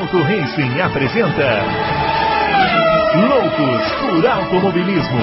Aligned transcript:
Auto 0.00 0.16
Racing 0.22 0.80
apresenta 0.80 1.62
Loucos 3.28 3.92
por 4.00 4.26
Automobilismo. 4.26 5.20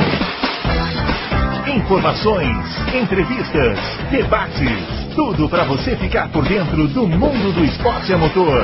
Informações, 1.76 2.56
entrevistas, 2.94 3.80
debates, 4.12 5.16
tudo 5.16 5.50
para 5.50 5.64
você 5.64 5.96
ficar 5.96 6.32
por 6.32 6.48
dentro 6.48 6.88
do 6.90 7.08
mundo 7.08 7.56
do 7.56 7.66
esporte 7.66 8.14
a 8.14 8.20
motor. 8.20 8.64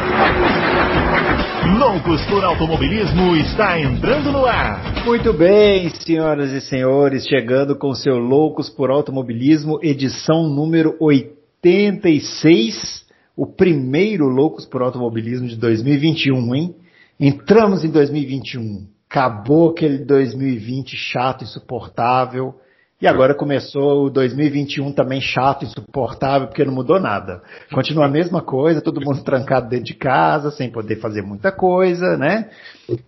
Loucos 1.80 2.24
por 2.28 2.44
Automobilismo 2.44 3.36
está 3.38 3.80
entrando 3.80 4.32
no 4.32 4.46
ar. 4.46 4.84
Muito 5.04 5.34
bem, 5.34 5.90
senhoras 5.90 6.52
e 6.52 6.62
senhores, 6.62 7.26
chegando 7.26 7.76
com 7.76 7.92
seu 7.96 8.20
Loucos 8.20 8.70
por 8.70 8.92
Automobilismo, 8.92 9.80
edição 9.82 10.44
número 10.44 10.96
86 11.00 13.03
o 13.36 13.48
primeiro 13.48 14.28
Loucos 14.28 14.66
por 14.66 14.82
Automobilismo 14.82 15.48
de 15.48 15.56
2021, 15.58 16.56
hein? 16.56 16.76
Entramos 17.20 17.84
em 17.84 17.90
2021. 17.90 18.88
Acabou 19.10 19.70
aquele 19.70 20.00
2020 20.00 20.96
chato, 20.96 21.44
insuportável. 21.44 22.56
E 23.02 23.08
agora 23.08 23.36
começou 23.36 24.06
o 24.06 24.10
2021 24.10 24.94
também 24.94 25.20
chato, 25.20 25.66
insuportável, 25.66 26.48
porque 26.48 26.64
não 26.64 26.74
mudou 26.74 27.00
nada. 27.00 27.42
Continua 27.74 28.06
a 28.06 28.10
mesma 28.10 28.42
coisa, 28.42 28.82
todo 28.82 29.02
mundo 29.02 29.24
trancado 29.26 29.68
dentro 29.68 29.86
de 29.86 29.96
casa, 29.96 30.52
sem 30.52 30.72
poder 30.72 30.98
fazer 30.98 31.22
muita 31.22 31.52
coisa, 31.52 32.16
né? 32.18 32.50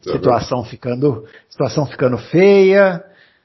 Situação 0.01 0.63
ficando, 0.63 1.23
situação 1.47 1.85
ficando 1.85 2.17
feia. 2.17 3.03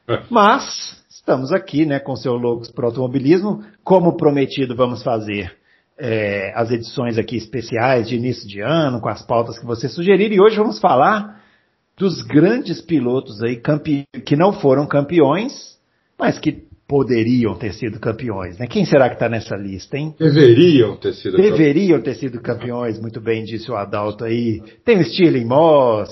É. 0.09 0.23
Mas 0.29 1.01
estamos 1.09 1.53
aqui, 1.53 1.87
né, 1.87 2.01
com 2.01 2.17
seu 2.17 2.35
Loucos 2.35 2.71
por 2.71 2.85
Automobilismo. 2.85 3.63
Como 3.85 4.17
prometido, 4.17 4.75
vamos 4.75 5.03
fazer 5.03 5.60
é, 6.01 6.53
as 6.55 6.71
edições 6.71 7.19
aqui 7.19 7.37
especiais 7.37 8.09
de 8.09 8.17
início 8.17 8.49
de 8.49 8.61
ano, 8.61 9.01
com 9.01 9.09
as 9.09 9.23
pautas 9.23 9.59
que 9.59 9.67
você 9.67 9.89
sugeriram, 9.89 10.35
e 10.35 10.41
hoje 10.41 10.57
vamos 10.57 10.81
falar 10.81 11.41
dos 11.97 12.23
grandes 12.23 12.81
pilotos 12.81 13.43
aí 13.43 13.61
que 14.25 14.35
não 14.35 14.55
foram 14.55 14.87
campeões, 14.87 15.79
mas 16.19 16.39
que 16.39 16.65
poderiam 16.89 17.55
ter 17.55 17.75
sido 17.75 18.01
campeões, 18.01 18.59
né? 18.59 18.67
Quem 18.67 18.85
será 18.85 19.09
que 19.09 19.15
está 19.15 19.29
nessa 19.29 19.55
lista, 19.55 19.97
hein? 19.97 20.15
Deveriam 20.19 20.97
ter 20.97 21.13
sido 21.13 21.37
Deveriam 21.37 22.01
ter 22.01 22.15
sido 22.15 22.41
campeões, 22.41 22.99
muito 22.99 23.21
bem 23.21 23.45
disse 23.45 23.71
o 23.71 23.77
Adalto 23.77 24.25
aí. 24.25 24.61
Tem 24.85 24.99
o 24.99 25.05
Stirling 25.05 25.45
Moss, 25.45 26.11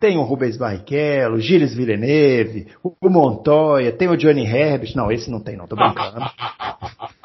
tem 0.00 0.16
o 0.16 0.22
Rubens 0.22 0.56
Barrichello, 0.56 1.36
o 1.36 1.40
Gilles 1.40 1.74
Villeneuve, 1.74 2.66
o 2.82 3.08
Montoya, 3.08 3.92
tem 3.92 4.08
o 4.08 4.16
Johnny 4.16 4.44
Herbert. 4.44 4.96
Não, 4.96 5.12
esse 5.12 5.30
não 5.30 5.40
tem 5.40 5.56
não, 5.56 5.68
tô 5.68 5.76
brincando. 5.76 6.18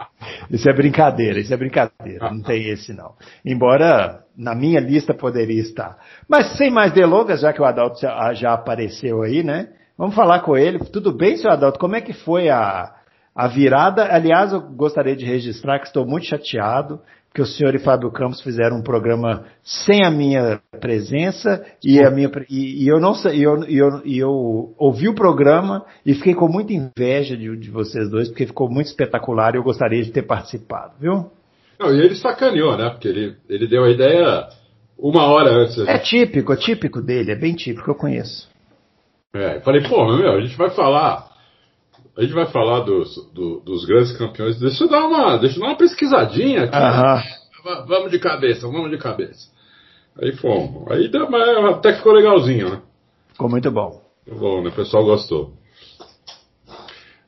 Isso 0.50 0.70
é 0.70 0.74
brincadeira, 0.74 1.40
isso 1.40 1.54
é 1.54 1.58
brincadeira. 1.58 2.30
Não 2.32 2.42
tem 2.42 2.70
esse 2.70 2.94
não. 2.94 3.14
Embora 3.46 4.24
na 4.38 4.56
minha 4.56 4.80
lista 4.80 5.14
poderia 5.14 5.62
estar. 5.62 5.98
Mas 6.28 6.58
sem 6.58 6.72
mais 6.72 6.92
delongas, 6.94 7.42
já 7.42 7.54
que 7.54 7.62
o 7.62 7.66
Adalto 7.66 8.00
já, 8.00 8.34
já 8.34 8.54
apareceu 8.54 9.22
aí, 9.22 9.44
né? 9.44 9.70
Vamos 9.98 10.16
falar 10.16 10.40
com 10.40 10.58
ele. 10.58 10.80
Tudo 10.80 11.16
bem, 11.16 11.38
senhor 11.38 11.54
Adalto? 11.54 11.80
Como 11.80 11.96
é 11.96 12.02
que 12.02 12.14
foi 12.14 12.50
a, 12.50 12.94
a 13.36 13.48
virada? 13.48 14.04
Aliás, 14.14 14.52
eu 14.52 14.62
gostaria 14.62 15.16
de 15.16 15.26
registrar 15.26 15.80
que 15.80 15.88
estou 15.88 16.06
muito 16.06 16.26
chateado 16.26 17.00
que 17.34 17.42
o 17.42 17.46
senhor 17.46 17.74
e 17.74 17.80
Fábio 17.80 18.12
Campos 18.12 18.42
fizeram 18.42 18.78
um 18.78 18.84
programa 18.84 19.46
sem 19.64 20.06
a 20.06 20.12
minha 20.12 20.62
presença 20.80 21.66
e, 21.84 22.00
a 22.00 22.12
minha, 22.12 22.30
e, 22.48 22.84
e 22.84 22.88
eu 22.88 23.00
não 23.00 23.14
eu, 23.26 23.64
eu, 23.64 24.02
eu 24.06 24.76
ouvi 24.78 25.10
o 25.10 25.16
programa 25.16 25.84
e 26.06 26.14
fiquei 26.14 26.36
com 26.36 26.48
muita 26.48 26.74
inveja 26.74 27.36
de, 27.36 27.58
de 27.58 27.72
vocês 27.72 28.08
dois, 28.10 28.30
porque 28.30 28.46
ficou 28.46 28.70
muito 28.70 28.88
espetacular 28.88 29.56
e 29.56 29.58
eu 29.58 29.64
gostaria 29.64 30.04
de 30.04 30.12
ter 30.12 30.22
participado, 30.22 30.94
viu? 31.00 31.32
Não, 31.80 31.92
e 31.94 32.00
ele 32.00 32.16
sacaneou, 32.16 32.78
né? 32.78 32.92
Porque 32.92 33.08
ele, 33.08 33.36
ele 33.50 33.68
deu 33.68 33.84
a 33.84 33.90
ideia 33.90 34.48
uma 34.98 35.26
hora 35.26 35.50
antes. 35.50 35.80
É 35.88 35.98
típico, 35.98 36.54
é 36.54 36.56
típico 36.56 37.02
dele, 37.02 37.32
é 37.32 37.36
bem 37.36 37.56
típico, 37.56 37.90
eu 37.90 37.96
conheço. 37.96 38.48
É, 39.34 39.60
falei, 39.62 39.82
pô, 39.82 40.06
meu, 40.16 40.34
a 40.34 40.42
gente 40.42 40.56
vai 40.56 40.70
falar 40.70 41.33
a 42.16 42.22
gente 42.22 42.34
vai 42.34 42.46
falar 42.46 42.82
dos, 42.82 43.16
do, 43.34 43.60
dos 43.62 43.86
grandes 43.86 44.16
campeões. 44.18 44.60
Deixa 44.60 44.84
eu 44.84 44.90
dar 44.90 45.08
uma, 45.08 45.38
deixa 45.38 45.58
eu 45.58 45.62
dar 45.62 45.68
uma 45.70 45.78
pesquisadinha 45.78 46.64
aqui. 46.64 46.76
Né? 46.76 47.24
Vamos 47.88 48.12
de 48.12 48.20
cabeça, 48.20 48.68
vamos 48.68 48.92
de 48.92 48.98
cabeça. 48.98 49.52
Aí 50.22 50.32
fomos. 50.34 50.92
Aí 50.92 51.10
até 51.70 51.92
que 51.92 51.98
ficou 51.98 52.14
legalzinho, 52.14 52.70
né? 52.70 52.82
Ficou 53.30 53.50
muito 53.50 53.72
bom. 53.72 54.02
Muito 54.28 54.40
bom, 54.40 54.62
né? 54.62 54.70
O 54.70 54.74
pessoal 54.74 55.04
gostou. 55.04 55.54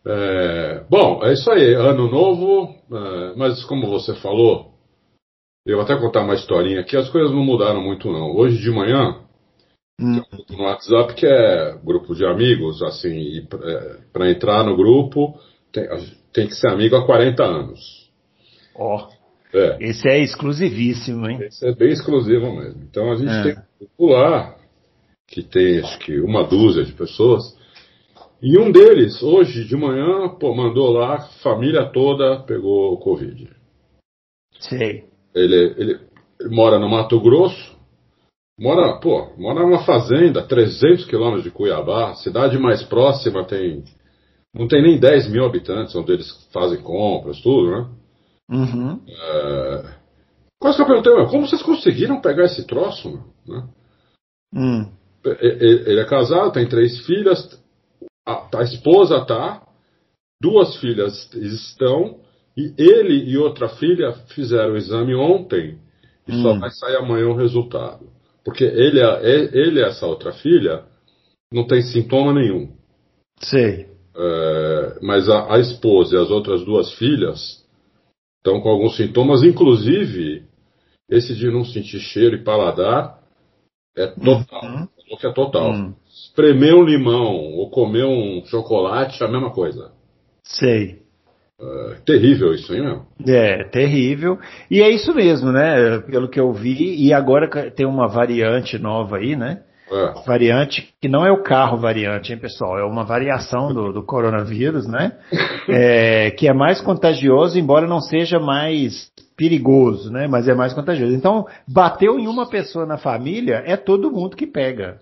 É, 0.06 0.84
bom, 0.88 1.19
é 1.23 1.34
isso 1.34 1.50
aí. 1.50 1.73
Ano 1.73 2.07
novo, 2.09 2.75
é, 2.91 3.34
mas 3.35 3.63
como 3.66 3.88
você 3.88 4.13
falou, 4.16 4.72
eu 5.66 5.78
vou 5.78 5.84
até 5.84 5.96
contar 5.96 6.22
uma 6.22 6.35
historinha 6.35 6.81
aqui. 6.81 6.96
As 6.96 7.09
coisas 7.09 7.31
não 7.31 7.44
mudaram 7.44 7.81
muito, 7.81 8.12
não. 8.12 8.35
Hoje 8.35 8.62
de 8.62 8.69
manhã, 8.69 9.25
Hum. 10.00 10.22
no 10.50 10.63
WhatsApp 10.63 11.16
que 11.16 11.25
é 11.25 11.78
grupo 11.81 12.13
de 12.13 12.25
amigos, 12.25 12.83
assim, 12.83 13.47
para 14.11 14.28
é, 14.28 14.31
entrar 14.31 14.66
no 14.66 14.75
grupo 14.75 15.39
tem, 15.72 15.88
tem, 16.33 16.47
que 16.47 16.56
ser 16.56 16.69
amigo 16.69 16.95
há 16.97 17.06
40 17.06 17.44
anos. 17.44 18.09
Ó. 18.75 19.07
Oh. 19.07 19.16
É. 19.57 19.78
Esse 19.79 20.09
é 20.09 20.19
exclusivíssimo, 20.19 21.29
hein? 21.29 21.39
Esse 21.41 21.66
é 21.66 21.73
bem 21.73 21.89
exclusivo 21.89 22.53
mesmo. 22.53 22.84
Então 22.84 23.09
a 23.09 23.16
gente 23.16 23.31
é. 23.31 23.44
tem 23.44 23.53
um 23.53 23.79
grupo 23.79 24.13
lá, 24.13 24.57
que 25.28 25.41
tem 25.41 25.79
acho 25.79 25.97
que 26.00 26.19
uma 26.19 26.44
dúzia 26.44 26.84
de 26.84 26.91
pessoas. 26.91 27.57
E 28.41 28.59
um 28.59 28.69
deles, 28.69 29.23
hoje 29.23 29.63
de 29.63 29.78
manhã, 29.78 30.28
pô, 30.38 30.53
mandou 30.53 30.91
lá, 30.91 31.29
família 31.41 31.85
toda 31.85 32.41
pegou 32.41 32.94
o 32.94 32.97
Covid. 32.97 33.50
Sei. 34.59 35.05
Ele, 35.34 35.73
ele, 35.78 36.00
ele 36.39 36.50
mora 36.53 36.78
no 36.78 36.89
Mato 36.89 37.19
Grosso, 37.22 37.75
Mora, 38.57 38.99
pô, 38.99 39.33
mora 39.38 39.61
numa 39.61 39.83
fazenda, 39.83 40.41
300 40.41 41.05
quilômetros 41.05 41.43
de 41.43 41.51
Cuiabá, 41.51 42.16
cidade 42.16 42.57
mais 42.57 42.81
próxima 42.83 43.43
tem. 43.43 43.83
Não 44.53 44.67
tem 44.67 44.81
nem 44.81 44.97
10 44.97 45.29
mil 45.29 45.45
habitantes, 45.45 45.93
onde 45.93 46.13
eles 46.13 46.31
fazem 46.53 46.81
compras, 46.81 47.41
tudo, 47.41 47.71
né? 47.71 47.89
Uhum. 48.49 49.01
É... 49.09 49.95
Quase 50.57 50.77
que 50.77 50.83
eu 50.83 50.88
perguntei, 50.88 51.13
meu, 51.13 51.27
como 51.27 51.45
vocês 51.45 51.61
conseguiram 51.61 52.21
pegar 52.21 52.45
esse 52.45 52.66
troço, 52.66 53.21
né? 53.45 53.67
Hum. 54.53 54.89
Ele 55.25 55.99
é 55.99 56.05
casado, 56.05 56.53
tem 56.53 56.67
três 56.67 57.05
filhas, 57.05 57.61
a, 58.25 58.47
a 58.57 58.63
esposa 58.63 59.25
tá, 59.25 59.67
duas 60.41 60.77
filhas 60.77 61.29
estão, 61.33 62.22
e 62.55 62.73
ele 62.77 63.29
e 63.29 63.37
outra 63.37 63.67
filha 63.67 64.13
fizeram 64.33 64.75
o 64.75 64.77
exame 64.77 65.13
ontem, 65.13 65.77
e 66.25 66.31
hum. 66.31 66.41
só 66.41 66.57
vai 66.57 66.69
sair 66.69 66.95
amanhã 66.95 67.27
o 67.27 67.35
resultado. 67.35 68.15
Porque 68.45 68.63
ele, 68.63 69.00
ele 69.53 69.79
e 69.79 69.83
essa 69.83 70.06
outra 70.06 70.31
filha 70.31 70.85
não 71.51 71.66
tem 71.66 71.81
sintoma 71.81 72.31
nenhum. 72.31 72.72
Sei. 73.39 73.88
É, 74.16 75.00
mas 75.01 75.28
a, 75.28 75.56
a, 75.56 75.59
esposa 75.59 76.16
e 76.16 76.22
as 76.22 76.29
outras 76.29 76.63
duas 76.63 76.94
filhas 76.94 77.66
estão 78.38 78.61
com 78.61 78.69
alguns 78.69 78.95
sintomas, 78.95 79.44
inclusive 79.44 80.44
esse 81.09 81.35
de 81.35 81.50
não 81.50 81.66
sentir 81.66 82.00
cheiro 82.00 82.35
e 82.35 82.44
paladar 82.44 83.19
é 83.97 84.07
total. 84.07 84.63
Uhum. 84.63 84.88
Que 85.17 85.28
é 85.28 85.34
total. 85.34 85.72
Uhum. 85.72 85.95
Espremer 86.07 86.75
um 86.75 86.84
limão 86.84 87.53
ou 87.53 87.69
comer 87.69 88.05
um 88.05 88.45
chocolate 88.45 89.22
é 89.22 89.25
a 89.25 89.31
mesma 89.31 89.51
coisa. 89.51 89.91
Sei. 90.44 91.04
Uh, 91.59 91.95
terrível 92.05 92.53
isso, 92.53 92.73
hein, 92.73 92.81
meu? 92.81 93.05
É, 93.25 93.63
terrível. 93.66 94.38
E 94.69 94.81
é 94.81 94.89
isso 94.89 95.13
mesmo, 95.13 95.51
né? 95.51 95.99
Pelo 95.99 96.29
que 96.29 96.39
eu 96.39 96.51
vi, 96.51 96.95
e 97.01 97.13
agora 97.13 97.71
tem 97.71 97.85
uma 97.85 98.07
variante 98.07 98.77
nova 98.77 99.17
aí, 99.17 99.35
né? 99.35 99.61
É. 99.89 100.25
Variante 100.25 100.93
que 100.99 101.07
não 101.07 101.25
é 101.25 101.31
o 101.31 101.43
carro 101.43 101.77
variante, 101.77 102.33
hein, 102.33 102.39
pessoal? 102.39 102.77
É 102.77 102.83
uma 102.83 103.03
variação 103.03 103.71
do, 103.73 103.93
do 103.93 104.03
coronavírus, 104.03 104.88
né? 104.88 105.13
É, 105.67 106.29
que 106.29 106.47
é 106.47 106.53
mais 106.53 106.79
contagioso, 106.79 107.57
embora 107.57 107.87
não 107.87 107.99
seja 107.99 108.39
mais 108.39 109.09
perigoso, 109.35 110.11
né? 110.11 110.27
Mas 110.27 110.47
é 110.47 110.53
mais 110.53 110.73
contagioso. 110.73 111.16
Então, 111.16 111.47
bateu 111.67 112.19
em 112.19 112.27
uma 112.27 112.47
pessoa 112.47 112.85
na 112.85 112.99
família, 112.99 113.63
é 113.66 113.75
todo 113.75 114.11
mundo 114.11 114.35
que 114.35 114.46
pega. 114.46 114.99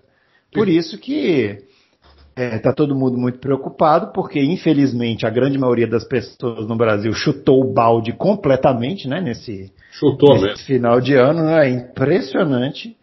Por 0.54 0.66
isso 0.66 0.96
que 0.98 1.58
Está 2.36 2.42
é, 2.42 2.58
tá 2.58 2.72
todo 2.72 2.96
mundo 2.96 3.16
muito 3.16 3.38
preocupado, 3.38 4.12
porque 4.12 4.40
infelizmente 4.42 5.24
a 5.24 5.30
grande 5.30 5.56
maioria 5.56 5.86
das 5.86 6.04
pessoas 6.04 6.66
no 6.66 6.76
Brasil 6.76 7.12
chutou 7.12 7.60
o 7.60 7.72
balde 7.72 8.12
completamente, 8.12 9.06
né? 9.06 9.20
Nesse, 9.20 9.72
chutou 9.92 10.34
nesse 10.34 10.46
mesmo. 10.46 10.66
final 10.66 11.00
de 11.00 11.14
ano, 11.14 11.44
né? 11.44 11.68
É 11.68 11.70
impressionante. 11.70 12.96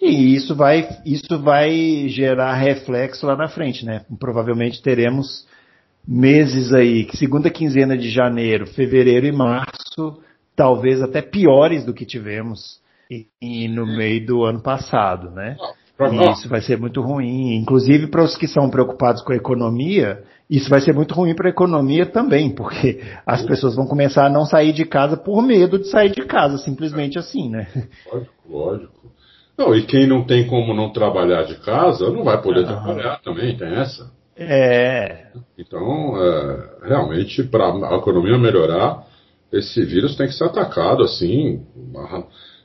E 0.00 0.34
isso 0.34 0.54
vai, 0.54 0.86
isso 1.06 1.38
vai 1.38 2.08
gerar 2.08 2.52
reflexo 2.54 3.26
lá 3.26 3.34
na 3.34 3.48
frente, 3.48 3.86
né? 3.86 4.04
Provavelmente 4.20 4.82
teremos 4.82 5.46
meses 6.06 6.70
aí, 6.74 7.08
segunda 7.14 7.48
quinzena 7.48 7.96
de 7.96 8.10
janeiro, 8.10 8.66
fevereiro 8.66 9.24
e 9.24 9.32
março, 9.32 10.20
talvez 10.54 11.00
até 11.00 11.22
piores 11.22 11.86
do 11.86 11.94
que 11.94 12.04
tivemos 12.04 12.78
e, 13.10 13.26
e 13.40 13.68
no 13.68 13.86
meio 13.86 14.26
do 14.26 14.44
ano 14.44 14.60
passado, 14.60 15.30
né? 15.30 15.56
E 16.00 16.32
isso 16.32 16.48
vai 16.48 16.60
ser 16.60 16.78
muito 16.78 17.00
ruim. 17.00 17.54
Inclusive 17.54 18.08
para 18.08 18.24
os 18.24 18.36
que 18.36 18.48
são 18.48 18.68
preocupados 18.68 19.22
com 19.22 19.32
a 19.32 19.36
economia, 19.36 20.24
isso 20.50 20.68
vai 20.68 20.80
ser 20.80 20.92
muito 20.92 21.14
ruim 21.14 21.34
para 21.34 21.48
a 21.48 21.50
economia 21.50 22.04
também, 22.04 22.50
porque 22.50 23.00
as 23.24 23.42
pessoas 23.42 23.76
vão 23.76 23.86
começar 23.86 24.26
a 24.26 24.30
não 24.30 24.44
sair 24.44 24.72
de 24.72 24.84
casa 24.84 25.16
por 25.16 25.40
medo 25.42 25.78
de 25.78 25.88
sair 25.88 26.10
de 26.10 26.24
casa, 26.26 26.58
simplesmente 26.58 27.18
assim, 27.18 27.48
né? 27.48 27.68
Lógico, 28.12 28.34
lógico. 28.48 29.12
Não, 29.56 29.74
e 29.74 29.86
quem 29.86 30.06
não 30.06 30.24
tem 30.24 30.46
como 30.48 30.74
não 30.74 30.92
trabalhar 30.92 31.44
de 31.44 31.54
casa, 31.60 32.10
não 32.10 32.24
vai 32.24 32.42
poder 32.42 32.66
trabalhar 32.66 33.20
também, 33.22 33.56
tem 33.56 33.72
essa. 33.72 34.10
É. 34.36 35.28
Então, 35.56 36.16
é, 36.16 36.88
realmente, 36.88 37.44
para 37.44 37.66
a 37.66 37.96
economia 37.96 38.36
melhorar, 38.36 39.06
esse 39.52 39.84
vírus 39.84 40.16
tem 40.16 40.26
que 40.26 40.34
ser 40.34 40.44
atacado 40.44 41.04
assim. 41.04 41.64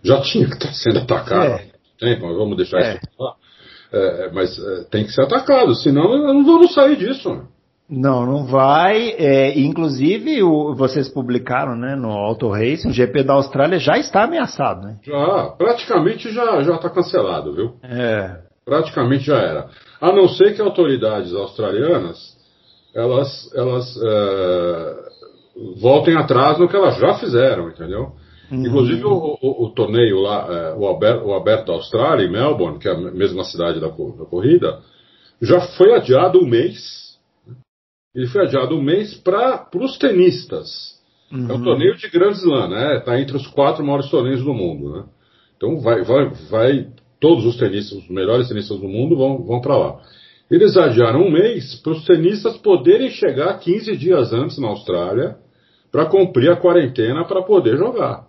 Já 0.04 0.20
tinha 0.22 0.48
que 0.48 0.56
estar 0.56 0.74
sendo 0.74 1.00
atacado. 1.00 1.46
É. 1.46 1.69
Tempo, 2.00 2.34
vamos 2.34 2.57
deixar 2.57 2.80
é. 2.80 2.94
isso 2.96 3.07
lá. 3.19 3.34
É, 3.92 4.31
mas 4.31 4.57
é, 4.57 4.84
tem 4.92 5.04
que 5.04 5.12
ser 5.12 5.24
atacado, 5.24 5.74
senão 5.75 6.18
não 6.34 6.46
vamos 6.46 6.74
sair 6.74 6.96
disso. 6.96 7.34
Né? 7.34 7.44
Não, 7.90 8.25
não 8.25 8.46
vai. 8.46 9.16
É, 9.18 9.60
inclusive, 9.60 10.44
o, 10.44 10.75
vocês 10.75 11.10
publicaram 11.10 11.75
né, 11.75 11.96
no 11.96 12.12
Auto 12.12 12.50
Racing, 12.50 12.90
o 12.90 12.94
GP 12.94 13.24
da 13.24 13.34
Austrália 13.34 13.80
já 13.80 13.98
está 13.98 14.24
ameaçado, 14.24 14.86
né? 14.86 14.98
Já, 15.04 15.56
praticamente 15.57 16.31
já 16.31 16.62
está 16.62 16.90
cancelado, 16.90 17.54
viu? 17.54 17.74
É. 17.84 18.42
Praticamente 18.63 19.25
já 19.25 19.38
era. 19.38 19.69
A 20.00 20.12
não 20.13 20.28
ser 20.28 20.56
que 20.56 20.62
autoridades 20.62 21.34
australianas 21.34 22.38
elas, 22.94 23.52
elas 23.56 23.98
é, 24.04 24.95
voltem 25.80 26.16
atrás 26.16 26.57
no 26.57 26.68
que 26.68 26.75
elas 26.75 26.98
já 26.98 27.16
fizeram, 27.16 27.69
entendeu? 27.69 28.13
Uhum. 28.51 28.66
Inclusive 28.66 29.04
o, 29.06 29.38
o, 29.42 29.66
o, 29.66 29.69
torneio 29.72 30.19
lá, 30.22 30.48
é, 30.50 30.74
o, 30.75 30.88
aberto, 30.88 31.25
o 31.25 31.34
aberto 31.34 31.68
da 31.68 31.74
Austrália, 31.74 32.25
em 32.25 32.31
Melbourne, 32.31 32.80
que 32.80 32.88
é 32.88 32.92
a 32.92 32.98
mesma 32.98 33.44
cidade 33.44 33.80
da, 33.80 33.88
da 33.88 34.25
corrida, 34.25 34.80
já 35.42 35.62
foi 35.62 35.94
adiado 35.94 36.40
um 36.40 36.48
mês 36.48 37.00
ele 38.13 38.28
foi 38.28 38.42
adiado 38.42 38.75
um 38.75 38.81
mês 38.81 39.13
para 39.16 39.69
os 39.75 39.98
tenistas. 39.98 41.00
Uhum. 41.31 41.48
É 41.48 41.54
um 41.54 41.56
uhum. 41.57 41.63
torneio 41.63 41.96
de 41.96 42.10
Grand 42.10 42.31
Slam, 42.31 42.69
né? 42.69 42.98
Está 42.98 43.19
entre 43.19 43.38
os 43.38 43.48
quatro 43.48 43.84
maiores 43.84 44.10
torneios 44.10 44.44
do 44.44 44.54
mundo, 44.54 44.92
né? 44.92 45.04
Então 45.56 45.80
vai, 45.80 46.04
vai, 46.04 46.30
vai 46.50 46.88
todos 47.19 47.45
os 47.45 47.57
tenistas, 47.57 48.00
os 48.00 48.10
melhores 48.10 48.48
tenistas 48.48 48.80
do 48.80 48.88
mundo 48.88 49.16
vão, 49.16 49.44
vão 49.44 49.62
para 49.62 49.78
lá. 49.78 50.02
Eles 50.50 50.75
adiaram 50.75 51.22
um 51.22 51.31
mês 51.31 51.75
para 51.75 51.92
os 51.92 52.04
tenistas 52.06 52.57
poderem 52.57 53.10
chegar 53.10 53.60
15 53.60 53.95
dias 53.95 54.34
antes 54.34 54.57
na 54.57 54.69
Austrália 54.69 55.38
para 55.92 56.06
cumprir 56.06 56.50
a 56.50 56.56
quarentena 56.56 57.25
para 57.25 57.44
poder 57.44 57.78
jogar. 57.78 58.28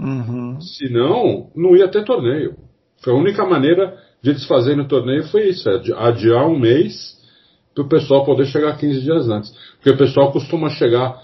Uhum. 0.00 0.60
Senão, 0.60 1.50
não 1.54 1.76
ia 1.76 1.88
ter 1.88 2.04
torneio. 2.04 2.56
Foi 3.02 3.12
a 3.12 3.16
única 3.16 3.44
maneira 3.46 3.96
de 4.22 4.30
eles 4.30 4.44
fazerem 4.46 4.80
o 4.80 4.88
torneio 4.88 5.24
foi 5.24 5.48
isso, 5.48 5.68
é 5.68 5.80
adiar 5.96 6.46
um 6.46 6.58
mês 6.58 7.18
para 7.74 7.84
o 7.84 7.88
pessoal 7.88 8.24
poder 8.24 8.46
chegar 8.46 8.76
15 8.76 9.00
dias 9.00 9.28
antes. 9.28 9.50
Porque 9.76 9.90
o 9.90 9.96
pessoal 9.96 10.32
costuma 10.32 10.68
chegar, 10.70 11.18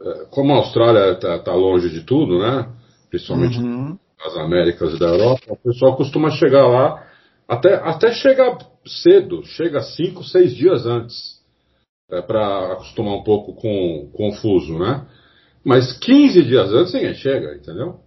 eh, 0.00 0.26
como 0.30 0.52
a 0.52 0.56
Austrália 0.56 1.12
está 1.12 1.38
tá 1.38 1.54
longe 1.54 1.90
de 1.90 2.02
tudo, 2.02 2.38
né? 2.38 2.68
Principalmente 3.10 3.58
uhum. 3.58 3.98
as 4.24 4.36
Américas 4.36 4.94
e 4.94 4.98
da 4.98 5.08
Europa, 5.08 5.42
o 5.48 5.56
pessoal 5.56 5.96
costuma 5.96 6.30
chegar 6.30 6.66
lá, 6.66 7.06
até, 7.46 7.74
até 7.74 8.12
chega 8.12 8.56
cedo, 8.86 9.44
chega 9.44 9.80
5, 9.82 10.24
6 10.24 10.54
dias 10.54 10.86
antes, 10.86 11.40
é, 12.10 12.22
para 12.22 12.72
acostumar 12.72 13.14
um 13.14 13.22
pouco 13.22 13.54
com, 13.54 14.10
com 14.14 14.28
o 14.28 14.32
fuso, 14.32 14.78
né? 14.78 15.06
Mas 15.64 15.92
15 15.98 16.42
dias 16.44 16.72
antes 16.72 16.94
ninguém 16.94 17.14
chega, 17.14 17.54
entendeu? 17.54 18.00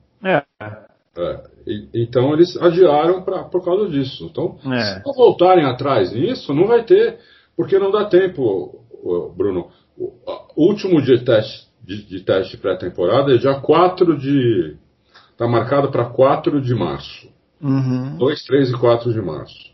É. 1.18 1.40
E, 1.68 2.04
então 2.04 2.34
eles 2.34 2.58
adiaram 2.58 3.22
pra, 3.22 3.44
por 3.44 3.64
causa 3.64 3.90
disso. 3.90 4.28
Então, 4.32 4.58
é. 4.72 4.96
se 4.96 5.06
não 5.06 5.14
voltarem 5.14 5.66
atrás 5.66 6.12
nisso, 6.12 6.54
não 6.54 6.68
vai 6.68 6.84
ter 6.84 7.20
porque 7.56 7.78
não 7.78 7.92
dá 7.92 8.06
tempo, 8.06 8.84
Bruno. 9.36 9.70
O 9.98 10.68
último 10.68 11.02
dia 11.02 11.18
de 11.18 11.26
teste 11.26 11.68
de, 11.84 12.04
de 12.04 12.22
teste 12.22 12.58
pré-temporada 12.58 13.34
é 13.34 13.38
dia 13.38 13.60
4 13.60 14.18
de. 14.18 14.76
Está 15.32 15.48
marcado 15.48 15.92
para 15.92 16.06
4 16.06 16.62
de 16.62 16.74
março. 16.74 17.28
Uhum. 17.62 18.18
2, 18.18 18.44
3 18.46 18.70
e 18.72 18.78
4 18.78 19.14
de 19.14 19.22
março. 19.22 19.74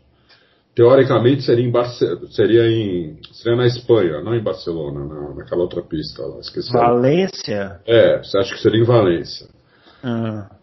Teoricamente 0.74 1.42
seria 1.42 1.64
em, 1.66 1.70
Barce... 1.70 2.06
seria 2.30 2.66
em 2.66 3.18
seria 3.32 3.56
na 3.56 3.66
Espanha, 3.66 4.22
não 4.22 4.34
em 4.34 4.42
Barcelona, 4.42 5.04
na, 5.04 5.34
naquela 5.34 5.62
outra 5.62 5.82
pista 5.82 6.22
lá. 6.22 6.38
Esqueci. 6.38 6.72
Valência? 6.72 7.80
É, 7.86 8.18
você 8.18 8.38
acha 8.38 8.54
que 8.54 8.60
seria 8.60 8.80
em 8.80 8.84
Valência. 8.84 9.48
Uhum 10.02 10.59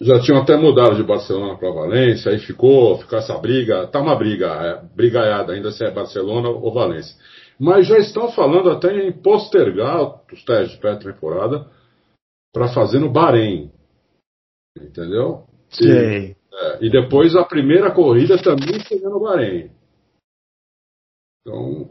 já 0.00 0.20
tinham 0.20 0.40
até 0.40 0.56
mudado 0.56 0.96
de 0.96 1.02
Barcelona 1.02 1.56
para 1.56 1.70
Valência, 1.70 2.32
aí 2.32 2.38
ficou, 2.38 2.98
ficou 2.98 3.18
essa 3.18 3.36
briga, 3.38 3.86
tá 3.86 4.00
uma 4.00 4.16
briga, 4.16 4.46
é, 4.46 4.96
brigaiada 4.96 5.52
ainda 5.52 5.70
se 5.70 5.84
é 5.84 5.90
Barcelona 5.90 6.48
ou 6.48 6.72
Valência. 6.72 7.16
Mas 7.58 7.86
já 7.86 7.98
estão 7.98 8.30
falando 8.32 8.70
até 8.70 9.06
em 9.06 9.12
postergar 9.12 10.20
os 10.32 10.44
testes 10.44 10.72
de 10.72 10.80
pré-temporada 10.80 11.66
para 12.52 12.68
fazer 12.68 12.98
no 12.98 13.10
Bahrein. 13.10 13.70
Entendeu? 14.76 15.44
Sei. 15.70 16.36
É, 16.52 16.78
e 16.80 16.90
depois 16.90 17.34
a 17.34 17.44
primeira 17.44 17.90
corrida 17.90 18.36
também 18.42 18.80
seria 18.80 19.08
no 19.08 19.20
Bahrein. 19.20 19.70
Então, 21.40 21.88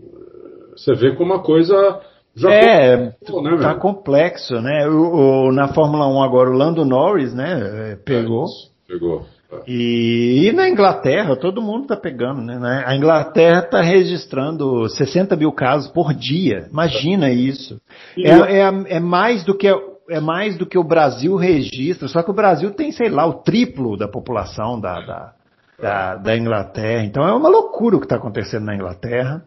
você 0.72 0.94
vê 0.94 1.16
como 1.16 1.34
a 1.34 1.44
coisa 1.44 2.02
já 2.36 2.54
é, 2.54 3.14
foi, 3.28 3.44
né, 3.44 3.58
tá 3.58 3.76
complexo, 3.76 4.62
né? 4.62 4.88
O, 4.88 5.48
o, 5.48 5.52
na 5.52 5.74
Fórmula 5.74 6.08
1 6.08 6.24
agora 6.24 6.50
o 6.50 6.54
Lando 6.54 6.86
Norris, 6.86 7.34
né? 7.34 7.98
Pegou. 8.06 8.46
É, 8.46 8.94
pegou. 8.94 9.26
É. 9.52 9.64
E, 9.68 10.48
e, 10.48 10.52
na 10.54 10.70
Inglaterra, 10.70 11.36
todo 11.36 11.62
mundo 11.62 11.88
tá 11.88 11.98
pegando, 11.98 12.42
né? 12.42 12.84
A 12.86 12.96
Inglaterra 12.96 13.60
está 13.60 13.82
registrando 13.82 14.88
60 14.88 15.36
mil 15.36 15.52
casos 15.52 15.92
por 15.92 16.14
dia. 16.14 16.68
Imagina 16.72 17.28
é. 17.28 17.34
isso. 17.34 17.82
É, 18.18 18.30
é, 18.30 18.96
é, 18.96 19.00
mais 19.00 19.44
do 19.44 19.58
que 19.58 19.68
é 20.10 20.20
mais 20.20 20.58
do 20.58 20.66
que 20.66 20.78
o 20.78 20.84
Brasil 20.84 21.36
registra. 21.36 22.08
Só 22.08 22.24
que 22.24 22.32
o 22.32 22.36
Brasil 22.36 22.72
tem, 22.72 22.92
sei 22.92 23.10
lá, 23.10 23.26
o 23.26 23.44
triplo 23.44 23.98
da 23.98 24.08
população 24.08 24.80
da, 24.80 25.00
da, 25.02 25.34
da, 25.82 26.16
da 26.16 26.38
Inglaterra. 26.38 27.04
Então 27.04 27.28
é 27.28 27.34
uma 27.34 27.50
loucura 27.50 27.98
o 27.98 28.00
que 28.00 28.06
está 28.06 28.16
acontecendo 28.16 28.66
na 28.66 28.76
Inglaterra. 28.76 29.44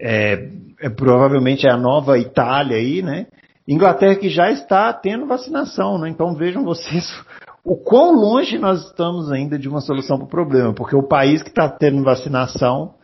É, 0.00 0.48
é, 0.80 0.88
provavelmente 0.88 1.66
é 1.66 1.72
a 1.72 1.76
nova 1.76 2.18
Itália 2.18 2.76
aí, 2.76 3.02
né? 3.02 3.26
Inglaterra 3.68 4.16
que 4.16 4.28
já 4.28 4.50
está 4.50 4.92
tendo 4.92 5.26
vacinação, 5.26 5.98
né? 5.98 6.08
Então 6.08 6.34
vejam 6.34 6.64
vocês 6.64 7.04
o 7.64 7.76
quão 7.76 8.12
longe 8.14 8.58
nós 8.58 8.86
estamos 8.86 9.30
ainda 9.30 9.58
de 9.58 9.68
uma 9.68 9.80
solução 9.80 10.16
para 10.16 10.26
o 10.26 10.30
problema, 10.30 10.74
porque 10.74 10.96
o 10.96 11.06
país 11.06 11.42
que 11.42 11.50
está 11.50 11.68
tendo 11.68 12.02
vacinação 12.02 12.94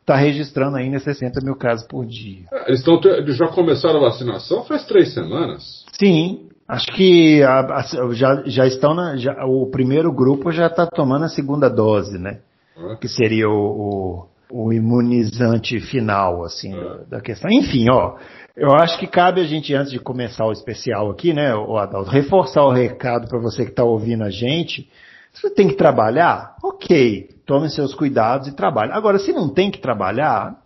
está 0.00 0.16
registrando 0.16 0.76
ainda 0.76 1.00
60 1.00 1.40
mil 1.44 1.56
casos 1.56 1.86
por 1.86 2.06
dia. 2.06 2.44
É, 2.52 2.68
eles, 2.68 2.82
tão, 2.82 3.00
eles 3.04 3.36
já 3.36 3.48
começaram 3.48 3.98
a 3.98 4.08
vacinação 4.08 4.64
faz 4.64 4.86
três 4.86 5.12
semanas. 5.12 5.84
Sim, 5.98 6.48
acho 6.68 6.86
que 6.92 7.42
a, 7.42 7.60
a, 7.60 8.12
já, 8.12 8.42
já 8.46 8.66
estão 8.66 8.94
na, 8.94 9.16
já, 9.16 9.44
o 9.44 9.68
primeiro 9.70 10.12
grupo 10.12 10.52
já 10.52 10.68
está 10.68 10.86
tomando 10.86 11.24
a 11.24 11.28
segunda 11.28 11.68
dose, 11.68 12.18
né? 12.18 12.38
Ah. 12.76 12.96
Que 13.00 13.08
seria 13.08 13.48
o, 13.48 13.52
o 13.52 14.26
o 14.50 14.72
imunizante 14.72 15.80
final, 15.80 16.44
assim, 16.44 16.72
é. 16.72 16.80
da, 16.80 16.94
da, 17.16 17.20
questão. 17.20 17.50
Enfim, 17.50 17.86
ó, 17.90 18.16
eu 18.56 18.72
acho 18.72 18.98
que 18.98 19.06
cabe 19.06 19.40
a 19.40 19.44
gente, 19.44 19.74
antes 19.74 19.92
de 19.92 19.98
começar 19.98 20.46
o 20.46 20.52
especial 20.52 21.10
aqui, 21.10 21.32
né, 21.32 21.54
o 21.54 21.76
Adalto, 21.76 22.10
reforçar 22.10 22.64
o 22.64 22.72
recado 22.72 23.28
para 23.28 23.40
você 23.40 23.64
que 23.64 23.70
está 23.70 23.84
ouvindo 23.84 24.24
a 24.24 24.30
gente. 24.30 24.88
Se 25.32 25.42
você 25.42 25.50
tem 25.50 25.68
que 25.68 25.74
trabalhar, 25.74 26.56
ok, 26.62 27.28
tome 27.44 27.68
seus 27.68 27.94
cuidados 27.94 28.48
e 28.48 28.56
trabalhe. 28.56 28.92
Agora, 28.92 29.18
se 29.18 29.32
não 29.32 29.48
tem 29.48 29.70
que 29.70 29.80
trabalhar, 29.80 30.56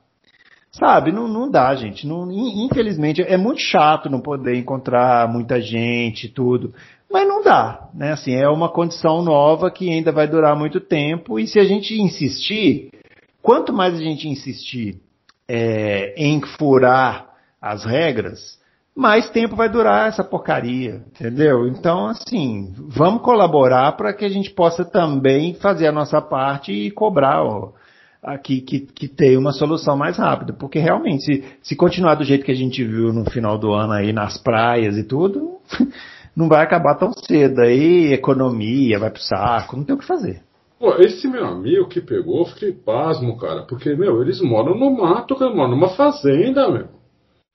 sabe, 0.71 1.11
não, 1.11 1.27
não 1.27 1.51
dá, 1.51 1.75
gente. 1.75 2.07
Não, 2.07 2.31
infelizmente, 2.31 3.21
é 3.23 3.37
muito 3.37 3.61
chato 3.61 4.09
não 4.09 4.21
poder 4.21 4.55
encontrar 4.57 5.29
muita 5.29 5.61
gente 5.61 6.29
tudo. 6.29 6.73
Mas 7.11 7.27
não 7.27 7.43
dá, 7.43 7.89
né? 7.93 8.13
Assim, 8.13 8.33
é 8.33 8.49
uma 8.49 8.69
condição 8.69 9.21
nova 9.23 9.69
que 9.71 9.91
ainda 9.91 10.13
vai 10.13 10.29
durar 10.29 10.57
muito 10.57 10.81
tempo 10.81 11.41
e 11.41 11.47
se 11.49 11.59
a 11.59 11.65
gente 11.65 12.01
insistir, 12.01 12.91
Quanto 13.43 13.73
mais 13.73 13.95
a 13.95 13.99
gente 13.99 14.29
insistir 14.29 15.01
é, 15.49 16.15
em 16.17 16.41
furar 16.41 17.31
as 17.61 17.85
regras, 17.85 18.59
mais 18.95 19.31
tempo 19.31 19.57
vai 19.57 19.69
durar 19.69 20.09
essa 20.09 20.23
porcaria, 20.23 21.03
entendeu? 21.07 21.67
Então, 21.67 22.07
assim, 22.07 22.75
vamos 22.77 23.23
colaborar 23.23 23.93
para 23.93 24.13
que 24.13 24.25
a 24.25 24.29
gente 24.29 24.51
possa 24.51 24.85
também 24.85 25.55
fazer 25.55 25.87
a 25.87 25.93
nossa 25.93 26.21
parte 26.21 26.73
e 26.73 26.91
cobrar 26.91 27.43
ó, 27.43 27.73
aqui 28.23 28.61
que, 28.61 28.81
que 28.81 29.09
tenha 29.09 29.39
uma 29.39 29.53
solução 29.53 29.97
mais 29.97 30.19
rápida, 30.19 30.53
porque 30.53 30.79
realmente, 30.79 31.25
se, 31.25 31.45
se 31.63 31.77
continuar 31.77 32.17
do 32.17 32.25
jeito 32.25 32.45
que 32.45 32.53
a 32.53 32.57
gente 32.57 32.85
viu 32.85 33.13
no 33.13 33.25
final 33.31 33.57
do 33.57 33.73
ano 33.73 33.95
aí 33.95 34.13
nas 34.13 34.37
praias 34.37 34.97
e 34.97 35.05
tudo, 35.05 35.59
não 36.37 36.49
vai 36.49 36.63
acabar 36.63 36.97
tão 36.97 37.13
cedo. 37.13 37.61
Aí 37.63 38.13
economia 38.13 38.99
vai 38.99 39.11
pro 39.11 39.23
saco, 39.23 39.77
não 39.77 39.85
tem 39.85 39.95
o 39.95 39.99
que 39.99 40.07
fazer. 40.07 40.43
Pô, 40.81 40.95
esse 40.95 41.29
meu 41.29 41.45
amigo 41.45 41.87
que 41.89 42.01
pegou, 42.01 42.47
fiquei 42.47 42.73
pasmo, 42.73 43.37
cara. 43.37 43.65
Porque, 43.65 43.95
meu, 43.95 44.23
eles 44.23 44.41
moram 44.41 44.75
no 44.75 44.91
mato, 44.91 45.37
eles 45.39 45.55
moram 45.55 45.73
numa 45.73 45.91
fazenda, 45.91 46.71
meu. 46.71 46.89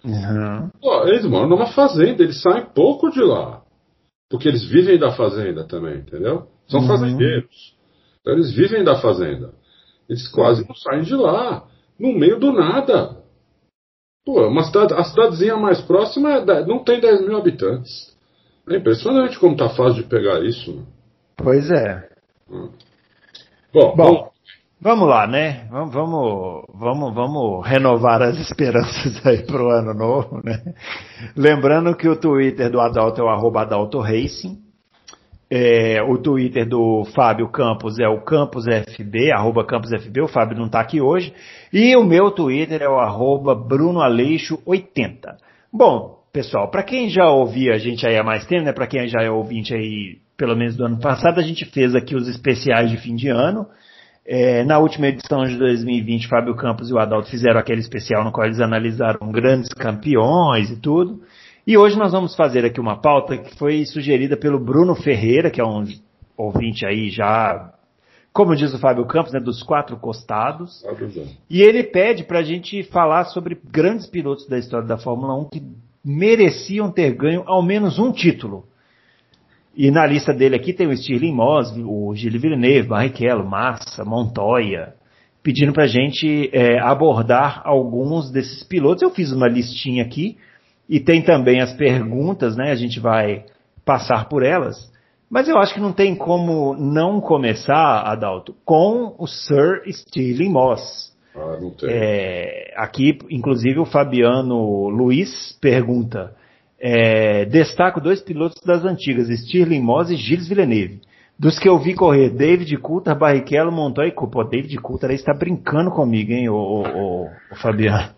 Uhum. 0.05 0.69
Pô, 0.79 1.07
eles 1.07 1.25
moram 1.25 1.49
numa 1.49 1.65
fazenda, 1.73 2.21
eles 2.21 2.39
saem 2.39 2.67
pouco 2.67 3.09
de 3.09 3.21
lá. 3.21 3.63
Porque 4.29 4.47
eles 4.47 4.63
vivem 4.69 4.99
da 4.99 5.11
fazenda 5.11 5.63
também, 5.67 6.01
entendeu? 6.01 6.45
São 6.67 6.81
uhum. 6.81 6.87
fazendeiros. 6.87 7.75
Então 8.21 8.33
eles 8.33 8.53
vivem 8.53 8.83
da 8.83 9.01
fazenda. 9.01 9.55
Eles 10.07 10.27
quase 10.27 10.63
não 10.67 10.75
saem 10.75 11.01
de 11.01 11.15
lá. 11.15 11.65
No 11.99 12.13
meio 12.13 12.39
do 12.39 12.51
nada. 12.51 13.17
Pô, 14.23 14.47
uma 14.47 14.63
cidade, 14.65 14.93
a 14.93 15.03
cidadezinha 15.03 15.57
mais 15.57 15.81
próxima 15.81 16.31
é, 16.31 16.65
não 16.65 16.83
tem 16.83 16.99
10 16.99 17.21
mil 17.25 17.37
habitantes. 17.37 18.15
É 18.69 18.77
impressionante 18.77 19.39
como 19.39 19.57
tá 19.57 19.69
fácil 19.69 20.03
de 20.03 20.09
pegar 20.09 20.43
isso. 20.45 20.85
Pois 21.37 21.71
é. 21.71 22.07
Hum. 22.49 22.69
Bom, 23.75 23.93
Bom, 23.93 24.29
vamos 24.79 25.09
lá, 25.09 25.27
né? 25.27 25.67
Vamos, 25.69 25.93
vamos, 25.93 26.65
vamos, 26.73 27.13
vamos 27.13 27.67
renovar 27.67 28.21
as 28.21 28.39
esperanças 28.39 29.19
aí 29.27 29.45
pro 29.45 29.67
ano 29.67 29.93
novo, 29.93 30.41
né? 30.41 30.61
Lembrando 31.35 31.93
que 31.93 32.07
o 32.07 32.15
Twitter 32.15 32.71
do 32.71 32.79
Adalto 32.79 33.19
é 33.19 33.25
o 33.25 33.27
arroba 33.27 33.63
Adalto 33.63 33.99
Racing. 33.99 34.63
É, 35.51 36.01
o 36.01 36.17
Twitter 36.17 36.65
do 36.65 37.03
Fábio 37.13 37.49
Campos 37.49 37.99
é 37.99 38.07
o 38.07 38.21
CampusFB, 38.21 39.33
arroba 39.33 39.65
CampusFB, 39.65 40.21
o 40.21 40.27
Fábio 40.29 40.57
não 40.57 40.67
está 40.67 40.79
aqui 40.79 41.01
hoje. 41.01 41.33
E 41.73 41.97
o 41.97 42.05
meu 42.05 42.31
Twitter 42.31 42.81
é 42.81 42.87
o 42.87 42.97
arroba 42.97 43.53
BrunoAleixo80. 43.53 45.35
Bom, 45.71 46.19
pessoal, 46.31 46.71
para 46.71 46.81
quem 46.81 47.09
já 47.09 47.29
ouvia 47.29 47.73
a 47.73 47.77
gente 47.77 48.07
aí 48.07 48.17
há 48.17 48.23
mais 48.23 48.45
tempo, 48.45 48.63
né, 48.63 48.71
para 48.71 48.87
quem 48.87 49.05
já 49.09 49.21
é 49.21 49.29
ouvinte 49.29 49.73
aí, 49.75 50.19
pelo 50.37 50.55
menos 50.55 50.75
do 50.75 50.85
ano 50.85 50.99
passado, 50.99 51.39
a 51.39 51.43
gente 51.43 51.65
fez 51.65 51.95
aqui 51.95 52.15
os 52.15 52.27
especiais 52.27 52.89
de 52.89 52.97
fim 52.97 53.15
de 53.15 53.29
ano. 53.29 53.67
É, 54.27 54.63
na 54.63 54.79
última 54.79 55.07
edição 55.07 55.45
de 55.45 55.55
2020, 55.57 56.27
Fábio 56.27 56.55
Campos 56.55 56.89
e 56.89 56.93
o 56.93 56.97
Adalto 56.97 57.29
fizeram 57.29 57.59
aquele 57.59 57.79
especial 57.79 58.23
no 58.23 58.31
qual 58.31 58.47
eles 58.47 58.59
analisaram 58.59 59.31
grandes 59.31 59.69
campeões 59.69 60.71
e 60.71 60.77
tudo. 60.77 61.21
E 61.65 61.77
hoje 61.77 61.97
nós 61.97 62.11
vamos 62.11 62.35
fazer 62.35 62.65
aqui 62.65 62.79
uma 62.79 62.99
pauta 62.99 63.37
que 63.37 63.55
foi 63.55 63.85
sugerida 63.85 64.35
pelo 64.35 64.59
Bruno 64.59 64.95
Ferreira, 64.95 65.51
que 65.51 65.61
é 65.61 65.65
um 65.65 65.85
ouvinte 66.37 66.85
aí 66.85 67.09
já, 67.09 67.71
como 68.33 68.55
diz 68.55 68.73
o 68.73 68.79
Fábio 68.79 69.05
Campos, 69.05 69.31
né, 69.31 69.39
dos 69.39 69.63
quatro 69.63 69.95
costados. 69.97 70.83
E 71.49 71.61
ele 71.61 71.83
pede 71.83 72.23
para 72.23 72.39
a 72.39 72.43
gente 72.43 72.83
falar 72.83 73.25
sobre 73.25 73.59
grandes 73.71 74.07
pilotos 74.07 74.47
da 74.47 74.57
história 74.57 74.87
da 74.87 74.97
Fórmula 74.97 75.35
1 75.39 75.49
que 75.49 75.63
mereciam 76.03 76.91
ter 76.91 77.13
ganho 77.13 77.43
ao 77.45 77.63
menos 77.63 77.97
um 77.97 78.11
título. 78.11 78.65
E 79.75 79.91
na 79.91 80.05
lista 80.05 80.33
dele 80.33 80.55
aqui 80.55 80.71
tem 80.71 80.87
o 80.87 80.95
Stirling 80.95 81.33
Moss, 81.33 81.73
o 81.77 82.15
Gilles 82.15 82.41
Villeneuve, 82.41 82.87
Barrichello, 82.87 83.45
Massa, 83.45 84.05
Montoya, 84.05 84.93
pedindo 85.43 85.73
para 85.73 85.83
a 85.83 85.87
gente 85.87 86.49
é, 86.53 86.79
abordar 86.79 87.61
alguns 87.65 88.31
desses 88.31 88.63
pilotos. 88.63 89.03
Eu 89.03 89.09
fiz 89.09 89.31
uma 89.31 89.47
listinha 89.47 90.03
aqui, 90.03 90.37
e 90.87 90.99
tem 90.99 91.21
também 91.21 91.61
as 91.61 91.73
perguntas, 91.73 92.55
né? 92.55 92.71
A 92.71 92.75
gente 92.75 92.99
vai 92.99 93.43
passar 93.83 94.29
por 94.29 94.43
elas. 94.43 94.91
Mas 95.29 95.49
eu 95.49 95.57
acho 95.57 95.73
que 95.73 95.79
não 95.79 95.91
tem 95.91 96.15
como 96.15 96.75
não 96.75 97.19
começar, 97.19 98.01
Adalto, 98.01 98.55
com 98.63 99.15
o 99.17 99.27
Sir 99.27 99.81
Stirling 99.87 100.51
Moss. 100.51 101.13
Ah, 101.35 101.57
não 101.59 101.71
tem. 101.71 101.89
É, 101.91 102.73
aqui, 102.77 103.17
inclusive, 103.29 103.79
o 103.79 103.85
Fabiano 103.85 104.87
Luiz 104.89 105.57
pergunta: 105.59 106.33
é, 106.79 107.45
destaco 107.45 108.01
dois 108.01 108.21
pilotos 108.21 108.61
das 108.63 108.83
antigas, 108.83 109.27
Stirling 109.29 109.81
Moss 109.81 110.09
e 110.09 110.15
Gilles 110.15 110.47
Villeneuve. 110.47 111.01
Dos 111.37 111.59
que 111.59 111.67
eu 111.67 111.77
vi 111.77 111.93
correr, 111.93 112.29
David 112.29 112.77
Coulter, 112.77 113.17
Barrichello, 113.17 113.71
Montoya 113.71 114.07
e 114.07 114.11
Pô, 114.11 114.43
David 114.43 114.77
Coulter 114.77 115.09
aí 115.09 115.15
está 115.17 115.33
brincando 115.33 115.91
comigo, 115.91 116.31
hein, 116.31 116.47
o, 116.49 117.27
Fabiano. 117.61 118.09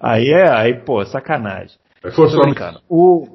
Aí 0.00 0.30
é, 0.30 0.48
aí, 0.48 0.74
pô, 0.74 1.04
sacanagem. 1.04 1.76
É 2.04 2.10
força 2.12 2.36
brincando. 2.36 2.80
O, 2.88 3.26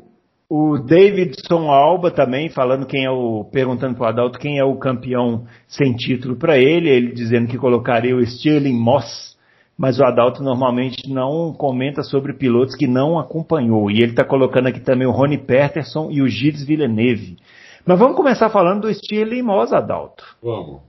o 0.49 0.77
Davidson 0.77 1.69
Alba 1.69 2.09
também 2.09 2.49
falando 2.49 2.85
quem 2.85 3.03
é 3.03 3.11
o 3.11 3.43
perguntando 3.51 3.95
para 3.95 4.05
o 4.05 4.07
Adalto 4.07 4.39
quem 4.39 4.59
é 4.59 4.63
o 4.63 4.77
campeão 4.77 5.45
sem 5.67 5.93
título 5.93 6.37
para 6.37 6.57
ele, 6.57 6.89
ele 6.89 7.11
dizendo 7.11 7.47
que 7.47 7.57
colocaria 7.57 8.15
o 8.15 8.25
Stirling 8.25 8.79
Moss, 8.79 9.36
mas 9.77 9.99
o 9.99 10.03
Adalto 10.03 10.41
normalmente 10.41 11.07
não 11.07 11.53
comenta 11.53 12.01
sobre 12.01 12.33
pilotos 12.33 12.75
que 12.75 12.87
não 12.87 13.19
acompanhou. 13.19 13.91
E 13.91 14.01
ele 14.01 14.11
está 14.11 14.25
colocando 14.25 14.67
aqui 14.67 14.79
também 14.79 15.07
o 15.07 15.11
Rony 15.11 15.37
Peterson 15.37 16.09
e 16.09 16.21
o 16.21 16.27
Gilles 16.27 16.65
Villeneuve. 16.65 17.37
Mas 17.85 17.99
vamos 17.99 18.17
começar 18.17 18.49
falando 18.49 18.81
do 18.81 18.93
Stirling 18.93 19.43
Moss, 19.43 19.71
Adalto. 19.71 20.25
Vamos. 20.41 20.81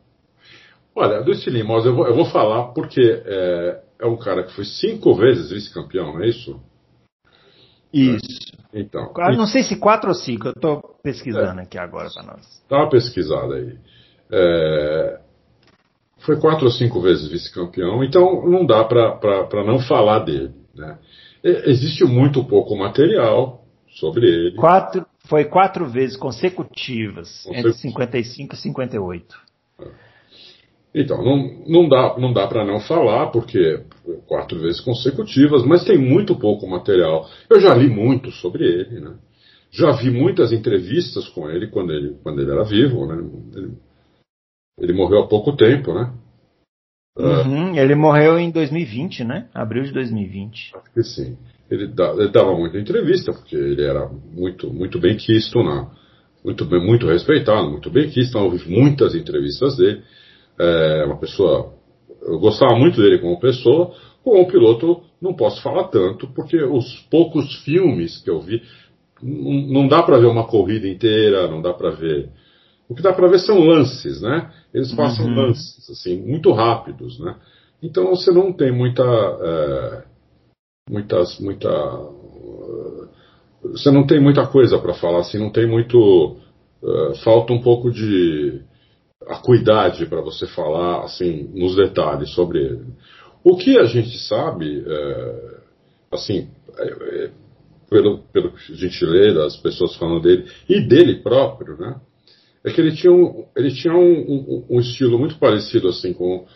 Olha, 0.96 1.22
do 1.22 1.34
Stirling 1.34 1.64
Moss 1.64 1.84
eu 1.84 1.94
vou, 1.94 2.06
eu 2.06 2.14
vou 2.14 2.24
falar 2.24 2.68
porque 2.68 3.22
é, 3.24 3.80
é 4.00 4.06
um 4.06 4.16
cara 4.16 4.44
que 4.44 4.54
foi 4.54 4.64
cinco 4.64 5.14
vezes 5.14 5.50
vice-campeão, 5.50 6.14
não 6.14 6.22
é 6.22 6.28
isso? 6.28 6.58
Isso. 7.92 8.56
Então. 8.72 9.12
Ah, 9.18 9.32
não 9.32 9.46
sei 9.46 9.62
se 9.62 9.78
quatro 9.78 10.08
ou 10.08 10.14
cinco, 10.14 10.48
eu 10.48 10.52
estou 10.52 10.82
pesquisando 11.02 11.60
é, 11.60 11.62
aqui 11.62 11.78
agora 11.78 12.08
para 12.12 12.22
nós. 12.22 12.62
Dá 12.68 12.78
uma 12.78 12.90
pesquisada 12.90 13.54
aí. 13.54 13.78
É, 14.30 15.20
foi 16.28 16.36
quatro 16.38 16.66
ou 16.66 16.70
cinco 16.70 17.00
vezes 17.00 17.26
vice-campeão, 17.26 18.04
então 18.04 18.46
não 18.46 18.66
dá 18.66 18.84
para 18.84 19.64
não 19.64 19.78
falar 19.78 20.18
dele. 20.18 20.50
Né? 20.74 20.98
Existe 21.42 22.04
muito 22.04 22.44
pouco 22.44 22.76
material 22.76 23.64
sobre 23.98 24.26
ele. 24.26 24.56
Quatro, 24.56 25.06
foi 25.26 25.46
quatro 25.46 25.86
vezes 25.86 26.18
consecutivas, 26.18 27.46
entre 27.46 27.72
55 27.72 28.54
e 28.54 28.58
58. 28.58 29.36
É. 29.80 29.86
Então, 30.94 31.24
não, 31.24 31.64
não 31.66 31.88
dá, 31.88 32.18
não 32.18 32.30
dá 32.34 32.46
para 32.46 32.62
não 32.62 32.78
falar, 32.80 33.28
porque 33.28 33.80
quatro 34.26 34.60
vezes 34.60 34.82
consecutivas, 34.82 35.64
mas 35.64 35.84
tem 35.84 35.96
muito 35.96 36.36
pouco 36.36 36.68
material. 36.68 37.26
Eu 37.48 37.58
já 37.58 37.74
li 37.74 37.88
muito 37.88 38.30
sobre 38.32 38.64
ele, 38.64 39.00
né? 39.00 39.14
Já 39.70 39.92
vi 39.92 40.10
muitas 40.10 40.52
entrevistas 40.52 41.26
com 41.28 41.48
ele 41.48 41.68
quando 41.68 41.92
ele, 41.92 42.16
quando 42.22 42.42
ele 42.42 42.50
era 42.50 42.64
vivo, 42.64 43.06
né? 43.06 43.16
Ele, 43.54 43.72
ele 44.78 44.92
morreu 44.92 45.20
há 45.20 45.26
pouco 45.26 45.56
tempo, 45.56 45.92
né? 45.92 46.12
Uhum, 47.18 47.74
ele 47.76 47.94
morreu 47.94 48.38
em 48.38 48.50
2020, 48.50 49.24
né? 49.24 49.48
Abril 49.52 49.82
de 49.82 49.92
2020. 49.92 50.72
Acho 50.76 50.92
que 50.92 51.02
sim. 51.02 51.36
Ele, 51.70 51.88
dava 51.88 52.56
muita 52.56 52.78
entrevista, 52.78 53.32
porque 53.32 53.56
ele 53.56 53.82
era 53.82 54.08
muito, 54.08 54.72
muito 54.72 54.98
bem 54.98 55.16
quisto, 55.16 55.62
né? 55.62 55.86
muito, 56.44 56.64
bem, 56.64 56.80
muito 56.80 57.06
respeitado, 57.06 57.70
muito 57.70 57.90
bem 57.90 58.08
quisto. 58.08 58.30
Então, 58.30 58.44
eu 58.44 58.50
vi 58.52 58.70
muitas 58.70 59.14
entrevistas 59.14 59.76
dele 59.76 60.02
é 60.58 61.04
uma 61.04 61.16
pessoa. 61.18 61.72
Eu 62.20 62.38
gostava 62.38 62.76
muito 62.76 63.00
dele 63.00 63.18
como 63.18 63.38
pessoa, 63.38 63.94
como 64.24 64.48
piloto 64.48 65.02
não 65.22 65.34
posso 65.34 65.62
falar 65.62 65.84
tanto, 65.84 66.26
porque 66.34 66.60
os 66.62 67.06
poucos 67.10 67.62
filmes 67.62 68.18
que 68.18 68.28
eu 68.28 68.40
vi, 68.40 68.62
não, 69.22 69.88
dá 69.88 70.02
para 70.02 70.18
ver 70.18 70.26
uma 70.26 70.46
corrida 70.46 70.88
inteira, 70.88 71.48
não 71.48 71.62
dá 71.62 71.72
para 71.72 71.90
ver. 71.90 72.30
O 72.88 72.94
que 72.94 73.02
dá 73.02 73.12
para 73.12 73.28
ver 73.28 73.38
são 73.38 73.60
lances, 73.60 74.20
né? 74.20 74.50
Eles 74.78 74.94
passam 74.94 75.26
uhum. 75.26 75.34
lances, 75.34 75.90
assim, 75.90 76.20
muito 76.22 76.52
rápidos, 76.52 77.18
né? 77.18 77.34
Então 77.82 78.10
você 78.10 78.30
não 78.30 78.52
tem 78.52 78.70
muita. 78.70 79.02
É, 79.02 80.04
muitas. 80.88 81.40
muita. 81.40 81.68
Você 83.62 83.90
não 83.90 84.06
tem 84.06 84.20
muita 84.20 84.46
coisa 84.46 84.78
para 84.78 84.94
falar, 84.94 85.20
assim, 85.20 85.38
não 85.38 85.50
tem 85.50 85.66
muito. 85.66 86.36
Uh, 86.80 87.12
falta 87.24 87.52
um 87.52 87.60
pouco 87.60 87.90
de 87.90 88.62
acuidade 89.26 90.06
para 90.06 90.20
você 90.20 90.46
falar 90.46 91.02
assim 91.02 91.50
nos 91.52 91.74
detalhes 91.74 92.30
sobre 92.30 92.60
ele. 92.60 92.86
O 93.42 93.56
que 93.56 93.76
a 93.76 93.84
gente 93.84 94.16
sabe, 94.16 94.84
é, 94.86 95.58
assim, 96.12 96.48
é, 96.76 97.24
é, 97.24 97.30
pelo, 97.90 98.18
pelo 98.32 98.52
que 98.52 98.72
a 98.72 98.76
gente 98.76 99.04
lê 99.04 99.34
das 99.34 99.56
pessoas 99.56 99.96
falando 99.96 100.22
dele 100.22 100.46
e 100.68 100.80
dele 100.80 101.16
próprio, 101.16 101.76
né, 101.76 102.00
é 102.68 102.72
que 102.72 102.80
ele 102.80 102.94
tinha 102.94 103.12
um, 103.12 103.46
ele 103.56 103.74
tinha 103.74 103.94
um, 103.94 104.20
um, 104.20 104.66
um 104.70 104.80
estilo 104.80 105.18
muito 105.18 105.38
parecido 105.38 105.88
assim 105.88 106.12
com 106.12 106.46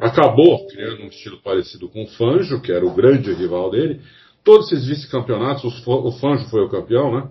acabou 0.00 0.66
criando 0.68 1.02
um 1.02 1.08
estilo 1.08 1.40
parecido 1.42 1.88
com 1.88 2.04
o 2.04 2.06
Fanjo, 2.06 2.60
que 2.60 2.72
era 2.72 2.86
o 2.86 2.94
grande 2.94 3.32
rival 3.32 3.70
dele. 3.70 4.00
Todos 4.44 4.70
esses 4.70 4.86
vice-campeonatos, 4.86 5.64
o 5.86 6.12
Fanjo 6.12 6.48
foi 6.48 6.62
o 6.62 6.68
campeão, 6.68 7.12
né? 7.12 7.28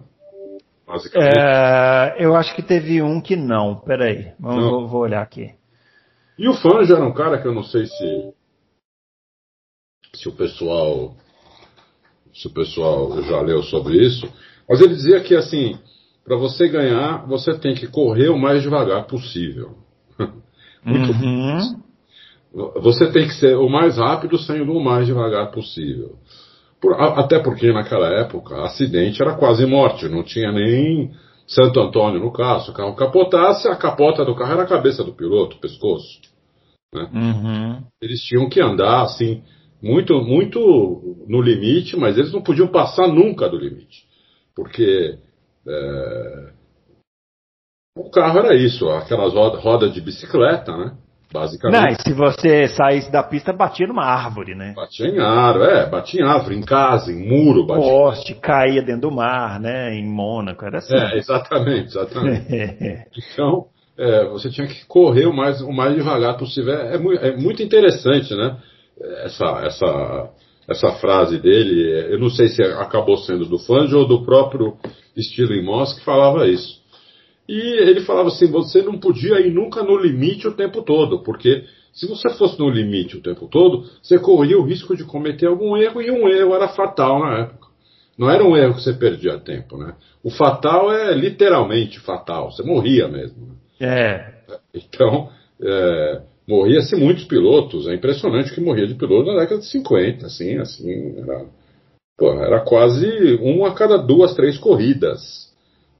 É, 1.15 2.15
eu 2.19 2.35
acho 2.35 2.53
que 2.55 2.61
teve 2.61 3.01
um 3.01 3.21
que 3.21 3.35
não. 3.35 3.75
Peraí, 3.75 4.33
vamos, 4.39 4.65
vou, 4.65 4.87
vou 4.87 5.01
olhar 5.01 5.21
aqui. 5.21 5.53
E 6.37 6.47
o 6.49 6.53
Fanjo 6.53 6.93
era 6.93 7.05
um 7.05 7.13
cara 7.13 7.41
que 7.41 7.47
eu 7.47 7.53
não 7.53 7.63
sei 7.63 7.85
se 7.85 8.33
se 10.15 10.29
o 10.29 10.31
pessoal 10.31 11.15
se 12.33 12.47
o 12.47 12.53
pessoal 12.53 13.21
já 13.23 13.41
leu 13.41 13.61
sobre 13.63 13.97
isso, 13.97 14.27
mas 14.67 14.81
ele 14.81 14.95
dizia 14.95 15.21
que 15.21 15.35
assim, 15.35 15.77
para 16.25 16.37
você 16.37 16.67
ganhar, 16.67 17.25
você 17.27 17.53
tem 17.57 17.75
que 17.75 17.87
correr 17.87 18.29
o 18.29 18.37
mais 18.37 18.61
devagar 18.61 19.05
possível. 19.07 19.71
Muito 20.83 21.11
uhum. 21.11 21.81
Você 22.81 23.11
tem 23.11 23.27
que 23.27 23.33
ser 23.33 23.57
o 23.57 23.67
mais 23.67 23.97
rápido 23.97 24.37
sendo 24.37 24.73
o 24.73 24.83
mais 24.83 25.07
devagar 25.07 25.51
possível. 25.51 26.17
Por, 26.79 26.93
até 26.93 27.39
porque 27.39 27.71
naquela 27.71 28.07
época, 28.19 28.63
acidente 28.63 29.21
era 29.21 29.35
quase 29.35 29.65
morte, 29.65 30.07
não 30.07 30.23
tinha 30.23 30.51
nem 30.51 31.11
Santo 31.47 31.79
Antônio 31.79 32.19
no. 32.19 32.31
Se 32.59 32.69
o 32.69 32.73
carro 32.73 32.95
capotasse, 32.95 33.67
a 33.67 33.75
capota 33.75 34.23
do 34.23 34.35
carro 34.35 34.53
era 34.53 34.63
a 34.63 34.67
cabeça 34.67 35.03
do 35.03 35.13
piloto, 35.13 35.57
o 35.57 35.59
pescoço. 35.59 36.21
Né? 36.93 37.09
Uhum. 37.13 37.83
Eles 38.01 38.21
tinham 38.21 38.47
que 38.47 38.61
andar 38.61 39.03
assim, 39.03 39.41
muito, 39.81 40.21
muito 40.21 41.25
no 41.27 41.41
limite, 41.41 41.97
mas 41.97 42.17
eles 42.17 42.31
não 42.31 42.41
podiam 42.41 42.67
passar 42.67 43.07
nunca 43.07 43.49
do 43.49 43.57
limite. 43.57 44.03
Porque 44.55 45.17
é, 45.67 46.50
o 47.96 48.10
carro 48.10 48.39
era 48.39 48.55
isso, 48.55 48.89
aquelas 48.89 49.34
rodas 49.34 49.63
roda 49.63 49.89
de 49.89 50.01
bicicleta, 50.01 50.75
né? 50.75 50.93
Basicamente. 51.32 51.82
Não, 51.82 51.89
e 51.89 51.96
se 52.01 52.13
você 52.13 52.67
saísse 52.67 53.12
da 53.12 53.24
pista, 53.24 53.51
batia 53.51 53.88
numa 53.88 54.05
árvore, 54.05 54.53
né? 54.53 54.74
Batia 54.75 55.08
em 55.08 55.20
árvore, 55.20 55.72
é, 55.72 55.89
batia 55.89 56.22
em 56.22 56.24
árvore, 56.24 56.55
em 56.55 56.62
casa, 56.62 57.12
em 57.12 57.27
muro, 57.27 57.65
batia. 57.65 57.84
Poste, 57.84 58.36
caía 58.36 58.84
dentro 58.84 59.10
do 59.10 59.12
mar, 59.12 59.60
né? 59.60 59.96
Em 59.96 60.05
Mônaco, 60.05 60.63
era 60.63 60.77
assim. 60.77 60.96
É, 60.96 61.17
exatamente, 61.17 61.88
exatamente. 61.88 62.46
então, 63.34 63.65
é, 63.98 64.25
você 64.25 64.50
tinha 64.51 64.67
que 64.67 64.86
correr 64.86 65.25
o 65.25 65.34
mais, 65.34 65.60
o 65.62 65.72
mais 65.72 65.96
devagar 65.96 66.38
possível. 66.38 66.74
É, 66.74 66.96
é, 66.96 67.27
é 67.29 67.38
muito 67.38 67.63
interessante, 67.63 68.36
né? 68.36 68.58
Essa, 69.24 69.62
essa, 69.65 70.29
essa 70.67 70.91
frase 70.93 71.38
dele. 71.39 72.13
Eu 72.13 72.20
não 72.20 72.29
sei 72.29 72.48
se 72.48 72.62
acabou 72.63 73.17
sendo 73.17 73.46
do 73.46 73.60
Fangio 73.60 74.00
ou 74.00 74.08
do 74.08 74.24
próprio 74.24 74.75
Stirling 75.17 75.63
Moss 75.63 75.93
que 75.93 76.03
falava 76.03 76.48
isso. 76.48 76.82
E 77.48 77.60
ele 77.82 78.01
falava 78.01 78.29
assim: 78.29 78.50
você 78.50 78.82
não 78.82 78.98
podia 78.98 79.39
ir 79.39 79.51
nunca 79.51 79.84
no 79.84 79.98
limite 79.98 80.48
o 80.48 80.53
tempo 80.53 80.82
todo, 80.82 81.24
porque 81.24 81.63
se 81.93 82.08
você 82.08 82.29
fosse 82.32 82.58
no 82.60 82.70
limite 82.70 83.17
o 83.17 83.22
tempo 83.22 83.48
todo, 83.48 83.86
você 84.01 84.17
corria 84.17 84.58
o 84.58 84.65
risco 84.65 84.96
de 84.96 85.03
cometer 85.03 85.48
algum 85.48 85.77
erro 85.77 86.01
e 86.01 86.10
um 86.10 86.27
erro 86.27 86.55
era 86.55 86.70
fatal 86.70 87.20
na 87.20 87.39
época. 87.39 87.67
Não 88.17 88.29
era 88.29 88.43
um 88.43 88.55
erro 88.55 88.75
que 88.75 88.82
você 88.82 88.93
perdia 88.93 89.39
tempo, 89.39 89.77
né? 89.77 89.96
O 90.24 90.29
fatal 90.29 90.91
é 90.91 91.13
literalmente 91.13 92.00
fatal, 92.00 92.51
você 92.51 92.63
morria 92.63 93.08
mesmo. 93.08 93.48
Né? 93.48 93.53
É. 93.79 94.34
Então, 94.74 95.29
é, 95.62 96.22
morria-se 96.47 96.95
muitos 96.95 97.25
pilotos, 97.25 97.88
é 97.88 97.93
impressionante 97.93 98.53
que 98.53 98.62
morria 98.62 98.88
de 98.88 98.95
piloto 98.95 99.31
na 99.31 99.39
década 99.39 99.62
de 99.62 99.67
50, 99.67 100.25
assim, 100.25 100.57
assim, 100.57 101.15
era, 101.17 101.45
pô, 102.17 102.33
era 102.33 102.59
quase 102.62 103.07
um 103.41 103.65
a 103.65 103.73
cada 103.73 103.97
duas, 103.97 104.35
três 104.35 104.57
corridas. 104.57 105.51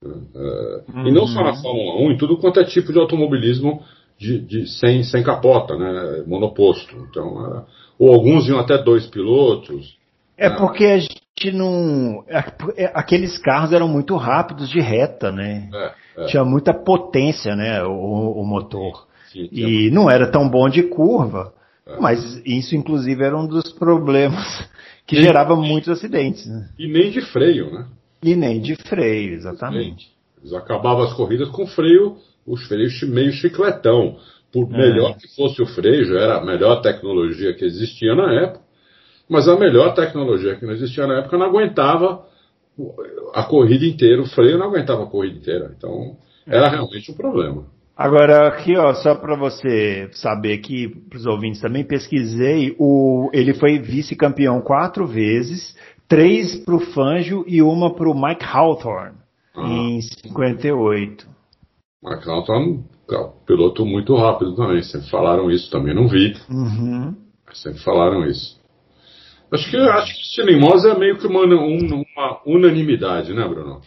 Uhum. 0.04 1.08
E 1.08 1.12
não 1.12 1.26
só 1.28 1.42
na 1.42 1.52
uhum. 1.52 1.62
Fórmula 1.62 2.02
1, 2.08 2.12
em 2.12 2.18
tudo 2.18 2.38
quanto 2.38 2.60
é 2.60 2.66
tipo 2.66 2.92
de 2.92 3.00
automobilismo 3.00 3.82
de, 4.18 4.40
de, 4.40 4.68
sem, 4.68 5.04
sem 5.04 5.24
capota, 5.24 5.78
né? 5.78 6.24
Monoposto. 6.28 6.96
Então, 7.10 7.46
era, 7.46 7.66
ou 7.98 8.14
alguns 8.14 8.48
iam 8.48 8.60
até 8.60 8.78
dois 8.78 9.08
pilotos. 9.08 9.98
É 10.38 10.50
né? 10.50 10.56
porque 10.58 10.86
a 10.86 10.98
gente 10.98 11.52
não. 11.54 12.24
É, 12.28 12.92
aqueles 12.94 13.38
carros 13.38 13.72
eram 13.72 13.88
muito 13.88 14.16
rápidos 14.16 14.70
de 14.70 14.80
reta, 14.80 15.32
né? 15.32 15.70
É, 15.74 16.24
é. 16.24 16.26
Tinha 16.26 16.44
muita 16.44 16.74
potência, 16.74 17.56
né? 17.56 17.84
O, 17.84 18.42
o 18.42 18.46
motor. 18.46 19.08
E 19.36 19.90
não 19.92 20.10
era 20.10 20.30
tão 20.30 20.48
bom 20.50 20.70
de 20.70 20.84
curva. 20.84 21.54
É. 21.86 22.00
Mas 22.00 22.42
isso, 22.46 22.76
inclusive, 22.76 23.24
era 23.24 23.38
um 23.38 23.46
dos 23.46 23.72
problemas 23.74 24.70
que 25.06 25.22
gerava 25.22 25.56
muitos 25.56 25.90
acidentes. 25.90 26.46
Né? 26.46 26.70
E 26.80 26.88
nem 26.88 27.12
de 27.12 27.22
freio, 27.22 27.72
né? 27.72 27.86
E 28.22 28.36
nem 28.36 28.62
de 28.62 28.76
freio, 28.76 29.34
exatamente. 29.34 30.12
Eles 30.40 30.54
acabavam 30.54 31.04
as 31.04 31.14
corridas 31.14 31.50
com 31.50 31.68
freio, 31.68 32.18
os 32.46 32.66
freios 32.68 33.02
meio 33.04 33.32
chicletão. 33.32 34.18
Por 34.52 34.72
é. 34.74 34.78
melhor 34.78 35.18
que 35.18 35.28
fosse 35.36 35.62
o 35.62 35.66
freio, 35.66 36.06
já 36.06 36.20
era 36.20 36.38
a 36.38 36.46
melhor 36.46 36.82
tecnologia 36.82 37.54
que 37.54 37.66
existia 37.66 38.14
na 38.16 38.32
época, 38.44 38.62
mas 39.28 39.48
a 39.48 39.58
melhor 39.58 39.94
tecnologia 39.96 40.56
que 40.56 40.66
não 40.66 40.74
existia 40.74 41.08
na 41.08 41.20
época 41.20 41.38
não 41.38 41.48
aguentava 41.48 42.26
a 43.34 43.44
corrida 43.44 43.86
inteira, 43.86 44.22
o 44.22 44.28
freio 44.28 44.58
não 44.58 44.68
aguentava 44.68 45.04
a 45.04 45.08
corrida 45.08 45.38
inteira. 45.38 45.74
Então, 45.76 46.18
era 46.46 46.70
realmente 46.70 47.12
um 47.12 47.16
problema. 47.16 47.66
Agora, 47.96 48.48
aqui, 48.48 48.76
ó, 48.76 48.94
só 48.96 49.14
para 49.14 49.36
você 49.36 50.10
saber 50.14 50.54
aqui, 50.54 50.90
para 51.10 51.18
os 51.18 51.26
ouvintes 51.28 51.62
também, 51.62 51.84
pesquisei, 51.84 52.76
o, 52.80 53.30
ele 53.32 53.54
foi 53.54 53.78
vice-campeão 53.78 54.62
quatro 54.62 55.06
vezes, 55.06 55.78
três 56.08 56.56
para 56.56 56.76
o 56.76 56.80
Fangio 56.80 57.46
e 57.48 57.62
uma 57.62 57.94
para 57.94 58.10
o 58.10 58.20
Mike 58.20 58.44
Hawthorne, 58.44 59.18
ah. 59.56 59.68
em 59.68 60.02
58. 60.02 61.28
Mike 62.04 62.28
Hawthorne, 62.28 62.84
piloto 63.46 63.86
muito 63.86 64.16
rápido 64.16 64.56
também, 64.56 64.82
sempre 64.82 65.10
falaram 65.10 65.52
isso, 65.52 65.70
também 65.70 65.94
não 65.94 66.08
vi. 66.08 66.36
Uhum. 66.50 67.16
Sempre 67.54 67.80
falaram 67.84 68.26
isso. 68.26 68.60
Acho 69.52 69.70
que, 69.70 69.78
acho 69.78 70.14
que 70.16 70.42
é 70.42 70.98
meio 70.98 71.16
que 71.20 71.28
uma, 71.28 71.44
uma 71.46 72.42
unanimidade, 72.44 73.34
né, 73.36 73.48
Bruno? 73.48 73.82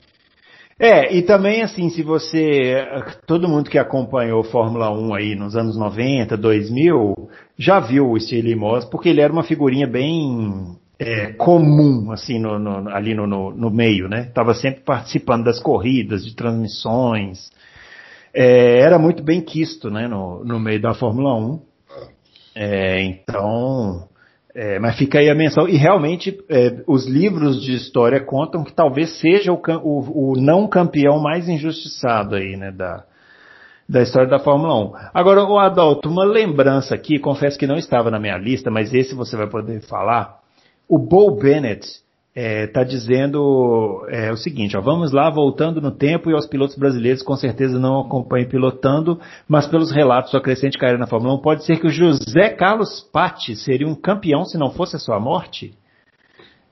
É, 0.79 1.15
e 1.15 1.23
também 1.23 1.63
assim, 1.63 1.89
se 1.89 2.03
você. 2.03 2.87
Todo 3.27 3.49
mundo 3.49 3.71
que 3.71 3.79
acompanhou 3.79 4.45
Fórmula 4.45 4.91
1 4.91 5.15
aí 5.15 5.35
nos 5.35 5.57
anos 5.57 5.77
90, 5.77 6.37
2000, 6.37 7.15
já 7.59 7.81
viu 7.81 8.11
o 8.11 8.21
Stirling 8.21 8.57
Moss, 8.57 8.85
porque 8.85 9.09
ele 9.09 9.23
era 9.23 9.33
uma 9.33 9.43
figurinha 9.43 9.87
bem 9.87 10.77
é, 10.99 11.33
comum, 11.33 12.11
assim, 12.13 12.39
no, 12.39 12.59
no, 12.59 12.91
ali 12.91 13.15
no, 13.15 13.27
no, 13.27 13.71
meio, 13.71 14.07
né? 14.09 14.27
Estava 14.29 14.53
sempre 14.55 14.81
participando 14.81 15.45
das 15.45 15.59
corridas, 15.61 16.25
de 16.25 16.35
transmissões. 16.35 17.51
É, 18.35 18.81
era 18.81 18.99
muito 18.99 19.23
bem 19.23 19.41
quisto, 19.41 19.91
né, 19.91 20.07
no, 20.07 20.45
no 20.45 20.61
meio 20.61 20.81
da 20.81 20.93
Fórmula 20.93 21.35
1. 21.35 21.61
É, 22.55 23.03
então, 23.03 24.09
é, 24.59 24.79
mas 24.79 24.97
fica 24.97 25.19
aí 25.19 25.29
a 25.29 25.35
menção. 25.35 25.69
E 25.69 25.77
realmente, 25.77 26.35
é, 26.49 26.83
os 26.87 27.07
livros 27.07 27.63
de 27.63 27.75
história 27.75 28.25
contam 28.25 28.65
que 28.65 28.73
talvez 28.73 29.21
seja 29.21 29.53
o, 29.53 29.61
o, 29.83 30.33
o, 30.33 30.41
não 30.41 30.67
campeão 30.67 31.21
mais 31.21 31.47
injustiçado 31.47 32.35
aí, 32.35 32.57
né, 32.57 32.73
da, 32.73 33.05
da 33.87 34.01
história 34.01 34.31
da 34.31 34.39
Fórmula 34.39 34.75
1. 34.75 34.93
Agora, 35.13 35.45
o 35.45 35.59
Adalto, 35.59 36.09
uma 36.09 36.25
lembrança 36.25 36.95
aqui, 36.95 37.19
confesso 37.19 37.59
que 37.59 37.67
não 37.67 37.77
estava 37.77 38.11
na 38.11 38.19
minha 38.19 38.39
lista, 38.39 38.71
mas 38.71 38.95
esse 38.95 39.15
você 39.15 39.37
vai 39.37 39.47
poder 39.47 39.83
falar. 39.83 40.39
O 40.89 40.99
Bo 40.99 41.37
Bennett 41.37 41.87
está 42.37 42.41
é, 42.43 42.67
tá 42.67 42.85
dizendo 42.85 44.07
é, 44.11 44.31
o 44.31 44.37
seguinte, 44.37 44.77
ó, 44.77 44.81
vamos 44.83 45.11
lá, 45.11 45.31
voltando 45.31 45.81
no 45.81 45.91
tempo 45.91 46.31
e 46.31 46.35
aos 46.35 46.47
pilotos 46.47 46.77
brasileiros 46.77 47.23
com 47.23 47.35
certeza 47.35 47.79
não 47.79 48.01
acompanhem 48.01 48.47
pilotando, 48.47 49.19
mas 49.49 49.67
pelos 49.67 49.91
relatos 49.91 50.31
sua 50.31 50.43
crescente 50.43 50.77
carreira 50.77 51.01
na 51.01 51.07
Fórmula 51.07 51.35
1, 51.37 51.39
pode 51.39 51.65
ser 51.65 51.81
que 51.81 51.87
o 51.87 51.91
José 51.91 52.51
Carlos 52.51 53.01
Patti 53.11 53.57
seria 53.57 53.89
um 53.89 53.95
campeão 53.95 54.45
se 54.45 54.59
não 54.59 54.71
fosse 54.71 54.97
a 54.97 54.99
sua 54.99 55.19
morte? 55.19 55.73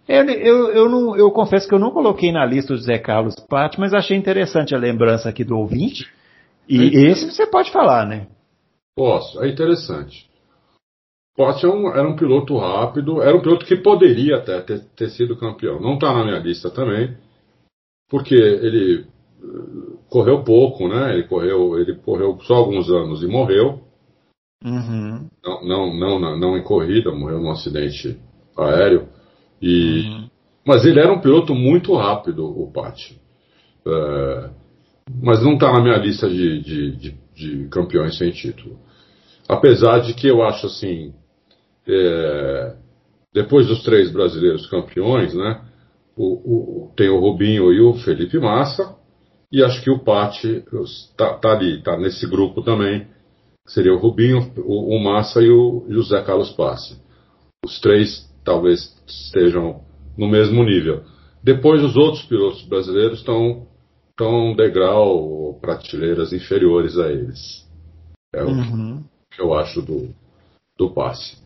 Eu, 0.07 0.23
eu, 0.25 0.71
eu, 0.71 0.89
não, 0.91 1.17
eu 1.17 1.31
confesso 1.31 1.67
que 1.67 1.75
eu 1.75 1.79
não 1.79 1.93
coloquei 1.93 2.31
na 2.31 2.45
lista 2.45 2.75
o 2.75 2.77
José 2.77 2.99
Carlos 2.99 3.35
Patti, 3.49 3.81
mas 3.81 3.95
achei 3.95 4.19
interessante 4.19 4.75
a 4.75 4.79
lembrança 4.79 5.31
aqui 5.31 5.43
do 5.43 5.57
ouvinte. 5.57 6.07
E 6.69 6.79
é 6.79 7.11
esse 7.11 7.31
você 7.31 7.47
pode 7.47 7.71
falar, 7.71 8.07
né? 8.07 8.27
Posso, 8.95 9.43
é 9.43 9.49
interessante. 9.49 10.29
Porsche 11.37 11.67
era 11.67 12.09
um 12.09 12.15
piloto 12.15 12.57
rápido, 12.57 13.21
era 13.21 13.37
um 13.37 13.41
piloto 13.41 13.67
que 13.67 13.77
poderia 13.77 14.37
até 14.37 14.61
ter, 14.61 14.85
ter 14.97 15.11
sido 15.11 15.37
campeão. 15.37 15.81
Não 15.81 15.95
está 15.95 16.13
na 16.13 16.25
minha 16.25 16.39
lista 16.39 16.71
também, 16.71 17.17
porque 18.09 18.35
ele 18.35 19.01
eh, 19.01 19.97
correu 20.09 20.45
pouco, 20.45 20.87
né? 20.87 21.13
Ele 21.13 21.25
correu, 21.25 21.79
ele 21.79 21.97
correu 21.97 22.39
só 22.43 22.55
alguns 22.55 22.89
anos 22.89 23.23
e 23.23 23.27
morreu. 23.27 23.81
Uhum. 24.65 25.29
Não, 25.45 25.65
não, 25.65 26.21
não, 26.21 26.39
não, 26.39 26.57
em 26.57 26.63
corrida, 26.63 27.13
morreu 27.13 27.41
num 27.41 27.51
acidente 27.51 28.17
aéreo. 28.57 29.09
E, 29.61 30.03
uhum. 30.07 30.31
Mas 30.65 30.85
ele 30.85 31.01
era 31.01 31.13
um 31.13 31.21
piloto 31.21 31.55
muito 31.55 31.95
rápido, 31.95 32.47
o 32.47 32.71
Patti. 32.73 33.21
É, 33.87 34.51
mas 35.23 35.43
não 35.43 35.55
está 35.55 35.73
na 35.73 35.81
minha 35.81 35.99
lista 35.99 36.29
de, 36.29 36.61
de, 36.61 36.97
de, 36.97 37.15
de 37.35 37.69
campeões 37.69 38.17
sem 38.17 38.31
título. 38.31 38.79
Apesar 39.49 39.99
de 39.99 40.15
que 40.15 40.27
eu 40.27 40.43
acho 40.43 40.67
assim, 40.67 41.13
é, 41.87 42.77
depois 43.33 43.67
dos 43.67 43.83
três 43.83 44.11
brasileiros 44.11 44.67
campeões, 44.69 45.35
né? 45.35 45.61
O, 46.17 46.87
o, 46.87 46.93
tem 46.97 47.09
o 47.09 47.19
Rubinho 47.19 47.73
e 47.73 47.81
o 47.81 47.95
Felipe 47.95 48.39
Massa, 48.39 48.97
e 49.51 49.63
acho 49.63 49.83
que 49.83 49.91
o 49.91 49.99
Pati 49.99 50.65
está 51.11 51.35
tá 51.35 51.53
ali, 51.53 51.79
está 51.79 51.97
nesse 51.97 52.27
grupo 52.27 52.63
também, 52.63 53.07
seria 53.67 53.93
o 53.93 53.99
Rubinho, 53.99 54.53
o, 54.59 54.97
o 54.97 55.03
Massa 55.03 55.43
e 55.43 55.51
o 55.51 55.87
José 55.89 56.23
Carlos 56.23 56.53
Passe. 56.53 56.97
Os 57.65 57.81
três 57.81 58.29
talvez 58.45 58.95
estejam 59.07 59.81
no 60.17 60.29
mesmo 60.29 60.63
nível. 60.63 61.03
Depois 61.43 61.83
os 61.83 61.97
outros 61.97 62.23
pilotos 62.25 62.63
brasileiros 62.67 63.19
estão 63.19 63.67
estão 64.15 64.55
degrau, 64.55 65.59
prateleiras 65.61 66.33
inferiores 66.33 66.97
a 66.97 67.11
eles. 67.11 67.69
É 68.33 68.45
uhum. 68.45 68.99
o 68.99 69.35
que 69.35 69.43
eu 69.43 69.53
acho 69.53 69.83
do, 69.83 70.15
do 70.79 70.91
passe. 70.91 71.37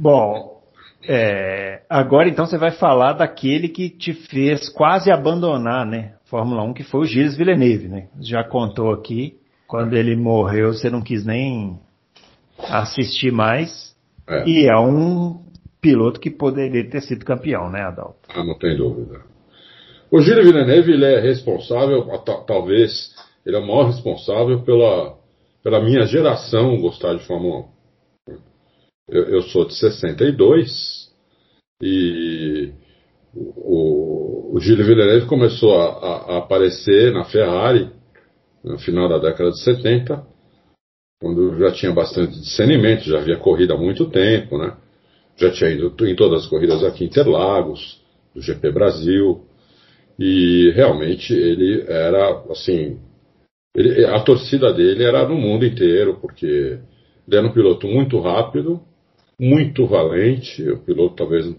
Bom, 0.00 0.60
é, 1.06 1.82
agora 1.88 2.28
então 2.28 2.46
você 2.46 2.58
vai 2.58 2.70
falar 2.70 3.14
daquele 3.14 3.68
que 3.68 3.88
te 3.88 4.12
fez 4.12 4.68
quase 4.68 5.10
abandonar, 5.10 5.86
né? 5.86 6.14
Fórmula 6.26 6.62
1, 6.62 6.74
que 6.74 6.84
foi 6.84 7.00
o 7.00 7.04
Gilles 7.04 7.36
Villeneuve, 7.36 7.88
né? 7.88 8.08
Já 8.20 8.44
contou 8.44 8.92
aqui, 8.92 9.36
quando 9.66 9.94
ele 9.94 10.14
morreu, 10.16 10.72
você 10.72 10.90
não 10.90 11.00
quis 11.00 11.24
nem 11.24 11.78
assistir 12.68 13.32
mais. 13.32 13.96
É. 14.28 14.46
E 14.46 14.66
é 14.66 14.76
um 14.78 15.42
piloto 15.80 16.20
que 16.20 16.30
poderia 16.30 16.88
ter 16.88 17.00
sido 17.00 17.24
campeão, 17.24 17.70
né, 17.70 17.82
Adalto? 17.82 18.28
Ah, 18.28 18.44
não 18.44 18.58
tem 18.58 18.76
dúvida. 18.76 19.20
O 20.10 20.20
Gilles 20.20 20.44
Villeneuve, 20.44 20.92
ele 20.92 21.04
é 21.04 21.20
responsável, 21.20 22.06
talvez, 22.46 23.14
ele 23.44 23.56
é 23.56 23.58
o 23.58 23.66
maior 23.66 23.86
responsável 23.86 24.60
pela, 24.62 25.16
pela 25.62 25.80
minha 25.80 26.04
geração 26.06 26.80
gostar 26.80 27.14
de 27.14 27.26
Fórmula 27.26 27.60
1. 27.60 27.77
Eu, 29.08 29.24
eu 29.24 29.42
sou 29.42 29.64
de 29.64 29.74
62 29.74 31.08
e 31.82 32.72
o, 33.34 34.54
o 34.54 34.60
Gilles 34.60 34.86
Villeneuve 34.86 35.26
começou 35.26 35.74
a, 35.74 35.86
a, 35.86 36.16
a, 36.34 36.38
aparecer 36.38 37.12
na 37.12 37.24
Ferrari 37.24 37.90
no 38.62 38.78
final 38.78 39.08
da 39.08 39.18
década 39.18 39.50
de 39.50 39.62
70, 39.62 40.26
quando 41.20 41.58
já 41.58 41.72
tinha 41.72 41.92
bastante 41.92 42.38
discernimento, 42.38 43.04
já 43.04 43.18
havia 43.18 43.38
corrido 43.38 43.72
há 43.72 43.78
muito 43.78 44.10
tempo, 44.10 44.58
né? 44.58 44.76
Já 45.36 45.50
tinha 45.52 45.70
ido 45.70 45.94
em 46.06 46.14
todas 46.14 46.42
as 46.42 46.48
corridas 46.48 46.84
aqui 46.84 47.04
em 47.04 47.06
Interlagos, 47.06 48.02
do 48.34 48.42
GP 48.42 48.70
Brasil, 48.72 49.42
e 50.18 50.70
realmente 50.74 51.32
ele 51.32 51.84
era, 51.88 52.42
assim, 52.50 52.98
ele, 53.74 54.04
a 54.04 54.20
torcida 54.20 54.72
dele 54.72 55.04
era 55.04 55.26
no 55.26 55.36
mundo 55.36 55.64
inteiro, 55.64 56.18
porque 56.20 56.46
ele 56.46 57.36
era 57.36 57.46
um 57.46 57.52
piloto 57.52 57.86
muito 57.86 58.18
rápido, 58.18 58.82
muito 59.38 59.86
valente, 59.86 60.68
o 60.68 60.78
piloto 60.78 61.14
talvez 61.14 61.54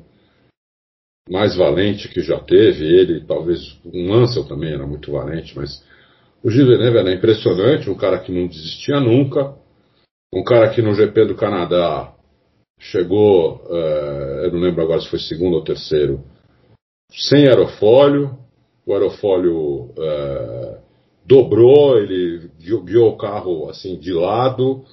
mais 1.30 1.56
valente 1.56 2.10
que 2.10 2.22
já 2.22 2.40
teve, 2.40 2.86
ele, 2.86 3.24
talvez 3.26 3.80
o 3.86 4.08
Mansell 4.08 4.48
também 4.48 4.74
era 4.74 4.86
muito 4.86 5.12
valente, 5.12 5.56
mas 5.56 5.84
o 6.44 6.50
Gilles 6.50 6.68
Villeneuve 6.68 6.98
era 6.98 7.14
impressionante, 7.14 7.90
um 7.90 7.96
cara 7.96 8.20
que 8.20 8.32
não 8.32 8.48
desistia 8.48 9.00
nunca, 9.00 9.56
um 10.34 10.44
cara 10.44 10.70
que 10.70 10.82
no 10.82 10.94
GP 10.94 11.26
do 11.26 11.36
Canadá 11.36 12.14
chegou, 12.80 13.58
uh, 13.66 14.44
eu 14.44 14.52
não 14.52 14.60
lembro 14.60 14.82
agora 14.82 15.02
se 15.02 15.10
foi 15.10 15.20
segundo 15.20 15.56
ou 15.56 15.64
terceiro, 15.64 16.24
sem 17.12 17.48
aerofólio, 17.48 18.38
o 18.86 18.94
aerofólio 18.94 19.92
uh, 19.92 20.78
dobrou, 21.26 21.98
ele 21.98 22.50
guiou 22.58 23.10
o 23.10 23.18
carro 23.18 23.70
assim 23.70 24.00
de 24.00 24.14
lado, 24.14 24.84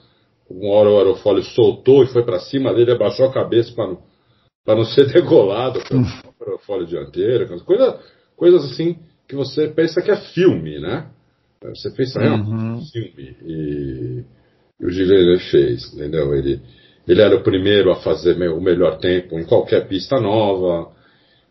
uma 0.49 0.75
hora 0.75 0.91
o 0.91 0.99
aerofólio 0.99 1.43
soltou 1.43 2.05
e 2.05 2.09
foi 2.09 2.25
para 2.25 2.39
cima 2.39 2.73
dele, 2.73 2.93
abaixou 2.93 3.27
a 3.27 3.33
cabeça 3.33 3.73
para 3.75 3.89
não, 3.89 3.99
não 4.67 4.85
ser 4.87 5.07
degolado 5.13 5.81
pelo 5.89 6.05
aerofólio 6.41 6.87
dianteiro, 6.87 7.65
coisa, 7.65 8.01
coisas 8.37 8.65
assim 8.71 8.99
que 9.29 9.35
você 9.35 9.69
pensa 9.69 10.01
que 10.01 10.11
é 10.11 10.17
filme, 10.17 10.79
né? 10.79 11.09
Você 11.63 11.91
pensa 11.91 12.21
realmente 12.21 12.51
uhum. 12.51 12.81
filme. 12.93 13.37
E, 13.45 14.25
e 14.81 14.87
o 14.87 14.91
Gilles 14.91 15.51
fez, 15.51 15.93
entendeu? 15.95 16.35
Ele, 16.35 16.61
ele 17.09 17.21
era 17.21 17.35
o 17.35 17.43
primeiro 17.43 17.91
a 17.91 17.97
fazer 17.97 18.41
o 18.49 18.61
melhor 18.61 18.99
tempo 18.99 19.39
em 19.39 19.45
qualquer 19.45 19.89
pista 19.89 20.21
nova. 20.21 20.93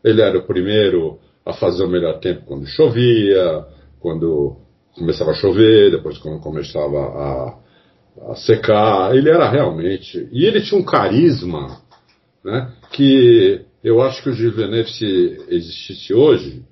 Ele 0.03 0.21
era 0.21 0.37
o 0.37 0.45
primeiro 0.45 1.19
a 1.45 1.53
fazer 1.53 1.83
o 1.83 1.89
melhor 1.89 2.19
tempo 2.19 2.45
quando 2.45 2.65
chovia, 2.65 3.65
quando 3.99 4.57
começava 4.95 5.31
a 5.31 5.35
chover, 5.35 5.91
depois 5.91 6.17
quando 6.19 6.41
começava 6.41 6.97
a, 6.97 7.59
a 8.29 8.35
secar. 8.35 9.15
Ele 9.15 9.29
era 9.29 9.49
realmente. 9.49 10.27
E 10.31 10.45
ele 10.45 10.61
tinha 10.61 10.79
um 10.79 10.85
carisma 10.85 11.79
né, 12.43 12.71
que 12.91 13.61
eu 13.83 14.01
acho 14.01 14.23
que 14.23 14.29
o 14.29 14.33
Villeneuve, 14.33 14.89
se 14.89 15.45
existisse 15.49 16.13
hoje, 16.13 16.63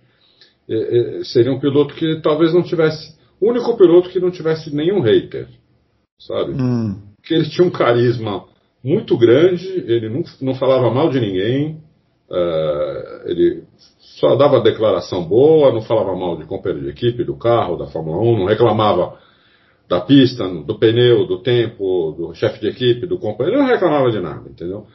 é, 0.69 1.19
é, 1.19 1.23
seria 1.23 1.51
um 1.51 1.59
piloto 1.59 1.93
que 1.93 2.21
talvez 2.21 2.53
não 2.53 2.63
tivesse. 2.63 3.15
O 3.39 3.49
único 3.49 3.75
piloto 3.77 4.09
que 4.09 4.19
não 4.19 4.31
tivesse 4.31 4.73
nenhum 4.73 5.01
hater, 5.01 5.47
sabe? 6.19 6.53
Hum. 6.53 7.01
Que 7.23 7.33
ele 7.33 7.49
tinha 7.49 7.67
um 7.67 7.71
carisma 7.71 8.45
muito 8.83 9.17
grande, 9.17 9.67
ele 9.67 10.09
não, 10.09 10.23
não 10.41 10.55
falava 10.55 10.89
mal 10.89 11.09
de 11.09 11.19
ninguém, 11.19 11.81
uh, 12.29 13.29
ele 13.29 13.63
só 14.19 14.35
dava 14.35 14.61
declaração 14.61 15.23
boa, 15.23 15.71
não 15.71 15.81
falava 15.81 16.15
mal 16.15 16.37
de 16.37 16.45
companheiro 16.45 16.85
de 16.85 16.91
equipe, 16.91 17.23
do 17.23 17.37
carro, 17.37 17.77
da 17.77 17.87
Fórmula 17.87 18.17
1, 18.21 18.39
não 18.39 18.45
reclamava 18.45 19.17
da 19.93 20.01
pista, 20.01 20.47
do 20.47 20.79
pneu, 20.79 21.25
do 21.27 21.39
tempo, 21.41 22.15
do 22.17 22.33
chefe 22.33 22.59
de 22.59 22.67
equipe, 22.67 23.05
do 23.05 23.19
companheiro, 23.19 23.59
ele 23.59 23.67
não 23.67 23.71
reclamava 23.71 24.09
de 24.11 24.19
nada, 24.19 24.49
entendeu? 24.49 24.87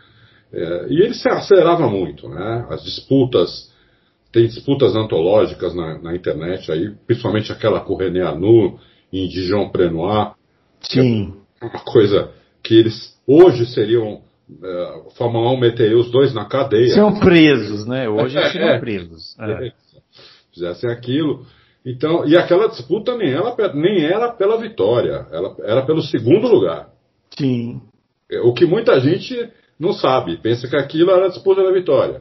É, 0.53 0.87
e 0.91 1.01
ele 1.01 1.15
se 1.15 1.29
acelerava 1.29 1.89
muito, 1.89 2.29
né? 2.29 2.67
As 2.71 2.83
disputas, 2.83 3.73
tem 4.33 4.47
disputas 4.47 4.97
antológicas 4.97 5.75
na, 5.75 5.99
na 5.99 6.17
internet 6.17 6.71
aí, 6.73 6.91
principalmente 7.07 7.53
aquela 7.53 7.81
com 7.81 7.95
o 7.95 7.97
René 7.97 8.23
Anu 8.23 8.79
em 9.13 9.29
Dijon 9.29 9.69
Prenoir. 9.71 10.33
Sim. 10.81 11.35
É 11.61 11.67
uma 11.67 11.85
coisa 11.85 12.31
que 12.63 12.75
eles 12.75 13.17
hoje 13.27 13.67
seriam 13.67 14.23
é, 14.63 15.03
Fórmula 15.17 15.53
1 15.53 15.61
meter 15.61 15.95
os 15.95 16.11
dois 16.11 16.35
na 16.35 16.47
cadeia. 16.47 16.95
São 16.95 17.21
presos, 17.21 17.87
né? 17.87 18.09
Hoje 18.09 18.37
é, 18.39 18.51
seriam 18.51 18.81
presos. 18.81 19.37
É. 19.39 19.73
Fizessem 20.53 20.91
aquilo. 20.91 21.47
Então, 21.89 22.27
e 22.27 22.37
aquela 22.37 22.69
disputa 22.69 23.17
nem, 23.17 23.33
ela, 23.33 23.57
nem 23.73 24.05
era 24.05 24.31
pela 24.31 24.59
vitória, 24.59 25.27
ela 25.33 25.57
era 25.61 25.87
pelo 25.87 26.03
segundo 26.03 26.47
lugar. 26.47 26.91
Sim. 27.31 27.81
É, 28.31 28.41
o 28.41 28.53
que 28.53 28.67
muita 28.67 29.01
gente 29.01 29.51
não 29.81 29.95
sabe, 29.95 30.37
pensa 30.37 30.69
que 30.69 30.77
aquilo 30.77 31.11
era 31.13 31.25
a 31.25 31.31
disputa 31.31 31.63
da 31.63 31.73
vitória. 31.73 32.21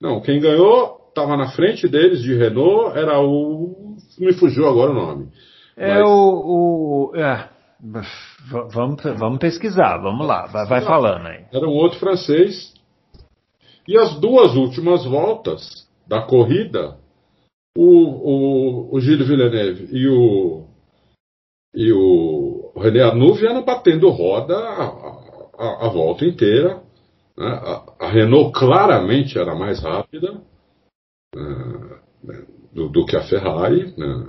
Não, 0.00 0.20
quem 0.20 0.40
ganhou 0.40 1.10
estava 1.10 1.36
na 1.36 1.48
frente 1.52 1.86
deles 1.86 2.20
de 2.20 2.34
Renault, 2.34 2.98
era 2.98 3.20
o. 3.20 3.96
Me 4.18 4.32
fugiu 4.32 4.68
agora 4.68 4.90
o 4.90 4.94
nome. 4.94 5.28
É 5.76 5.94
Mas... 5.94 6.08
o. 6.08 7.12
o 7.12 7.16
é. 7.16 7.48
Vamos, 8.72 9.00
vamos 9.16 9.38
pesquisar, 9.38 9.98
vamos 9.98 10.26
lá, 10.26 10.46
vai, 10.46 10.66
vai 10.66 10.80
falando 10.80 11.24
aí. 11.24 11.44
Era 11.52 11.68
um 11.68 11.74
outro 11.74 12.00
francês. 12.00 12.74
E 13.86 13.96
as 13.96 14.18
duas 14.18 14.56
últimas 14.56 15.04
voltas 15.04 15.86
da 16.04 16.20
corrida, 16.22 16.96
o, 17.80 18.90
o, 18.90 18.96
o 18.96 19.00
Gilles 19.00 19.28
Villeneuve 19.28 19.88
e 19.92 20.08
o, 20.08 20.64
e 21.72 21.92
o 21.92 22.72
René 22.76 23.02
Arnoux 23.02 23.38
vieram 23.38 23.64
batendo 23.64 24.10
roda 24.10 24.58
a, 24.58 24.84
a, 25.56 25.86
a 25.86 25.88
volta 25.88 26.24
inteira. 26.24 26.82
Né? 27.36 27.46
A, 27.46 27.84
a, 28.00 28.08
Renault 28.08 28.52
claramente 28.52 29.38
era 29.38 29.54
mais 29.54 29.80
rápida 29.80 30.40
uh, 31.36 32.34
do, 32.74 32.88
do, 32.88 33.06
que 33.06 33.14
a 33.14 33.22
Ferrari 33.22 33.94
né? 33.96 34.26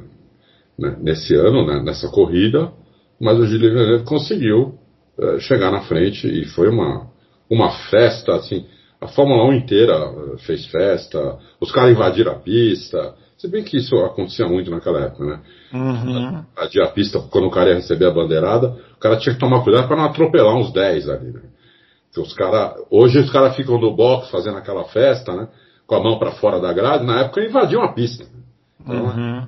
né 0.77 0.97
nesse 1.01 1.33
ano, 1.33 1.65
né? 1.65 1.81
nessa 1.81 2.07
corrida 2.07 2.71
mas 3.19 3.39
o 3.39 3.47
Gilles 3.47 3.73
Villeneuve 3.73 4.05
conseguiu 4.05 4.75
uh, 5.17 5.39
chegar 5.39 5.71
na 5.71 5.81
frente 5.81 6.27
e 6.27 6.45
foi 6.45 6.69
uma, 6.69 7.07
uma 7.49 7.71
festa, 7.89 8.35
assim, 8.35 8.65
a 9.01 9.07
Fórmula 9.07 9.43
1 9.49 9.53
inteira 9.53 10.07
uh, 10.07 10.37
fez 10.37 10.67
festa, 10.67 11.39
os 11.59 11.71
caras 11.71 11.91
invadiram 11.91 12.33
a 12.33 12.39
pista, 12.39 13.15
se 13.39 13.47
bem 13.47 13.63
que 13.63 13.77
isso 13.77 13.95
acontecia 13.99 14.45
muito 14.47 14.69
naquela 14.69 15.05
época, 15.05 15.23
né? 15.23 15.39
Uhum. 15.73 16.43
Invadir 16.51 16.81
a 16.83 16.87
pista 16.87 17.19
quando 17.31 17.47
o 17.47 17.51
cara 17.51 17.69
ia 17.69 17.75
receber 17.77 18.05
a 18.05 18.11
bandeirada, 18.11 18.75
o 18.95 18.99
cara 18.99 19.17
tinha 19.17 19.33
que 19.33 19.39
tomar 19.39 19.63
cuidado 19.63 19.87
para 19.87 19.95
não 19.95 20.03
atropelar 20.03 20.55
uns 20.55 20.73
10 20.73 21.09
ali, 21.09 21.31
né? 21.31 21.41
Porque 22.07 22.19
os 22.19 22.33
cara, 22.33 22.75
hoje 22.91 23.17
os 23.17 23.31
caras 23.31 23.55
ficam 23.55 23.79
no 23.79 23.95
box 23.95 24.29
fazendo 24.29 24.57
aquela 24.57 24.83
festa, 24.85 25.33
né? 25.33 25.47
Com 25.87 25.95
a 25.95 26.03
mão 26.03 26.19
para 26.19 26.33
fora 26.33 26.59
da 26.59 26.73
grade, 26.73 27.05
na 27.05 27.21
época 27.21 27.41
invadiam 27.41 27.81
a 27.81 27.93
pista. 27.93 28.25
Então, 28.81 29.05
uhum. 29.05 29.47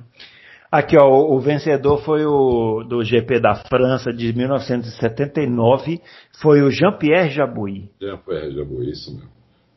Aqui, 0.71 0.95
ó, 0.97 1.05
o, 1.05 1.37
vencedor 1.41 2.01
foi 2.01 2.25
o 2.25 2.85
do 2.87 3.03
GP 3.03 3.41
da 3.41 3.55
França 3.55 4.13
de 4.13 4.31
1979, 4.31 5.99
foi 6.41 6.61
o 6.61 6.71
Jean-Pierre 6.71 7.29
Jabouille. 7.29 7.89
Jean-Pierre 7.99 8.55
Jabouille, 8.55 8.91
isso 8.91 9.13
mesmo. 9.13 9.29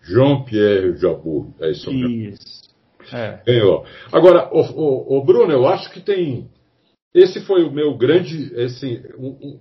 Jean-Pierre 0.02 0.96
Jabouille, 0.96 1.52
é 1.60 1.70
isso 1.72 1.90
mesmo. 1.90 2.08
Isso. 2.08 2.53
É. 3.12 3.40
Ganhou. 3.46 3.84
Agora, 4.12 4.48
o, 4.52 4.60
o, 4.60 5.18
o, 5.18 5.24
Bruno, 5.24 5.52
eu 5.52 5.66
acho 5.66 5.90
que 5.90 6.00
tem. 6.00 6.48
Esse 7.14 7.40
foi 7.40 7.64
o 7.64 7.70
meu 7.70 7.96
grande. 7.96 8.52
Esse, 8.54 9.02
um, 9.18 9.58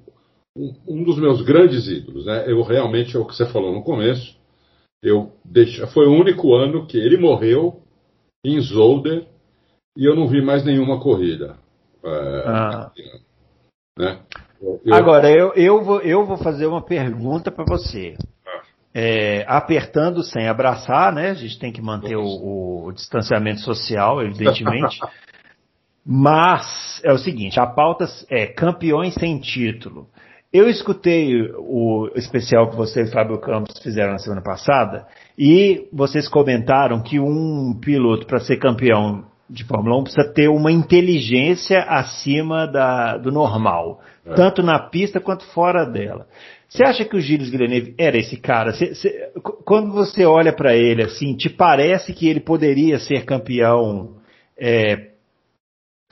um, 0.55 0.73
um 0.87 1.03
dos 1.03 1.17
meus 1.19 1.41
grandes 1.41 1.87
ídolos, 1.87 2.25
né? 2.25 2.45
Eu 2.47 2.61
realmente, 2.61 3.15
é 3.15 3.19
o 3.19 3.25
que 3.25 3.35
você 3.35 3.45
falou 3.45 3.73
no 3.73 3.83
começo, 3.83 4.37
eu 5.03 5.31
deixo, 5.43 5.85
foi 5.87 6.07
o 6.07 6.13
único 6.13 6.53
ano 6.53 6.87
que 6.87 6.97
ele 6.97 7.17
morreu 7.17 7.81
em 8.45 8.59
Zolder 8.61 9.27
e 9.97 10.05
eu 10.05 10.15
não 10.15 10.27
vi 10.27 10.41
mais 10.41 10.63
nenhuma 10.63 10.99
corrida. 10.99 11.57
É, 12.03 12.43
ah. 12.45 12.91
né? 13.97 14.21
eu, 14.61 14.93
Agora, 14.93 15.29
eu, 15.29 15.53
eu, 15.53 15.83
vou, 15.83 16.01
eu 16.01 16.25
vou 16.25 16.37
fazer 16.37 16.67
uma 16.67 16.81
pergunta 16.81 17.51
para 17.51 17.65
você. 17.65 18.15
É, 18.95 19.43
apertando 19.47 20.21
sem 20.21 20.47
abraçar, 20.47 21.11
né? 21.11 21.31
A 21.31 21.33
gente 21.33 21.57
tem 21.57 21.71
que 21.71 21.81
manter 21.81 22.15
o, 22.15 22.85
o 22.85 22.91
distanciamento 22.91 23.61
social, 23.61 24.21
evidentemente. 24.21 24.99
Mas 26.05 27.01
é 27.03 27.11
o 27.13 27.17
seguinte, 27.17 27.59
a 27.59 27.65
pauta 27.65 28.05
é 28.29 28.45
campeões 28.45 29.13
sem 29.15 29.39
título. 29.39 30.07
Eu 30.51 30.69
escutei 30.69 31.49
o 31.57 32.11
especial 32.15 32.69
que 32.69 32.75
você 32.75 33.01
e 33.01 33.03
o 33.05 33.11
Fábio 33.11 33.39
Campos 33.39 33.79
fizeram 33.81 34.11
na 34.11 34.19
semana 34.19 34.43
passada 34.43 35.07
e 35.35 35.87
vocês 35.91 36.27
comentaram 36.27 37.01
que 37.01 37.19
um 37.19 37.73
piloto 37.81 38.27
para 38.27 38.39
ser 38.39 38.57
campeão 38.57 39.25
de 39.49 39.63
Fórmula 39.63 39.97
1 39.97 40.03
precisa 40.03 40.31
ter 40.31 40.49
uma 40.49 40.71
inteligência 40.71 41.81
acima 41.83 42.67
da, 42.67 43.17
do 43.17 43.31
normal, 43.31 44.01
é. 44.25 44.33
tanto 44.35 44.61
na 44.61 44.77
pista 44.77 45.19
quanto 45.19 45.43
fora 45.53 45.85
dela. 45.85 46.27
Você 46.73 46.83
acha 46.83 47.05
que 47.05 47.15
o 47.15 47.21
Gilles 47.21 47.51
Villeneuve 47.51 47.93
era 47.99 48.17
esse 48.17 48.35
cara? 48.35 48.73
Cê, 48.73 48.95
cê, 48.95 49.31
quando 49.63 49.91
você 49.91 50.25
olha 50.25 50.51
para 50.51 50.75
ele 50.75 51.03
assim, 51.03 51.35
te 51.35 51.47
parece 51.47 52.13
que 52.13 52.27
ele 52.27 52.39
poderia 52.39 52.97
ser 52.97 53.25
campeão, 53.25 54.15
é, 54.59 55.11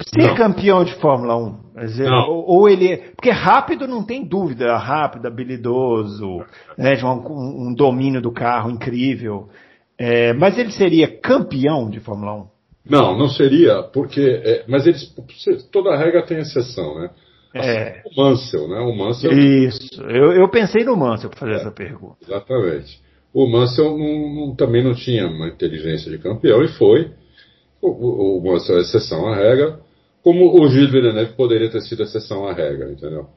ser 0.01 0.27
não. 0.27 0.35
campeão 0.35 0.83
de 0.83 0.93
Fórmula 0.99 1.35
1? 1.35 1.85
Dizer, 1.87 2.11
ou, 2.11 2.45
ou, 2.47 2.69
ele, 2.69 2.97
porque 3.15 3.31
rápido 3.31 3.87
não 3.87 4.03
tem 4.03 4.23
dúvida, 4.23 4.77
rápido, 4.77 5.25
habilidoso, 5.25 6.45
né, 6.77 6.93
um, 7.03 7.69
um 7.69 7.73
domínio 7.73 8.21
do 8.21 8.31
carro 8.31 8.69
incrível. 8.69 9.49
É, 9.97 10.31
mas 10.33 10.59
ele 10.59 10.71
seria 10.71 11.07
campeão 11.07 11.89
de 11.89 11.99
Fórmula 11.99 12.35
1? 12.35 12.47
Não, 12.87 13.17
não 13.17 13.29
seria, 13.29 13.81
porque. 13.81 14.21
É, 14.43 14.63
mas 14.67 14.85
eles. 14.85 15.11
Toda 15.71 15.97
regra 15.97 16.23
tem 16.23 16.37
exceção, 16.37 16.99
né? 16.99 17.09
É. 17.53 18.01
O 18.05 18.21
Mansell, 18.21 18.67
né? 18.67 18.79
O 18.79 18.95
Mansell. 18.95 19.31
Isso. 19.31 20.01
Eu, 20.03 20.31
eu 20.33 20.49
pensei 20.49 20.83
no 20.83 20.95
Mansell 20.95 21.29
para 21.29 21.39
fazer 21.39 21.51
é, 21.53 21.55
essa 21.55 21.71
pergunta. 21.71 22.17
Exatamente. 22.21 23.01
O 23.33 23.47
Mansell 23.47 23.97
não, 23.97 24.47
não, 24.47 24.55
também 24.55 24.83
não 24.83 24.93
tinha 24.93 25.27
uma 25.27 25.47
inteligência 25.47 26.09
de 26.09 26.17
campeão 26.17 26.63
e 26.63 26.67
foi. 26.69 27.11
O, 27.81 27.89
o, 27.89 28.37
o 28.37 28.43
Mansell 28.43 28.77
é 28.77 28.81
exceção 28.81 29.27
à 29.27 29.35
regra. 29.35 29.79
como 30.23 30.61
o 30.61 30.67
Gilles 30.69 30.91
Villeneuve 30.91 31.33
poderia 31.33 31.69
ter 31.69 31.81
sido 31.81 32.03
exceção 32.03 32.47
à 32.47 32.53
regra, 32.53 32.91
entendeu? 32.91 33.27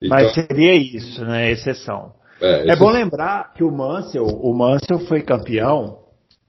Então, 0.00 0.16
Mas 0.16 0.34
seria 0.34 0.74
isso, 0.74 1.24
né? 1.24 1.50
Exceção. 1.50 2.12
É, 2.40 2.72
é 2.72 2.76
bom 2.76 2.90
lembrar 2.90 3.54
que 3.54 3.62
o 3.62 3.70
Mansell, 3.70 4.24
o 4.24 4.52
Mansell 4.52 4.98
foi 5.06 5.22
campeão 5.22 6.01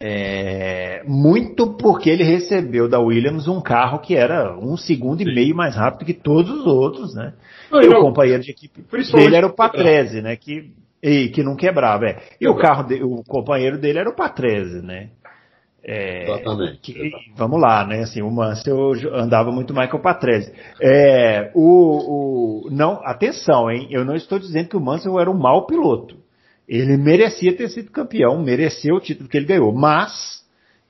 é, 0.05 1.01
muito 1.07 1.77
porque 1.77 2.09
ele 2.09 2.25
recebeu 2.25 2.89
da 2.89 2.99
Williams 2.99 3.47
um 3.47 3.61
carro 3.61 3.99
que 3.99 4.17
era 4.17 4.53
um 4.59 4.75
segundo 4.75 5.21
e 5.21 5.25
meio 5.25 5.55
mais 5.55 5.77
rápido 5.77 6.05
que 6.05 6.13
todos 6.13 6.51
os 6.51 6.67
outros, 6.67 7.15
né? 7.15 7.31
Não, 7.71 7.81
e 7.81 7.87
o 7.87 8.01
companheiro 8.01 8.43
de 8.43 8.51
equipe 8.51 8.83
dele 9.13 9.37
era 9.37 9.47
o 9.47 9.55
Patrese, 9.55 10.21
né? 10.21 10.35
Que, 10.35 10.73
e, 11.01 11.29
que 11.29 11.41
não 11.41 11.55
quebrava. 11.55 12.07
É. 12.07 12.17
E 12.41 12.49
o 12.49 12.55
carro, 12.57 12.83
de, 12.83 13.01
o 13.01 13.23
companheiro 13.25 13.77
dele 13.77 13.99
era 13.99 14.09
o 14.09 14.15
Patrese, 14.15 14.81
né? 14.85 15.07
É, 15.81 16.23
exatamente, 16.23 16.79
que, 16.81 17.11
Vamos 17.37 17.61
lá, 17.61 17.87
né? 17.87 18.01
Assim, 18.01 18.21
o 18.21 18.29
Mansell 18.29 18.91
andava 19.13 19.53
muito 19.53 19.73
mais 19.73 19.89
que 19.89 19.95
o 19.95 20.01
Patrese. 20.01 20.53
É, 20.81 21.49
o, 21.55 22.65
o, 22.65 22.69
não, 22.69 22.99
atenção, 23.05 23.71
hein? 23.71 23.87
Eu 23.89 24.03
não 24.03 24.15
estou 24.15 24.37
dizendo 24.37 24.67
que 24.67 24.75
o 24.75 24.81
Mansell 24.81 25.17
era 25.17 25.31
um 25.31 25.37
mau 25.37 25.65
piloto. 25.65 26.22
Ele 26.67 26.97
merecia 26.97 27.55
ter 27.55 27.69
sido 27.69 27.91
campeão, 27.91 28.41
mereceu 28.41 28.95
o 28.95 28.99
título 28.99 29.29
que 29.29 29.37
ele 29.37 29.45
ganhou, 29.45 29.73
mas 29.73 30.43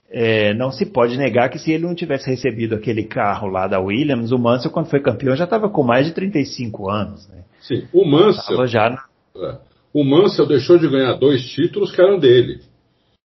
é, 0.10 0.54
não 0.54 0.72
se 0.72 0.86
pode 0.86 1.18
negar 1.18 1.50
que 1.50 1.58
se 1.58 1.72
ele 1.72 1.86
não 1.86 1.96
tivesse 1.96 2.30
recebido 2.30 2.76
aquele 2.76 3.04
carro 3.04 3.48
lá 3.48 3.68
da 3.68 3.80
Williams, 3.80 4.32
o 4.32 4.38
Mansell, 4.38 4.72
quando 4.72 4.90
foi 4.90 5.00
campeão, 5.00 5.36
já 5.36 5.46
estava 5.46 5.70
com 5.70 5.84
mais 5.84 6.06
de 6.06 6.14
35 6.14 6.90
anos. 6.90 7.28
Né? 7.30 7.44
Sim, 7.62 7.88
o 7.92 8.06
Mansell. 8.06 8.68
Já 8.68 8.90
na... 8.90 9.04
é, 9.50 9.58
o 9.94 10.04
Mansell 10.04 10.46
deixou 10.46 10.78
de 10.78 10.88
ganhar 10.88 11.14
dois 11.14 11.44
títulos 11.44 11.92
que 11.92 12.02
eram 12.02 12.20
dele 12.20 12.62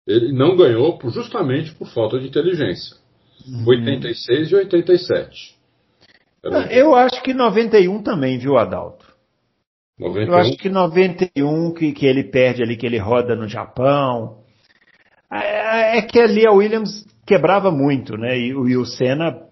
ele 0.08 0.32
não 0.32 0.56
ganhou 0.56 0.96
por, 0.96 1.12
justamente 1.12 1.74
por 1.74 1.86
falta 1.88 2.18
de 2.18 2.26
inteligência. 2.26 2.96
Uhum. 3.46 3.68
86 3.68 4.50
e 4.50 4.54
87. 4.54 5.54
Era... 6.42 6.60
Ah, 6.60 6.72
eu 6.72 6.94
acho 6.94 7.22
que 7.22 7.34
91 7.34 8.02
também, 8.02 8.38
viu, 8.38 8.56
Adalto? 8.56 8.97
91? 9.98 10.32
Eu 10.32 10.38
acho 10.38 10.52
que 10.56 10.68
91 10.68 11.74
que, 11.74 11.92
que 11.92 12.06
ele 12.06 12.24
perde 12.24 12.62
ali, 12.62 12.76
que 12.76 12.86
ele 12.86 12.98
roda 12.98 13.34
no 13.34 13.48
Japão. 13.48 14.38
É, 15.30 15.98
é 15.98 16.02
que 16.02 16.18
ali 16.18 16.46
a 16.46 16.52
Williams 16.52 17.04
quebrava 17.26 17.70
muito, 17.70 18.16
né? 18.16 18.38
E, 18.38 18.48
e 18.48 18.76
o 18.76 18.84
Senna 18.84 19.48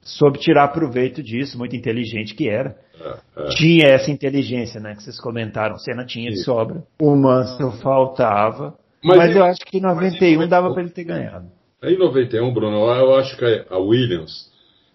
soube 0.00 0.38
tirar 0.38 0.68
proveito 0.68 1.22
disso, 1.22 1.58
muito 1.58 1.76
inteligente 1.76 2.34
que 2.34 2.48
era. 2.48 2.76
É, 3.00 3.42
é. 3.42 3.48
Tinha 3.50 3.88
essa 3.88 4.10
inteligência, 4.10 4.80
né? 4.80 4.94
Que 4.94 5.02
vocês 5.02 5.20
comentaram. 5.20 5.74
O 5.74 5.78
Senna 5.78 6.04
tinha 6.04 6.30
Sim. 6.30 6.36
de 6.36 6.44
sobra. 6.44 6.82
O 7.00 7.16
Mansell 7.16 7.72
faltava. 7.72 8.74
Mas, 9.02 9.16
mas 9.16 9.36
eu 9.36 9.44
acho 9.44 9.60
que 9.60 9.78
em 9.78 9.82
91 9.82 10.46
dava 10.46 10.72
para 10.72 10.82
ele 10.82 10.90
ter 10.90 11.04
ganhado. 11.04 11.46
Em 11.82 11.96
91, 11.96 12.52
Bruno, 12.52 12.76
eu 12.76 13.14
acho 13.16 13.36
que 13.36 13.64
a 13.70 13.78
Williams 13.78 14.50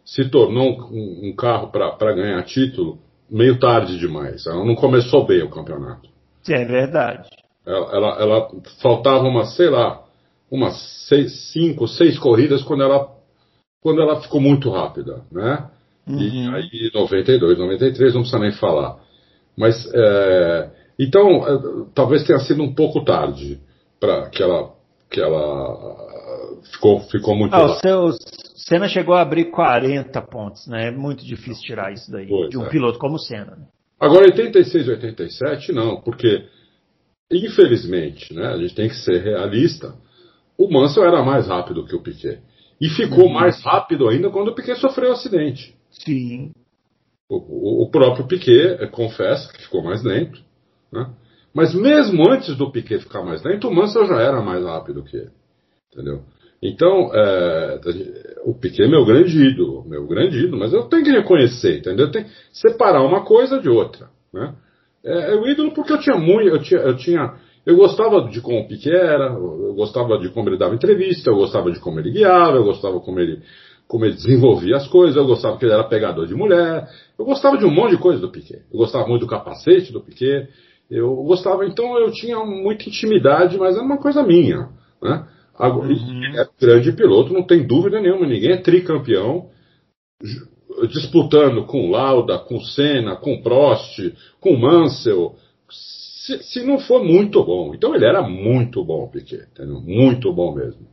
se 0.05 0.29
tornou 0.29 0.88
um, 0.91 1.29
um 1.29 1.36
carro 1.36 1.71
para 1.71 2.13
ganhar 2.13 2.43
título 2.43 2.99
meio 3.30 3.60
tarde 3.60 3.98
demais. 3.98 4.46
Ela 4.46 4.64
não 4.64 4.76
começou 4.76 5.26
bem 5.26 5.42
o 5.44 5.50
campeonato. 5.50 6.10
É 6.48 6.64
verdade. 6.64 7.28
Ela, 7.66 7.96
ela, 7.96 8.22
ela 8.22 8.50
faltava 8.82 9.24
umas, 9.24 9.56
sei 9.56 9.70
lá, 9.70 10.04
umas 10.50 10.76
seis, 11.08 11.52
cinco, 11.52 11.88
seis 11.88 12.18
corridas 12.20 12.62
quando 12.64 12.84
ela, 12.84 13.10
quando 13.82 14.02
ela 14.02 14.22
ficou 14.22 14.40
muito 14.40 14.70
rápida, 14.70 15.24
né? 15.32 15.70
Uhum. 16.08 16.20
E 16.20 16.56
aí 16.56 16.92
92, 16.94 17.58
93, 17.58 18.14
não 18.14 18.22
precisa 18.22 18.40
nem 18.40 18.52
falar. 18.52 18.98
Mas, 19.58 19.76
é, 19.94 20.70
então, 21.00 21.48
é, 21.48 21.86
talvez 21.96 22.24
tenha 22.24 22.40
sido 22.40 22.62
um 22.62 22.74
pouco 22.76 23.04
tarde 23.04 23.60
para 24.00 24.30
que 24.30 24.44
ela 24.44 24.76
que 25.10 25.22
ela 25.22 26.14
ficou 26.71 26.99
ficou 27.01 27.36
muito. 27.36 27.54
Ah, 27.54 27.65
o 27.65 27.75
seu 27.75 28.12
Senna 28.56 28.88
chegou 28.88 29.15
a 29.15 29.21
abrir 29.21 29.51
40 29.51 30.21
pontos, 30.23 30.67
né? 30.67 30.88
É 30.88 30.91
muito 30.91 31.25
difícil 31.25 31.63
tirar 31.63 31.93
isso 31.93 32.12
daí 32.12 32.28
pois 32.28 32.49
de 32.49 32.58
um 32.58 32.65
é. 32.65 32.69
piloto 32.69 32.99
como 32.99 33.15
o 33.15 33.19
Senna. 33.19 33.56
Né? 33.56 33.67
Agora 33.99 34.25
86, 34.25 34.88
87 34.88 35.71
não, 35.71 36.01
porque 36.01 36.45
infelizmente, 37.32 38.34
né? 38.34 38.47
A 38.47 38.58
gente 38.58 38.75
tem 38.75 38.89
que 38.89 38.95
ser 38.95 39.21
realista. 39.23 39.93
O 40.58 40.71
Mansell 40.71 41.04
era 41.04 41.23
mais 41.23 41.47
rápido 41.47 41.86
que 41.86 41.95
o 41.95 42.01
Piquet 42.01 42.39
e 42.80 42.89
ficou 42.89 43.25
uhum. 43.25 43.34
mais 43.34 43.62
rápido 43.63 44.08
ainda 44.08 44.30
quando 44.30 44.49
o 44.49 44.56
Piquet 44.56 44.75
sofreu 44.75 45.10
o 45.10 45.12
um 45.12 45.15
acidente. 45.15 45.75
Sim. 45.91 46.51
O, 47.30 47.84
o, 47.84 47.89
próprio 47.89 48.28
Piquet 48.28 48.88
confessa 48.91 49.51
que 49.51 49.63
ficou 49.63 49.84
mais 49.84 50.04
lento, 50.04 50.39
né? 50.91 51.10
Mas 51.54 51.73
mesmo 51.73 52.30
antes 52.30 52.56
do 52.56 52.71
Piquet 52.71 52.99
ficar 52.99 53.23
mais 53.23 53.41
lento, 53.43 53.67
o 53.67 53.73
Mansell 53.73 54.06
já 54.06 54.21
era 54.21 54.41
mais 54.41 54.63
rápido 54.63 55.04
que 55.04 55.15
ele. 55.15 55.32
Entendeu? 55.91 56.23
Então, 56.67 57.12
é, 57.13 57.80
o 58.43 58.54
Piquet 58.56 58.84
é 58.84 58.88
meu 58.88 59.06
grande 59.06 59.38
ídolo, 59.38 59.84
meu 59.88 60.08
grande 60.08 60.39
ídolo, 60.39 60.60
mas 60.60 60.73
eu 60.73 60.84
tenho 60.84 61.04
que 61.04 61.12
reconhecer, 61.12 61.78
entendeu? 61.78 62.08
Eu 62.08 62.12
tenho 62.12 62.25
que 62.25 62.32
separar 62.54 63.04
uma 63.04 63.23
coisa 63.23 63.60
de 63.60 63.69
outra. 63.69 64.08
Né? 64.34 64.54
É, 65.04 65.34
é 65.34 65.36
o 65.36 65.47
ídolo 65.47 65.73
porque 65.73 65.93
eu 65.93 65.99
tinha 65.99 66.17
muito, 66.17 66.47
eu 66.47 66.60
tinha, 66.60 66.80
eu 66.80 66.97
tinha, 66.97 67.34
eu 67.65 67.75
gostava 67.75 68.28
de 68.30 68.41
como 68.41 68.62
o 68.62 68.67
Piquet 68.67 68.95
era, 68.95 69.25
eu 69.34 69.75
gostava 69.75 70.17
de 70.17 70.30
como 70.30 70.49
ele 70.49 70.58
dava 70.58 70.73
entrevista, 70.73 71.30
eu 71.30 71.36
gostava 71.36 71.71
de 71.71 71.80
como 71.80 71.99
ele 71.99 72.10
guiava, 72.10 72.58
eu 72.58 72.63
gostava 72.63 72.99
como 72.99 73.19
ele, 73.19 73.41
como 73.88 74.06
ele 74.06 74.15
desenvolvia 74.15 74.78
as 74.78 74.88
coisas, 74.88 75.15
eu 75.15 75.28
gostava 75.28 75.58
que 75.58 75.65
ele 75.65 75.73
era 75.73 75.84
pegador 75.84 76.25
de 76.25 76.34
mulher, 76.34 76.88
eu 77.19 77.25
gostava 77.25 77.60
de 77.60 77.65
um 77.65 77.71
monte 77.71 77.91
de 77.91 78.01
coisa 78.01 78.19
do 78.19 78.32
Piquet. 78.32 78.63
Eu 78.73 78.80
gostava 78.80 79.08
muito 79.08 79.21
do 79.21 79.28
capacete 79.28 79.93
do 79.93 80.01
Piquet, 80.01 80.47
eu 80.89 81.15
gostava, 81.23 81.63
então 81.63 81.95
eu 81.99 82.12
tinha 82.12 82.39
muita 82.43 82.89
intimidade, 82.89 83.56
mas 83.58 83.75
era 83.75 83.86
uma 83.86 83.97
coisa 83.97 84.23
minha. 84.23 84.69
Né? 85.01 85.28
Agora, 85.58 85.88
uhum. 85.88 86.24
é 86.36 86.48
grande 86.60 86.91
piloto, 86.91 87.34
não 87.34 87.44
tem 87.44 87.65
dúvida 87.65 88.02
nenhuma, 88.02 88.28
ninguém 88.28 88.52
é 88.52 88.58
tricampeão, 88.58 89.50
disputando 90.89 91.65
com 91.65 91.89
Lauda, 91.89 92.38
com 92.38 92.60
Senna, 92.60 93.15
com 93.15 93.41
Prost, 93.41 94.13
com 94.39 94.58
Mansell, 94.58 95.36
se, 95.70 96.44
se, 96.44 96.63
não 96.63 96.80
for 96.80 97.04
muito 97.04 97.44
bom. 97.44 97.74
Então 97.74 97.96
ele 97.96 98.06
era 98.06 98.22
muito 98.22 98.84
bom, 98.84 99.08
Piquet, 99.08 99.48
entendeu? 99.52 99.80
muito 99.80 100.34
bom 100.34 100.54
mesmo. 100.54 100.88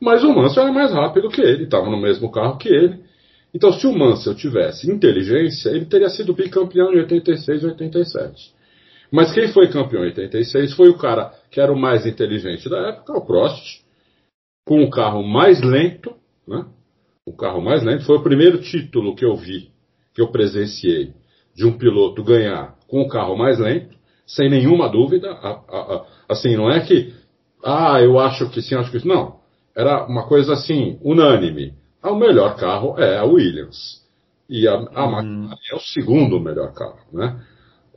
Mas 0.00 0.22
o 0.22 0.32
Mansell 0.34 0.64
era 0.64 0.72
mais 0.72 0.92
rápido 0.92 1.28
que 1.28 1.40
ele, 1.40 1.64
estava 1.64 1.88
no 1.88 1.96
mesmo 1.96 2.30
carro 2.30 2.58
que 2.58 2.68
ele. 2.68 3.00
Então 3.52 3.72
se 3.72 3.86
o 3.86 3.96
Mansell 3.96 4.34
tivesse 4.34 4.90
inteligência, 4.90 5.70
ele 5.70 5.86
teria 5.86 6.08
sido 6.08 6.34
bicampeão 6.34 6.92
em 6.92 6.98
86 6.98 7.62
e 7.62 7.66
87. 7.66 8.54
Mas 9.10 9.32
quem 9.32 9.48
foi 9.48 9.68
campeão 9.68 10.02
em 10.02 10.08
86 10.08 10.74
foi 10.74 10.88
o 10.88 10.98
cara 10.98 11.32
que 11.50 11.60
era 11.60 11.72
o 11.72 11.78
mais 11.78 12.04
inteligente 12.04 12.68
da 12.68 12.88
época, 12.88 13.16
o 13.16 13.24
Prost, 13.24 13.83
com 14.64 14.82
o 14.82 14.90
carro 14.90 15.22
mais 15.22 15.60
lento, 15.60 16.14
né? 16.46 16.64
O 17.26 17.32
carro 17.32 17.60
mais 17.60 17.82
lento 17.82 18.04
foi 18.04 18.16
o 18.16 18.22
primeiro 18.22 18.60
título 18.60 19.14
que 19.14 19.24
eu 19.24 19.34
vi, 19.36 19.70
que 20.14 20.20
eu 20.20 20.28
presenciei, 20.28 21.12
de 21.54 21.64
um 21.64 21.78
piloto 21.78 22.22
ganhar 22.22 22.76
com 22.88 23.02
o 23.02 23.08
carro 23.08 23.36
mais 23.36 23.58
lento, 23.58 23.96
sem 24.26 24.50
nenhuma 24.50 24.88
dúvida. 24.88 25.30
A, 25.30 25.48
a, 25.48 25.78
a, 25.78 26.06
assim, 26.28 26.56
não 26.56 26.70
é 26.70 26.80
que, 26.80 27.14
ah, 27.64 28.00
eu 28.00 28.18
acho 28.18 28.50
que 28.50 28.60
sim, 28.60 28.74
acho 28.74 28.90
que. 28.90 29.06
Não. 29.06 29.40
Era 29.76 30.06
uma 30.06 30.26
coisa 30.26 30.52
assim, 30.52 30.98
unânime. 31.02 31.74
Ah, 32.02 32.12
o 32.12 32.18
melhor 32.18 32.56
carro 32.56 32.98
é 32.98 33.18
a 33.18 33.24
Williams. 33.24 34.02
E 34.48 34.68
a, 34.68 34.76
uhum. 34.76 35.50
é 35.50 35.74
o 35.74 35.80
segundo 35.80 36.38
melhor 36.38 36.72
carro, 36.74 37.00
né? 37.12 37.40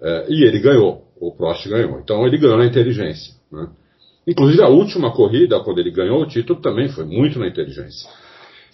É, 0.02 0.26
e 0.30 0.44
ele 0.44 0.60
ganhou 0.60 1.08
o 1.20 1.32
Prost 1.32 1.68
ganhou. 1.68 2.00
Então 2.00 2.26
ele 2.26 2.38
ganhou 2.38 2.58
na 2.58 2.66
inteligência. 2.66 3.34
Né? 3.52 3.68
Inclusive 4.28 4.62
a 4.62 4.68
última 4.68 5.12
corrida, 5.12 5.60
quando 5.62 5.80
ele 5.80 5.92
ganhou 5.92 6.22
o 6.22 6.28
título, 6.28 6.62
também 6.62 6.90
foi 6.90 7.06
muito 7.06 7.40
na 7.40 7.48
inteligência. 7.48 8.10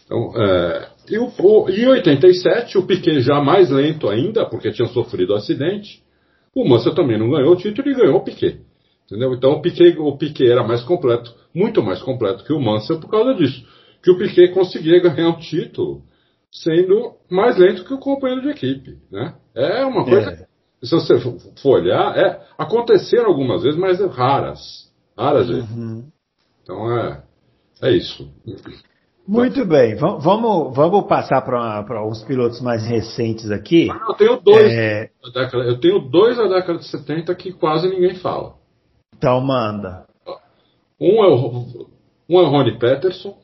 Então, 0.05 0.33
é, 0.35 0.87
e 1.09 1.17
o, 1.17 1.31
o, 1.39 1.69
em 1.69 1.87
87, 1.87 2.77
o 2.77 2.87
Piquet 2.87 3.21
já 3.21 3.39
mais 3.39 3.69
lento 3.69 4.09
ainda, 4.09 4.45
porque 4.45 4.71
tinha 4.71 4.87
sofrido 4.87 5.33
um 5.33 5.37
acidente, 5.37 6.01
o 6.55 6.67
Mansell 6.67 6.95
também 6.95 7.17
não 7.17 7.29
ganhou 7.29 7.53
o 7.53 7.55
título 7.55 7.89
e 7.89 7.93
ganhou 7.93 8.17
o 8.17 8.23
Piquet. 8.23 8.59
Entendeu? 9.05 9.33
Então 9.33 9.51
o 9.51 9.61
Piquet, 9.61 9.95
o 9.99 10.17
Piquet 10.17 10.49
era 10.49 10.63
mais 10.63 10.81
completo, 10.83 11.33
muito 11.53 11.83
mais 11.83 12.01
completo 12.01 12.43
que 12.43 12.53
o 12.53 12.59
Mansell 12.59 12.99
por 12.99 13.09
causa 13.09 13.33
disso. 13.35 13.65
Que 14.01 14.11
o 14.11 14.17
Piquet 14.17 14.49
conseguia 14.53 14.99
ganhar 14.99 15.29
o 15.29 15.39
título 15.39 16.01
sendo 16.51 17.13
mais 17.29 17.57
lento 17.57 17.83
que 17.83 17.93
o 17.93 17.99
companheiro 17.99 18.41
de 18.41 18.49
equipe. 18.49 18.97
Né? 19.11 19.33
É 19.55 19.85
uma 19.85 20.03
coisa 20.03 20.31
é 20.31 20.53
se 20.83 20.93
você 20.93 21.17
for 21.61 21.79
olhar, 21.79 22.17
é, 22.17 22.41
aconteceram 22.57 23.27
algumas 23.27 23.63
vezes, 23.63 23.79
mas 23.79 24.01
raras. 24.13 24.91
Vezes. 25.17 25.69
Uhum. 25.69 26.11
Então 26.63 26.97
é, 26.97 27.23
é 27.81 27.91
isso. 27.91 28.29
Muito 29.27 29.65
bem, 29.65 29.95
vamos, 29.95 30.75
vamos 30.75 31.07
passar 31.07 31.41
para 31.41 32.05
uns 32.05 32.23
pilotos 32.23 32.61
mais 32.61 32.85
recentes 32.85 33.51
aqui. 33.51 33.89
Ah, 33.89 34.05
eu 34.09 34.13
tenho 34.15 34.41
dois 34.41 34.71
é... 34.71 35.09
década, 35.33 35.63
eu 35.63 35.79
tenho 35.79 35.99
dois 35.99 36.37
da 36.37 36.47
década 36.47 36.79
de 36.79 36.87
70 36.87 37.33
que 37.35 37.53
quase 37.53 37.87
ninguém 37.87 38.15
fala. 38.15 38.55
Então 39.15 39.39
manda. 39.39 40.05
Um 40.99 41.23
é 41.23 41.27
o, 41.27 41.87
um 42.29 42.39
é 42.39 42.41
o 42.41 42.49
Ronnie 42.49 42.77
Peterson. 42.77 43.37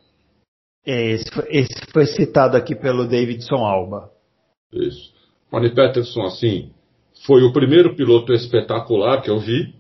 É, 0.85 1.11
esse, 1.11 1.31
foi, 1.31 1.45
esse 1.49 1.91
foi 1.91 2.05
citado 2.05 2.57
aqui 2.57 2.75
pelo 2.75 3.03
Davidson 3.03 3.65
Alba. 3.65 4.09
Isso. 4.73 5.13
Ronnie 5.51 5.73
Peterson, 5.73 6.23
assim, 6.23 6.71
foi 7.25 7.43
o 7.43 7.53
primeiro 7.53 7.95
piloto 7.95 8.33
espetacular 8.33 9.21
que 9.21 9.29
eu 9.29 9.39
vi. 9.39 9.78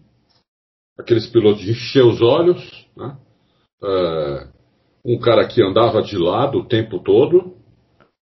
Aqueles 0.99 1.25
pilotos 1.27 1.61
de 1.61 1.71
encher 1.71 2.03
os 2.03 2.21
olhos. 2.21 2.87
Né? 2.95 3.15
É, 3.83 4.47
um 5.05 5.17
cara 5.17 5.47
que 5.47 5.61
andava 5.61 6.01
de 6.01 6.17
lado 6.17 6.59
o 6.59 6.67
tempo 6.67 6.99
todo. 6.99 7.53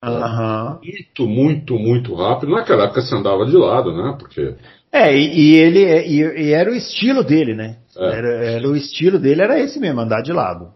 Uhum. 0.06 0.80
Muito, 0.84 1.28
muito, 1.28 1.74
muito 1.80 2.14
rápido. 2.14 2.52
Naquela 2.52 2.84
época 2.84 3.02
você 3.02 3.16
andava 3.16 3.46
de 3.46 3.58
lado, 3.58 3.92
né? 3.92 4.16
Porque. 4.20 4.54
É, 4.92 5.14
e, 5.16 5.40
e 5.40 5.56
ele 5.56 5.80
e, 6.08 6.50
e, 6.50 6.54
era 6.54 6.72
o 6.72 6.76
estilo 6.76 7.24
dele, 7.24 7.56
né? 7.56 7.78
É. 7.98 8.06
Era, 8.06 8.28
era, 8.46 8.68
o 8.70 8.76
estilo 8.76 9.18
dele, 9.20 9.42
era 9.42 9.60
esse 9.60 9.80
mesmo, 9.80 10.00
andar 10.00 10.22
de 10.22 10.32
lado. 10.32 10.72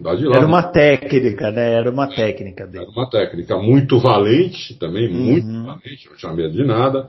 Andar 0.00 0.16
de 0.16 0.24
lado. 0.24 0.38
Era 0.38 0.46
uma 0.46 0.62
técnica, 0.62 1.50
né? 1.50 1.74
Era 1.74 1.90
uma 1.90 2.08
técnica 2.08 2.66
dele. 2.66 2.84
Era 2.84 2.90
uma 2.92 3.08
técnica 3.10 3.56
muito 3.58 3.98
valente 4.00 4.74
também, 4.78 5.12
muito 5.12 5.46
Uhum. 5.46 5.66
valente, 5.66 6.08
não 6.08 6.16
tinha 6.16 6.32
medo 6.32 6.54
de 6.54 6.64
nada. 6.64 7.08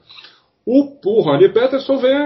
O, 0.66 0.96
o 1.04 1.20
Ronnie 1.22 1.48
Peterson 1.52 1.98
veio 1.98 2.18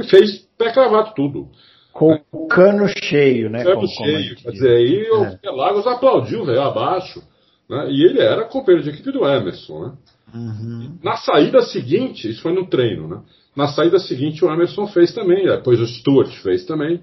e 0.00 0.04
fez 0.04 0.38
pé 0.58 0.72
cravado 0.72 1.12
tudo. 1.14 1.48
Com 1.92 2.18
o 2.32 2.46
cano 2.46 2.86
cheio, 3.02 3.50
né? 3.50 3.64
Cano 3.64 3.86
cheio. 3.88 4.36
Quer 4.36 4.50
diz. 4.50 4.52
dizer, 4.52 4.76
aí 4.76 5.10
o 5.10 5.24
É. 5.24 5.36
Pelagos 5.36 5.86
aplaudiu, 5.86 6.44
veio 6.44 6.62
abaixo. 6.62 7.22
Né? 7.68 7.90
E 7.90 8.04
ele 8.04 8.20
era 8.20 8.44
companheiro 8.44 8.84
de 8.84 8.90
equipe 8.90 9.10
do 9.12 9.26
Emerson, 9.26 9.86
né? 9.86 9.92
Uhum. 10.34 10.98
Na 11.02 11.16
saída 11.16 11.60
seguinte, 11.62 12.28
isso 12.30 12.42
foi 12.42 12.52
no 12.52 12.66
treino, 12.66 13.08
né? 13.08 13.20
Na 13.56 13.68
saída 13.68 13.98
seguinte 13.98 14.44
o 14.44 14.50
Emerson 14.52 14.86
fez 14.86 15.12
também, 15.12 15.44
depois 15.44 15.80
o 15.80 15.86
Stuart 15.86 16.30
fez 16.42 16.64
também. 16.64 17.00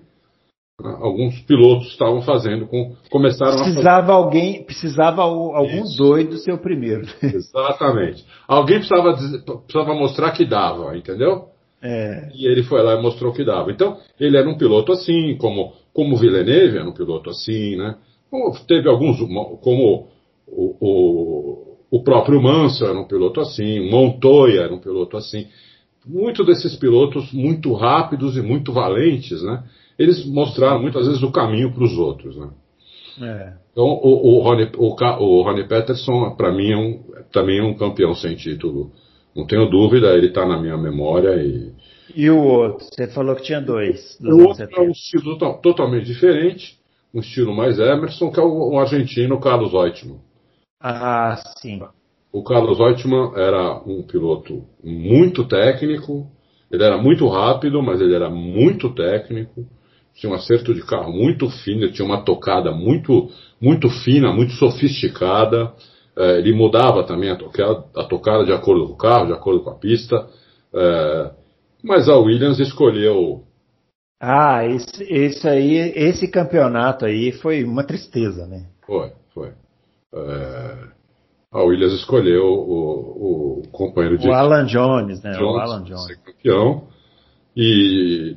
Né? 0.82 0.96
Alguns 1.00 1.40
pilotos 1.42 1.88
estavam 1.88 2.22
fazendo, 2.22 2.68
com, 2.68 2.96
começaram 3.10 3.54
a 3.54 3.58
fazer. 3.58 3.72
Precisava 3.72 4.14
alguém, 4.14 4.64
precisava 4.64 5.26
o- 5.26 5.56
algum 5.56 5.84
Isso. 5.84 5.98
doido 5.98 6.38
ser 6.38 6.54
o 6.54 6.58
primeiro. 6.60 7.02
Exatamente. 7.22 8.24
Alguém 8.48 8.78
precisava, 8.78 9.14
precisava 9.66 9.96
mostrar 9.96 10.32
que 10.32 10.46
dava, 10.46 10.96
entendeu? 10.96 11.46
É. 11.82 12.30
E 12.34 12.48
ele 12.48 12.64
foi 12.64 12.82
lá 12.84 12.94
e 12.96 13.02
mostrou 13.02 13.34
que 13.34 13.44
dava. 13.44 13.72
Então, 13.72 13.98
ele 14.20 14.38
era 14.38 14.50
um 14.50 14.58
piloto 14.58 14.92
assim, 14.92 15.36
como, 15.38 15.74
como 15.94 16.16
Villeneuve 16.18 16.78
era 16.78 16.88
um 16.90 16.94
piloto 16.94 17.30
assim, 17.30 17.76
né? 17.76 17.96
Teve 18.68 18.90
alguns, 18.90 19.18
como 19.62 20.10
o, 20.48 20.76
o, 20.80 21.78
o 21.90 22.04
próprio 22.04 22.42
Mansell 22.42 22.90
era 22.90 23.00
um 23.00 23.08
piloto 23.08 23.40
assim, 23.40 23.90
Montoya 23.90 24.62
era 24.62 24.74
um 24.74 24.80
piloto 24.80 25.18
assim. 25.18 25.48
Muitos 26.06 26.46
desses 26.46 26.76
pilotos 26.76 27.32
muito 27.32 27.74
rápidos 27.74 28.38
e 28.38 28.42
muito 28.42 28.72
valentes, 28.74 29.42
né? 29.44 29.64
Eles 29.98 30.26
mostraram 30.26 30.82
muitas 30.82 31.08
vezes 31.08 31.24
o 31.24 31.32
caminho 31.32 31.74
para 31.74 31.84
os 31.84 31.98
outros, 31.98 32.38
né? 32.38 32.50
É. 33.22 33.54
Então, 33.72 33.86
o, 33.86 34.38
o, 34.38 34.42
Ronnie, 34.42 34.70
o, 34.78 34.88
o 34.94 35.42
Ronnie 35.42 35.68
Peterson, 35.68 36.36
para 36.36 36.52
mim, 36.52 36.72
é 36.72 36.78
um, 36.78 37.04
também 37.32 37.60
é 37.60 37.64
um 37.64 37.74
campeão 37.76 38.14
sem 38.14 38.36
título. 38.36 38.92
Não 39.36 39.46
tenho 39.46 39.70
dúvida, 39.70 40.16
ele 40.16 40.28
está 40.28 40.46
na 40.46 40.60
minha 40.60 40.78
memória. 40.78 41.36
E... 41.36 41.72
E 42.16 42.30
o 42.30 42.42
outro? 42.44 42.86
Você 42.86 43.08
falou 43.08 43.36
que 43.36 43.44
tinha 43.44 43.62
dois. 43.62 44.18
O 44.22 44.48
outro 44.48 44.64
é 44.64 44.68
70. 44.68 44.82
um 44.82 44.92
estilo 44.92 45.38
to- 45.38 45.60
totalmente 45.62 46.06
diferente, 46.06 46.78
um 47.14 47.20
estilo 47.20 47.56
mais 47.56 47.80
Emerson, 47.80 48.32
que 48.32 48.40
é 48.40 48.44
o, 48.44 48.72
o 48.74 48.80
argentino 48.80 49.40
Carlos 49.40 49.72
Reutemann. 49.74 50.20
Ah, 50.80 51.36
sim. 51.60 51.82
O 52.32 52.44
Carlos 52.44 52.78
Reutemann 52.78 53.34
era 53.36 53.82
um 53.86 54.04
piloto 54.04 54.64
muito 54.84 55.44
técnico, 55.48 56.28
ele 56.72 56.84
era 56.84 56.98
muito 56.98 57.28
rápido, 57.28 57.82
mas 57.82 58.00
ele 58.02 58.14
era 58.14 58.30
muito 58.30 58.94
técnico, 58.94 59.66
tinha 60.18 60.32
um 60.32 60.36
acerto 60.36 60.74
de 60.74 60.82
carro 60.82 61.14
muito 61.14 61.48
fino, 61.48 61.84
ele 61.84 61.94
tinha 61.94 62.06
uma 62.06 62.24
tocada 62.24 62.72
muito, 62.72 63.30
muito 63.62 63.88
fina, 64.04 64.34
muito 64.34 64.54
sofisticada. 64.54 65.72
Eh, 66.18 66.40
ele 66.40 66.54
mudava 66.54 67.04
também 67.04 67.30
a 67.30 67.36
tocada, 67.36 67.84
a 67.96 68.04
tocada 68.04 68.44
de 68.44 68.52
acordo 68.52 68.88
com 68.88 68.94
o 68.94 68.98
carro, 68.98 69.28
de 69.28 69.34
acordo 69.34 69.64
com 69.64 69.70
a 69.70 69.76
pista. 69.76 70.28
Eh, 70.74 71.32
mas 71.84 72.10
a 72.10 72.18
Williams 72.18 72.60
escolheu. 72.60 73.44
Ah, 74.20 74.66
esse, 74.66 75.04
esse 75.04 75.48
aí, 75.48 75.76
esse 75.96 76.28
campeonato 76.28 77.06
aí 77.06 77.32
foi 77.34 77.64
uma 77.64 77.84
tristeza, 77.84 78.48
né? 78.48 78.66
Foi, 78.88 79.12
foi. 79.36 79.52
Eh, 80.16 80.88
a 81.52 81.62
Williams 81.62 81.94
escolheu 81.94 82.44
o, 82.44 83.60
o 83.60 83.68
companheiro 83.72 84.18
de 84.18 84.28
O 84.28 84.34
Alan 84.34 84.66
Jones, 84.66 85.22
né? 85.22 85.36
O 85.36 85.40
Jones 85.40 85.62
Alan 85.62 85.86
ser 85.86 85.94
Jones. 85.94 86.20
campeão. 86.26 86.88
E 87.56 88.36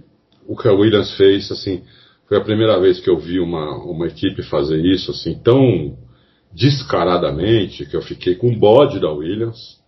o 0.51 0.57
que 0.57 0.67
a 0.67 0.73
Williams 0.73 1.17
fez, 1.17 1.49
assim, 1.53 1.85
foi 2.27 2.37
a 2.37 2.41
primeira 2.41 2.79
vez 2.81 2.99
que 2.99 3.09
eu 3.09 3.17
vi 3.19 3.39
uma, 3.39 3.77
uma 3.85 4.09
equipe 4.09 4.43
fazer 4.43 4.85
isso, 4.85 5.13
assim, 5.13 5.39
tão 5.39 5.97
descaradamente, 6.53 7.87
que 7.87 7.97
eu 7.97 8.03
fiquei 8.03 8.35
com 8.35 8.53
bode 8.59 8.99
da 8.99 9.11
Williams. 9.13 9.79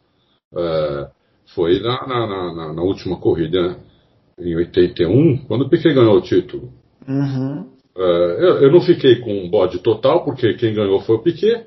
É, 0.56 1.08
foi 1.54 1.80
na, 1.80 2.06
na, 2.06 2.26
na- 2.54 2.72
na 2.74 2.82
última 2.82 3.18
corrida, 3.18 3.76
em 4.38 4.54
81, 4.54 5.38
quando 5.46 5.62
o 5.62 5.68
Piquet 5.68 5.92
ganhou 5.92 6.16
o 6.16 6.22
título. 6.22 6.72
Uhum. 7.08 7.68
É, 7.96 8.00
eu, 8.00 8.62
eu 8.62 8.72
não 8.72 8.80
fiquei 8.80 9.16
com 9.16 9.32
um 9.44 9.50
bode 9.50 9.80
total, 9.80 10.24
porque 10.24 10.54
quem 10.54 10.74
ganhou 10.74 11.00
foi 11.00 11.16
o 11.16 11.22
Piquet, 11.22 11.66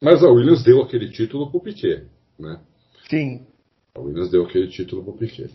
mas 0.00 0.22
a 0.22 0.28
Williams 0.30 0.62
deu 0.62 0.82
aquele 0.82 1.10
título 1.10 1.50
pro 1.50 1.60
Piquet, 1.60 2.04
né? 2.38 2.60
Sim. 3.10 3.44
A 3.96 4.00
Williams 4.00 4.30
deu 4.30 4.44
aquele 4.44 4.68
título 4.68 5.02
pro 5.02 5.14
Piquet. 5.14 5.50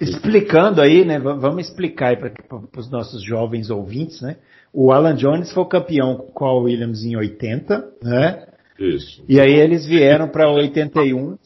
Explicando 0.00 0.80
aí, 0.80 1.04
né? 1.04 1.18
va- 1.18 1.34
Vamos 1.34 1.68
explicar 1.68 2.08
aí 2.08 2.16
para 2.16 2.32
os 2.78 2.90
nossos 2.90 3.22
jovens 3.22 3.70
ouvintes, 3.70 4.20
né? 4.20 4.36
O 4.72 4.92
Alan 4.92 5.14
Jones 5.14 5.52
foi 5.52 5.62
o 5.62 5.66
campeão 5.68 6.16
com 6.32 6.44
a 6.46 6.54
Williams 6.54 7.04
em 7.04 7.16
80, 7.16 7.84
né? 8.02 8.46
Isso. 8.78 9.22
E 9.28 9.38
aí 9.40 9.52
eles 9.52 9.84
vieram 9.86 10.28
para 10.28 10.50
81. 10.50 11.36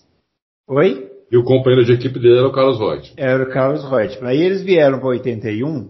Oi? 0.68 1.10
E 1.32 1.36
o 1.36 1.42
companheiro 1.42 1.84
de 1.84 1.92
equipe 1.92 2.18
dele 2.20 2.38
era 2.38 2.46
o 2.46 2.52
Carlos 2.52 2.78
Voigt. 2.78 3.12
Era 3.16 3.42
o 3.42 3.50
Carlos 3.50 3.82
Reutemann. 3.82 4.30
Aí 4.30 4.40
eles 4.40 4.62
vieram 4.62 4.98
para 5.00 5.08
81 5.08 5.88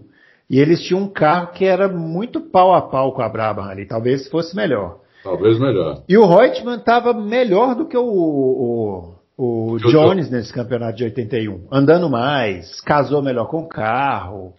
e 0.49 0.59
eles 0.59 0.81
tinham 0.81 1.03
um 1.03 1.07
carro 1.07 1.51
que 1.53 1.65
era 1.65 1.87
muito 1.87 2.41
pau 2.41 2.73
a 2.73 2.81
pau 2.81 3.13
com 3.13 3.21
a 3.21 3.29
Brabham 3.29 3.65
ali. 3.65 3.85
Talvez 3.85 4.27
fosse 4.27 4.55
melhor. 4.55 5.01
Talvez 5.23 5.59
melhor. 5.59 6.03
E 6.09 6.17
o 6.17 6.25
Reutemann 6.25 6.77
estava 6.77 7.13
melhor 7.13 7.75
do 7.75 7.85
que 7.87 7.97
o, 7.97 8.03
o, 8.05 9.14
o 9.37 9.77
Jones 9.91 10.29
nesse 10.29 10.53
campeonato 10.53 10.97
de 10.97 11.03
81. 11.05 11.67
Andando 11.71 12.09
mais, 12.09 12.79
casou 12.81 13.21
melhor 13.21 13.47
com 13.47 13.59
o 13.59 13.67
carro. 13.67 14.53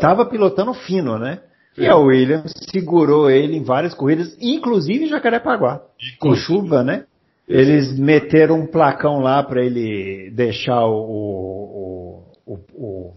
Tava 0.00 0.24
pilotando 0.26 0.72
fino, 0.74 1.18
né? 1.18 1.40
E 1.76 1.86
a 1.86 1.96
Williams 1.96 2.52
segurou 2.70 3.30
ele 3.30 3.56
em 3.56 3.62
várias 3.64 3.94
corridas, 3.94 4.36
inclusive 4.40 5.04
em 5.04 5.08
Jacarepaguá. 5.08 5.80
Com 6.20 6.34
chuva, 6.36 6.82
né? 6.84 7.04
Eles 7.48 7.98
meteram 7.98 8.60
um 8.60 8.66
placão 8.66 9.20
lá 9.20 9.42
para 9.42 9.64
ele 9.64 10.30
deixar 10.34 10.84
o, 10.86 12.22
o, 12.46 12.58
o, 12.74 13.12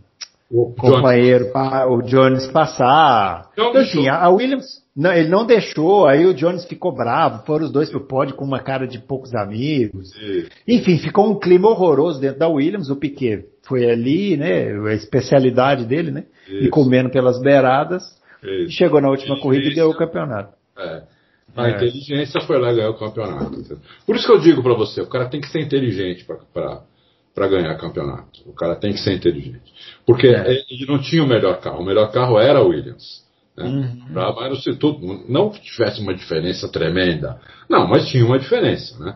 o 0.52 0.74
companheiro, 0.76 1.52
pa- 1.52 1.86
o 1.86 2.02
Jones 2.02 2.48
passar. 2.48 3.50
Deixou. 3.74 4.02
Enfim, 4.02 4.10
a 4.10 4.30
Williams, 4.30 4.66
não, 4.96 5.12
ele 5.14 5.28
não 5.30 5.46
deixou, 5.46 6.08
aí 6.08 6.26
o 6.26 6.34
Jones 6.34 6.66
ficou 6.66 6.94
bravo, 6.96 7.46
foram 7.46 7.66
os 7.66 7.72
dois 7.72 7.90
pro 7.90 8.08
pódio 8.08 8.36
com 8.36 8.46
uma 8.46 8.60
cara 8.62 8.88
de 8.88 9.00
poucos 9.00 9.34
amigos. 9.36 10.12
Jones- 10.14 10.50
Enfim, 10.68 10.98
ficou 10.98 11.30
um 11.30 11.38
clima 11.40 11.68
horroroso 11.70 12.20
dentro 12.22 12.40
da 12.40 12.48
Williams, 12.48 12.90
o 12.90 12.96
Piquet 12.96 13.46
foi 13.64 13.90
ali, 13.90 14.38
né, 14.38 14.72
a 14.90 14.94
especialidade 14.94 15.86
dele, 15.86 16.12
né, 16.12 16.26
e 16.48 16.62
Isso. 16.62 16.70
comendo 16.70 17.10
pelas 17.10 17.42
beiradas, 17.42 18.04
e 18.44 18.66
Isso. 18.66 18.72
chegou 18.74 19.02
na 19.02 19.10
última 19.10 19.40
corrida 19.40 19.66
e 19.68 19.74
ganhou 19.76 19.92
o 19.92 19.98
campeonato. 19.98 20.54
É. 20.78 21.04
A 21.58 21.68
É. 21.70 21.72
inteligência 21.76 22.42
foi 22.42 22.60
lá 22.60 22.72
ganhar 22.74 22.90
o 22.90 22.98
campeonato. 23.00 23.80
Por 24.06 24.16
isso 24.16 24.26
que 24.28 24.32
eu 24.34 24.40
digo 24.40 24.62
pra 24.62 24.74
você, 24.74 25.02
o 25.02 25.08
cara 25.08 25.26
tem 25.30 25.40
que 25.40 25.48
ser 25.48 25.62
inteligente 25.62 26.26
pra 26.54 27.48
ganhar 27.48 27.76
campeonato. 27.76 28.42
O 28.46 28.54
cara 28.54 28.76
tem 28.76 28.92
que 28.92 29.00
ser 29.00 29.14
inteligente. 29.14 29.74
Porque 30.06 30.28
É. 30.28 30.52
ele 30.70 30.86
não 30.86 31.00
tinha 31.00 31.24
o 31.24 31.28
melhor 31.28 31.60
carro. 31.62 31.82
O 31.82 31.86
melhor 31.86 32.12
carro 32.12 32.38
era 32.40 32.60
a 32.60 32.62
Williams. 32.62 33.25
Né? 33.58 33.64
Uhum. 33.66 34.14
Pra- 34.14 34.34
mas 34.34 34.50
não, 34.50 34.56
se 34.58 34.76
tudo, 34.76 35.24
não 35.30 35.50
que 35.50 35.62
tivesse 35.62 36.02
uma 36.02 36.14
diferença 36.14 36.68
tremenda. 36.70 37.40
Não, 37.70 37.88
mas 37.88 38.08
tinha 38.10 38.26
uma 38.26 38.40
diferença. 38.40 38.98
Né? 39.04 39.16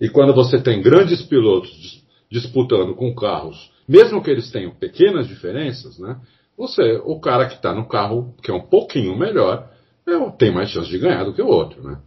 E 0.00 0.08
quando 0.08 0.34
você 0.34 0.60
tem 0.60 0.82
grandes 0.82 1.22
pilotos 1.22 1.70
dis- 1.70 2.04
disputando 2.30 2.94
com 2.94 3.14
carros, 3.14 3.70
mesmo 3.88 4.22
que 4.22 4.30
eles 4.30 4.50
tenham 4.50 4.72
pequenas 4.72 5.28
diferenças, 5.28 5.98
né? 5.98 6.16
Você, 6.58 7.00
o 7.04 7.20
cara 7.20 7.46
que 7.46 7.54
está 7.54 7.72
no 7.74 7.86
carro 7.86 8.34
que 8.42 8.50
é 8.50 8.54
um 8.54 8.62
pouquinho 8.66 9.16
melhor, 9.16 9.70
é, 10.08 10.30
tem 10.38 10.50
mais 10.50 10.70
chance 10.70 10.88
de 10.88 10.98
ganhar 10.98 11.22
do 11.24 11.32
que 11.34 11.42
o 11.42 11.46
outro, 11.46 11.82
né? 11.82 11.98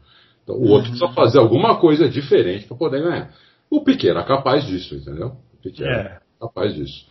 Então, 0.44 0.56
o 0.56 0.68
outro 0.70 0.90
precisa 0.90 1.12
fazer 1.14 1.38
alguma 1.38 1.76
coisa 1.80 2.10
diferente 2.10 2.66
para 2.66 2.76
poder 2.76 3.02
ganhar. 3.04 3.32
O 3.70 3.82
Piquet 3.84 4.10
era 4.10 4.24
capaz 4.24 4.66
disso, 4.66 4.96
entendeu? 4.96 5.34
O 5.54 5.62
Piquet 5.62 5.84
é. 5.84 5.88
era 5.88 6.22
capaz 6.42 6.74
disso. 6.74 7.06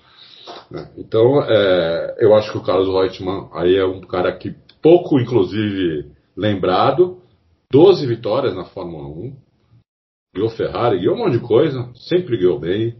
Né? 0.70 0.90
Então, 0.96 1.42
é, 1.42 2.16
eu 2.18 2.34
acho 2.34 2.52
que 2.52 2.58
o 2.58 2.62
Carlos 2.62 2.88
Reutemann 2.88 3.48
aí 3.52 3.76
é 3.76 3.84
um 3.84 4.00
cara 4.00 4.32
que 4.36 4.54
pouco, 4.82 5.18
inclusive, 5.18 6.10
lembrado. 6.36 7.18
12 7.70 8.06
vitórias 8.06 8.54
na 8.54 8.64
Fórmula 8.64 9.08
1. 9.08 9.36
Guiou 10.34 10.50
Ferrari, 10.50 11.00
guiou 11.00 11.14
um 11.14 11.18
monte 11.18 11.32
de 11.32 11.40
coisa, 11.40 11.90
sempre 11.94 12.36
guiou 12.36 12.58
bem. 12.58 12.96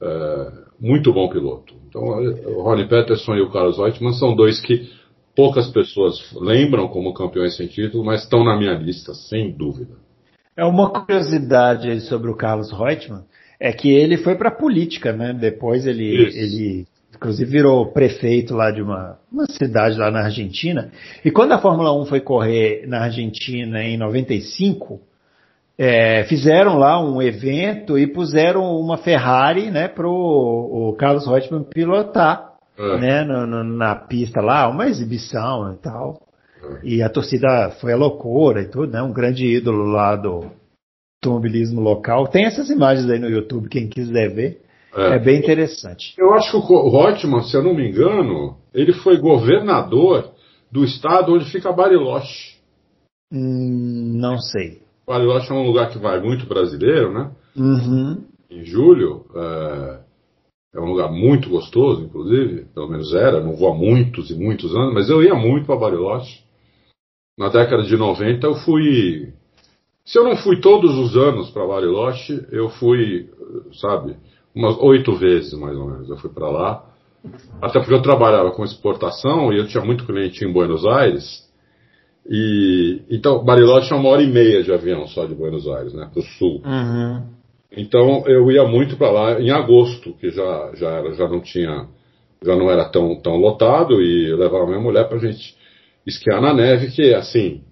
É, 0.00 0.52
muito 0.80 1.12
bom 1.12 1.28
piloto. 1.28 1.74
Então, 1.88 2.02
o 2.02 2.62
Ronnie 2.62 2.88
Peterson 2.88 3.34
e 3.34 3.40
o 3.40 3.50
Carlos 3.50 3.78
Reutemann 3.78 4.14
são 4.14 4.34
dois 4.34 4.60
que 4.60 4.90
poucas 5.36 5.70
pessoas 5.70 6.32
lembram 6.34 6.88
como 6.88 7.14
campeões 7.14 7.56
sem 7.56 7.68
título, 7.68 8.04
mas 8.04 8.22
estão 8.22 8.44
na 8.44 8.56
minha 8.56 8.74
lista, 8.74 9.14
sem 9.14 9.52
dúvida. 9.52 9.94
É 10.56 10.64
uma 10.64 10.90
curiosidade 10.90 12.00
sobre 12.02 12.30
o 12.30 12.36
Carlos 12.36 12.70
Reutemann, 12.70 13.24
é 13.62 13.72
que 13.72 13.88
ele 13.88 14.16
foi 14.16 14.34
para 14.34 14.48
a 14.48 14.54
política, 14.54 15.12
né? 15.12 15.32
Depois 15.32 15.86
ele, 15.86 16.04
ele, 16.34 16.84
inclusive, 17.14 17.48
virou 17.48 17.92
prefeito 17.92 18.56
lá 18.56 18.72
de 18.72 18.82
uma, 18.82 19.20
uma 19.30 19.46
cidade 19.46 19.96
lá 19.96 20.10
na 20.10 20.24
Argentina. 20.24 20.90
E 21.24 21.30
quando 21.30 21.52
a 21.52 21.58
Fórmula 21.58 21.96
1 22.02 22.06
foi 22.06 22.20
correr 22.20 22.84
na 22.88 23.04
Argentina 23.04 23.80
em 23.84 23.96
95, 23.96 25.00
é, 25.78 26.24
fizeram 26.24 26.76
lá 26.76 27.00
um 27.00 27.22
evento 27.22 27.96
e 27.96 28.04
puseram 28.08 28.64
uma 28.80 28.98
Ferrari, 28.98 29.70
né, 29.70 29.86
para 29.86 30.08
o 30.08 30.96
Carlos 30.98 31.24
Reutemann 31.24 31.62
pilotar, 31.62 32.54
é. 32.76 32.98
né, 32.98 33.22
no, 33.22 33.46
no, 33.46 33.62
na 33.62 33.94
pista 33.94 34.40
lá, 34.40 34.68
uma 34.68 34.88
exibição 34.88 35.72
e 35.72 35.76
tal. 35.76 36.20
E 36.82 37.00
a 37.00 37.08
torcida 37.08 37.70
foi 37.80 37.92
a 37.92 37.96
loucura 37.96 38.62
e 38.62 38.66
tudo, 38.66 38.92
né? 38.92 39.02
Um 39.02 39.12
grande 39.12 39.46
ídolo 39.46 39.84
lá 39.84 40.16
do 40.16 40.50
automobilismo 41.22 41.80
local. 41.80 42.26
Tem 42.26 42.44
essas 42.44 42.68
imagens 42.68 43.08
aí 43.08 43.18
no 43.18 43.28
YouTube, 43.28 43.68
quem 43.68 43.88
quiser 43.88 44.34
ver. 44.34 44.60
É, 44.94 45.16
é 45.16 45.18
bem 45.18 45.38
interessante. 45.38 46.14
Eu 46.18 46.34
acho 46.34 46.50
que 46.50 46.56
o 46.56 46.88
Rotman, 46.88 47.42
se 47.42 47.56
eu 47.56 47.62
não 47.62 47.74
me 47.74 47.88
engano, 47.88 48.56
ele 48.74 48.92
foi 48.92 49.16
governador 49.18 50.32
do 50.70 50.84
estado 50.84 51.32
onde 51.32 51.50
fica 51.50 51.72
Bariloche. 51.72 52.56
Hum, 53.32 54.18
não 54.18 54.38
sei. 54.38 54.82
Bariloche 55.06 55.50
é 55.50 55.54
um 55.54 55.66
lugar 55.66 55.90
que 55.90 55.98
vai 55.98 56.20
muito 56.20 56.46
brasileiro, 56.46 57.12
né? 57.12 57.30
Uhum. 57.56 58.24
Em 58.50 58.64
julho. 58.64 59.24
É, 59.34 60.00
é 60.74 60.80
um 60.80 60.86
lugar 60.86 61.10
muito 61.10 61.48
gostoso, 61.48 62.02
inclusive. 62.02 62.66
Pelo 62.74 62.88
menos 62.88 63.14
era. 63.14 63.40
Não 63.40 63.54
vou 63.54 63.72
há 63.72 63.74
muitos 63.74 64.30
e 64.30 64.34
muitos 64.34 64.74
anos, 64.74 64.92
mas 64.92 65.08
eu 65.08 65.22
ia 65.22 65.34
muito 65.34 65.66
para 65.66 65.76
Bariloche 65.76 66.42
na 67.38 67.48
década 67.48 67.82
de 67.82 67.96
90 67.96 68.46
eu 68.46 68.54
fui. 68.56 69.32
Se 70.04 70.18
eu 70.18 70.24
não 70.24 70.36
fui 70.36 70.60
todos 70.60 70.96
os 70.98 71.16
anos 71.16 71.50
para 71.50 71.66
Bariloche, 71.66 72.44
eu 72.50 72.68
fui, 72.68 73.28
sabe, 73.80 74.16
umas 74.54 74.76
oito 74.78 75.14
vezes 75.14 75.54
mais 75.54 75.76
ou 75.76 75.86
menos. 75.86 76.08
Eu 76.08 76.16
fui 76.16 76.30
para 76.30 76.48
lá. 76.48 76.84
Até 77.60 77.78
porque 77.78 77.94
eu 77.94 78.02
trabalhava 78.02 78.50
com 78.50 78.64
exportação 78.64 79.52
e 79.52 79.58
eu 79.58 79.68
tinha 79.68 79.84
muito 79.84 80.04
cliente 80.04 80.44
em 80.44 80.52
Buenos 80.52 80.84
Aires. 80.84 81.48
E 82.28 83.02
então 83.10 83.44
Bariloche 83.44 83.92
é 83.92 83.96
uma 83.96 84.08
hora 84.08 84.22
e 84.22 84.26
meia 84.26 84.62
de 84.62 84.72
avião 84.72 85.06
só 85.06 85.24
de 85.24 85.34
Buenos 85.34 85.66
Aires, 85.68 85.92
né, 85.92 86.08
para 86.12 86.20
o 86.20 86.24
sul. 86.24 86.62
Uhum. 86.64 87.22
Então 87.76 88.24
eu 88.26 88.50
ia 88.50 88.64
muito 88.64 88.96
para 88.96 89.10
lá 89.10 89.40
em 89.40 89.50
agosto, 89.50 90.12
que 90.14 90.30
já 90.30 90.72
já 90.74 90.90
era, 90.90 91.14
já 91.14 91.28
não 91.28 91.40
tinha, 91.40 91.88
já 92.44 92.56
não 92.56 92.70
era 92.70 92.88
tão 92.88 93.20
tão 93.20 93.36
lotado 93.36 94.00
e 94.00 94.30
eu 94.30 94.36
levava 94.36 94.66
minha 94.66 94.80
mulher 94.80 95.08
para 95.08 95.18
gente 95.18 95.56
esquiar 96.06 96.40
na 96.40 96.52
neve, 96.52 96.90
que 96.90 97.14
assim, 97.14 97.62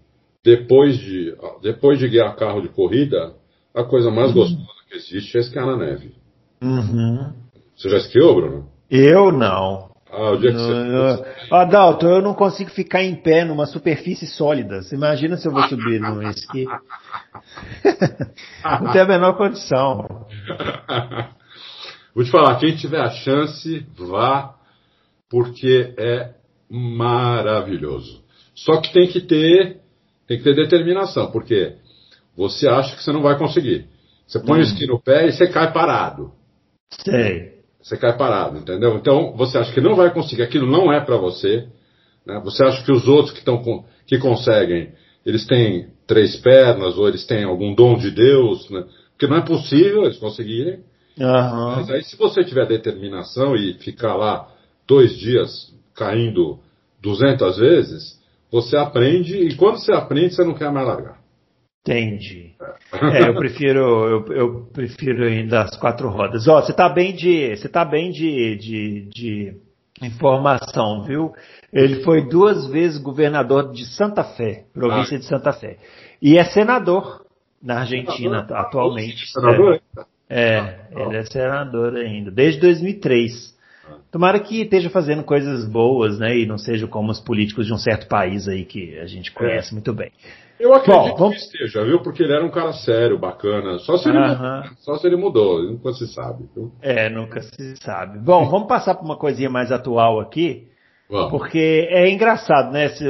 depois 0.45 0.99
de, 0.99 1.35
depois 1.63 1.99
de 1.99 2.09
guiar 2.09 2.37
carro 2.37 2.63
de 2.63 2.69
corrida, 2.69 3.35
a 3.75 3.85
coisa 3.85 4.11
mais 4.11 4.29
uhum. 4.29 4.43
gostosa 4.43 4.81
que 4.89 4.97
existe 4.97 5.37
é 5.37 5.41
esquiar 5.41 5.67
na 5.67 5.77
neve. 5.77 6.15
Uhum. 6.63 7.33
Você 7.77 7.89
já 7.89 7.99
esquiou, 7.99 8.35
Bruno? 8.35 8.69
Eu 8.91 9.33
não. 9.33 9.91
Ah, 10.13 10.33
o 10.33 10.39
dia 10.39 10.51
que 10.51 10.59
você... 10.59 11.55
Adalto, 11.55 12.05
eu 12.05 12.21
não 12.21 12.35
consigo 12.35 12.69
ficar 12.71 13.03
em 13.03 13.15
pé 13.15 13.45
numa 13.45 13.65
superfície 13.65 14.27
sólida. 14.27 14.83
Você 14.83 14.97
imagina 14.97 15.37
se 15.37 15.47
eu 15.47 15.53
vou 15.53 15.63
subir 15.69 16.01
no 16.01 16.21
esqui? 16.29 16.65
não 18.83 18.93
tem 18.93 19.03
a 19.03 19.07
menor 19.07 19.37
condição. 19.37 20.07
Vou 22.13 22.25
te 22.25 22.31
falar, 22.33 22.59
quem 22.59 22.75
tiver 22.75 23.01
a 23.01 23.11
chance, 23.11 23.87
vá, 23.97 24.57
porque 25.31 25.95
é 25.97 26.35
maravilhoso. 26.69 28.25
Só 28.55 28.81
que 28.81 28.93
tem 28.93 29.07
que 29.07 29.21
ter, 29.21 29.80
tem 30.31 30.39
que 30.39 30.45
ter 30.45 30.55
determinação, 30.55 31.29
porque 31.33 31.75
você 32.37 32.69
acha 32.69 32.95
que 32.95 33.03
você 33.03 33.11
não 33.11 33.21
vai 33.21 33.37
conseguir. 33.37 33.89
Você 34.29 34.39
põe 34.39 34.59
hum. 34.59 34.63
o 34.63 34.65
esqui 34.65 34.87
no 34.87 35.03
pé 35.03 35.27
e 35.27 35.33
você 35.33 35.49
cai 35.49 35.73
parado. 35.73 36.31
Sei. 37.05 37.59
Você 37.83 37.97
cai 37.97 38.17
parado, 38.17 38.59
entendeu? 38.59 38.95
Então 38.95 39.35
você 39.37 39.59
acha 39.59 39.73
que 39.73 39.81
não 39.81 39.97
vai 39.97 40.15
conseguir, 40.15 40.45
aquilo 40.45 40.71
não 40.71 40.93
é 40.93 41.01
para 41.01 41.17
você. 41.17 41.67
Né? 42.25 42.41
Você 42.45 42.63
acha 42.63 42.85
que 42.85 42.93
os 42.93 43.09
outros 43.09 43.33
que, 43.33 43.41
estão 43.41 43.85
que 44.07 44.19
conseguem, 44.19 44.93
eles 45.27 45.45
têm 45.49 45.89
três 46.07 46.37
pernas 46.37 46.97
ou 46.97 47.09
eles 47.09 47.27
têm 47.27 47.43
algum 47.43 47.75
dom 47.75 47.99
de 47.99 48.13
Deus, 48.13 48.71
né? 48.71 48.85
porque 49.11 49.27
não 49.27 49.39
é 49.39 49.45
possível 49.45 50.05
eles 50.05 50.19
conseguirem. 50.19 50.85
Uhum. 51.19 51.75
Mas 51.75 51.91
aí 51.91 52.05
se 52.05 52.17
você 52.17 52.45
tiver 52.45 52.69
determinação 52.69 53.57
e 53.57 53.75
ficar 53.81 54.15
lá 54.15 54.49
dois 54.87 55.19
dias 55.19 55.75
caindo 55.93 56.61
200 57.03 57.59
vezes, 57.59 58.20
você 58.51 58.77
aprende 58.77 59.37
e 59.37 59.55
quando 59.57 59.79
você 59.79 59.93
aprende, 59.93 60.35
você 60.35 60.45
não 60.45 60.55
quer 60.55 60.71
mais 60.71 60.87
largar. 60.87 61.21
Entendi. 61.83 62.55
É, 62.93 63.29
eu 63.29 63.35
prefiro, 63.35 63.81
eu, 63.81 64.27
eu, 64.35 64.67
prefiro 64.73 65.25
ainda 65.25 65.63
as 65.63 65.77
quatro 65.79 66.11
rodas. 66.11 66.47
Ó, 66.47 66.61
você 66.61 66.73
tá 66.73 66.89
bem 66.89 67.15
de, 67.15 67.57
você 67.57 67.69
tá 67.69 67.85
bem 67.85 68.11
de, 68.11 68.57
de, 68.57 69.09
de 69.09 69.57
informação, 70.03 71.03
viu? 71.05 71.33
Ele 71.73 72.03
foi 72.03 72.29
duas 72.29 72.67
vezes 72.67 73.01
governador 73.01 73.73
de 73.73 73.87
Santa 73.87 74.25
Fé, 74.25 74.65
província 74.75 75.17
ah. 75.17 75.21
de 75.21 75.27
Santa 75.27 75.53
Fé, 75.53 75.79
e 76.21 76.37
é 76.37 76.45
senador 76.45 77.25
na 77.63 77.81
Argentina 77.81 78.41
senador? 78.41 78.57
atualmente. 78.57 79.33
Senador? 79.33 79.81
É, 80.29 80.39
é, 80.39 80.87
ele 80.93 81.17
é 81.17 81.25
senador 81.25 81.97
ainda, 81.97 82.31
desde 82.31 82.61
2003. 82.61 83.59
Tomara 84.11 84.41
que 84.41 84.63
esteja 84.63 84.91
fazendo 84.91 85.23
coisas 85.23 85.67
boas, 85.67 86.19
né? 86.19 86.37
E 86.39 86.47
não 86.47 86.59
seja 86.59 86.87
como 86.87 87.11
os 87.11 87.21
políticos 87.21 87.67
de 87.67 87.73
um 87.73 87.79
certo 87.79 88.07
país 88.09 88.49
aí 88.49 88.65
que 88.65 88.99
a 88.99 89.07
gente 89.07 89.33
conhece 89.33 89.71
é. 89.71 89.75
muito 89.75 89.93
bem. 89.93 90.11
Eu 90.59 90.75
acredito 90.75 91.13
Bom, 91.13 91.17
vamos... 91.17 91.37
que 91.37 91.43
esteja, 91.43 91.85
viu? 91.85 92.01
Porque 92.03 92.23
ele 92.23 92.35
era 92.35 92.45
um 92.45 92.51
cara 92.51 92.73
sério, 92.73 93.19
bacana. 93.19 93.79
Só 93.79 93.97
se 93.97 94.09
ele, 94.09 94.19
uh 94.19 94.23
-huh. 94.23 94.57
mudou, 94.57 94.77
só 94.79 94.95
se 94.97 95.07
ele 95.07 95.17
mudou, 95.17 95.63
nunca 95.63 95.93
se 95.93 96.07
sabe. 96.09 96.45
Viu? 96.55 96.71
É, 96.83 97.09
nunca 97.09 97.41
se 97.41 97.77
sabe. 97.77 98.19
Bom, 98.19 98.49
vamos 98.49 98.69
passar 98.69 98.95
para 98.95 99.05
uma 99.05 99.17
coisinha 99.17 99.49
mais 99.49 99.73
atual 99.73 100.21
aqui. 100.21 100.69
Vamos. 101.09 101.31
Porque 101.31 101.89
é 101.91 102.11
engraçado, 102.11 102.71
né? 102.73 102.91
Se, 102.91 103.05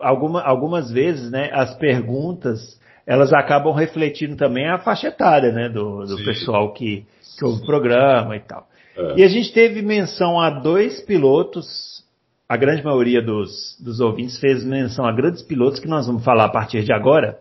alguma, 0.00 0.42
algumas 0.42 0.90
vezes, 0.90 1.30
né, 1.30 1.48
as 1.52 1.74
perguntas 1.76 2.80
elas 3.06 3.32
acabam 3.32 3.74
refletindo 3.74 4.36
também 4.36 4.68
a 4.68 4.78
faixa 4.78 5.08
etária, 5.08 5.50
né, 5.50 5.68
do, 5.68 6.04
do 6.04 6.16
pessoal 6.24 6.72
que, 6.72 7.04
que 7.36 7.44
ouve 7.44 7.60
o 7.60 7.66
programa 7.66 8.36
e 8.36 8.40
tal. 8.40 8.68
É. 9.00 9.20
E 9.20 9.24
a 9.24 9.28
gente 9.28 9.52
teve 9.52 9.82
menção 9.82 10.38
a 10.38 10.50
dois 10.50 11.00
pilotos, 11.00 12.04
a 12.48 12.56
grande 12.56 12.84
maioria 12.84 13.22
dos, 13.22 13.76
dos 13.80 14.00
ouvintes 14.00 14.38
fez 14.38 14.64
menção 14.64 15.06
a 15.06 15.12
grandes 15.12 15.42
pilotos 15.42 15.80
que 15.80 15.88
nós 15.88 16.06
vamos 16.06 16.24
falar 16.24 16.46
a 16.46 16.50
partir 16.50 16.82
de 16.82 16.92
agora. 16.92 17.38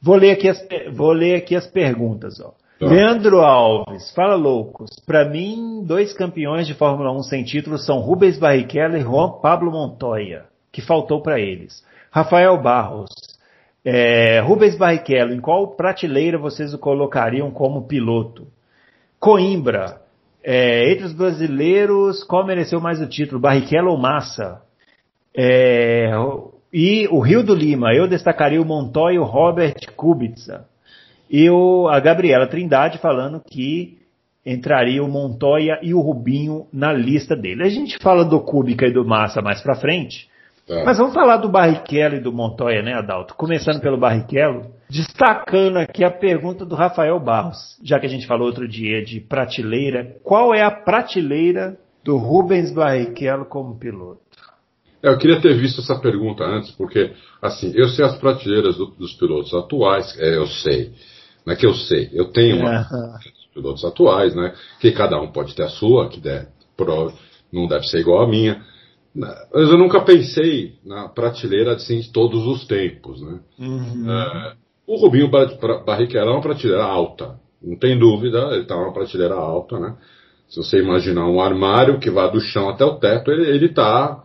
Vou 0.00 0.16
ler 0.16 0.32
aqui 0.32 0.48
as, 0.48 0.66
vou 0.92 1.12
ler 1.12 1.36
aqui 1.36 1.56
as 1.56 1.66
perguntas. 1.66 2.40
Ó. 2.40 2.52
Tá. 2.78 2.86
Leandro 2.86 3.40
Alves, 3.40 4.12
fala 4.14 4.36
loucos. 4.36 4.90
Para 5.04 5.28
mim, 5.28 5.82
dois 5.84 6.12
campeões 6.12 6.66
de 6.66 6.74
Fórmula 6.74 7.12
1 7.12 7.22
sem 7.24 7.42
título 7.42 7.76
são 7.76 7.98
Rubens 7.98 8.38
Barrichello 8.38 8.96
e 8.96 9.00
Juan 9.00 9.40
Pablo 9.40 9.72
Montoya, 9.72 10.44
que 10.70 10.80
faltou 10.80 11.20
para 11.20 11.40
eles. 11.40 11.84
Rafael 12.10 12.56
Barros, 12.62 13.10
é, 13.84 14.40
Rubens 14.40 14.76
Barrichello, 14.76 15.34
em 15.34 15.40
qual 15.40 15.74
prateleira 15.74 16.38
vocês 16.38 16.72
o 16.72 16.78
colocariam 16.78 17.50
como 17.50 17.88
piloto? 17.88 18.46
Coimbra, 19.18 20.00
é, 20.42 20.92
entre 20.92 21.04
os 21.04 21.12
brasileiros, 21.12 22.24
qual 22.24 22.46
mereceu 22.46 22.80
mais 22.80 23.00
o 23.00 23.06
título? 23.06 23.40
Barrichello 23.40 23.90
ou 23.90 23.98
Massa? 23.98 24.62
É, 25.36 26.10
e 26.72 27.06
o 27.10 27.20
Rio 27.20 27.42
do 27.42 27.54
Lima, 27.54 27.94
eu 27.94 28.08
destacaria 28.08 28.60
o 28.60 28.64
Montoya 28.64 29.16
e 29.16 29.18
o 29.18 29.24
Robert 29.24 29.76
Kubica. 29.96 30.64
E 31.30 31.48
o, 31.50 31.88
a 31.88 32.00
Gabriela 32.00 32.46
Trindade 32.46 32.98
falando 32.98 33.40
que 33.40 33.98
entraria 34.44 35.02
o 35.02 35.08
Montoya 35.08 35.78
e 35.82 35.92
o 35.92 36.00
Rubinho 36.00 36.66
na 36.72 36.92
lista 36.92 37.36
dele. 37.36 37.62
A 37.62 37.68
gente 37.68 37.98
fala 37.98 38.24
do 38.24 38.40
Kubica 38.40 38.86
e 38.86 38.92
do 38.92 39.04
Massa 39.04 39.42
mais 39.42 39.60
pra 39.60 39.74
frente, 39.74 40.28
é. 40.68 40.84
Mas 40.84 40.98
vamos 40.98 41.14
falar 41.14 41.38
do 41.38 41.48
Barrichello 41.48 42.16
e 42.16 42.20
do 42.20 42.32
Montoya, 42.32 42.82
né, 42.82 42.92
Adalto? 42.92 43.34
Começando 43.34 43.80
pelo 43.80 43.96
Barrichello, 43.96 44.66
destacando 44.90 45.76
aqui 45.76 46.02
a 46.02 46.10
pergunta 46.10 46.64
do 46.64 46.74
Rafael 46.74 47.18
Barros, 47.20 47.78
já 47.82 47.98
que 48.00 48.06
a 48.06 48.08
gente 48.08 48.26
falou 48.26 48.46
outro 48.46 48.66
dia 48.66 49.04
de 49.04 49.20
prateleira, 49.20 50.16
qual 50.24 50.54
é 50.54 50.62
a 50.62 50.70
prateleira 50.70 51.78
do 52.02 52.16
Rubens 52.16 52.72
Barrichello 52.72 53.44
como 53.46 53.78
piloto? 53.78 54.20
É, 55.02 55.10
eu 55.10 55.18
queria 55.18 55.40
ter 55.40 55.54
visto 55.56 55.80
essa 55.80 55.98
pergunta 55.98 56.44
antes, 56.44 56.70
porque, 56.72 57.12
assim, 57.40 57.72
eu 57.74 57.88
sei 57.88 58.04
as 58.04 58.16
prateleiras 58.16 58.76
do, 58.76 58.86
dos 58.86 59.12
pilotos 59.12 59.52
atuais, 59.54 60.18
é, 60.18 60.36
eu 60.36 60.46
sei. 60.46 60.92
Não 61.46 61.52
é 61.52 61.56
que 61.56 61.66
eu 61.66 61.74
sei, 61.74 62.10
eu 62.12 62.32
tenho 62.32 62.58
uma. 62.60 62.86
pilotos 63.54 63.84
atuais, 63.84 64.34
né? 64.34 64.54
Que 64.80 64.92
cada 64.92 65.20
um 65.20 65.30
pode 65.30 65.54
ter 65.54 65.64
a 65.64 65.68
sua, 65.68 66.08
que 66.08 66.20
der, 66.20 66.48
não 67.52 67.66
deve 67.66 67.84
ser 67.86 68.00
igual 68.00 68.22
a 68.22 68.28
minha. 68.28 68.62
Mas 69.14 69.68
eu 69.68 69.78
nunca 69.78 70.00
pensei 70.02 70.74
na 70.84 71.08
prateleira 71.08 71.74
assim, 71.74 72.00
de 72.00 72.12
todos 72.12 72.46
os 72.46 72.66
tempos, 72.66 73.20
né? 73.22 73.40
Uhum. 73.58 74.10
É, 74.10 74.56
o 74.88 74.96
Rubinho 74.96 75.30
Barrichello 75.30 76.30
é 76.30 76.32
uma 76.32 76.40
prateleira 76.40 76.82
alta, 76.82 77.38
não 77.62 77.76
tem 77.76 77.98
dúvida, 77.98 78.38
ele 78.52 78.62
está 78.62 78.74
uma 78.74 78.92
prateleira 78.92 79.34
alta, 79.34 79.78
né? 79.78 79.94
Se 80.48 80.56
você 80.56 80.78
imaginar 80.78 81.28
um 81.28 81.42
armário 81.42 82.00
que 82.00 82.10
vai 82.10 82.30
do 82.32 82.40
chão 82.40 82.70
até 82.70 82.82
o 82.82 82.96
teto, 82.96 83.30
ele 83.30 83.66
está 83.66 84.24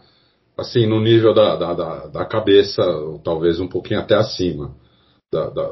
assim 0.58 0.88
no 0.88 1.02
nível 1.02 1.34
da, 1.34 1.58
da, 1.58 1.74
da, 1.74 2.08
da, 2.08 2.26
cabeça, 2.26 2.82
talvez 3.26 3.60
um 3.60 3.68
pouquinho 3.68 4.00
até 4.00 4.16
acima. 4.16 4.72
Da, 5.30 5.50
da, 5.50 5.70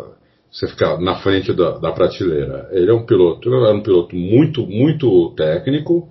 você 0.52 0.68
ficar 0.68 1.00
na 1.00 1.16
frente 1.16 1.54
da, 1.54 1.78
da 1.78 1.94
prateleira. 1.94 2.68
Ele 2.72 2.92
é 2.92 2.94
um 2.94 3.06
piloto, 3.06 3.48
era 3.54 3.74
um 3.74 3.82
piloto 3.82 4.14
muito, 4.14 4.68
muito 4.68 5.34
técnico, 5.36 6.10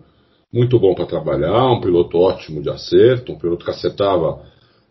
muito 0.51 0.79
bom 0.79 0.95
para 0.95 1.05
trabalhar, 1.05 1.67
um 1.67 1.81
piloto 1.83 2.17
ótimo 2.17 2.63
de 2.63 2.71
acerto, 2.71 3.33
um 3.33 3.39
piloto 3.39 3.63
que 3.63 3.71
acertava, 3.71 4.41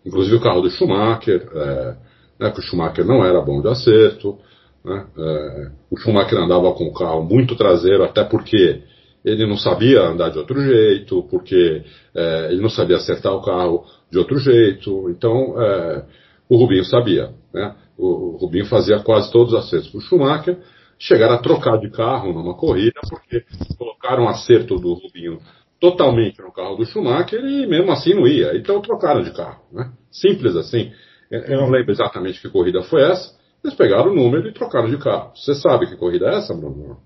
inclusive 0.06 0.36
o 0.36 0.42
carro 0.42 0.62
do 0.62 0.70
Schumacher, 0.70 1.50
é, 1.56 1.96
né, 2.40 2.52
que 2.52 2.60
o 2.60 2.64
Schumacher 2.64 3.06
não 3.06 3.24
era 3.24 3.42
bom 3.42 3.62
de 3.62 3.68
acerto, 3.68 4.38
né, 4.84 5.06
é, 5.18 5.72
o 5.92 5.98
Schumacher 5.98 6.38
andava 6.40 6.72
com 6.74 6.86
o 6.86 6.94
carro 6.94 7.24
muito 7.24 7.56
traseiro, 7.56 8.04
até 8.04 8.24
porque 8.24 8.82
ele 9.26 9.46
não 9.46 9.58
sabia 9.58 10.02
andar 10.04 10.30
de 10.30 10.38
outro 10.38 10.62
jeito, 10.62 11.24
porque 11.30 11.84
é, 12.16 12.48
ele 12.52 12.62
não 12.62 12.70
sabia 12.70 12.96
acertar 12.96 13.34
o 13.34 13.42
carro 13.42 13.86
de 14.10 14.18
outro 14.18 14.38
jeito, 14.38 15.10
então 15.10 15.62
é, 15.62 16.06
o 16.48 16.58
Rubinho 16.58 16.86
sabia, 16.86 17.32
né, 17.54 17.76
o, 17.98 18.36
o 18.36 18.38
Rubinho 18.38 18.66
fazia 18.66 19.00
quase 19.00 19.32
todos 19.32 19.54
os 19.54 19.60
acertos 19.60 19.90
para 19.90 19.98
o 19.98 20.02
Schumacher, 20.02 20.58
chegaram 20.98 21.36
a 21.36 21.42
trocar 21.42 21.78
de 21.78 21.90
carro 21.90 22.34
numa 22.34 22.56
corrida, 22.56 23.00
porque 23.10 23.44
colocaram 23.78 24.24
um 24.24 24.30
acerto 24.30 24.76
do 24.76 24.94
Rubinho 24.94 25.40
totalmente 25.80 26.42
no 26.42 26.52
carro 26.52 26.76
do 26.76 26.86
Schumacher 26.86 27.40
e 27.40 27.66
mesmo 27.66 27.92
assim 27.92 28.14
não 28.14 28.28
ia. 28.28 28.56
Então 28.58 28.82
trocaram 28.82 29.22
de 29.22 29.32
carro. 29.32 29.62
Né? 29.72 29.90
Simples 30.12 30.56
assim. 30.56 30.92
Eu 31.30 31.62
não 31.62 31.70
lembro 31.70 31.92
exatamente 31.92 32.42
que 32.42 32.50
corrida 32.50 32.82
foi 32.84 33.04
essa. 33.04 33.38
Eles 33.64 33.76
pegaram 33.76 34.12
o 34.12 34.16
número 34.16 34.48
e 34.48 34.54
trocaram 34.54 34.90
de 34.90 34.98
carro. 34.98 35.32
Você 35.36 35.54
sabe 35.56 35.88
que 35.88 35.98
corrida 35.98 36.28
é 36.28 36.38
essa, 36.38 36.54
Bruno? 36.54 36.98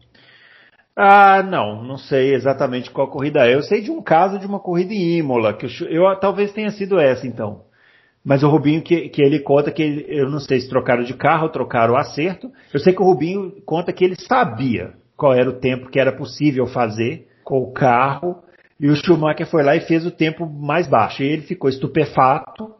Ah, 0.95 1.41
não, 1.41 1.83
não 1.83 1.97
sei 1.97 2.35
exatamente 2.35 2.91
qual 2.91 3.09
corrida 3.09 3.47
é. 3.47 3.55
Eu 3.55 3.63
sei 3.63 3.81
de 3.81 3.89
um 3.89 4.01
caso 4.01 4.37
de 4.37 4.45
uma 4.45 4.59
corrida 4.59 4.93
em 4.93 5.17
Imola, 5.17 5.53
que 5.53 5.65
eu, 5.65 5.87
eu 5.89 6.19
talvez 6.19 6.53
tenha 6.53 6.69
sido 6.69 6.99
essa 6.99 7.25
então. 7.25 7.63
Mas 8.23 8.43
o 8.43 8.47
Rubinho 8.47 8.81
que, 8.81 9.09
que 9.09 9.21
ele 9.21 9.39
conta 9.39 9.71
que 9.71 9.81
ele, 9.81 10.05
eu 10.07 10.29
não 10.29 10.39
sei 10.39 10.61
se 10.61 10.69
trocaram 10.69 11.03
de 11.03 11.13
carro 11.13 11.43
ou 11.43 11.49
trocaram 11.49 11.95
o 11.95 11.97
acerto. 11.97 12.49
Eu 12.73 12.79
sei 12.79 12.93
que 12.93 13.01
o 13.01 13.05
Rubinho 13.05 13.51
conta 13.65 13.91
que 13.91 14.05
ele 14.05 14.15
sabia 14.15 14.93
qual 15.17 15.33
era 15.33 15.49
o 15.49 15.59
tempo 15.59 15.89
que 15.89 15.99
era 15.99 16.11
possível 16.11 16.65
fazer 16.67 17.27
com 17.43 17.57
o 17.57 17.73
carro. 17.73 18.41
E 18.79 18.87
o 18.87 18.95
Schumacher 18.95 19.47
foi 19.47 19.63
lá 19.63 19.75
e 19.75 19.81
fez 19.81 20.05
o 20.05 20.11
tempo 20.11 20.45
mais 20.45 20.87
baixo. 20.87 21.23
E 21.23 21.27
ele 21.27 21.41
ficou 21.41 21.69
estupefato. 21.69 22.73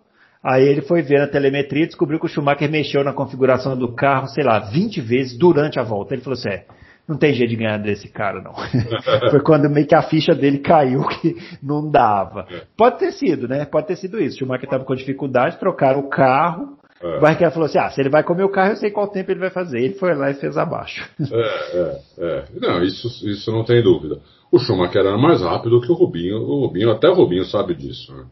Aí 0.44 0.68
ele 0.68 0.82
foi 0.82 1.02
ver 1.02 1.20
na 1.20 1.28
telemetria 1.28 1.84
e 1.84 1.88
descobriu 1.88 2.20
que 2.20 2.26
o 2.26 2.30
Schumacher 2.30 2.70
mexeu 2.70 3.02
na 3.02 3.14
configuração 3.14 3.78
do 3.78 3.94
carro, 3.94 4.28
sei 4.28 4.44
lá, 4.44 4.60
20 4.60 5.00
vezes 5.00 5.38
durante 5.38 5.80
a 5.80 5.84
volta. 5.84 6.14
Ele 6.14 6.22
falou 6.22 6.38
assim: 6.38 6.50
é, 6.50 6.66
não 7.08 7.18
tem 7.18 7.34
jeito 7.34 7.52
de 7.52 7.56
ganhar 7.56 7.78
desse 7.78 8.10
cara, 8.10 8.42
não. 8.42 8.54
Foi 9.32 9.40
quando 9.42 9.70
meio 9.70 9.88
que 9.88 9.96
a 9.96 10.02
ficha 10.02 10.36
dele 10.36 10.60
caiu 10.60 11.02
que 11.22 11.36
não 11.64 11.90
dava. 11.90 12.46
Pode 12.76 13.00
ter 13.00 13.14
sido, 13.14 13.48
né? 13.48 13.64
Pode 13.64 13.88
ter 13.88 13.96
sido 13.96 14.20
isso. 14.20 14.36
O 14.36 14.40
Schumacher 14.40 14.66
estava 14.66 14.84
com 14.84 14.94
dificuldade, 14.94 15.58
trocaram 15.58 16.02
o 16.02 16.10
carro. 16.10 16.78
É. 17.02 17.18
O 17.18 17.22
Barrichello 17.22 17.52
falou 17.52 17.66
assim: 17.68 17.80
ah, 17.80 17.90
se 17.90 18.02
ele 18.02 18.10
vai 18.10 18.24
comer 18.24 18.44
o 18.44 18.52
carro, 18.52 18.72
eu 18.72 18.78
sei 18.78 18.92
qual 18.92 19.08
tempo 19.08 19.32
ele 19.32 19.40
vai 19.40 19.50
fazer. 19.50 19.80
Ele 19.80 19.94
foi 19.94 20.14
lá 20.14 20.30
e 20.30 20.34
fez 20.34 20.58
abaixo. 20.58 21.10
É, 21.22 21.78
é, 21.78 22.02
é. 22.18 22.44
Não, 22.60 22.84
isso, 22.84 23.08
isso 23.30 23.50
não 23.50 23.64
tem 23.64 23.82
dúvida. 23.82 24.20
O 24.52 24.60
Schumacher 24.60 25.06
era 25.06 25.18
mais 25.18 25.42
rápido 25.42 25.80
que 25.80 25.92
o 25.92 25.96
Rubinho. 25.96 26.38
O 26.38 26.66
Rubinho, 26.66 26.92
até 26.92 27.08
o 27.08 27.14
Rubinho 27.14 27.46
sabe 27.46 27.74
disso, 27.74 28.14
né? 28.14 28.26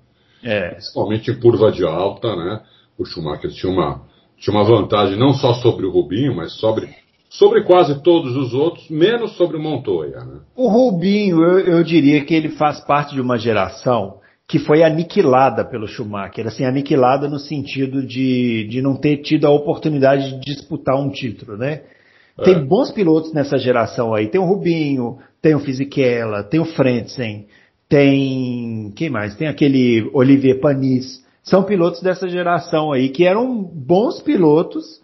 É. 0.43 0.69
Principalmente 0.71 1.31
em 1.31 1.39
curva 1.39 1.71
de 1.71 1.85
alta, 1.85 2.35
né? 2.35 2.61
O 2.97 3.05
Schumacher 3.05 3.51
tinha 3.51 3.71
uma, 3.71 4.01
tinha 4.37 4.55
uma 4.55 4.63
vantagem 4.63 5.17
não 5.17 5.33
só 5.33 5.53
sobre 5.55 5.85
o 5.85 5.91
Rubinho, 5.91 6.35
mas 6.35 6.53
sobre 6.53 6.89
sobre 7.31 7.63
quase 7.63 8.03
todos 8.03 8.35
os 8.35 8.53
outros, 8.53 8.89
menos 8.89 9.37
sobre 9.37 9.55
o 9.55 9.59
Montoya. 9.59 10.19
Né? 10.19 10.39
O 10.53 10.67
Rubinho, 10.67 11.41
eu, 11.41 11.59
eu, 11.59 11.83
diria 11.83 12.25
que 12.25 12.33
ele 12.33 12.49
faz 12.49 12.81
parte 12.81 13.15
de 13.15 13.21
uma 13.21 13.37
geração 13.37 14.19
que 14.45 14.59
foi 14.59 14.83
aniquilada 14.83 15.63
pelo 15.63 15.87
Schumacher, 15.87 16.45
assim, 16.45 16.65
aniquilada 16.65 17.29
no 17.29 17.39
sentido 17.39 18.05
de, 18.05 18.67
de 18.69 18.81
não 18.81 18.97
ter 18.97 19.21
tido 19.21 19.47
a 19.47 19.49
oportunidade 19.49 20.29
de 20.29 20.39
disputar 20.41 20.99
um 20.99 21.09
título, 21.09 21.55
né? 21.57 21.83
É. 22.37 22.43
Tem 22.43 22.65
bons 22.65 22.91
pilotos 22.91 23.31
nessa 23.33 23.57
geração 23.57 24.13
aí, 24.13 24.27
tem 24.27 24.41
o 24.41 24.45
Rubinho, 24.45 25.19
tem 25.41 25.55
o 25.55 25.59
Fisichella, 25.59 26.43
tem 26.43 26.59
o 26.59 26.65
Frentzen, 26.65 27.47
tem, 27.91 28.93
quem 28.95 29.09
mais? 29.09 29.35
Tem 29.35 29.49
aquele 29.49 30.09
Olivier 30.13 30.61
Panis, 30.61 31.21
são 31.43 31.63
pilotos 31.63 32.01
dessa 32.01 32.29
geração 32.29 32.93
aí 32.93 33.09
que 33.09 33.25
eram 33.25 33.61
bons 33.61 34.21
pilotos, 34.21 35.01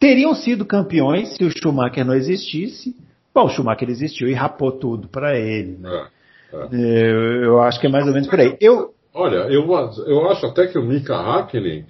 teriam 0.00 0.34
sido 0.34 0.64
campeões 0.64 1.36
se 1.36 1.44
o 1.44 1.50
Schumacher 1.50 2.06
não 2.06 2.14
existisse. 2.14 2.96
Bom, 3.34 3.44
o 3.44 3.48
Schumacher 3.50 3.90
existiu 3.90 4.30
e 4.30 4.32
rapou 4.32 4.72
tudo 4.72 5.08
para 5.08 5.38
ele. 5.38 5.76
Né? 5.76 6.06
É, 6.54 6.56
é. 6.56 6.68
Eu, 6.72 7.42
eu, 7.42 7.60
acho 7.60 7.78
que 7.78 7.86
é 7.86 7.90
mais 7.90 8.06
ou 8.06 8.14
menos 8.14 8.28
por 8.28 8.40
aí. 8.40 8.56
Eu, 8.58 8.94
Olha, 9.12 9.46
eu, 9.52 9.68
eu 10.06 10.30
acho 10.30 10.46
até 10.46 10.68
que 10.68 10.78
o 10.78 10.82
Mika 10.82 11.14
Hakkinen 11.14 11.84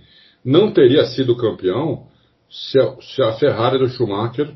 não 0.45 0.73
teria 0.73 1.05
sido 1.05 1.37
campeão 1.37 2.09
se 2.51 2.81
a, 2.81 2.97
se 3.01 3.23
a 3.23 3.33
Ferrari 3.35 3.79
do 3.79 3.89
Schumacher 3.89 4.51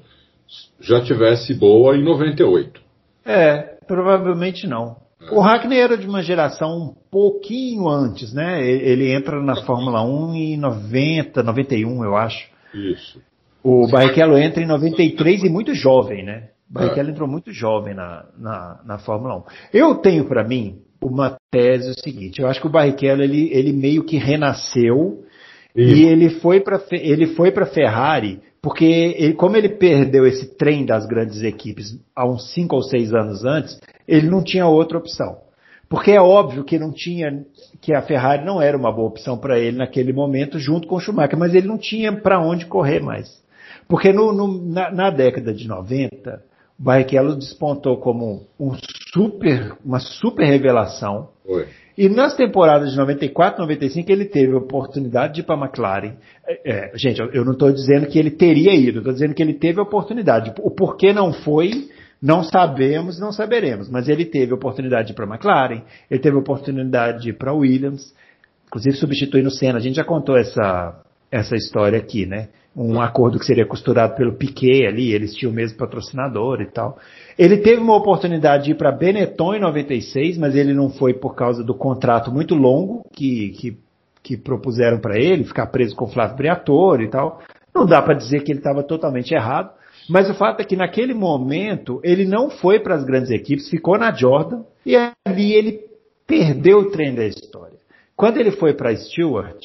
já 0.80 1.01
tivesse 1.01 1.55
boa 1.55 1.97
em 1.97 2.03
98. 2.03 2.80
É, 3.24 3.78
provavelmente 3.87 4.66
não. 4.66 5.05
É. 5.30 5.34
O 5.34 5.40
Hackney 5.40 5.78
era 5.78 5.96
de 5.96 6.06
uma 6.06 6.22
geração 6.22 6.68
um 6.78 6.94
pouquinho 7.10 7.88
antes, 7.88 8.32
né? 8.32 8.66
Ele 8.66 9.12
entra 9.12 9.42
na 9.42 9.56
Fórmula 9.62 10.02
1 10.02 10.34
em 10.34 10.56
90, 10.56 11.42
91, 11.42 12.04
eu 12.04 12.16
acho. 12.16 12.48
Isso. 12.74 13.20
O 13.62 13.88
Barrichello 13.88 14.38
entra 14.38 14.62
em 14.62 14.66
93 14.66 15.44
e 15.44 15.48
muito 15.48 15.74
jovem, 15.74 16.24
né? 16.24 16.50
O 16.70 16.74
Barrichello 16.74 17.08
é. 17.08 17.12
entrou 17.12 17.28
muito 17.28 17.52
jovem 17.52 17.94
na, 17.94 18.24
na, 18.38 18.80
na 18.84 18.98
Fórmula 18.98 19.38
1. 19.38 19.42
Eu 19.72 19.94
tenho 19.96 20.24
para 20.26 20.44
mim 20.44 20.78
uma 21.02 21.36
tese 21.50 21.90
o 21.90 22.00
seguinte, 22.00 22.40
eu 22.40 22.48
acho 22.48 22.60
que 22.60 22.66
o 22.66 22.70
Barrichello 22.70 23.22
ele, 23.22 23.50
ele 23.52 23.72
meio 23.72 24.04
que 24.04 24.16
renasceu 24.16 25.24
e 25.74 26.04
ele 26.04 26.30
foi 26.40 26.60
para 26.60 26.80
ele 26.90 27.26
foi 27.28 27.52
para 27.52 27.66
Ferrari 27.66 28.40
porque 28.62 28.84
ele, 28.84 29.34
como 29.34 29.56
ele 29.56 29.68
perdeu 29.68 30.26
esse 30.26 30.56
trem 30.56 30.84
das 30.84 31.06
grandes 31.06 31.42
equipes 31.42 32.00
há 32.16 32.26
uns 32.26 32.52
cinco 32.52 32.74
ou 32.74 32.82
seis 32.82 33.12
anos 33.12 33.44
antes, 33.44 33.78
ele 34.07 34.28
não 34.28 34.42
tinha 34.42 34.66
outra 34.66 34.98
opção. 34.98 35.38
Porque 35.88 36.11
é 36.11 36.20
óbvio 36.20 36.64
que 36.64 36.78
não 36.78 36.92
tinha 36.92 37.44
que 37.80 37.94
a 37.94 38.02
Ferrari 38.02 38.44
não 38.44 38.61
era 38.61 38.76
uma 38.76 38.92
boa 38.92 39.09
opção 39.09 39.38
para 39.38 39.59
ele 39.59 39.76
naquele 39.76 40.12
momento 40.12 40.59
junto 40.59 40.88
com 40.88 40.96
o 40.96 41.00
Schumacher, 41.00 41.38
mas 41.38 41.54
ele 41.54 41.68
não 41.68 41.78
tinha 41.78 42.12
para 42.12 42.40
onde 42.40 42.66
correr 42.66 43.00
mais. 43.00 43.40
Porque 43.88 44.12
no, 44.12 44.32
no, 44.32 44.66
na, 44.66 44.90
na, 44.90 45.11
década 45.11 45.54
de 45.54 45.68
90, 45.68 46.42
o 46.78 46.82
Barrichello 46.82 47.36
despontou 47.36 47.98
como 47.98 48.42
um 48.59 48.72
super, 49.12 49.76
uma 49.84 50.00
super 50.00 50.44
revelação. 50.44 51.28
Foi. 51.46 51.66
E 51.96 52.09
nas 52.09 52.34
temporadas 52.34 52.90
de 52.90 52.96
94, 52.96 53.61
95, 53.62 54.12
ele 54.12 54.26
teve 54.26 54.52
a 54.52 54.59
oportunidade 54.59 55.34
de 55.34 55.40
ir 55.40 55.44
para 55.44 55.54
a 55.54 55.64
McLaren. 55.64 56.14
É, 56.46 56.70
é, 56.70 56.98
gente, 56.98 57.20
eu, 57.20 57.30
eu 57.32 57.44
não 57.44 57.52
estou 57.52 57.72
dizendo 57.72 58.07
que 58.07 58.18
ele 58.18 58.30
teria 58.30 58.74
ido, 58.74 58.98
estou 58.98 59.14
dizendo 59.14 59.34
que 59.34 59.42
ele 59.42 59.54
teve 59.54 59.78
a 59.78 59.84
oportunidade. 59.84 60.52
O 60.61 60.70
porquê 60.70 61.12
não 61.12 61.32
foi, 61.32 61.88
não 62.20 62.42
sabemos, 62.42 63.18
não 63.18 63.32
saberemos. 63.32 63.88
Mas 63.88 64.08
ele 64.08 64.24
teve 64.24 64.52
oportunidade 64.52 65.12
para 65.14 65.24
a 65.24 65.28
McLaren, 65.28 65.82
ele 66.10 66.20
teve 66.20 66.36
oportunidade 66.36 67.32
para 67.32 67.50
a 67.50 67.54
Williams, 67.54 68.14
inclusive 68.66 68.96
substituindo 68.96 69.48
o 69.48 69.52
Senna. 69.52 69.78
A 69.78 69.82
gente 69.82 69.96
já 69.96 70.04
contou 70.04 70.36
essa, 70.36 71.00
essa 71.30 71.56
história 71.56 71.98
aqui, 71.98 72.26
né? 72.26 72.48
um 72.76 73.00
acordo 73.00 73.38
que 73.38 73.46
seria 73.46 73.64
costurado 73.64 74.14
pelo 74.14 74.34
Piquet 74.34 74.86
ali, 74.86 75.10
eles 75.10 75.34
tinham 75.34 75.50
o 75.50 75.54
mesmo 75.54 75.78
patrocinador 75.78 76.60
e 76.60 76.66
tal. 76.66 76.98
Ele 77.38 77.56
teve 77.56 77.80
uma 77.80 77.96
oportunidade 77.96 78.64
de 78.64 78.72
ir 78.72 78.74
para 78.74 78.92
Benetton 78.92 79.54
em 79.54 79.60
96, 79.60 80.36
mas 80.36 80.54
ele 80.54 80.74
não 80.74 80.90
foi 80.90 81.14
por 81.14 81.34
causa 81.34 81.64
do 81.64 81.74
contrato 81.74 82.30
muito 82.30 82.54
longo 82.54 83.02
que, 83.14 83.50
que, 83.58 83.78
que 84.22 84.36
propuseram 84.36 84.98
para 84.98 85.18
ele, 85.18 85.44
ficar 85.44 85.68
preso 85.68 85.96
com 85.96 86.04
o 86.04 86.08
Flávio 86.08 86.36
Briatore 86.36 87.04
e 87.04 87.08
tal. 87.08 87.40
Não 87.74 87.86
dá 87.86 88.02
para 88.02 88.12
dizer 88.12 88.42
que 88.42 88.52
ele 88.52 88.58
estava 88.58 88.82
totalmente 88.82 89.32
errado, 89.32 89.70
mas 90.09 90.30
o 90.30 90.34
fato 90.34 90.61
é 90.61 90.64
que 90.64 90.76
naquele 90.76 91.14
momento 91.14 92.00
ele 92.02 92.24
não 92.24 92.50
foi 92.50 92.80
para 92.80 92.94
as 92.94 93.04
grandes 93.04 93.30
equipes, 93.30 93.68
ficou 93.68 93.98
na 93.98 94.12
Jordan 94.12 94.62
e 94.84 94.96
ali 94.96 95.52
ele 95.52 95.80
perdeu 96.26 96.78
o 96.78 96.90
trem 96.90 97.14
da 97.14 97.24
história. 97.24 97.76
Quando 98.16 98.38
ele 98.38 98.50
foi 98.52 98.74
para 98.74 98.94
Stewart, 98.96 99.61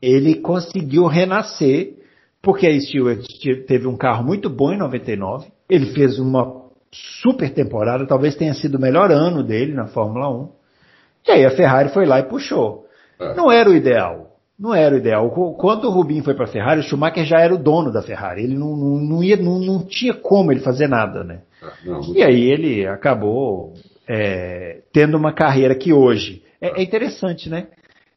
ele 0.00 0.36
conseguiu 0.36 1.06
renascer 1.06 1.94
porque 2.40 2.66
a 2.66 2.80
Stewart 2.80 3.20
teve 3.66 3.86
um 3.86 3.96
carro 3.96 4.24
muito 4.24 4.48
bom 4.48 4.72
em 4.72 4.78
99, 4.78 5.48
ele 5.68 5.92
fez 5.92 6.18
uma 6.18 6.68
super 6.90 7.52
temporada, 7.52 8.06
talvez 8.06 8.36
tenha 8.36 8.54
sido 8.54 8.76
o 8.76 8.80
melhor 8.80 9.10
ano 9.10 9.42
dele 9.42 9.74
na 9.74 9.86
Fórmula 9.86 10.30
1. 10.30 10.48
E 11.26 11.30
aí 11.32 11.44
a 11.44 11.50
Ferrari 11.50 11.90
foi 11.90 12.06
lá 12.06 12.20
e 12.20 12.24
puxou. 12.24 12.86
É. 13.20 13.34
Não 13.34 13.50
era 13.50 13.68
o 13.68 13.74
ideal, 13.74 14.27
não 14.58 14.74
era 14.74 14.94
o 14.94 14.98
ideal. 14.98 15.30
Quando 15.56 15.84
o 15.84 15.90
Rubinho 15.90 16.24
foi 16.24 16.34
para 16.34 16.44
a 16.44 16.48
Ferrari, 16.48 16.80
o 16.80 16.82
Schumacher 16.82 17.24
já 17.24 17.38
era 17.38 17.54
o 17.54 17.62
dono 17.62 17.92
da 17.92 18.02
Ferrari. 18.02 18.42
Ele 18.42 18.58
não, 18.58 18.76
não, 18.76 18.98
não, 18.98 19.22
ia, 19.22 19.36
não, 19.36 19.58
não 19.58 19.84
tinha 19.84 20.12
como 20.12 20.50
ele 20.50 20.60
fazer 20.60 20.88
nada, 20.88 21.22
né? 21.22 21.42
Ah, 21.62 21.72
não. 21.84 22.00
E 22.14 22.22
aí 22.22 22.50
ele 22.50 22.86
acabou 22.86 23.74
é, 24.08 24.80
tendo 24.92 25.16
uma 25.16 25.32
carreira 25.32 25.74
que 25.74 25.92
hoje 25.92 26.42
é, 26.60 26.80
é 26.80 26.82
interessante, 26.82 27.48
né? 27.48 27.68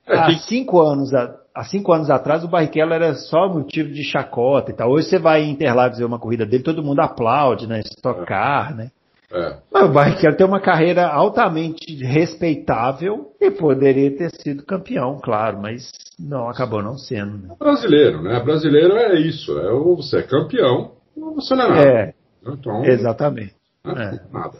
É, 0.07 0.17
há 0.17 0.31
cinco 0.39 0.81
anos, 0.81 1.13
há 1.13 1.63
cinco 1.65 1.93
anos 1.93 2.09
atrás 2.09 2.43
o 2.43 2.47
Barrichello 2.47 2.93
era 2.93 3.13
só 3.13 3.47
motivo 3.47 3.91
de 3.91 4.03
chacota 4.03 4.71
e 4.71 4.73
tal. 4.73 4.89
Hoje 4.89 5.09
você 5.09 5.19
vai 5.19 5.43
em 5.43 5.51
Interlagos 5.51 5.99
ver 5.99 6.05
uma 6.05 6.19
corrida 6.19 6.45
dele, 6.45 6.63
todo 6.63 6.83
mundo 6.83 7.01
aplaude, 7.01 7.67
né? 7.67 7.81
Stock 7.81 8.25
Car, 8.25 8.75
né? 8.75 8.89
É. 9.33 9.57
Mas 9.71 9.89
o 9.89 9.93
Barrichello 9.93 10.35
tem 10.35 10.45
uma 10.45 10.59
carreira 10.59 11.07
altamente 11.07 11.95
respeitável 12.03 13.31
e 13.39 13.49
poderia 13.49 14.15
ter 14.15 14.29
sido 14.31 14.65
campeão, 14.65 15.19
claro, 15.23 15.59
mas 15.61 15.89
não 16.19 16.49
acabou 16.49 16.83
não 16.83 16.97
sendo. 16.97 17.37
Né? 17.37 17.55
Brasileiro, 17.57 18.21
né? 18.21 18.39
Brasileiro 18.41 18.95
é 18.97 19.19
isso, 19.19 19.57
é 19.57 19.71
ou 19.71 19.95
você 19.95 20.17
é 20.17 20.23
campeão 20.23 20.91
ou 21.15 21.35
você 21.35 21.55
não 21.55 21.65
é 21.65 21.69
nada. 21.69 21.81
É, 21.81 22.13
então, 22.45 22.83
exatamente. 22.83 23.55
Né? 23.85 24.19
É. 24.19 24.33
Nada. 24.33 24.57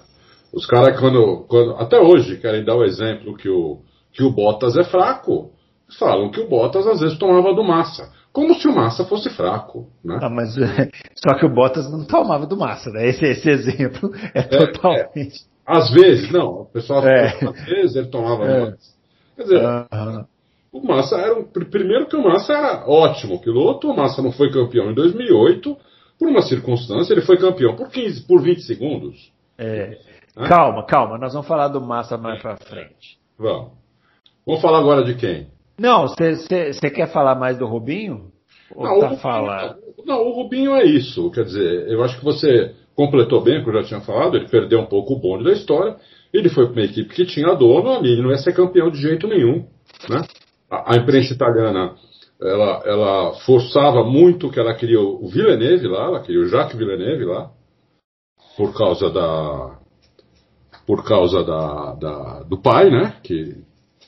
Os 0.54 0.66
caras 0.66 1.00
quando, 1.00 1.46
quando 1.48 1.72
até 1.76 2.00
hoje 2.00 2.38
querem 2.38 2.64
dar 2.64 2.76
o 2.76 2.84
exemplo 2.84 3.36
que 3.36 3.50
o 3.50 3.80
que 4.12 4.24
o 4.24 4.32
Bottas 4.32 4.76
é 4.76 4.84
fraco, 4.84 5.52
falam 5.98 6.30
que 6.32 6.40
o 6.40 6.50
Bottas 6.50 6.86
às 6.86 7.00
vezes 7.00 7.18
tomava 7.18 7.54
do 7.54 7.64
Massa. 7.64 8.12
Como 8.34 8.54
se 8.56 8.68
o 8.68 8.74
Massa 8.74 9.04
fosse 9.06 9.30
fraco, 9.30 9.88
né? 10.04 10.20
Ah, 10.22 10.30
mas 10.30 10.56
só 11.16 11.36
que 11.38 11.46
o 11.46 11.54
Bottas 11.54 11.92
não 11.92 12.06
tomava 12.06 12.46
do 12.46 12.56
Massa, 12.56 12.90
né? 12.90 13.08
Esse, 13.08 13.26
esse 13.26 13.50
exemplo 13.50 14.12
é, 14.34 14.40
é 14.40 14.44
totalmente. 14.44 15.46
É. 15.46 15.52
Às 15.66 15.92
vezes, 15.92 16.32
não. 16.32 16.62
O 16.62 16.66
pessoal 16.66 17.06
é. 17.06 17.28
às 17.28 17.66
vezes 17.66 17.96
ele 17.96 18.08
tomava 18.08 18.46
é. 18.46 18.66
Massa. 18.66 19.02
Quer 19.36 19.44
dizer, 19.44 19.62
o 20.72 20.88
Massa 20.88 21.18
era 21.18 21.38
um, 21.38 21.44
primeiro 21.44 22.08
que 22.08 22.16
o 22.16 22.24
Massa 22.24 22.54
era 22.54 22.88
ótimo 22.88 23.42
piloto, 23.42 23.90
o 23.90 23.96
Massa 23.96 24.22
não 24.22 24.32
foi 24.32 24.52
campeão 24.52 24.92
em 24.92 24.94
2008 24.94 25.78
por 26.18 26.30
uma 26.30 26.42
circunstância, 26.42 27.14
ele 27.14 27.22
foi 27.22 27.38
campeão 27.38 27.76
por 27.76 27.90
15, 27.90 28.26
por 28.26 28.42
20 28.42 28.62
segundos. 28.62 29.34
É. 29.58 29.98
Calma, 30.48 30.86
calma, 30.86 31.18
nós 31.18 31.34
vamos 31.34 31.48
falar 31.48 31.68
do 31.68 31.82
Massa 31.82 32.18
mais 32.18 32.42
para 32.42 32.56
frente. 32.58 33.20
Vamos. 33.38 33.72
Vamos 34.46 34.62
falar 34.62 34.80
agora 34.80 35.04
de 35.04 35.16
quem? 35.16 35.48
Não, 35.82 36.08
você 36.08 36.90
quer 36.92 37.12
falar 37.12 37.34
mais 37.34 37.58
do 37.58 37.66
Rubinho? 37.66 38.32
Ou 38.76 38.86
não, 38.86 39.00
tá 39.00 39.06
Rubinho, 39.08 39.22
falar... 39.22 39.76
não, 40.06 40.22
o 40.28 40.32
Rubinho 40.32 40.76
é 40.76 40.86
isso. 40.86 41.32
Quer 41.32 41.44
dizer, 41.44 41.90
eu 41.90 42.04
acho 42.04 42.20
que 42.20 42.24
você 42.24 42.76
completou 42.96 43.42
bem 43.42 43.60
o 43.60 43.64
que 43.64 43.70
eu 43.72 43.82
já 43.82 43.84
tinha 43.84 44.02
falado. 44.02 44.38
Ele 44.38 44.48
perdeu 44.48 44.80
um 44.80 44.86
pouco 44.86 45.14
o 45.14 45.20
bonde 45.20 45.44
da 45.44 45.52
história. 45.52 45.96
Ele 46.32 46.50
foi 46.50 46.66
para 46.66 46.74
uma 46.74 46.86
equipe 46.86 47.16
que 47.16 47.26
tinha 47.26 47.56
dono 47.56 47.92
ali. 47.92 48.12
Ele 48.12 48.22
não 48.22 48.30
ia 48.30 48.38
ser 48.38 48.54
campeão 48.54 48.92
de 48.92 49.02
jeito 49.02 49.28
nenhum. 49.28 49.66
Né? 50.08 50.22
A, 50.70 50.94
a 50.94 50.98
imprensa 50.98 51.34
italiana 51.34 51.96
ela, 52.40 52.82
ela 52.86 53.34
forçava 53.46 54.04
muito 54.04 54.50
que 54.50 54.60
ela 54.60 54.74
queria 54.74 55.00
o 55.00 55.28
Villeneuve 55.28 55.88
lá, 55.88 56.06
ela 56.06 56.22
queria 56.22 56.42
o 56.42 56.48
Jacques 56.48 56.78
Villeneuve 56.78 57.26
lá, 57.26 57.52
por 58.58 58.76
causa 58.76 59.10
da 59.10 59.80
por 60.88 61.06
causa 61.06 61.44
da, 61.44 61.94
da 61.94 62.44
do 62.44 62.60
pai, 62.60 62.90
né, 62.90 63.16
que 63.24 63.61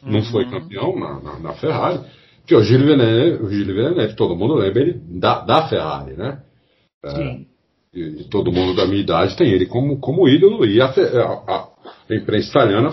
não 0.05 0.19
uhum. 0.19 0.25
foi 0.25 0.49
campeão 0.49 0.97
na, 0.99 1.19
na, 1.19 1.39
na, 1.39 1.53
Ferrari, 1.53 1.99
que 2.45 2.55
o 2.55 2.63
Gilles 2.63 2.85
Villeneuve, 2.85 3.43
o 3.43 3.49
Gilles 3.49 3.67
Villeneuve, 3.67 4.15
todo 4.15 4.35
mundo 4.35 4.55
lembra 4.55 4.81
ele 4.81 4.99
da, 5.19 5.41
da 5.41 5.67
Ferrari, 5.67 6.13
né? 6.13 6.41
É, 7.03 7.09
Sim. 7.09 7.45
E, 7.93 8.01
e, 8.01 8.23
todo 8.25 8.51
mundo 8.51 8.75
da 8.75 8.85
minha 8.85 9.01
idade 9.01 9.37
tem 9.37 9.51
ele 9.51 9.65
como, 9.65 9.99
como 9.99 10.27
ídolo, 10.27 10.65
e 10.65 10.81
a, 10.81 10.87
a, 10.87 11.67
a 12.09 12.15
imprensa 12.15 12.49
italiana 12.49 12.91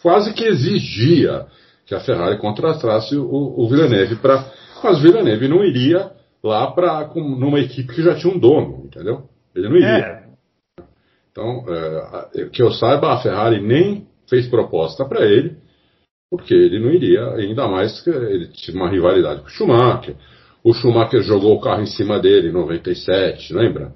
quase 0.00 0.32
que 0.32 0.44
exigia 0.44 1.46
que 1.84 1.94
a 1.94 2.00
Ferrari 2.00 2.38
contratasse 2.38 3.16
o, 3.16 3.54
o 3.56 3.68
Villeneuve 3.68 4.16
para. 4.16 4.44
Mas 4.82 4.98
o 4.98 5.02
Villeneuve 5.02 5.48
não 5.48 5.64
iria 5.64 6.12
lá 6.42 6.70
para 6.70 7.10
numa 7.14 7.58
equipe 7.58 7.92
que 7.94 8.02
já 8.02 8.14
tinha 8.14 8.32
um 8.32 8.38
dono, 8.38 8.84
entendeu? 8.84 9.24
Ele 9.54 9.68
não 9.68 9.76
iria. 9.76 9.88
É. 9.88 10.26
Então, 11.30 11.64
é, 11.68 12.44
que 12.46 12.62
eu 12.62 12.70
saiba, 12.70 13.12
a 13.12 13.18
Ferrari 13.18 13.60
nem 13.60 14.06
fez 14.28 14.46
proposta 14.48 15.04
para 15.04 15.24
ele 15.24 15.56
porque 16.30 16.54
ele 16.54 16.78
não 16.78 16.90
iria, 16.90 17.24
ainda 17.34 17.68
mais 17.68 18.00
que 18.00 18.10
ele 18.10 18.48
tinha 18.48 18.76
uma 18.76 18.90
rivalidade 18.90 19.40
com 19.40 19.46
o 19.46 19.50
Schumacher. 19.50 20.16
O 20.64 20.72
Schumacher 20.72 21.22
jogou 21.22 21.54
o 21.54 21.60
carro 21.60 21.82
em 21.82 21.86
cima 21.86 22.18
dele 22.18 22.48
em 22.48 22.52
97, 22.52 23.54
lembra? 23.54 23.94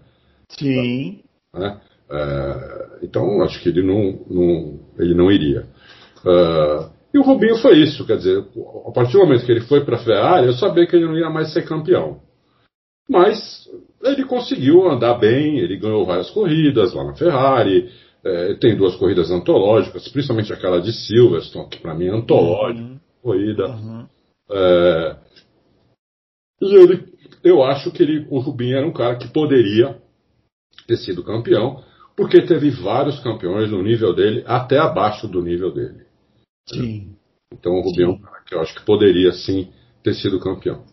Sim. 0.48 1.20
É, 1.54 1.76
é, 2.10 2.98
então, 3.02 3.42
acho 3.42 3.60
que 3.62 3.68
ele 3.68 3.82
não, 3.82 4.24
não 4.28 4.80
ele 4.98 5.14
não 5.14 5.30
iria. 5.30 5.66
É, 6.24 7.00
e 7.12 7.18
o 7.18 7.22
Rubinho 7.22 7.56
foi 7.56 7.78
isso, 7.78 8.06
quer 8.06 8.18
dizer, 8.18 8.38
a 8.86 8.92
partir 8.92 9.14
do 9.14 9.18
momento 9.18 9.44
que 9.44 9.50
ele 9.50 9.62
foi 9.62 9.84
para 9.84 9.96
a 9.96 10.04
Ferrari, 10.04 10.46
eu 10.46 10.52
sabia 10.52 10.86
que 10.86 10.94
ele 10.94 11.06
não 11.06 11.18
ia 11.18 11.28
mais 11.28 11.52
ser 11.52 11.62
campeão. 11.66 12.20
Mas 13.08 13.68
ele 14.04 14.24
conseguiu 14.24 14.88
andar 14.88 15.14
bem, 15.14 15.58
ele 15.58 15.76
ganhou 15.76 16.06
várias 16.06 16.30
corridas 16.30 16.94
lá 16.94 17.04
na 17.04 17.14
Ferrari, 17.14 17.90
é, 18.24 18.54
tem 18.54 18.76
duas 18.76 18.96
corridas 18.96 19.30
antológicas, 19.30 20.08
principalmente 20.08 20.52
aquela 20.52 20.80
de 20.80 20.92
Silverstone, 20.92 21.68
que 21.68 21.78
para 21.78 21.94
mim 21.94 22.06
é 22.06 22.10
antológica, 22.10 22.82
uhum. 22.82 23.00
corrida. 23.22 23.68
Uhum. 23.68 24.06
É, 24.50 25.16
e 26.60 26.74
ele, 26.74 27.04
eu 27.42 27.62
acho 27.62 27.90
que 27.90 28.02
ele, 28.02 28.26
o 28.30 28.38
Rubinho 28.38 28.76
era 28.76 28.86
um 28.86 28.92
cara 28.92 29.16
que 29.16 29.28
poderia 29.28 29.98
ter 30.86 30.96
sido 30.98 31.24
campeão, 31.24 31.82
porque 32.16 32.42
teve 32.42 32.70
vários 32.70 33.18
campeões 33.20 33.70
no 33.70 33.82
nível 33.82 34.14
dele, 34.14 34.44
até 34.46 34.78
abaixo 34.78 35.26
do 35.26 35.40
nível 35.40 35.72
dele. 35.72 36.04
Sim. 36.68 37.16
Então 37.52 37.72
o 37.72 37.80
Rubinho 37.80 38.08
é 38.08 38.12
um 38.12 38.20
cara 38.20 38.44
que 38.44 38.54
eu 38.54 38.60
acho 38.60 38.74
que 38.74 38.84
poderia 38.84 39.32
sim 39.32 39.72
ter 40.02 40.14
sido 40.14 40.38
campeão. 40.38 40.84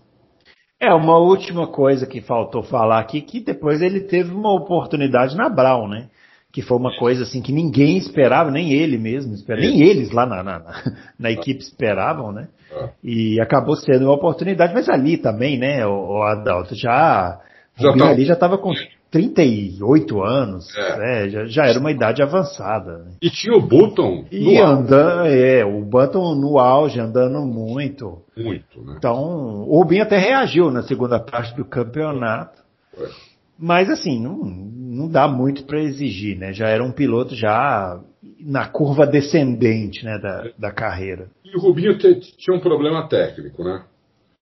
É, 0.80 0.93
uma 0.93 1.17
última 1.17 1.67
coisa 1.67 2.05
que 2.05 2.21
faltou 2.21 2.61
falar 2.63 2.99
aqui, 2.99 3.21
que 3.21 3.39
depois 3.39 3.82
ele 3.82 4.01
teve 4.01 4.32
uma 4.32 4.53
oportunidade 4.53 5.36
na 5.36 5.49
Brown, 5.49 5.88
né? 5.88 6.09
Que 6.52 6.62
foi 6.62 6.78
uma 6.78 6.95
coisa 6.98 7.24
assim 7.24 7.41
que 7.41 7.52
ninguém 7.52 7.98
esperava, 7.98 8.50
nem 8.50 8.74
ele 8.74 8.98
mesmo, 8.98 9.34
esperava, 9.34 9.68
nem 9.68 9.82
eles 9.82 10.12
lá 10.12 10.26
na, 10.26 10.43
na, 10.43 10.84
na, 11.20 11.32
equipe 11.32 11.62
esperavam, 11.62 12.32
né? 12.32 12.48
É. 12.72 12.89
E 13.04 13.39
acabou 13.39 13.76
sendo 13.76 14.06
uma 14.06 14.16
oportunidade, 14.16 14.74
mas 14.74 14.89
ali 14.89 15.18
também, 15.18 15.58
né, 15.58 15.86
o, 15.86 16.18
o 16.18 16.24
Adalto 16.24 16.76
já, 16.76 17.39
já 17.78 17.93
tá... 17.93 18.10
ali 18.10 18.26
já 18.26 18.34
estava 18.34 18.58
com 18.58 18.74
38 19.12 20.22
anos, 20.22 20.76
é. 20.76 20.98
né, 20.98 21.30
já, 21.30 21.45
já, 21.45 21.66
era 21.68 21.80
uma 21.80 21.91
idade 21.91 22.22
avançada. 22.22 23.00
Né? 23.00 23.12
E 23.22 23.30
tinha 23.30 23.56
o 23.56 23.62
Button 23.62 24.26
e 24.32 24.58
andando, 24.58 25.28
é, 25.28 25.64
o 25.66 25.84
Button 25.84 26.36
no 26.36 26.60
auge, 26.60 27.00
andando 27.00 27.45
muito. 27.45 28.22
Muito, 28.36 28.82
né? 28.82 28.95
Então, 28.98 29.64
o 29.68 29.80
Rubinho 29.80 30.04
até 30.04 30.18
reagiu 30.18 30.72
na 30.72 30.84
segunda 30.84 31.20
parte 31.20 31.56
do 31.56 31.64
campeonato. 31.64 32.62
É. 32.98 33.28
Mas 33.58 33.89
assim, 33.89 34.22
não, 34.22 34.38
não 34.38 35.10
dá 35.10 35.28
muito 35.28 35.64
para 35.66 35.82
exigir, 35.82 36.38
né? 36.38 36.53
Já 36.53 36.68
era 36.68 36.84
um 36.84 36.91
piloto 36.91 37.36
já 37.36 37.99
na 38.39 38.68
curva 38.68 39.05
descendente, 39.05 40.03
né, 40.03 40.18
da, 40.20 40.51
da 40.58 40.72
carreira. 40.72 41.30
E 41.43 41.55
o 41.55 41.60
Rubinho 41.60 41.97
te, 41.97 42.20
tinha 42.38 42.55
um 42.55 42.60
problema 42.60 43.08
técnico, 43.08 43.64
né? 43.64 43.84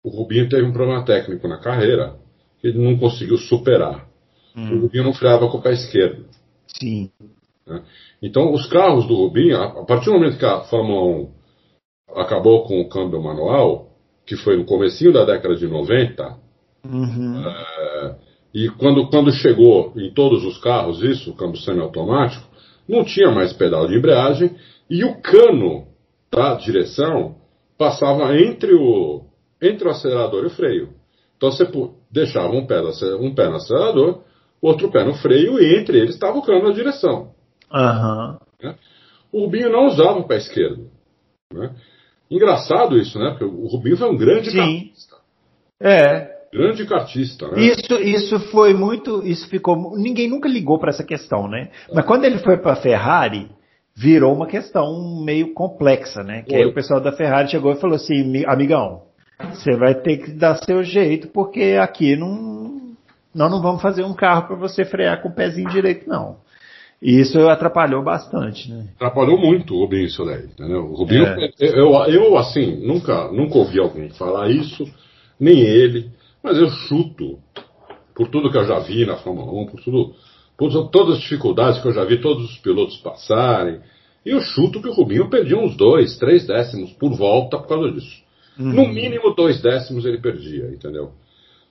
O 0.03 0.09
Rubinho 0.09 0.49
teve 0.49 0.63
um 0.63 0.71
problema 0.71 1.03
técnico 1.03 1.47
na 1.47 1.59
carreira 1.59 2.15
que 2.59 2.67
ele 2.67 2.83
não 2.83 2.97
conseguiu 2.97 3.37
superar. 3.37 4.07
Hum. 4.55 4.77
O 4.77 4.81
Rubinho 4.81 5.03
não 5.03 5.13
freava 5.13 5.49
com 5.49 5.57
o 5.57 5.61
pé 5.61 5.73
esquerdo. 5.73 6.25
Sim. 6.67 7.11
Né? 7.65 7.83
Então, 8.21 8.51
os 8.51 8.67
carros 8.67 9.07
do 9.07 9.15
Rubinho, 9.15 9.61
a, 9.61 9.85
partir 9.85 10.05
do 10.05 10.13
momento 10.13 10.37
que 10.37 10.45
a 10.45 10.61
Fórmula 10.61 11.27
1 12.13 12.21
acabou 12.21 12.63
com 12.63 12.79
o 12.79 12.89
câmbio 12.89 13.21
manual, 13.21 13.89
que 14.25 14.35
foi 14.35 14.57
no 14.57 14.65
comecinho 14.65 15.13
da 15.13 15.25
década 15.25 15.55
de 15.55 15.67
90, 15.67 16.37
uhum. 16.85 17.43
é, 17.45 18.15
e 18.57 18.69
quando, 18.69 19.07
quando 19.07 19.31
chegou 19.31 19.93
em 19.95 20.11
todos 20.11 20.43
os 20.43 20.57
carros 20.57 21.03
isso, 21.03 21.29
o 21.29 21.35
câmbio 21.35 21.61
semiautomático, 21.61 22.43
não 22.89 23.03
tinha 23.03 23.29
mais 23.29 23.53
pedal 23.53 23.87
de 23.87 23.95
embreagem 23.95 24.55
e 24.89 25.03
o 25.05 25.21
cano 25.21 25.85
da 26.31 26.55
direção 26.55 27.35
passava 27.77 28.35
entre 28.35 28.73
o, 28.73 29.25
entre 29.61 29.87
o 29.87 29.91
acelerador 29.91 30.43
e 30.43 30.47
o 30.47 30.49
freio. 30.49 30.89
Então 31.35 31.51
você 31.51 31.69
deixava 32.09 32.51
um 32.55 32.65
pé, 32.65 32.81
um 33.19 33.35
pé 33.35 33.47
no 33.47 33.57
acelerador, 33.57 34.23
outro 34.59 34.89
pé 34.89 35.03
no 35.03 35.13
freio 35.13 35.61
e 35.61 35.79
entre 35.79 35.99
eles 35.99 36.15
estava 36.15 36.39
o 36.39 36.41
cano 36.41 36.67
da 36.67 36.73
direção. 36.73 37.35
Uhum. 37.71 38.39
Né? 38.63 38.75
O 39.31 39.41
Rubinho 39.41 39.71
não 39.71 39.85
usava 39.85 40.17
o 40.17 40.27
pé 40.27 40.37
esquerdo. 40.37 40.89
Né? 41.53 41.75
Engraçado 42.31 42.97
isso, 42.97 43.19
né? 43.19 43.29
Porque 43.29 43.45
o 43.45 43.67
Rubinho 43.67 43.97
foi 43.97 44.09
um 44.09 44.17
grande 44.17 44.49
Sim. 44.49 44.91
É, 45.79 46.36
Grande 46.51 46.85
cartista, 46.85 47.47
né? 47.49 47.61
Isso, 47.61 47.93
isso 47.95 48.39
foi 48.51 48.73
muito, 48.73 49.25
isso 49.25 49.47
ficou, 49.49 49.97
ninguém 49.97 50.29
nunca 50.29 50.47
ligou 50.47 50.79
para 50.79 50.89
essa 50.89 51.03
questão, 51.03 51.47
né? 51.47 51.69
Mas 51.93 52.05
quando 52.05 52.25
ele 52.25 52.39
foi 52.39 52.57
para 52.57 52.73
a 52.73 52.77
Ferrari, 52.77 53.49
virou 53.95 54.33
uma 54.33 54.47
questão 54.47 55.23
meio 55.23 55.53
complexa, 55.53 56.23
né? 56.23 56.43
Que 56.43 56.55
aí 56.55 56.65
o 56.65 56.73
pessoal 56.73 57.01
da 57.01 57.11
Ferrari 57.11 57.49
chegou 57.49 57.71
e 57.71 57.79
falou 57.79 57.95
assim, 57.95 58.43
amigão, 58.45 59.01
você 59.51 59.75
vai 59.75 59.95
ter 59.95 60.17
que 60.17 60.31
dar 60.31 60.55
seu 60.57 60.83
jeito, 60.83 61.27
porque 61.29 61.77
aqui 61.81 62.15
não, 62.15 62.95
nós 63.33 63.51
não 63.51 63.61
vamos 63.61 63.81
fazer 63.81 64.03
um 64.03 64.13
carro 64.13 64.47
para 64.47 64.55
você 64.55 64.85
frear 64.85 65.21
com 65.21 65.29
o 65.29 65.35
pezinho 65.35 65.69
direito, 65.69 66.07
não. 66.07 66.37
E 67.01 67.19
isso 67.19 67.39
atrapalhou 67.47 68.03
bastante, 68.03 68.71
né? 68.71 68.87
Atrapalhou 68.95 69.37
muito 69.37 69.75
o 69.75 69.81
Rubinho 69.81 70.05
isso 70.05 70.25
daí, 70.25 70.45
entendeu? 70.45 70.83
O 70.85 70.95
Rubinho, 70.95 71.25
é. 71.25 71.49
eu, 71.59 71.93
eu, 72.07 72.37
assim, 72.37 72.85
nunca, 72.85 73.31
nunca 73.31 73.57
ouvi 73.57 73.79
alguém 73.79 74.09
falar 74.09 74.49
isso, 74.49 74.83
nem 75.39 75.59
ele, 75.59 76.09
mas 76.43 76.57
eu 76.57 76.69
chuto, 76.69 77.39
por 78.15 78.29
tudo 78.29 78.51
que 78.51 78.57
eu 78.57 78.65
já 78.65 78.79
vi 78.79 79.05
na 79.05 79.17
Fórmula 79.17 79.51
1, 79.63 79.65
por 79.67 79.81
tudo, 79.81 80.15
por 80.57 80.89
todas 80.89 81.15
as 81.15 81.21
dificuldades 81.21 81.81
que 81.81 81.87
eu 81.87 81.93
já 81.93 82.03
vi 82.03 82.19
todos 82.19 82.45
os 82.45 82.57
pilotos 82.57 82.97
passarem, 82.97 83.79
e 84.25 84.29
eu 84.29 84.41
chuto 84.41 84.81
que 84.81 84.89
o 84.89 84.93
Rubinho 84.93 85.29
perdia 85.29 85.57
uns 85.57 85.75
dois, 85.77 86.17
três 86.17 86.45
décimos 86.45 86.91
por 86.93 87.15
volta 87.15 87.57
por 87.57 87.67
causa 87.67 87.91
disso. 87.91 88.23
Uhum. 88.59 88.73
No 88.73 88.87
mínimo 88.87 89.33
dois 89.33 89.61
décimos 89.61 90.05
ele 90.05 90.19
perdia, 90.19 90.67
entendeu? 90.67 91.11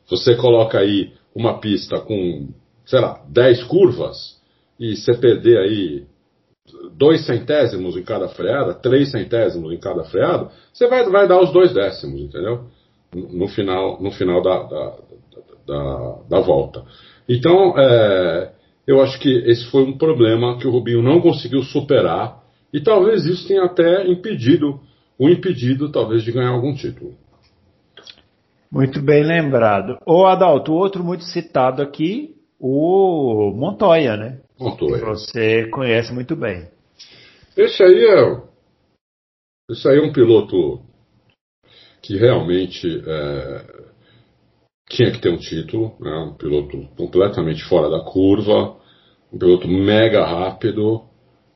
Você 0.08 0.36
coloca 0.36 0.78
aí 0.78 1.12
uma 1.34 1.58
pista 1.58 2.00
com, 2.00 2.48
sei 2.84 3.00
lá, 3.00 3.22
dez 3.28 3.62
curvas, 3.64 4.40
e 4.78 4.96
você 4.96 5.14
perder 5.14 5.58
aí 5.58 6.06
dois 6.96 7.26
centésimos 7.26 7.96
em 7.96 8.02
cada 8.02 8.28
freada, 8.28 8.74
três 8.74 9.10
centésimos 9.10 9.72
em 9.72 9.78
cada 9.78 10.04
freada, 10.04 10.50
você 10.72 10.86
vai, 10.86 11.08
vai 11.08 11.28
dar 11.28 11.40
os 11.40 11.52
dois 11.52 11.72
décimos, 11.72 12.20
entendeu? 12.20 12.66
No 13.16 13.48
final, 13.48 14.00
no 14.00 14.10
final 14.10 14.42
da, 14.42 14.62
da, 14.62 14.96
da, 15.66 16.18
da 16.28 16.40
volta. 16.40 16.84
Então, 17.28 17.74
é, 17.78 18.52
eu 18.86 19.00
acho 19.02 19.18
que 19.18 19.28
esse 19.50 19.64
foi 19.70 19.82
um 19.82 19.96
problema 19.96 20.58
que 20.58 20.66
o 20.66 20.70
Rubinho 20.70 21.02
não 21.02 21.20
conseguiu 21.20 21.62
superar 21.62 22.42
e 22.72 22.80
talvez 22.80 23.24
isso 23.24 23.48
tenha 23.48 23.64
até 23.64 24.06
impedido, 24.06 24.80
o 25.18 25.28
impedido 25.28 25.90
talvez 25.90 26.22
de 26.22 26.32
ganhar 26.32 26.50
algum 26.50 26.74
título. 26.74 27.14
Muito 28.70 29.00
bem 29.00 29.24
lembrado. 29.24 29.98
O 30.06 30.26
Adalto, 30.26 30.72
outro 30.72 31.02
muito 31.02 31.24
citado 31.24 31.80
aqui, 31.80 32.36
o 32.60 33.52
Montoya, 33.56 34.16
né? 34.16 34.40
Montoya. 34.58 34.98
Que 34.98 35.04
você 35.04 35.68
conhece 35.68 36.12
muito 36.12 36.36
bem. 36.36 36.68
Esse 37.56 37.82
aí 37.82 38.04
é, 38.04 38.42
esse 39.70 39.88
aí 39.88 39.98
é 39.98 40.02
um 40.02 40.12
piloto 40.12 40.80
que 42.06 42.16
realmente 42.16 43.02
é, 43.04 43.64
tinha 44.88 45.10
que 45.10 45.20
ter 45.20 45.28
um 45.28 45.38
título, 45.38 45.96
né? 46.00 46.16
um 46.18 46.34
piloto 46.34 46.78
completamente 46.96 47.64
fora 47.64 47.90
da 47.90 48.00
curva, 48.00 48.76
um 49.32 49.38
piloto 49.38 49.66
mega 49.66 50.24
rápido, 50.24 51.02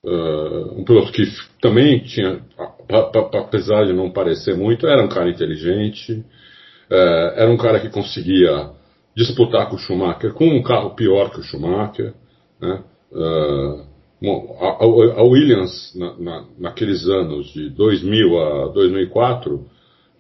uh, 0.05 0.75
um 0.77 0.85
piloto 0.85 1.13
que 1.13 1.23
também 1.61 2.01
tinha, 2.01 2.43
apesar 2.89 3.87
de 3.87 3.93
não 3.93 4.11
parecer 4.11 4.57
muito, 4.57 4.89
era 4.89 5.03
um 5.03 5.09
cara 5.09 5.31
inteligente, 5.31 6.13
uh, 6.91 7.33
era 7.37 7.51
um 7.51 7.57
cara 7.57 7.79
que 7.79 7.89
conseguia 7.89 8.71
disputar 9.17 9.69
com 9.69 9.77
o 9.77 9.79
Schumacher 9.79 10.33
com 10.35 10.47
um 10.47 10.63
carro 10.63 10.97
pior 10.97 11.31
que 11.31 11.39
o 11.39 11.45
Schumacher. 11.45 12.13
Né? 12.61 12.83
Uh, 13.13 13.91
a, 14.61 15.23
Williams, 15.23 15.95
na, 15.95 16.19
na, 16.19 16.45
naqueles 16.59 17.07
anos 17.07 17.47
de 17.53 17.71
2000 17.71 18.39
a 18.39 18.69
2004, 18.69 19.65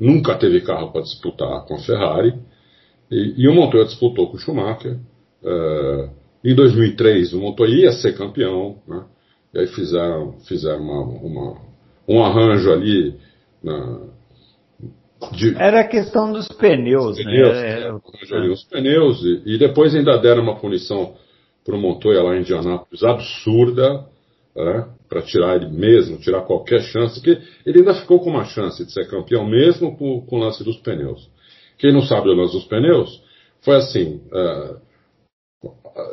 nunca 0.00 0.34
teve 0.36 0.62
carro 0.62 0.90
para 0.90 1.02
disputar 1.02 1.64
com 1.66 1.74
a 1.74 1.78
Ferrari. 1.78 2.34
E, 3.10 3.34
e, 3.36 3.48
o 3.48 3.54
Montoya 3.54 3.84
disputou 3.84 4.30
com 4.30 4.36
o 4.36 4.40
Schumacher. 4.40 4.98
Uh, 5.42 6.08
em 6.42 6.54
2003, 6.54 7.34
o 7.34 7.40
Montoya 7.40 7.74
ia 7.74 7.92
ser 7.92 8.16
campeão. 8.16 8.78
Né? 8.88 9.04
E 9.54 9.58
aí 9.60 9.66
fizeram, 9.66 10.38
fizeram 10.48 10.82
uma, 10.82 11.02
uma, 11.02 11.56
um 12.08 12.24
arranjo 12.24 12.72
ali 12.72 13.14
na, 13.62 14.00
de... 15.32 15.54
Era 15.56 15.80
a 15.80 15.88
questão 15.88 16.32
dos 16.32 16.48
pneus, 16.48 17.18
né? 17.18 17.24
pneus 17.24 17.52
né? 17.52 17.68
É, 17.68 17.88
é. 17.88 18.50
Os 18.50 18.64
pneus, 18.64 19.22
e, 19.22 19.42
e, 19.44 19.58
depois 19.58 19.94
ainda 19.94 20.16
deram 20.16 20.42
uma 20.42 20.56
punição 20.56 21.14
para 21.64 21.76
o 21.76 21.78
Montoya 21.78 22.22
lá 22.22 22.36
em 22.36 22.40
Indianápolis 22.40 23.04
absurda, 23.04 24.06
né? 24.54 24.86
para 25.08 25.22
tirar 25.22 25.56
ele 25.56 25.68
mesmo, 25.68 26.18
tirar 26.18 26.42
qualquer 26.42 26.80
chance, 26.82 27.20
que 27.20 27.38
ele 27.66 27.78
ainda 27.78 27.94
ficou 27.94 28.20
com 28.20 28.30
uma 28.30 28.44
chance 28.44 28.84
de 28.84 28.92
ser 28.92 29.08
campeão 29.08 29.44
mesmo 29.44 29.96
com, 29.96 30.20
com 30.20 30.36
o 30.36 30.38
lance 30.38 30.62
dos 30.62 30.76
pneus. 30.78 31.28
Quem 31.78 31.92
não 31.92 32.02
sabe 32.02 32.28
o 32.28 32.34
lance 32.34 32.54
dos 32.54 32.64
pneus, 32.64 33.22
foi 33.62 33.76
assim, 33.76 34.20
uh, 34.32 34.80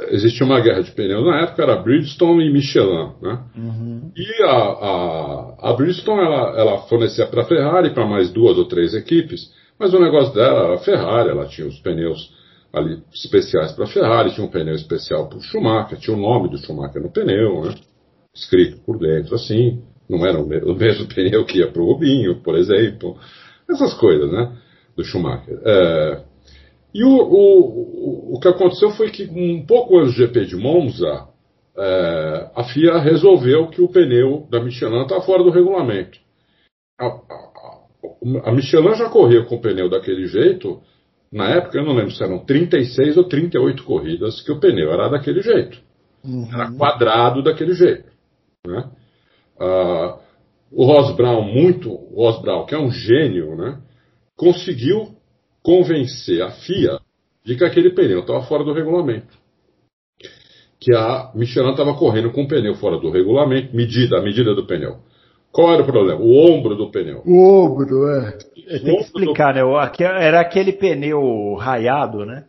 existia 0.09 0.45
uma 0.45 0.59
guerra 0.59 0.81
de 0.81 0.91
pneus 0.91 1.25
na 1.25 1.41
época, 1.41 1.63
era 1.63 1.75
Bridgestone 1.81 2.45
e 2.45 2.51
Michelin, 2.51 3.11
né? 3.21 3.43
Uhum. 3.55 4.11
E 4.15 4.43
a, 4.43 4.51
a, 4.51 5.55
a 5.69 5.73
Bridgestone, 5.73 6.21
ela, 6.21 6.59
ela 6.59 6.77
fornecia 6.87 7.27
para 7.27 7.43
a 7.43 7.45
Ferrari, 7.45 7.93
para 7.93 8.05
mais 8.05 8.31
duas 8.31 8.57
ou 8.57 8.65
três 8.65 8.93
equipes, 8.93 9.51
mas 9.79 9.93
o 9.93 9.99
negócio 9.99 10.33
dela 10.33 10.65
era 10.65 10.75
a 10.75 10.79
Ferrari, 10.79 11.29
ela 11.29 11.45
tinha 11.45 11.67
os 11.67 11.79
pneus 11.79 12.35
ali 12.73 13.01
especiais 13.13 13.71
para 13.71 13.85
a 13.85 13.87
Ferrari, 13.87 14.33
tinha 14.33 14.45
um 14.45 14.49
pneu 14.49 14.75
especial 14.75 15.29
para 15.29 15.37
o 15.37 15.41
Schumacher, 15.41 15.99
tinha 15.99 16.15
o 16.15 16.19
nome 16.19 16.49
do 16.49 16.57
Schumacher 16.57 17.01
no 17.01 17.11
pneu, 17.11 17.63
né? 17.63 17.75
Escrito 18.37 18.77
por 18.85 18.99
dentro, 18.99 19.33
assim, 19.33 19.81
não 20.07 20.25
era 20.25 20.39
o 20.39 20.75
mesmo 20.75 21.07
pneu 21.13 21.43
que 21.45 21.59
ia 21.59 21.71
para 21.71 21.81
o 21.81 21.85
Rubinho, 21.85 22.41
por 22.41 22.55
exemplo, 22.55 23.17
essas 23.69 23.93
coisas, 23.95 24.31
né? 24.31 24.55
Do 24.95 25.03
Schumacher. 25.03 25.59
É, 25.65 26.21
e 26.93 27.03
o, 27.03 27.09
o, 27.09 28.35
o 28.35 28.39
que 28.39 28.47
aconteceu 28.47 28.91
foi 28.91 29.09
que, 29.09 29.23
um 29.25 29.65
pouco 29.65 29.97
antes 29.97 30.15
do 30.15 30.17
GP 30.17 30.45
de 30.45 30.55
Monza, 30.55 31.27
é, 31.77 32.49
a 32.55 32.63
FIA 32.63 32.97
resolveu 32.99 33.67
que 33.67 33.81
o 33.81 33.89
pneu 33.89 34.47
da 34.49 34.59
Michelin 34.59 35.03
está 35.03 35.21
fora 35.21 35.43
do 35.43 35.51
regulamento. 35.51 36.17
A, 36.99 37.05
a, 37.05 38.49
a, 38.49 38.51
Michelin 38.51 38.95
já 38.95 39.09
correu 39.09 39.45
com 39.45 39.55
o 39.55 39.61
pneu 39.61 39.89
daquele 39.89 40.25
jeito, 40.27 40.81
na 41.31 41.49
época 41.49 41.77
eu 41.77 41.85
não 41.85 41.93
lembro 41.93 42.11
se 42.11 42.23
eram 42.23 42.39
36 42.39 43.17
ou 43.17 43.25
38 43.25 43.83
corridas 43.83 44.41
que 44.41 44.51
o 44.51 44.59
pneu 44.59 44.91
era 44.91 45.09
daquele 45.09 45.41
jeito. 45.41 45.77
Uhum. 46.23 46.47
Era 46.51 46.71
quadrado 46.71 47.43
daquele 47.43 47.73
jeito. 47.73 48.16
Né? 48.67 48.89
Ah, 49.59 50.19
o 50.71 50.85
Ross 50.85 51.15
Brown, 51.15 51.43
muito, 51.43 51.89
o 51.91 52.23
Ross 52.23 52.41
Brown, 52.41 52.65
que 52.65 52.75
é 52.75 52.77
um 52.77 52.91
gênio, 52.91 53.55
né, 53.55 53.79
conseguiu 54.35 55.15
convencer 55.63 56.41
a 56.41 56.51
FIA 56.51 56.99
de 57.43 57.55
que 57.55 57.63
aquele 57.63 57.91
pneu 57.91 58.19
estava 58.19 58.41
fora 58.43 58.63
do 58.63 58.73
regulamento. 58.73 59.37
Que 60.79 60.93
a 60.93 61.31
Michelin 61.33 61.71
estava 61.71 61.95
correndo 61.95 62.31
com 62.31 62.43
o 62.43 62.47
pneu 62.47 62.75
fora 62.75 62.99
do 62.99 63.09
regulamento, 63.09 63.75
medida, 63.75 64.19
a 64.19 64.21
medida 64.21 64.53
do 64.53 64.67
pneu. 64.67 64.97
Qual 65.51 65.73
era 65.73 65.81
o 65.81 65.85
problema? 65.85 66.19
O 66.19 66.51
ombro 66.51 66.75
do 66.75 66.91
pneu. 66.91 67.23
O 67.25 67.65
ombro, 67.65 68.07
é. 68.09 68.37
Tem 68.79 68.97
que 68.97 69.01
explicar, 69.01 69.53
do... 69.53 69.71
né? 69.71 70.25
Era 70.25 70.41
aquele 70.41 70.73
pneu 70.73 71.55
raiado, 71.55 72.25
né? 72.25 72.45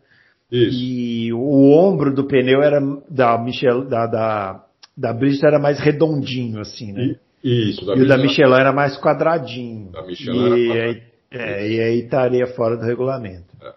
Isso. 0.51 0.79
E 0.79 1.33
o 1.33 1.73
ombro 1.73 2.13
do 2.13 2.27
pneu 2.27 2.61
era 2.63 2.81
da 3.09 3.39
Michel, 3.39 3.87
da, 3.87 4.07
da, 4.07 4.65
da 4.99 5.13
Bridgestone 5.13 5.53
era 5.53 5.63
mais 5.63 5.79
redondinho, 5.79 6.61
assim, 6.61 6.93
né? 6.93 7.17
E, 7.43 7.71
isso. 7.71 7.87
Da 7.87 7.95
e 7.95 8.03
o 8.03 8.09
da 8.09 8.19
Michelin 8.19 8.55
era 8.55 8.73
mais 8.73 8.99
quadradinho. 9.01 9.93
Da 9.93 10.03
Michelin 10.03 10.57
e, 10.57 10.71
era 10.71 10.79
quadradinho. 10.79 11.09
É, 11.31 11.71
e 11.71 11.81
aí 11.81 11.99
estaria 12.01 12.47
fora 12.49 12.77
do 12.77 12.85
regulamento. 12.85 13.47
É. 13.63 13.73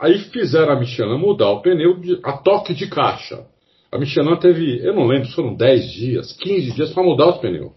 Aí 0.00 0.18
fizeram 0.18 0.72
a 0.72 0.80
Michelin 0.80 1.18
mudar 1.18 1.50
o 1.50 1.62
pneu 1.62 2.00
de, 2.00 2.18
a 2.24 2.32
toque 2.32 2.74
de 2.74 2.88
caixa. 2.88 3.46
A 3.92 3.98
Michelin 3.98 4.36
teve, 4.36 4.84
eu 4.84 4.92
não 4.92 5.06
lembro, 5.06 5.28
foram 5.28 5.54
10 5.54 5.92
dias, 5.92 6.32
15 6.32 6.72
dias 6.72 6.92
para 6.92 7.04
mudar 7.04 7.28
os 7.28 7.38
pneus. 7.38 7.72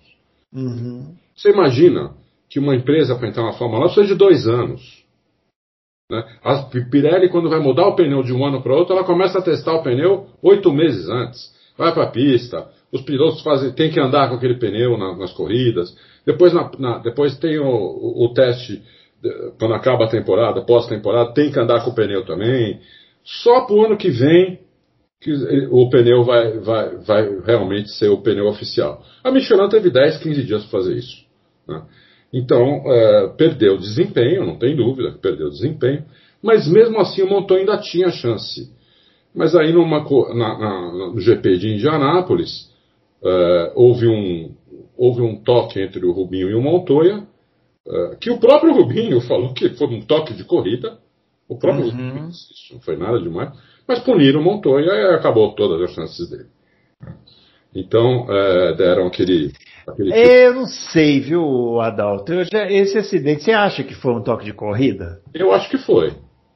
Uhum. 0.52 1.14
Você 1.36 1.52
imagina 1.52 2.16
que 2.50 2.58
uma 2.58 2.76
empresa 2.76 3.16
para 3.16 3.28
entrar 3.28 3.44
na 3.44 3.54
Fórmula 3.54 3.82
1 3.82 3.84
precisa 3.84 4.08
de 4.08 4.16
dois 4.16 4.48
anos. 4.48 5.06
Né? 6.10 6.24
A 6.44 6.64
Pirelli, 6.64 7.30
quando 7.30 7.50
vai 7.50 7.60
mudar 7.60 7.86
o 7.86 7.96
pneu 7.96 8.24
de 8.24 8.34
um 8.34 8.44
ano 8.44 8.64
para 8.64 8.74
outro, 8.74 8.96
ela 8.96 9.06
começa 9.06 9.38
a 9.38 9.42
testar 9.42 9.74
o 9.74 9.84
pneu 9.84 10.28
oito 10.42 10.74
meses 10.74 11.08
antes. 11.08 11.56
Vai 11.78 11.94
para 11.94 12.06
a 12.06 12.12
pista, 12.12 12.68
os 12.92 13.02
pilotos 13.02 13.42
fazem, 13.42 13.72
têm 13.74 13.92
que 13.92 14.00
andar 14.00 14.30
com 14.30 14.36
aquele 14.36 14.56
pneu 14.56 14.98
na, 14.98 15.16
nas 15.16 15.34
corridas. 15.34 15.96
Depois, 16.26 16.54
na, 16.54 16.72
na, 16.78 16.98
depois 17.00 17.38
tem 17.38 17.58
o, 17.60 17.66
o, 17.66 18.26
o 18.26 18.34
teste 18.34 18.82
quando 19.60 19.74
acaba 19.74 20.06
a 20.06 20.10
temporada, 20.10 20.62
pós-temporada, 20.62 21.34
tem 21.34 21.52
que 21.52 21.60
andar 21.60 21.84
com 21.84 21.92
o 21.92 21.96
pneu 21.96 22.26
também. 22.26 22.80
Só 23.24 23.66
para 23.66 23.76
o 23.76 23.86
ano 23.86 23.98
que 23.98 24.10
vem 24.10 24.60
que 25.20 25.32
o 25.72 25.90
pneu 25.90 26.24
vai, 26.24 26.60
vai, 26.60 26.98
vai 26.98 27.40
realmente 27.44 27.90
ser 27.92 28.10
o 28.10 28.22
pneu 28.22 28.48
oficial. 28.48 29.04
A 29.24 29.32
Michelin 29.32 29.68
teve 29.68 29.90
10, 29.90 30.20
15 30.20 30.44
dias 30.44 30.62
para 30.64 30.80
fazer 30.80 30.96
isso. 30.96 31.26
Né? 31.68 31.82
Então, 32.32 32.84
é, 32.86 33.28
perdeu 33.36 33.78
desempenho, 33.78 34.46
não 34.46 34.58
tem 34.58 34.76
dúvida 34.76 35.12
que 35.12 35.18
perdeu 35.18 35.50
desempenho, 35.50 36.06
mas 36.42 36.68
mesmo 36.68 37.00
assim 37.00 37.24
o 37.24 37.30
Montoya 37.30 37.62
ainda 37.62 37.78
tinha 37.80 38.12
chance. 38.12 38.72
Mas 39.34 39.56
aí 39.56 39.74
numa, 39.74 40.04
na, 40.36 40.60
na, 40.60 40.92
no 40.92 41.20
GP 41.20 41.58
de 41.58 41.74
Indianápolis, 41.74 42.72
é, 43.24 43.72
houve, 43.76 44.08
um, 44.08 44.56
houve 44.98 45.22
um 45.22 45.36
toque 45.36 45.82
entre 45.82 46.06
o 46.06 46.12
Rubinho 46.12 46.50
e 46.50 46.56
o 46.56 46.62
Montoya, 46.62 47.26
eh, 47.88 48.18
que 48.20 48.30
o 48.30 48.38
próprio 48.38 48.74
Rubinho 48.74 49.22
falou 49.22 49.54
que 49.54 49.70
foi 49.70 49.88
um 49.88 50.02
toque 50.02 50.34
de 50.34 50.44
corrida. 50.44 50.98
O 51.48 51.58
próprio 51.58 51.86
uhum. 51.86 51.92
Rubinho 51.92 52.30
isso 52.30 52.74
não 52.74 52.82
foi 52.82 52.98
nada 52.98 53.20
demais. 53.20 53.52
Mas 53.88 54.00
puniram 54.00 54.42
o 54.42 54.44
Montoya 54.44 54.92
e 54.92 55.16
acabou 55.16 55.56
todas 55.56 55.82
as 55.82 55.96
chances 55.96 56.30
dele. 56.30 56.48
Então, 57.74 58.26
é, 58.30 58.76
deram 58.76 59.08
aquele. 59.08 59.54
aquele 59.88 60.12
eu 60.14 60.54
não 60.56 60.66
sei, 60.66 61.22
viu, 61.22 61.80
Adalto? 61.80 62.44
Já, 62.44 62.70
esse 62.70 62.98
acidente, 62.98 63.44
você 63.44 63.52
acha 63.52 63.84
que 63.84 63.94
foi 63.94 64.14
um 64.14 64.22
toque 64.22 64.44
de 64.44 64.54
corrida? 64.54 65.22
Eu 65.34 65.54
acho 65.54 65.70
que 65.70 65.78
foi. 65.78 66.12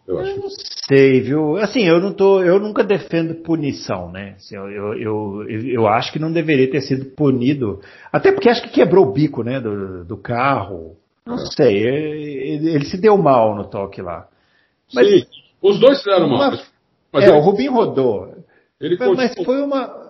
Eu, 0.06 0.20
eu 0.20 0.38
não 0.38 0.50
sei, 0.92 1.22
viu? 1.22 1.56
Assim, 1.58 1.84
eu 1.88 2.02
não 2.02 2.14
tô, 2.14 2.42
eu 2.42 2.60
nunca 2.60 2.84
defendo 2.84 3.36
punição, 3.36 4.12
né? 4.12 4.36
Assim, 4.36 4.56
eu, 4.56 4.68
eu, 4.68 4.94
eu, 4.94 5.68
eu, 5.70 5.88
acho 5.88 6.12
que 6.12 6.20
não 6.20 6.32
deveria 6.32 6.70
ter 6.70 6.82
sido 6.82 7.06
punido, 7.16 7.80
até 8.12 8.32
porque 8.32 8.50
acho 8.50 8.64
que 8.64 8.70
quebrou 8.70 9.06
o 9.06 9.14
bico, 9.14 9.42
né, 9.42 9.62
do, 9.62 10.04
do 10.04 10.18
carro. 10.18 10.98
Não 11.26 11.36
é. 11.36 11.46
sei, 11.56 11.78
ele, 11.78 12.70
ele, 12.70 12.86
se 12.86 13.00
deu 13.00 13.18
mal 13.18 13.56
no 13.56 13.70
toque 13.70 14.02
lá. 14.02 14.28
Mas, 14.94 15.08
Sim, 15.08 15.26
os 15.62 15.80
dois 15.80 16.00
fizeram 16.00 16.28
mal. 16.28 16.52
Mas, 17.14 17.24
é, 17.24 17.32
o 17.32 17.40
Rubinho 17.40 17.74
rodou. 17.74 18.34
Ele 18.80 18.98
mas 18.98 19.34
foi 19.46 19.62
uma 19.62 20.02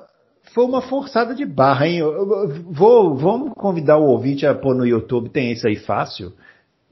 foi 0.54 0.66
uma 0.66 0.82
forçada 0.82 1.34
de 1.36 1.46
barra, 1.46 1.88
hein? 1.88 2.00
Eu, 2.00 2.50
vou, 2.70 3.16
vamos 3.16 3.54
convidar 3.54 3.98
o 3.98 4.06
ouvinte 4.06 4.46
a 4.46 4.56
pôr 4.56 4.76
no 4.76 4.86
YouTube, 4.86 5.30
tem 5.30 5.52
isso 5.52 5.68
aí 5.68 5.76
fácil. 5.76 6.34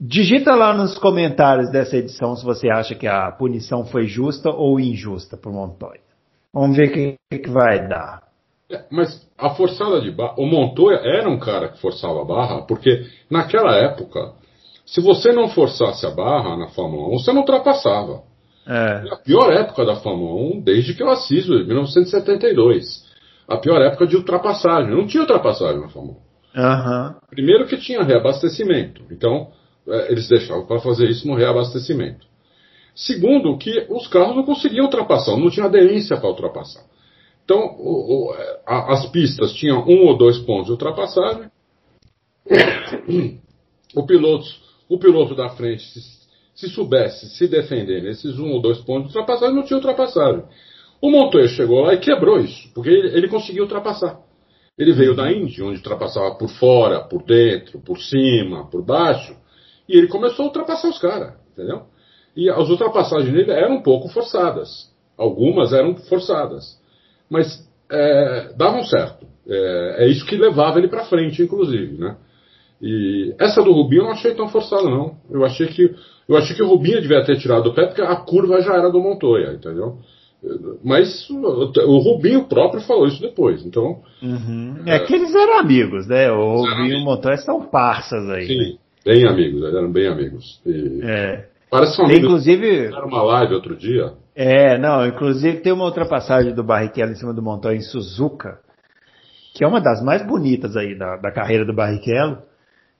Digita 0.00 0.54
lá 0.54 0.72
nos 0.72 0.96
comentários 0.96 1.70
dessa 1.70 1.94
edição 1.94 2.34
se 2.34 2.42
você 2.42 2.70
acha 2.70 2.94
que 2.94 3.06
a 3.06 3.30
punição 3.32 3.84
foi 3.84 4.06
justa 4.06 4.48
ou 4.48 4.80
injusta 4.80 5.36
para 5.36 5.50
o 5.50 5.54
Montoya. 5.54 6.00
Vamos 6.54 6.74
ver 6.74 6.88
o 6.88 6.92
que, 6.92 7.38
que, 7.38 7.50
vai 7.50 7.86
dar. 7.86 8.22
É, 8.70 8.84
mas 8.90 9.28
a 9.36 9.50
forçada 9.50 10.00
de 10.00 10.10
barra. 10.10 10.36
O 10.38 10.46
Montoya 10.46 11.00
era 11.04 11.28
um 11.28 11.38
cara 11.38 11.68
que 11.68 11.78
forçava 11.78 12.22
a 12.22 12.24
barra, 12.24 12.62
porque 12.62 13.04
naquela 13.30 13.76
época, 13.76 14.32
se 14.86 15.02
você 15.02 15.32
não 15.32 15.50
forçasse 15.50 16.06
a 16.06 16.10
barra 16.10 16.56
na 16.56 16.68
Fórmula 16.68 17.08
1, 17.08 17.18
você 17.18 17.30
não 17.32 17.40
ultrapassava. 17.40 18.22
É. 18.66 19.04
A 19.12 19.16
pior 19.16 19.52
época 19.52 19.84
da 19.84 19.96
Fórmula 19.96 20.56
1 20.56 20.62
desde 20.62 20.94
que 20.94 21.02
eu 21.02 21.10
assisto, 21.10 21.52
em 21.52 21.66
1972. 21.66 23.04
A 23.46 23.58
pior 23.58 23.82
época 23.82 24.06
de 24.06 24.16
ultrapassagem. 24.16 24.90
Não 24.90 25.06
tinha 25.06 25.22
ultrapassagem 25.22 25.78
na 25.78 25.88
Fórmula 25.88 26.16
1. 26.16 26.30
Uhum. 26.58 27.14
Primeiro 27.28 27.66
que 27.66 27.76
tinha 27.76 28.02
reabastecimento. 28.02 29.02
Então, 29.10 29.48
eles 29.86 30.28
deixavam 30.28 30.66
para 30.66 30.80
fazer 30.80 31.08
isso 31.08 31.26
no 31.26 31.34
reabastecimento. 31.34 32.26
Segundo, 32.94 33.56
que 33.56 33.86
os 33.88 34.06
carros 34.08 34.36
não 34.36 34.44
conseguiam 34.44 34.84
ultrapassar, 34.84 35.36
não 35.36 35.50
tinha 35.50 35.66
aderência 35.66 36.16
para 36.16 36.28
ultrapassar. 36.28 36.84
Então, 37.44 37.58
o, 37.78 38.30
o, 38.30 38.34
a, 38.66 38.92
as 38.92 39.06
pistas 39.06 39.52
tinham 39.54 39.84
um 39.86 40.06
ou 40.06 40.16
dois 40.16 40.38
pontos 40.38 40.66
de 40.66 40.72
ultrapassagem. 40.72 41.50
O 43.92 44.06
piloto, 44.06 44.46
o 44.88 45.00
piloto 45.00 45.34
da 45.34 45.48
frente, 45.48 45.82
se, 45.82 46.00
se 46.54 46.68
soubesse 46.68 47.28
se 47.30 47.48
defender 47.48 48.00
nesses 48.04 48.38
um 48.38 48.52
ou 48.52 48.62
dois 48.62 48.78
pontos 48.78 49.10
de 49.10 49.18
ultrapassagem, 49.18 49.52
não 49.52 49.64
tinha 49.64 49.78
ultrapassagem. 49.78 50.44
O 51.02 51.10
Montoya 51.10 51.48
chegou 51.48 51.80
lá 51.80 51.94
e 51.94 51.98
quebrou 51.98 52.38
isso, 52.38 52.72
porque 52.72 52.88
ele, 52.88 53.08
ele 53.16 53.28
conseguiu 53.28 53.64
ultrapassar. 53.64 54.20
Ele 54.78 54.92
veio 54.92 55.16
da 55.16 55.30
Índia, 55.32 55.64
onde 55.64 55.78
ultrapassava 55.78 56.36
por 56.36 56.48
fora, 56.50 57.00
por 57.00 57.24
dentro, 57.24 57.80
por 57.80 57.98
cima, 57.98 58.70
por 58.70 58.84
baixo. 58.84 59.34
E 59.90 59.98
ele 59.98 60.06
começou 60.06 60.44
a 60.44 60.48
ultrapassar 60.48 60.88
os 60.88 60.98
caras, 60.98 61.32
entendeu? 61.52 61.82
E 62.36 62.48
as 62.48 62.68
ultrapassagens 62.68 63.32
dele 63.32 63.50
eram 63.50 63.74
um 63.74 63.82
pouco 63.82 64.08
forçadas. 64.08 64.88
Algumas 65.18 65.72
eram 65.72 65.96
forçadas. 65.96 66.78
Mas 67.28 67.68
é, 67.90 68.52
davam 68.56 68.84
certo. 68.84 69.26
É, 69.48 70.04
é, 70.04 70.08
isso 70.08 70.24
que 70.24 70.36
levava 70.36 70.78
ele 70.78 70.86
para 70.86 71.06
frente, 71.06 71.42
inclusive, 71.42 71.98
né? 71.98 72.16
E 72.80 73.34
essa 73.38 73.62
do 73.62 73.72
Rubinho 73.72 74.02
eu 74.02 74.04
não 74.04 74.12
achei 74.12 74.32
tão 74.32 74.48
forçada, 74.48 74.84
não. 74.84 75.16
Eu 75.28 75.44
achei 75.44 75.66
que 75.66 75.92
eu 76.28 76.36
achei 76.36 76.54
que 76.54 76.62
o 76.62 76.68
Rubinho 76.68 77.02
devia 77.02 77.24
ter 77.24 77.36
tirado 77.36 77.66
o 77.66 77.74
pé 77.74 77.86
porque 77.86 78.00
a 78.00 78.14
curva 78.14 78.60
já 78.60 78.74
era 78.74 78.90
do 78.90 79.00
Montoya, 79.00 79.52
entendeu? 79.52 79.98
Mas 80.82 81.28
o, 81.28 81.98
Rubinho 81.98 82.44
próprio 82.44 82.80
falou 82.82 83.06
isso 83.06 83.20
depois, 83.20 83.66
então... 83.66 84.00
Uhum. 84.22 84.82
É, 84.86 84.96
é, 84.96 84.98
que 85.00 85.14
eles 85.14 85.34
eram 85.34 85.58
amigos, 85.58 86.06
né? 86.06 86.30
O 86.30 86.62
Rubinho 86.62 86.98
e 86.98 87.02
o 87.02 87.04
Montoya 87.04 87.36
são 87.38 87.62
parças 87.66 88.26
aí. 88.30 88.46
Sim, 88.46 88.58
né? 88.58 88.78
Bem 89.04 89.26
amigos, 89.26 89.62
eram 89.62 89.90
bem 89.90 90.06
amigos. 90.06 90.60
E 90.66 91.00
é. 91.02 91.48
Parece 91.70 91.96
que 91.96 92.02
amigos. 92.02 92.24
Inclusive. 92.24 92.86
Era 92.86 93.06
uma 93.06 93.22
live 93.22 93.54
outro 93.54 93.76
dia. 93.76 94.12
É, 94.34 94.78
não, 94.78 95.06
inclusive 95.06 95.60
tem 95.60 95.72
uma 95.72 95.84
outra 95.84 96.06
passagem 96.06 96.54
do 96.54 96.64
Barrichello 96.64 97.12
em 97.12 97.16
cima 97.16 97.32
do 97.32 97.42
Montoya 97.42 97.76
em 97.76 97.82
Suzuka, 97.82 98.58
que 99.54 99.64
é 99.64 99.66
uma 99.66 99.80
das 99.80 100.02
mais 100.02 100.26
bonitas 100.26 100.76
aí 100.76 100.96
da, 100.96 101.16
da 101.16 101.30
carreira 101.30 101.64
do 101.64 101.74
Barrichello. 101.74 102.38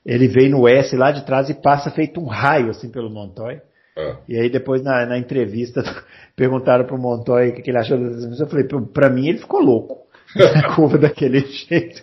Ele 0.05 0.29
veio 0.29 0.51
no 0.51 0.69
S 0.69 0.97
lá 0.97 1.13
de 1.13 1.25
trás 1.27 1.51
e 1.51 1.55
passa 1.55 1.91
feito 1.91 2.21
um 2.21 2.27
raio 2.27 2.71
assim 2.71 2.91
pelo 2.91 3.11
Montoya. 3.11 3.63
É. 3.97 4.17
E 4.29 4.37
aí 4.37 4.49
depois 4.49 4.83
na, 4.83 5.05
na 5.05 5.19
entrevista 5.19 5.83
perguntaram 6.35 6.85
pro 6.85 6.99
Montoya 6.99 7.51
o 7.51 7.55
que 7.55 7.71
ele 7.71 7.79
achou 7.79 7.99
da 7.99 8.09
transmissão. 8.09 8.47
Eu 8.47 8.51
falei, 8.51 8.67
pra 8.93 9.11
mim 9.11 9.29
ele 9.29 9.39
ficou 9.39 9.61
louco 9.61 10.00
na 10.35 10.75
curva 10.75 10.99
daquele 10.99 11.41
jeito. 11.41 12.03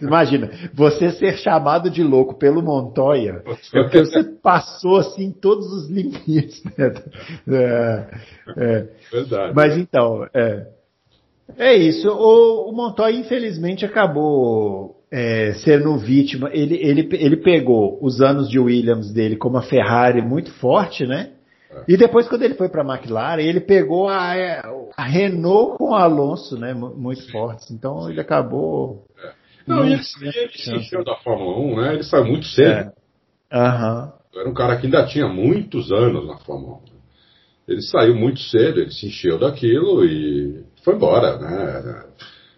Imagina, 0.00 0.50
você 0.74 1.10
ser 1.12 1.36
chamado 1.38 1.90
de 1.90 2.02
louco 2.02 2.34
pelo 2.34 2.62
Montoya, 2.62 3.42
é 3.46 3.82
porque 3.82 3.98
você 3.98 4.22
passou 4.22 4.96
assim 4.96 5.32
todos 5.32 5.66
os 5.72 5.90
limites. 5.90 6.62
Né? 6.76 6.94
É, 7.48 8.06
é. 8.56 8.86
Verdade. 9.10 9.52
Mas 9.54 9.76
então, 9.76 10.26
é, 10.34 10.66
é 11.56 11.74
isso. 11.74 12.08
O, 12.08 12.70
o 12.70 12.72
Montoya 12.72 13.16
infelizmente 13.16 13.84
acabou 13.84 14.96
é, 15.10 15.52
sendo 15.64 15.96
vítima. 15.96 16.50
Ele, 16.52 16.76
ele, 16.76 17.08
ele 17.12 17.36
pegou 17.36 17.98
os 18.02 18.20
anos 18.20 18.48
de 18.48 18.58
Williams 18.58 19.12
dele 19.12 19.36
com 19.36 19.48
uma 19.48 19.62
Ferrari 19.62 20.22
muito 20.22 20.52
forte, 20.52 21.06
né? 21.06 21.30
E 21.86 21.96
depois, 21.96 22.28
quando 22.28 22.42
ele 22.42 22.54
foi 22.54 22.68
para 22.68 22.82
a 22.82 22.94
McLaren, 22.96 23.42
ele 23.42 23.60
pegou 23.60 24.08
a, 24.08 24.32
a, 24.96 25.04
Renault 25.04 25.76
com 25.76 25.90
o 25.90 25.94
Alonso, 25.94 26.58
né? 26.58 26.72
Muito 26.72 27.30
fortes. 27.30 27.70
Então 27.70 28.10
ele 28.10 28.20
acabou. 28.20 29.04
É. 29.22 29.32
Não, 29.66 29.86
e 29.86 29.92
ele, 29.92 30.02
ele 30.22 30.52
se 30.52 30.74
encheu 30.74 31.04
da 31.04 31.16
Fórmula 31.16 31.58
1, 31.58 31.76
né? 31.76 31.94
Ele 31.94 32.02
saiu 32.02 32.24
muito 32.24 32.46
cedo. 32.46 32.90
É. 33.50 33.58
Uhum. 33.58 34.12
Era 34.34 34.48
um 34.48 34.54
cara 34.54 34.76
que 34.76 34.86
ainda 34.86 35.06
tinha 35.06 35.28
muitos 35.28 35.92
anos 35.92 36.26
na 36.26 36.38
Fórmula 36.38 36.76
1. 36.76 36.80
Ele 37.68 37.82
saiu 37.82 38.14
muito 38.14 38.40
cedo, 38.40 38.80
ele 38.80 38.90
se 38.90 39.06
encheu 39.06 39.38
daquilo 39.38 40.04
e 40.04 40.64
foi 40.82 40.94
embora, 40.94 41.38
né? 41.38 42.04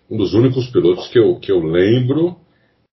Um 0.09 0.17
dos 0.17 0.35
únicos 0.35 0.69
pilotos 0.69 1.09
que 1.09 1.19
eu, 1.19 1.37
que 1.41 1.51
eu 1.51 1.61
lembro 1.61 2.37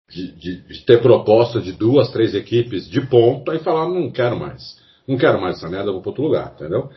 de, 0.09 0.31
de, 0.31 0.61
de 0.61 0.85
ter 0.85 1.01
proposta 1.01 1.59
de 1.59 1.73
duas, 1.73 2.09
três 2.11 2.33
equipes 2.33 2.89
de 2.89 3.01
ponta 3.01 3.53
e 3.53 3.59
falar, 3.59 3.89
não 3.89 4.09
quero 4.09 4.39
mais 4.39 4.84
não 5.07 5.17
quero 5.17 5.39
mais 5.39 5.57
essa 5.57 5.69
merda, 5.69 5.91
vou 5.91 6.01
para 6.01 6.09
outro 6.09 6.23
lugar, 6.23 6.53
entendeu? 6.55 6.89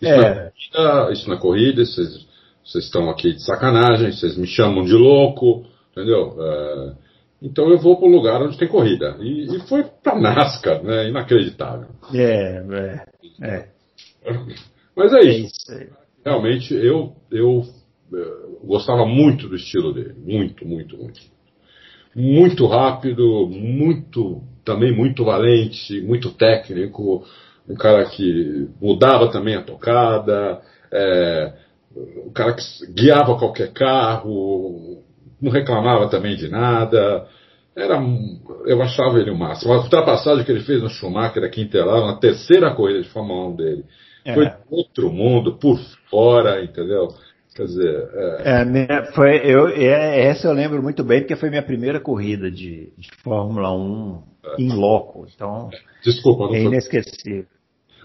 Isso, 0.00 0.12
é. 0.12 0.18
na, 0.18 0.50
corrida, 0.50 1.12
isso 1.12 1.28
na 1.30 1.36
corrida, 1.36 1.84
vocês, 1.84 2.26
vocês 2.64 2.84
estão 2.84 3.10
aqui 3.10 3.32
de 3.32 3.42
sacanagem, 3.42 4.12
vocês 4.12 4.36
me 4.36 4.46
chamam 4.46 4.84
de 4.84 4.92
louco, 4.92 5.64
entendeu? 5.92 6.36
É, 6.38 6.92
então 7.42 7.68
eu 7.70 7.78
vou 7.78 7.96
para 7.96 8.06
o 8.08 8.10
lugar 8.10 8.42
onde 8.42 8.58
tem 8.58 8.68
corrida. 8.68 9.16
E, 9.20 9.56
e 9.56 9.60
foi 9.68 9.84
para 10.02 10.18
NASCAR, 10.18 10.82
né? 10.82 11.08
Inacreditável. 11.08 11.88
É, 12.14 12.62
é. 13.42 13.48
é. 13.48 13.68
Mas 14.94 15.12
é 15.12 15.20
isso. 15.20 15.72
É 15.72 15.84
isso 15.84 16.06
Realmente, 16.24 16.74
eu, 16.74 17.14
eu, 17.30 17.62
eu 18.10 18.18
é, 18.18 18.66
gostava 18.66 19.06
muito 19.06 19.48
do 19.48 19.54
estilo 19.54 19.94
dele. 19.94 20.14
Muito, 20.18 20.66
muito, 20.66 20.96
muito. 20.96 21.20
Muito 22.14 22.66
rápido, 22.66 23.46
muito, 23.46 24.42
também 24.64 24.92
muito 24.92 25.24
valente, 25.24 26.00
muito 26.00 26.32
técnico 26.32 27.24
um 27.68 27.74
cara 27.74 28.04
que 28.04 28.68
mudava 28.80 29.30
também 29.30 29.56
a 29.56 29.62
tocada, 29.62 30.60
é, 30.92 31.52
um 32.26 32.32
cara 32.32 32.54
que 32.54 32.62
guiava 32.92 33.38
qualquer 33.38 33.72
carro, 33.72 35.02
não 35.40 35.50
reclamava 35.50 36.08
também 36.08 36.36
de 36.36 36.48
nada. 36.48 37.26
Era, 37.74 38.00
eu 38.64 38.80
achava 38.80 39.18
ele 39.18 39.30
o 39.30 39.36
máximo. 39.36 39.72
A 39.72 39.82
ultrapassagem 39.82 40.44
que 40.44 40.50
ele 40.50 40.64
fez 40.64 40.82
no 40.82 40.88
Schumacher 40.88 41.44
aqui 41.44 41.60
em 41.60 41.64
Interlagos, 41.64 42.06
na 42.06 42.16
terceira 42.18 42.74
corrida 42.74 43.02
de 43.02 43.08
Fórmula 43.10 43.48
1 43.48 43.56
dele, 43.56 43.84
é. 44.24 44.34
foi 44.34 44.50
outro 44.70 45.10
mundo, 45.12 45.58
por 45.58 45.78
fora, 46.08 46.64
entendeu? 46.64 47.08
Quer 47.54 47.64
dizer. 47.64 48.08
É... 48.14 48.62
É, 48.62 49.12
foi, 49.12 49.40
eu, 49.44 49.68
é, 49.68 50.26
essa 50.26 50.48
eu 50.48 50.52
lembro 50.52 50.82
muito 50.82 51.04
bem, 51.04 51.20
porque 51.20 51.36
foi 51.36 51.50
minha 51.50 51.62
primeira 51.62 52.00
corrida 52.00 52.50
de, 52.50 52.92
de 52.96 53.08
Fórmula 53.22 53.74
1 53.74 54.22
em 54.58 54.72
loco. 54.74 55.26
Então, 55.34 55.70
Desculpa, 56.02 56.46
não 56.46 56.54
é 56.54 56.62
inesquecível. 56.62 57.46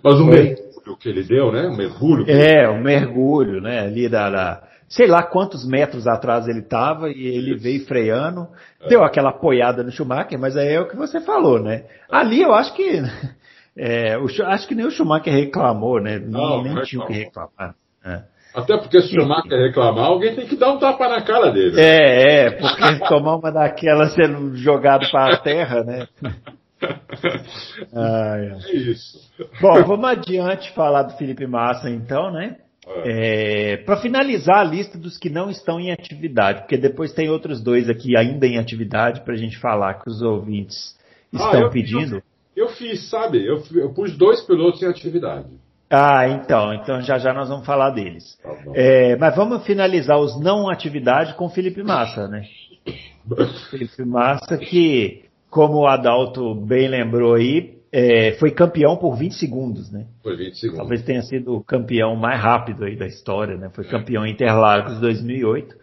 Mas 0.04 0.20
o 0.20 0.26
mergulho 0.26 0.98
que 1.00 1.10
ele 1.10 1.24
deu, 1.24 1.52
né? 1.52 1.68
O 1.68 1.76
mergulho. 1.76 2.26
É, 2.30 2.68
o 2.70 2.82
mergulho, 2.82 3.62
né? 3.62 3.82
Ali 3.82 4.10
da, 4.10 4.30
da, 4.30 4.64
sei 4.88 5.08
lá 5.08 5.24
quantos 5.24 5.66
metros 5.66 6.08
atrás 6.08 6.48
ele 6.48 6.60
estava 6.60 7.10
e 7.10 7.26
ele 7.26 7.54
Isso. 7.54 7.64
veio 7.64 7.86
freando, 7.86 8.48
é. 8.82 8.90
deu 8.90 9.04
aquela 9.04 9.30
apoiada 9.30 9.84
no 9.84 9.92
Schumacher, 9.92 10.38
mas 10.40 10.58
aí 10.58 10.74
é 10.74 10.82
o 10.82 10.88
que 10.88 10.96
você 10.96 11.22
falou, 11.22 11.62
né? 11.62 11.86
Ali 12.10 12.42
eu 12.42 12.54
acho 12.54 12.74
que 12.74 13.02
é, 13.78 14.18
o, 14.18 14.26
acho 14.46 14.68
que 14.68 14.76
nem 14.76 14.86
o 14.86 14.92
Schumacher 14.92 15.34
reclamou, 15.34 16.02
né? 16.02 16.20
Não, 16.20 16.62
nem, 16.62 16.74
nem 16.74 16.84
tinha 16.84 17.02
o 17.02 17.08
que 17.08 17.14
reclamar. 17.14 17.76
É. 18.04 18.24
Até 18.54 18.78
porque 18.78 19.02
se 19.02 19.18
o 19.18 19.22
Schumacher 19.22 19.58
reclamar, 19.58 20.06
alguém 20.06 20.36
tem 20.36 20.46
que 20.46 20.58
dar 20.58 20.74
um 20.74 20.78
tapa 20.78 21.08
na 21.08 21.22
cara 21.22 21.52
dele. 21.52 21.80
É, 21.80 22.48
é, 22.48 22.52
porque 22.52 23.00
tomar 23.08 23.38
uma 23.38 23.52
daquelas 23.52 24.14
sendo 24.14 24.56
jogado 24.58 25.10
para 25.10 25.36
a 25.36 25.38
terra, 25.38 25.84
né? 25.84 26.08
ah, 27.94 28.36
é. 28.38 28.72
é 28.72 28.76
isso. 28.76 29.20
Bom, 29.62 29.84
vamos 29.84 30.06
adiante 30.06 30.72
falar 30.74 31.04
do 31.04 31.18
Felipe 31.18 31.46
Massa 31.46 31.90
então, 31.90 32.32
né? 32.32 32.58
É. 32.88 33.74
É, 33.74 33.78
para 33.78 33.98
finalizar 33.98 34.58
a 34.58 34.64
lista 34.64 34.98
dos 34.98 35.18
que 35.18 35.30
não 35.30 35.50
estão 35.50 35.80
em 35.80 35.92
atividade, 35.92 36.62
porque 36.62 36.78
depois 36.78 37.14
tem 37.14 37.30
outros 37.30 37.62
dois 37.62 37.88
aqui 37.90 38.18
ainda 38.18 38.48
em 38.48 38.58
atividade 38.58 39.22
para 39.22 39.34
a 39.34 39.38
gente 39.38 39.58
falar 39.60 39.96
que 39.96 40.10
os 40.10 40.22
ouvintes 40.22 40.98
ah, 41.34 41.38
estão 41.38 41.62
ah, 41.62 41.64
eu, 41.64 41.70
pedindo. 41.70 42.16
Eu, 42.56 42.66
eu, 42.66 42.70
fiz, 42.70 43.10
sabe? 43.10 43.46
Eu, 43.46 43.64
eu 43.76 43.94
pus 43.94 44.18
dois 44.18 44.42
pilotos 44.42 44.82
em 44.82 44.88
atividade. 44.88 45.48
Ah, 45.90 46.28
então, 46.28 46.74
então 46.74 47.02
já 47.02 47.18
já 47.18 47.34
nós 47.34 47.50
vamos 47.50 47.66
falar 47.66 47.92
deles. 47.92 48.40
Tá. 48.42 48.50
É, 48.74 49.16
mas 49.18 49.36
vamos 49.36 49.64
finalizar 49.66 50.18
os 50.18 50.40
não 50.40 50.70
atividade 50.70 51.36
com 51.36 51.50
Felipe 51.50 51.84
Massa, 51.84 52.28
né? 52.28 52.46
Felipe 53.70 54.04
Massa 54.06 54.58
que, 54.58 55.26
como 55.52 55.80
o 55.82 55.88
Adalto 55.88 56.56
bem 56.56 56.88
lembrou 56.88 57.36
aí, 57.36 57.78
é, 57.92 58.32
foi 58.40 58.52
campeão 58.52 58.96
por 58.96 59.16
20 59.18 59.34
segundos, 59.36 59.92
né? 59.92 60.06
Foi 60.24 60.36
20 60.38 60.58
segundos. 60.58 60.80
Talvez 60.80 61.04
tenha 61.04 61.22
sido 61.22 61.54
o 61.54 61.64
campeão 61.64 62.16
mais 62.16 62.42
rápido 62.42 62.86
aí 62.86 62.96
da 62.96 63.06
história, 63.06 63.58
né? 63.58 63.70
Foi 63.74 63.84
campeão 63.84 64.26
em 64.26 64.32
Interlagos 64.32 65.00
2008 65.02 65.76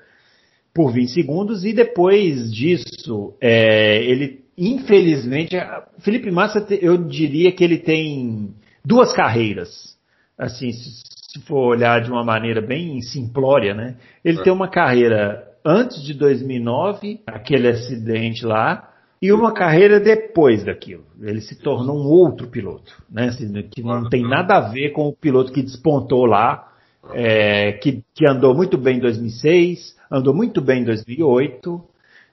por 0.74 0.90
20 0.90 1.10
segundos 1.10 1.64
e 1.64 1.72
depois 1.74 2.50
disso, 2.50 3.34
é, 3.40 4.02
ele 4.02 4.48
infelizmente, 4.56 5.54
Felipe 6.00 6.30
Massa, 6.32 6.66
eu 6.80 6.96
diria 6.96 7.52
que 7.52 7.62
ele 7.62 7.78
tem 7.78 8.54
duas 8.84 9.12
carreiras. 9.12 9.96
Assim, 10.36 10.72
se 10.72 11.40
for 11.46 11.68
olhar 11.76 12.00
de 12.00 12.10
uma 12.10 12.24
maneira 12.24 12.60
bem 12.60 13.00
simplória, 13.02 13.74
né? 13.74 13.96
Ele 14.24 14.40
É. 14.40 14.42
tem 14.42 14.52
uma 14.52 14.68
carreira 14.68 15.44
antes 15.64 16.02
de 16.02 16.14
2009, 16.14 17.20
aquele 17.26 17.68
acidente 17.68 18.44
lá, 18.44 18.88
e 19.20 19.32
uma 19.32 19.52
carreira 19.52 19.98
depois 19.98 20.64
daquilo. 20.64 21.04
Ele 21.20 21.40
se 21.40 21.60
tornou 21.60 21.96
um 21.96 22.06
outro 22.06 22.46
piloto, 22.46 22.92
né? 23.10 23.28
Assim, 23.28 23.50
que 23.62 23.82
não 23.82 24.08
tem 24.08 24.22
nada 24.22 24.56
a 24.56 24.68
ver 24.68 24.90
com 24.90 25.08
o 25.08 25.12
piloto 25.12 25.52
que 25.52 25.62
despontou 25.62 26.24
lá, 26.24 26.72
é, 27.12 27.72
que, 27.72 28.02
que 28.14 28.26
andou 28.26 28.54
muito 28.54 28.78
bem 28.78 28.98
em 28.98 29.00
2006, 29.00 29.96
andou 30.10 30.34
muito 30.34 30.60
bem 30.60 30.82
em 30.82 30.84
2008, 30.84 31.82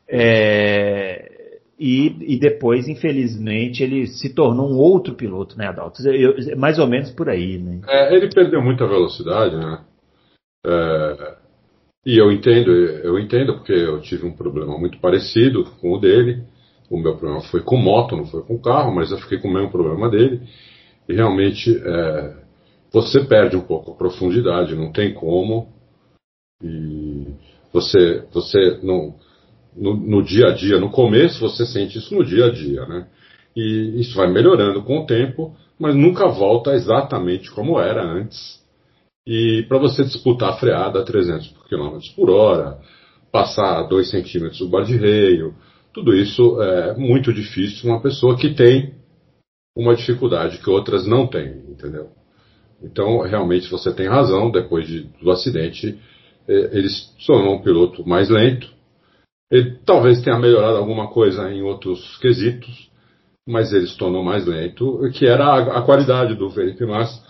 é, 0.07 1.31
e, 1.79 2.35
e 2.35 2.39
depois, 2.39 2.87
infelizmente, 2.87 3.83
ele 3.83 4.07
se 4.07 4.33
tornou 4.33 4.69
um 4.69 4.77
outro 4.77 5.13
piloto, 5.15 5.57
né, 5.57 5.67
Adalto? 5.67 6.01
Eu- 6.07 6.57
mais 6.57 6.79
ou 6.79 6.87
menos 6.87 7.11
por 7.11 7.29
aí, 7.29 7.57
né? 7.57 7.81
É, 7.87 8.15
ele 8.15 8.29
perdeu 8.29 8.61
muita 8.61 8.87
velocidade, 8.87 9.55
né? 9.55 9.79
É, 10.65 11.35
e 12.05 12.17
eu 12.17 12.31
entendo, 12.31 12.71
eu 12.71 13.19
entendo 13.19 13.55
porque 13.55 13.73
eu 13.73 13.99
tive 14.01 14.25
um 14.25 14.35
problema 14.35 14.77
muito 14.77 14.99
parecido 14.99 15.65
com 15.81 15.93
o 15.93 15.99
dele. 15.99 16.43
O 16.89 16.99
meu 16.99 17.15
problema 17.15 17.41
foi 17.41 17.61
com 17.61 17.77
moto, 17.77 18.15
não 18.15 18.25
foi 18.25 18.43
com 18.43 18.59
carro, 18.59 18.93
mas 18.93 19.11
eu 19.11 19.17
fiquei 19.17 19.39
com 19.39 19.47
o 19.47 19.53
mesmo 19.53 19.71
problema 19.71 20.09
dele. 20.09 20.41
E 21.09 21.13
realmente 21.13 21.75
é, 21.75 22.35
você 22.91 23.23
perde 23.23 23.55
um 23.55 23.61
pouco 23.61 23.91
a 23.91 23.95
profundidade, 23.95 24.75
não 24.75 24.91
tem 24.91 25.13
como. 25.13 25.69
E 26.63 27.27
você, 27.73 28.23
você 28.31 28.79
não, 28.83 29.15
no, 29.75 29.95
no 29.95 30.23
dia 30.23 30.47
a 30.47 30.51
dia, 30.53 30.79
no 30.79 30.89
começo 30.89 31.39
você 31.39 31.65
sente 31.65 31.97
isso 31.97 32.15
no 32.15 32.23
dia 32.23 32.45
a 32.45 32.51
dia, 32.51 32.85
né? 32.85 33.07
E 33.55 33.99
isso 33.99 34.15
vai 34.15 34.31
melhorando 34.31 34.83
com 34.83 34.99
o 34.99 35.05
tempo, 35.05 35.55
mas 35.79 35.95
nunca 35.95 36.27
volta 36.27 36.73
exatamente 36.73 37.51
como 37.51 37.79
era 37.79 38.03
antes. 38.03 38.63
E 39.27 39.65
para 39.67 39.79
você 39.79 40.03
disputar 40.03 40.49
a 40.49 40.57
freada 40.57 40.99
a 40.99 41.03
300 41.03 41.49
km 41.67 41.97
por 42.15 42.29
hora, 42.29 42.79
passar 43.31 43.83
2 43.83 44.09
centímetros 44.09 44.59
do 44.59 44.69
bar 44.69 44.83
de 44.83 44.95
reio, 44.95 45.55
tudo 45.95 46.13
isso 46.13 46.61
é 46.61 46.93
muito 46.97 47.31
difícil 47.31 47.89
uma 47.89 48.01
pessoa 48.01 48.37
que 48.37 48.53
tem 48.53 48.95
uma 49.77 49.95
dificuldade 49.95 50.57
que 50.57 50.69
outras 50.69 51.07
não 51.07 51.25
têm, 51.25 51.63
entendeu? 51.69 52.09
Então, 52.83 53.21
realmente, 53.21 53.71
você 53.71 53.93
tem 53.93 54.05
razão, 54.05 54.51
depois 54.51 54.85
de, 54.85 55.03
do 55.21 55.31
acidente, 55.31 55.97
eh, 56.49 56.69
ele 56.73 56.89
se 56.89 57.25
tornou 57.25 57.55
um 57.55 57.61
piloto 57.61 58.05
mais 58.05 58.29
lento. 58.29 58.69
Ele 59.49 59.77
talvez 59.85 60.21
tenha 60.21 60.37
melhorado 60.37 60.75
alguma 60.77 61.07
coisa 61.07 61.49
em 61.49 61.61
outros 61.61 62.17
quesitos, 62.17 62.91
mas 63.47 63.71
ele 63.71 63.87
se 63.87 63.97
tornou 63.97 64.21
mais 64.21 64.45
lento, 64.45 64.99
que 65.13 65.25
era 65.25 65.45
a, 65.45 65.79
a 65.79 65.81
qualidade 65.83 66.35
do 66.35 66.49
Felipe 66.49 66.85
Massa. 66.85 67.23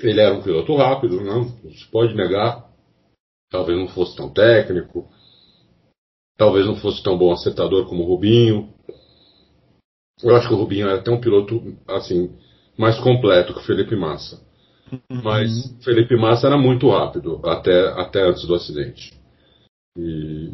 Ele 0.00 0.20
era 0.20 0.32
um 0.32 0.42
piloto 0.42 0.76
rápido, 0.76 1.20
não 1.20 1.48
se 1.48 1.90
pode 1.90 2.14
negar. 2.14 2.68
Talvez 3.50 3.76
não 3.76 3.88
fosse 3.88 4.16
tão 4.16 4.32
técnico, 4.32 5.10
talvez 6.38 6.64
não 6.64 6.76
fosse 6.76 7.02
tão 7.02 7.18
bom 7.18 7.32
acertador 7.32 7.86
como 7.86 8.04
o 8.04 8.06
Rubinho. 8.06 8.68
Eu 10.22 10.34
acho 10.36 10.48
que 10.48 10.54
o 10.54 10.56
Rubinho 10.56 10.88
era 10.88 10.98
até 10.98 11.10
um 11.10 11.20
piloto 11.20 11.76
assim 11.86 12.30
mais 12.78 12.98
completo 13.00 13.52
que 13.52 13.58
o 13.58 13.64
Felipe 13.64 13.96
Massa. 13.96 14.40
Mas 15.22 15.50
Uhum. 15.50 15.82
Felipe 15.82 16.16
Massa 16.16 16.46
era 16.46 16.56
muito 16.56 16.88
rápido 16.88 17.40
até, 17.44 17.88
até 18.00 18.22
antes 18.26 18.46
do 18.46 18.54
acidente. 18.54 19.12
E, 19.98 20.50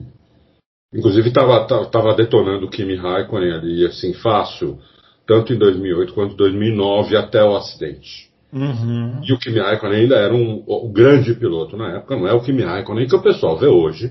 inclusive 0.92 1.28
estava 1.28 1.66
tava 1.86 2.14
detonando 2.14 2.66
o 2.66 2.70
Kimi 2.70 2.96
Raikkonen 2.96 3.52
ali 3.52 3.84
assim 3.84 4.14
fácil, 4.14 4.78
tanto 5.26 5.52
em 5.52 5.58
2008 5.58 6.14
quanto 6.14 6.32
em 6.32 6.36
2009 6.36 7.16
até 7.16 7.44
o 7.44 7.54
acidente. 7.54 8.32
Uhum. 8.52 9.20
E 9.22 9.32
o 9.32 9.38
Kimi 9.38 9.60
Raikkonen 9.60 10.00
ainda 10.00 10.16
era 10.16 10.34
um, 10.34 10.64
o 10.66 10.90
grande 10.90 11.34
piloto 11.34 11.76
na 11.76 11.96
época, 11.96 12.16
não 12.16 12.26
é 12.26 12.32
o 12.32 12.40
Kimi 12.40 12.62
Raikkonen 12.62 13.06
que 13.06 13.16
o 13.16 13.22
pessoal 13.22 13.58
vê 13.58 13.66
hoje, 13.66 14.10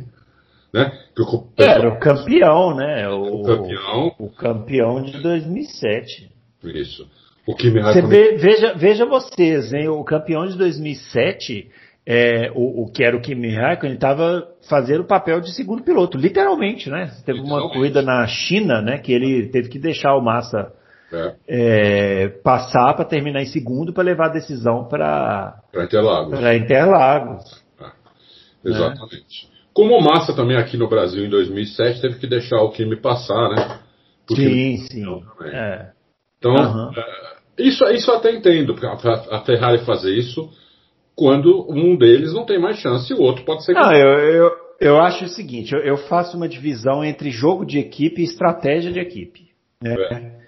né? 0.74 0.92
Que 1.16 1.24
pessoal, 1.24 1.48
Era 1.58 1.90
o 1.90 2.00
campeão, 2.00 2.76
né? 2.76 3.08
O, 3.10 3.42
o 3.42 3.44
campeão, 3.44 4.16
o 4.18 4.30
campeão 4.30 5.02
de 5.04 5.22
2007. 5.22 6.32
isso. 6.64 7.08
O 7.46 7.56
Kimi 7.56 7.82
Você 7.82 8.02
veja, 8.02 8.74
veja 8.74 9.06
vocês, 9.06 9.74
hein? 9.74 9.90
O 9.90 10.04
campeão 10.04 10.48
de 10.48 10.58
2007, 10.58 11.70
é, 12.06 12.50
o, 12.56 12.84
o 12.84 12.92
que 12.92 13.04
era 13.04 13.16
o 13.16 13.22
Kimi 13.22 13.54
Raikkonen, 13.54 13.96
estava 13.96 14.48
fazendo 14.70 15.02
o 15.02 15.08
papel 15.08 15.42
de 15.42 15.54
segundo 15.54 15.84
piloto, 15.84 16.18
literalmente, 16.18 16.90
né? 16.90 17.12
Teve 17.26 17.40
uma 17.40 17.58
Literalmente. 17.58 17.74
corrida 17.74 18.02
na 18.02 18.26
China, 18.28 18.82
né? 18.82 18.98
Que 18.98 19.12
ele 19.12 19.50
teve 19.50 19.68
que 19.68 19.78
deixar 19.78 20.16
o 20.16 20.22
Massa 20.22 20.72
é, 21.12 21.36
é, 21.48 22.28
passar 22.30 22.94
para 22.96 23.06
terminar 23.06 23.42
em 23.42 23.46
segundo 23.46 23.94
para 23.94 24.04
levar 24.04 24.28
a 24.28 24.34
decisão 24.34 24.88
para 24.88 25.60
para 25.72 25.84
Interlagos. 25.84 26.40
Interlagos. 26.40 27.64
Exatamente. 28.66 29.53
Como 29.74 29.98
o 29.98 30.02
Massa 30.04 30.36
também 30.36 30.56
aqui 30.58 30.78
no 30.78 30.88
Brasil 30.88 31.26
em 31.26 31.30
2007 31.30 32.02
teve 32.02 32.20
que 32.20 32.28
deixar 32.28 32.62
o 32.62 32.72
Kimi 32.72 32.96
passar, 32.98 33.50
né? 33.50 33.80
Kimi- 34.28 34.78
Sim, 34.78 34.78
sim. 34.78 35.04
também. 35.04 35.54
É. 35.54 35.92
Então, 36.38 36.92
é, 36.92 37.36
isso, 37.58 37.84
isso 37.86 38.12
eu 38.12 38.18
até 38.18 38.32
entendo, 38.32 38.74
porque 38.76 38.86
a, 38.86 39.14
a 39.38 39.42
Ferrari 39.42 39.80
fazer 39.86 40.14
isso 40.14 40.50
quando 41.16 41.66
um 41.70 41.96
deles 41.96 42.34
não 42.34 42.46
tem 42.46 42.60
mais 42.60 42.78
chance 42.78 43.12
e 43.12 43.16
o 43.16 43.22
outro 43.22 43.46
pode 43.46 43.64
ser 43.64 43.74
Não, 43.74 43.92
eu, 43.94 44.20
eu, 44.20 44.52
eu 44.80 45.02
acho 45.02 45.26
o 45.26 45.30
seguinte, 45.30 45.74
eu, 45.74 45.80
eu 45.82 45.98
faço 45.98 46.36
uma 46.36 46.48
divisão 46.48 47.04
entre 47.04 47.30
jogo 47.32 47.66
de 47.66 47.80
equipe 47.80 48.22
e 48.22 48.26
estratégia 48.26 48.92
de 48.92 49.00
equipe. 49.00 49.50
né? 49.82 49.96
É, 49.96 50.43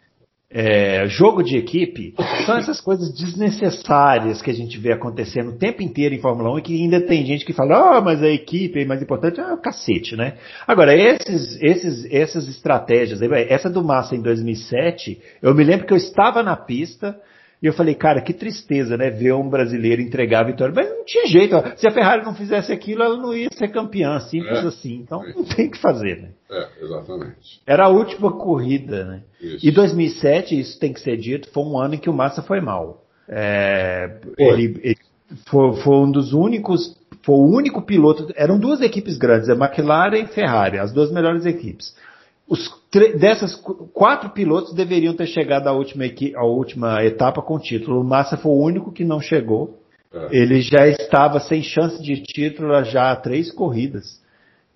jogo 1.08 1.44
de 1.44 1.58
equipe 1.58 2.14
são 2.46 2.58
essas 2.58 2.80
coisas 2.80 3.14
desnecessárias 3.14 4.42
que 4.42 4.50
a 4.50 4.54
gente 4.54 4.78
vê 4.78 4.94
acontecendo 4.94 5.50
o 5.50 5.58
tempo 5.58 5.84
inteiro 5.84 6.16
em 6.16 6.20
Fórmula 6.20 6.52
1 6.54 6.60
e 6.60 6.62
que 6.62 6.82
ainda 6.82 7.02
tem 7.02 7.26
gente 7.26 7.46
que 7.46 7.52
fala, 7.54 7.98
ah, 7.98 8.02
mas 8.02 8.24
a 8.24 8.30
equipe 8.30 8.80
é 8.80 8.86
mais 8.86 9.02
importante, 9.02 9.40
é 9.40 9.54
o 9.54 9.58
cacete, 9.58 10.16
né? 10.16 10.36
Agora, 10.66 10.96
esses, 10.96 11.62
esses, 11.62 12.12
essas 12.12 12.48
estratégias, 12.48 13.22
essa 13.50 13.70
do 13.70 13.84
Massa 13.84 14.16
em 14.16 14.22
2007, 14.22 15.20
eu 15.42 15.54
me 15.54 15.64
lembro 15.64 15.86
que 15.86 15.94
eu 15.94 15.98
estava 15.98 16.42
na 16.42 16.56
pista 16.56 17.20
e 17.66 17.68
eu 17.68 17.74
falei, 17.74 17.96
cara, 17.96 18.22
que 18.22 18.32
tristeza, 18.32 18.96
né? 18.96 19.10
Ver 19.10 19.34
um 19.34 19.50
brasileiro 19.50 20.00
entregar 20.00 20.42
a 20.42 20.44
vitória. 20.44 20.72
Mas 20.76 20.88
não 20.88 21.04
tinha 21.04 21.26
jeito, 21.26 21.56
ó. 21.56 21.64
se 21.76 21.88
a 21.88 21.92
Ferrari 21.92 22.24
não 22.24 22.36
fizesse 22.36 22.72
aquilo, 22.72 23.02
ela 23.02 23.18
não 23.18 23.34
ia 23.34 23.50
ser 23.52 23.70
campeã, 23.70 24.20
simples 24.20 24.64
É. 24.64 24.68
assim. 24.68 24.98
Então 24.98 25.24
não 25.36 25.44
tem 25.44 25.66
o 25.68 25.72
que 25.72 25.80
fazer, 25.80 26.22
né? 26.22 26.30
É, 26.52 26.68
exatamente. 26.84 27.60
Era 27.66 27.86
a 27.86 27.90
última 27.90 28.32
corrida, 28.32 29.04
né? 29.06 29.22
Isso. 29.42 29.66
E 29.68 29.72
2007, 29.72 30.60
isso 30.60 30.80
tem 30.80 30.94
que 30.94 31.02
ser 31.02 31.18
dito, 31.18 31.50
foi 31.50 31.64
um 31.64 31.80
ano 31.80 31.96
em 31.96 31.98
que 31.98 32.08
o 32.08 32.14
Massa 32.14 32.44
foi 32.44 32.62
mal. 32.62 33.04
É, 33.28 34.18
Foi. 34.38 34.46
ele, 34.46 34.80
ele 34.84 34.98
foi, 35.48 35.74
foi 35.78 35.96
um 35.96 36.12
dos 36.12 36.34
únicos, 36.34 36.96
foi 37.24 37.34
o 37.36 37.48
único 37.52 37.82
piloto. 37.82 38.32
Eram 38.36 38.60
duas 38.60 38.80
equipes 38.80 39.18
grandes, 39.18 39.50
a 39.50 39.54
McLaren 39.56 40.20
e 40.20 40.28
Ferrari, 40.28 40.78
as 40.78 40.94
duas 40.94 41.12
melhores 41.12 41.48
equipes. 41.48 41.96
Os 42.48 42.70
dessas 43.20 43.56
qu- 43.56 43.88
quatro 43.94 44.30
pilotos 44.30 44.74
deveriam 44.74 45.16
ter 45.16 45.26
chegado 45.28 45.68
à 45.68 45.74
última, 45.74 46.06
à 46.36 46.46
última 46.46 47.04
etapa 47.04 47.42
com 47.42 47.60
título. 47.60 48.02
O 48.02 48.04
Massa 48.04 48.38
foi 48.38 48.52
o 48.52 48.62
único 48.64 48.92
que 48.92 49.04
não 49.04 49.20
chegou. 49.20 49.80
É. 50.14 50.28
Ele 50.32 50.62
já 50.62 50.88
estava 50.88 51.40
sem 51.40 51.62
chance 51.64 52.02
de 52.02 52.22
título 52.22 52.84
já 52.86 53.12
há 53.12 53.16
três 53.16 53.52
corridas. 53.52 54.24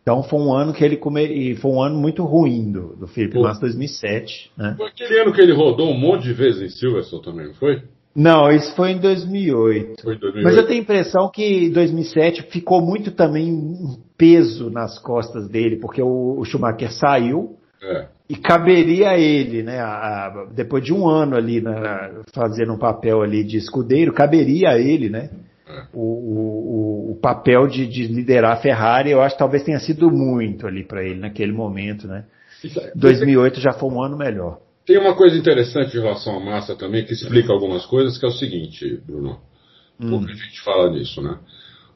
Então 0.01 0.23
foi 0.23 0.39
um 0.39 0.51
ano 0.51 0.73
que 0.73 0.83
ele 0.83 0.97
come... 0.97 1.55
foi 1.55 1.71
um 1.71 1.81
ano 1.81 1.97
muito 1.97 2.23
ruim 2.23 2.71
do, 2.71 2.95
do 2.95 3.07
Felipe 3.07 3.35
Pô. 3.35 3.43
Massa 3.43 3.61
2007, 3.61 4.51
né? 4.57 4.73
Foi 4.75 4.87
aquele 4.87 5.19
ano 5.19 5.31
que 5.31 5.39
ele 5.39 5.53
rodou 5.53 5.89
um 5.89 5.97
monte 5.97 6.23
de 6.23 6.33
vezes 6.33 6.61
em 6.61 6.69
Silverstone 6.69 7.23
também, 7.23 7.47
não 7.47 7.53
foi? 7.53 7.83
Não, 8.15 8.49
isso 8.51 8.75
foi 8.75 8.91
em 8.91 8.99
2008. 8.99 10.01
Foi 10.01 10.15
em 10.15 10.19
2008. 10.19 10.43
Mas 10.43 10.57
eu 10.57 10.65
tenho 10.65 10.79
a 10.79 10.83
impressão 10.83 11.29
que 11.31 11.65
em 11.67 11.71
2007 11.71 12.41
ficou 12.49 12.81
muito 12.81 13.11
também 13.11 13.51
um 13.53 13.97
peso 14.17 14.71
nas 14.71 14.97
costas 14.97 15.47
dele, 15.47 15.77
porque 15.77 16.01
o, 16.01 16.39
o 16.39 16.43
Schumacher 16.43 16.91
saiu 16.91 17.58
É, 17.81 18.07
e 18.29 18.35
caberia 18.35 19.11
a 19.11 19.17
ele, 19.17 19.63
né? 19.63 19.79
a- 19.79 20.27
a- 20.27 20.45
depois 20.53 20.83
de 20.83 20.93
um 20.93 21.07
ano 21.07 21.35
ali 21.35 21.61
na- 21.61 22.23
fazendo 22.33 22.73
um 22.73 22.77
papel 22.77 23.21
ali 23.21 23.43
de 23.43 23.57
escudeiro, 23.57 24.13
caberia 24.13 24.69
a 24.71 24.77
ele, 24.79 25.09
né? 25.09 25.29
É. 25.67 25.83
O, 25.93 26.01
o- 26.01 27.11
o- 27.11 27.15
papel 27.21 27.67
de, 27.67 27.85
de 27.87 28.07
liderar 28.07 28.53
a 28.53 28.57
Ferrari, 28.57 29.11
eu 29.11 29.21
acho 29.21 29.35
que 29.35 29.39
talvez 29.39 29.63
tenha 29.63 29.79
sido 29.79 30.09
muito 30.11 30.65
ali 30.67 30.83
para 30.83 31.03
ele 31.03 31.19
naquele 31.19 31.51
momento, 31.51 32.07
né? 32.07 32.25
Isso- 32.63 32.81
2008 32.95 33.59
já 33.59 33.71
foi 33.73 33.89
um 33.89 34.01
ano 34.01 34.17
melhor. 34.17 34.59
tem 34.85 34.97
uma 34.97 35.15
coisa 35.15 35.37
interessante 35.37 35.95
em 35.95 36.01
relação 36.01 36.37
à 36.37 36.39
massa 36.43 36.75
também, 36.75 37.05
que 37.05 37.13
explica 37.13 37.53
algumas 37.53 37.85
coisas, 37.85 38.17
que 38.17 38.25
é 38.25 38.27
o 38.29 38.31
seguinte, 38.31 38.99
Bruno. 39.05 39.37
Hum. 40.01 40.09
Pouca 40.09 40.33
gente 40.33 40.61
fala 40.61 40.89
nisso, 40.89 41.21
né? 41.21 41.37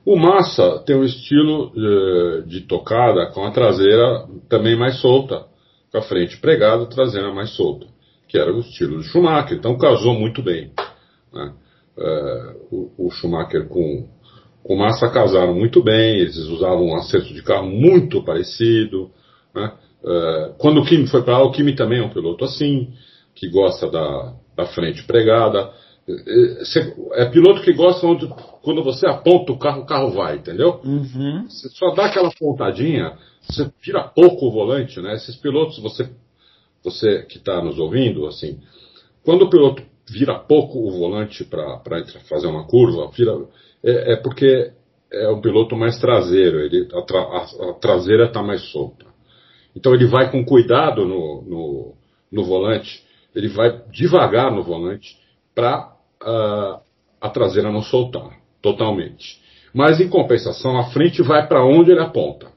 O 0.06 0.16
Massa 0.18 0.80
tem 0.86 0.96
um 0.96 1.04
estilo 1.04 1.72
uh, 1.76 2.44
de 2.44 2.62
tocada 2.62 3.26
com 3.32 3.46
a 3.46 3.52
traseira 3.52 4.26
também 4.50 4.78
mais 4.78 5.00
solta, 5.00 5.46
com 5.94 6.00
a 6.00 6.02
frente 6.02 6.38
pregada, 6.38 6.84
a 6.84 6.88
traseira 6.88 7.32
mais 7.32 7.52
solta, 7.52 7.86
que 8.28 8.36
era 8.36 8.52
o 8.52 8.62
estilo 8.62 8.98
do 8.98 9.04
Schumacher. 9.04 9.56
Então 9.56 9.78
casou 9.78 10.16
muito 10.16 10.42
bem. 10.42 10.72
Né? 11.32 11.54
Uh, 11.96 12.76
o, 12.98 13.06
o, 13.06 13.12
Schumacher 13.12 13.68
com, 13.68 14.10
com 14.64 14.76
Massa 14.76 15.08
casaram 15.10 15.54
muito 15.54 15.84
bem, 15.84 16.18
eles 16.18 16.36
usavam 16.38 16.88
um 16.88 16.96
acerto 16.96 17.32
de 17.32 17.44
carro 17.44 17.68
muito 17.68 18.24
parecido. 18.24 19.12
Né? 19.54 19.72
Uh, 20.04 20.54
quando 20.58 20.82
o 20.82 20.86
Kimi 20.86 21.06
foi 21.06 21.22
para 21.22 21.38
lá, 21.38 21.44
o 21.44 21.52
Kimi 21.52 21.76
também 21.76 22.00
é 22.00 22.04
um 22.04 22.10
piloto 22.10 22.44
assim, 22.44 22.92
que 23.36 23.48
gosta 23.48 23.88
da, 23.88 24.34
da 24.58 24.66
frente 24.66 25.04
pregada. 25.04 25.72
É 27.14 27.26
piloto 27.26 27.62
que 27.62 27.72
gosta 27.72 28.06
onde, 28.08 28.28
quando 28.64 28.84
você 28.84 29.08
aponta 29.08 29.52
o 29.52 29.60
carro, 29.60 29.84
o 29.84 29.86
carro 29.86 30.10
vai, 30.10 30.38
entendeu? 30.38 30.82
Uhum. 30.84 31.46
Você 31.48 31.70
só 31.70 31.94
dá 31.94 32.08
aquela 32.08 32.32
pontadinha, 32.32 33.16
você 33.44 33.72
tira 33.82 34.04
pouco 34.04 34.48
o 34.48 34.52
volante, 34.52 35.00
né? 35.02 35.14
Esses 35.16 35.36
pilotos, 35.36 35.80
você, 35.80 36.10
você 36.84 37.24
que 37.24 37.38
está 37.38 37.62
nos 37.62 37.78
ouvindo, 37.78 38.26
assim, 38.26 38.60
quando 39.24 39.44
o 39.44 39.50
piloto 39.50 39.84
vira 40.10 40.38
pouco 40.40 40.80
o 40.80 40.92
volante 40.92 41.44
para 41.44 41.82
fazer 42.30 42.48
uma 42.48 42.66
curva, 42.66 43.10
vira, 43.12 43.34
é, 43.84 44.14
é, 44.14 44.16
porque 44.18 44.72
é 45.12 45.30
um 45.30 45.42
piloto 45.42 45.76
mais 45.76 46.00
traseiro, 46.00 46.60
ele, 46.60 46.88
a, 46.94 47.02
tra, 47.04 47.20
a, 47.20 47.70
a 47.70 47.74
traseira 47.74 48.26
está 48.26 48.42
mais 48.42 48.62
solta. 48.72 49.06
Então 49.76 49.94
ele 49.94 50.06
vai 50.06 50.32
com 50.32 50.44
cuidado 50.46 51.06
no, 51.06 51.42
no, 51.42 51.94
no 52.32 52.44
volante, 52.44 53.04
ele 53.36 53.48
vai 53.48 53.82
devagar 53.92 54.52
no 54.52 54.64
volante 54.64 55.18
para 55.56 55.94
uh, 56.22 56.80
a 57.20 57.30
traseira 57.30 57.72
não 57.72 57.82
soltar 57.82 58.38
totalmente. 58.62 59.42
Mas 59.74 60.00
em 60.00 60.08
compensação, 60.08 60.78
a 60.78 60.86
frente 60.92 61.22
vai 61.24 61.48
para 61.48 61.66
onde 61.66 61.92
ele 61.92 62.00
aponta. 62.00 62.53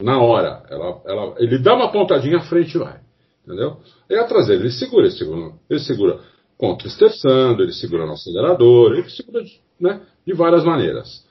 Na 0.00 0.20
hora. 0.20 0.62
Ela, 0.70 1.02
ela, 1.04 1.34
ele 1.38 1.58
dá 1.58 1.74
uma 1.74 1.90
pontadinha, 1.90 2.38
a 2.38 2.42
frente 2.42 2.78
vai. 2.78 3.00
Entendeu? 3.44 3.78
E 4.08 4.14
a 4.14 4.24
traseira, 4.24 4.62
ele 4.62 4.70
segura, 4.70 5.06
ele 5.06 5.14
segura, 5.14 5.52
ele 5.68 5.80
segura 5.80 6.20
contra-estressando, 6.58 7.62
ele 7.62 7.72
segura 7.72 8.04
no 8.04 8.12
acelerador, 8.12 8.92
ele 8.92 9.08
segura 9.08 9.42
né, 9.80 10.02
de 10.26 10.34
várias 10.34 10.64
maneiras. 10.64 11.24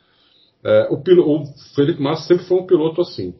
É, 0.63 0.87
o, 0.89 0.95
o, 0.95 1.45
Felipe 1.75 2.01
Massa 2.01 2.27
sempre 2.27 2.45
foi 2.45 2.57
um 2.57 2.65
piloto 2.65 3.01
assim. 3.01 3.35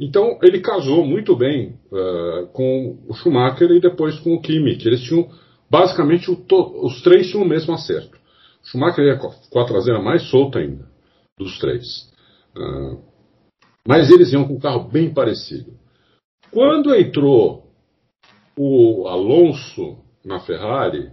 Então 0.00 0.38
ele 0.42 0.60
casou 0.60 1.06
muito 1.06 1.36
bem 1.36 1.78
uh, 1.92 2.48
com 2.48 2.98
o 3.08 3.14
Schumacher 3.14 3.70
e 3.70 3.80
depois 3.80 4.18
com 4.18 4.34
o 4.34 4.40
Kimi, 4.40 4.76
que 4.76 4.88
eles 4.88 5.02
tinham 5.02 5.28
basicamente 5.70 6.28
os 6.30 7.02
três 7.02 7.30
tinham 7.30 7.44
o 7.44 7.48
mesmo 7.48 7.72
acerto. 7.72 8.18
O 8.64 8.66
Schumacher 8.66 9.04
ia 9.04 9.16
com 9.16 9.60
a 9.60 9.64
traseira 9.64 10.02
mais 10.02 10.28
solta 10.30 10.58
ainda, 10.58 10.88
dos 11.38 11.58
três. 11.60 12.10
Uh, 12.56 13.13
mas 13.86 14.10
eles 14.10 14.32
iam 14.32 14.46
com 14.46 14.54
um 14.54 14.60
carro 14.60 14.88
bem 14.88 15.12
parecido. 15.12 15.72
Quando 16.50 16.94
entrou 16.94 17.64
o 18.56 19.06
Alonso 19.08 19.98
na 20.24 20.40
Ferrari, 20.40 21.10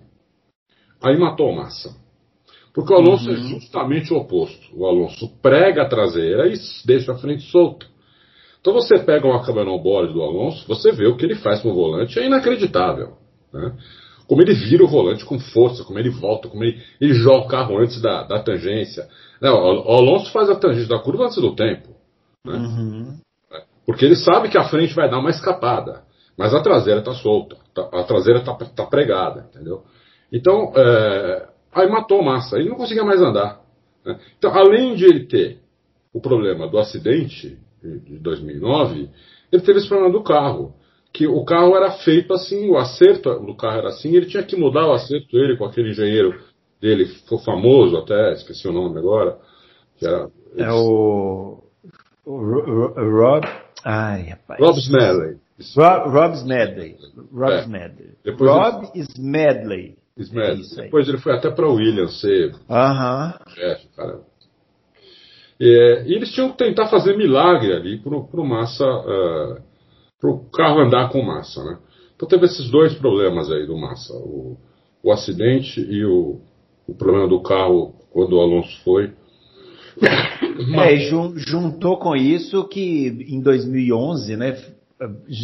aí 1.02 1.18
matou 1.18 1.54
Massa. 1.54 1.96
Porque 2.74 2.94
o 2.94 2.98
Alonso 2.98 3.30
é 3.30 3.34
uhum. 3.34 3.40
é 3.40 3.44
justamente 3.50 4.14
o 4.14 4.18
oposto. 4.18 4.68
O 4.74 4.86
Alonso 4.86 5.28
prega 5.42 5.84
a 5.84 5.90
traseira 5.90 6.48
e 6.48 6.54
deixa 6.86 7.12
a 7.12 7.18
frente 7.18 7.44
solta. 7.52 7.86
Então 8.62 8.74
você 8.74 9.00
pega 9.00 9.28
uma 9.28 9.44
câmera 9.44 9.76
board 9.78 10.14
do 10.14 10.22
Alonso, 10.22 10.68
você 10.68 10.92
vê 10.92 11.08
o 11.08 11.18
que 11.18 11.26
ele 11.26 11.36
faz 11.36 11.62
com 11.62 11.72
o 11.72 11.74
volante, 11.74 12.20
é 12.20 12.26
inacreditável. 12.26 13.18
Né? 13.52 13.76
como 14.32 14.42
ele 14.42 14.54
vira 14.54 14.82
o 14.82 14.88
volante 14.88 15.26
com 15.26 15.38
força, 15.38 15.84
como 15.84 16.00
ele 16.00 16.10
volta, 16.10 16.48
como 16.48 16.64
ele, 16.64 16.82
ele 17.02 17.14
joga 17.16 17.46
o 17.46 17.48
carro 17.50 17.78
antes 17.78 18.02
da, 18.02 18.24
da 18.24 18.40
tangência. 18.42 19.06
Não, 19.42 19.54
o 19.54 19.92
Alonso 19.92 20.32
faz 20.32 20.50
a 20.50 20.56
tangência 20.56 20.88
da 20.88 21.00
curva 21.00 21.26
antes 21.26 21.36
do 21.36 21.54
tempo. 21.54 21.90
Né? 22.46 22.54
Uhum. 22.54 23.18
É, 23.52 23.64
porque 23.86 24.06
ele 24.06 24.16
sabe 24.16 24.50
que 24.50 24.58
a 24.58 24.68
frente 24.68 24.94
vai 24.94 25.10
dar 25.10 25.20
uma 25.20 25.30
escapada, 25.30 26.04
mas 26.38 26.54
a 26.54 26.62
traseira 26.62 27.00
está 27.00 27.14
solta, 27.14 27.58
tá, 27.74 27.90
a 27.92 28.04
traseira 28.04 28.40
está 28.40 28.54
tá 28.54 28.86
pregada, 28.86 29.48
entendeu? 29.50 29.84
Então, 30.32 30.74
é, 30.76 31.50
aí 31.74 31.90
matou 31.90 32.24
Massa, 32.24 32.58
ele 32.58 32.70
não 32.70 32.78
conseguia 32.78 33.04
mais 33.04 33.22
andar. 33.22 33.62
Né? 34.06 34.20
Então, 34.38 34.54
além 34.54 34.96
de 34.96 35.06
ele 35.06 35.26
ter 35.26 35.60
o 36.14 36.20
problema 36.20 36.68
do 36.68 36.78
acidente 36.78 37.58
de 37.82 38.20
2009, 38.20 39.10
ele 39.52 39.62
teve 39.62 39.80
esse 39.80 39.88
problema 39.88 40.12
do 40.12 40.24
carro 40.24 40.76
que 41.14 41.28
o 41.28 41.44
carro 41.44 41.76
era 41.76 41.92
feito 41.92 42.34
assim, 42.34 42.70
o 42.70 42.78
acerto 42.78 43.38
do 43.40 43.56
carro 43.56 43.80
era 43.80 43.90
assim, 43.90 44.16
ele 44.16 44.28
tinha 44.28 44.44
que 44.44 44.56
mudar 44.56 44.88
o 44.88 44.94
acerto 44.94 45.32
dele 45.32 45.58
com 45.58 45.66
aquele 45.66 45.90
engenheiro 45.90 46.42
dele, 46.80 47.06
foi 47.28 47.38
famoso 47.40 47.98
até, 47.98 48.34
esqueci 48.34 48.68
o 48.68 48.72
nome 48.72 48.98
agora. 48.98 49.38
Que 49.98 50.08
era, 50.08 50.30
é 50.58 50.72
o, 50.72 51.62
o, 52.26 52.88
Rob. 53.20 53.48
Ai, 53.84 54.24
rapaz. 54.24 54.60
Rob 54.60 54.78
Smedley. 54.80 55.38
Rob, 55.76 56.10
Rob 56.10 56.34
Smedley. 56.36 56.98
Rob 57.34 57.52
é. 57.52 57.62
Smedley. 57.62 58.10
Depois 58.24 58.52
Rob 58.52 58.92
ele... 58.94 59.04
Smedley. 59.04 59.98
Smedley. 60.18 60.66
É 60.78 60.82
Depois 60.84 61.08
ele 61.08 61.18
foi 61.18 61.34
até 61.34 61.50
para 61.50 61.68
Williams 61.68 62.20
ser 62.20 62.54
Aham. 62.70 63.40
chefe, 63.50 63.88
cara. 63.96 64.20
É, 65.60 66.08
e 66.08 66.14
eles 66.16 66.32
tinham 66.32 66.52
que 66.52 66.58
tentar 66.58 66.88
fazer 66.88 67.16
milagre 67.16 67.74
ali 67.74 68.00
pro, 68.00 68.28
pro 68.28 68.44
Massa 68.44 68.84
uh, 68.84 69.62
para 70.22 70.30
o 70.30 70.50
carro 70.52 70.82
andar 70.82 71.10
com 71.10 71.24
massa. 71.24 71.64
Né? 71.64 71.80
Então 72.16 72.28
teve 72.28 72.46
esses 72.46 72.70
dois 72.70 72.94
problemas 72.94 73.52
aí 73.52 73.66
do 73.66 73.76
massa: 73.76 74.14
o, 74.14 74.56
o 75.04 75.12
acidente 75.12 75.82
e 75.82 76.06
o, 76.06 76.40
o 76.88 76.94
problema 76.94 77.28
do 77.28 77.42
carro 77.42 77.96
quando 78.12 78.34
o 78.34 78.42
Alonso 78.42 78.80
foi. 78.84 79.12
É, 80.78 80.96
juntou 81.38 81.98
com 81.98 82.16
isso 82.16 82.68
que 82.68 83.26
em 83.28 83.42
2011, 83.42 84.38
né, 84.38 84.58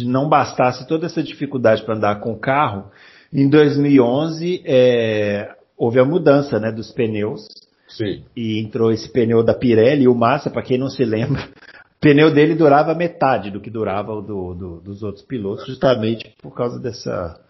não 0.04 0.28
bastasse 0.28 0.86
toda 0.86 1.06
essa 1.06 1.22
dificuldade 1.22 1.82
para 1.82 1.96
andar 1.96 2.20
com 2.20 2.32
o 2.32 2.38
carro, 2.38 2.90
em 3.32 3.48
2011 3.48 4.62
é, 4.64 5.54
houve 5.76 6.00
a 6.00 6.04
mudança 6.04 6.58
né, 6.58 6.72
dos 6.72 6.90
pneus. 6.92 7.46
Sim. 7.88 8.22
E 8.36 8.60
entrou 8.60 8.92
esse 8.92 9.10
pneu 9.10 9.42
da 9.42 9.54
Pirelli 9.54 10.04
e 10.04 10.08
o 10.08 10.14
Massa, 10.14 10.50
para 10.50 10.62
quem 10.62 10.76
não 10.76 10.90
se 10.90 11.04
lembra, 11.04 11.42
o 11.42 12.00
pneu 12.00 12.30
dele 12.30 12.54
durava 12.54 12.94
metade 12.94 13.50
do 13.50 13.60
que 13.60 13.70
durava 13.70 14.12
o 14.12 14.20
do, 14.20 14.54
do, 14.54 14.80
dos 14.80 15.02
outros 15.02 15.24
pilotos, 15.24 15.66
justamente 15.66 16.34
por 16.42 16.54
causa 16.54 16.78
dessa, 16.78 17.40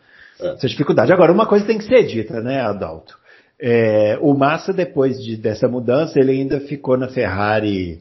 é. 0.40 0.52
dessa, 0.52 0.68
dificuldade. 0.68 1.12
Agora, 1.12 1.32
uma 1.32 1.46
coisa 1.46 1.66
tem 1.66 1.78
que 1.78 1.84
ser 1.84 2.04
dita, 2.04 2.40
né, 2.40 2.60
Adalto? 2.60 3.18
É, 3.60 4.18
o 4.20 4.34
Massa, 4.34 4.72
depois 4.72 5.22
de, 5.22 5.36
dessa 5.36 5.66
mudança, 5.66 6.18
ele 6.18 6.32
ainda 6.32 6.60
ficou 6.60 6.96
na 6.96 7.08
Ferrari 7.08 8.00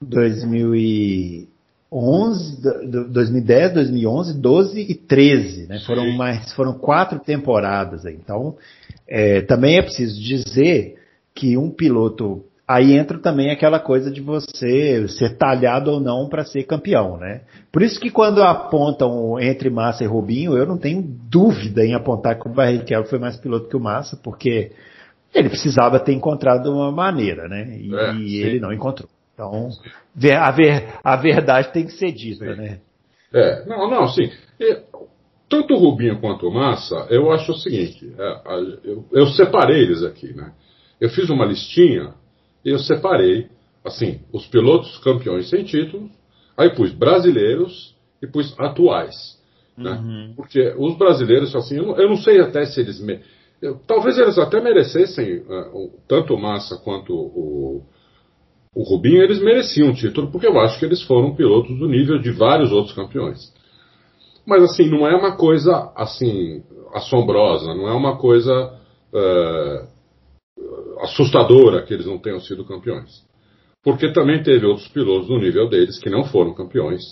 2011, 0.00 2.62
2010, 3.08 3.74
2011, 3.74 4.40
12 4.40 4.80
e 4.80 4.94
13, 4.94 5.68
né? 5.68 5.78
Foram 5.86 6.10
mais, 6.12 6.52
foram 6.54 6.74
quatro 6.74 7.20
temporadas. 7.20 8.04
Então, 8.04 8.56
é, 9.06 9.42
também 9.42 9.78
é 9.78 9.82
preciso 9.82 10.20
dizer 10.20 10.96
que 11.34 11.56
um 11.56 11.70
piloto 11.70 12.44
aí 12.66 12.94
entra 12.94 13.18
também 13.18 13.50
aquela 13.50 13.78
coisa 13.78 14.10
de 14.10 14.20
você 14.20 15.06
ser 15.06 15.36
talhado 15.36 15.92
ou 15.92 16.00
não 16.00 16.28
para 16.28 16.44
ser 16.44 16.64
campeão, 16.64 17.16
né? 17.16 17.42
Por 17.70 17.82
isso 17.82 18.00
que 18.00 18.10
quando 18.10 18.42
apontam 18.42 19.38
entre 19.38 19.70
Massa 19.70 20.02
e 20.02 20.06
Rubinho, 20.06 20.56
eu 20.56 20.66
não 20.66 20.76
tenho 20.76 21.00
dúvida 21.00 21.84
em 21.84 21.94
apontar 21.94 22.40
que 22.40 22.48
o 22.48 22.52
Barrichello 22.52 23.04
foi 23.04 23.20
mais 23.20 23.36
piloto 23.36 23.68
que 23.68 23.76
o 23.76 23.80
Massa, 23.80 24.16
porque 24.16 24.72
ele 25.38 25.48
precisava 25.48 26.00
ter 26.00 26.12
encontrado 26.12 26.72
uma 26.72 26.90
maneira, 26.90 27.48
né? 27.48 27.78
E, 27.78 27.94
é, 27.94 28.14
e 28.14 28.36
ele 28.42 28.60
não 28.60 28.72
encontrou. 28.72 29.08
Então, 29.34 29.70
a, 30.40 30.50
ver, 30.50 30.94
a 31.04 31.16
verdade 31.16 31.72
tem 31.72 31.84
que 31.84 31.92
ser 31.92 32.12
dita, 32.12 32.54
sim. 32.54 32.60
né? 32.60 32.80
É, 33.32 33.66
não, 33.66 33.90
não, 33.90 34.08
sim. 34.08 34.30
tanto 35.48 35.74
o 35.74 35.78
Rubinho 35.78 36.20
quanto 36.20 36.48
o 36.48 36.54
Massa, 36.54 37.06
eu 37.10 37.30
acho 37.30 37.52
o 37.52 37.56
seguinte, 37.56 38.10
é, 38.18 38.42
eu, 38.84 39.04
eu 39.12 39.26
separei 39.26 39.82
eles 39.82 40.02
aqui, 40.02 40.32
né? 40.32 40.52
Eu 40.98 41.10
fiz 41.10 41.28
uma 41.28 41.44
listinha 41.44 42.14
eu 42.66 42.80
separei, 42.80 43.46
assim, 43.84 44.20
os 44.32 44.44
pilotos 44.48 44.98
campeões 44.98 45.48
sem 45.48 45.62
título, 45.62 46.10
aí 46.56 46.74
pus 46.74 46.92
brasileiros 46.92 47.94
e 48.20 48.26
pus 48.26 48.52
atuais. 48.58 49.14
Né? 49.78 49.92
Uhum. 49.92 50.32
Porque 50.34 50.74
os 50.76 50.98
brasileiros, 50.98 51.54
assim, 51.54 51.76
eu 51.76 51.86
não, 51.86 51.96
eu 51.96 52.08
não 52.08 52.16
sei 52.16 52.40
até 52.40 52.66
se 52.66 52.80
eles. 52.80 53.00
Me, 53.00 53.20
talvez 53.86 54.18
eles 54.18 54.38
até 54.38 54.60
merecessem, 54.60 55.38
uh, 55.38 55.90
tanto 56.08 56.36
Massa 56.36 56.76
quanto 56.76 57.12
o, 57.14 57.82
o 58.74 58.82
Rubinho, 58.82 59.22
eles 59.22 59.40
mereciam 59.40 59.90
o 59.90 59.94
título, 59.94 60.30
porque 60.30 60.46
eu 60.46 60.58
acho 60.60 60.78
que 60.78 60.84
eles 60.84 61.02
foram 61.02 61.34
pilotos 61.34 61.78
do 61.78 61.88
nível 61.88 62.18
de 62.18 62.30
vários 62.30 62.72
outros 62.72 62.94
campeões. 62.94 63.52
Mas, 64.46 64.62
assim, 64.62 64.88
não 64.88 65.06
é 65.06 65.16
uma 65.16 65.36
coisa, 65.36 65.92
assim, 65.96 66.62
assombrosa, 66.94 67.74
não 67.74 67.88
é 67.88 67.92
uma 67.92 68.16
coisa. 68.16 68.78
Uh, 69.12 69.96
assustadora 71.00 71.82
que 71.82 71.92
eles 71.92 72.06
não 72.06 72.18
tenham 72.18 72.40
sido 72.40 72.64
campeões. 72.64 73.24
Porque 73.82 74.12
também 74.12 74.42
teve 74.42 74.66
outros 74.66 74.88
pilotos 74.88 75.28
no 75.28 75.38
nível 75.38 75.68
deles 75.68 75.98
que 75.98 76.10
não 76.10 76.24
foram 76.24 76.54
campeões. 76.54 77.02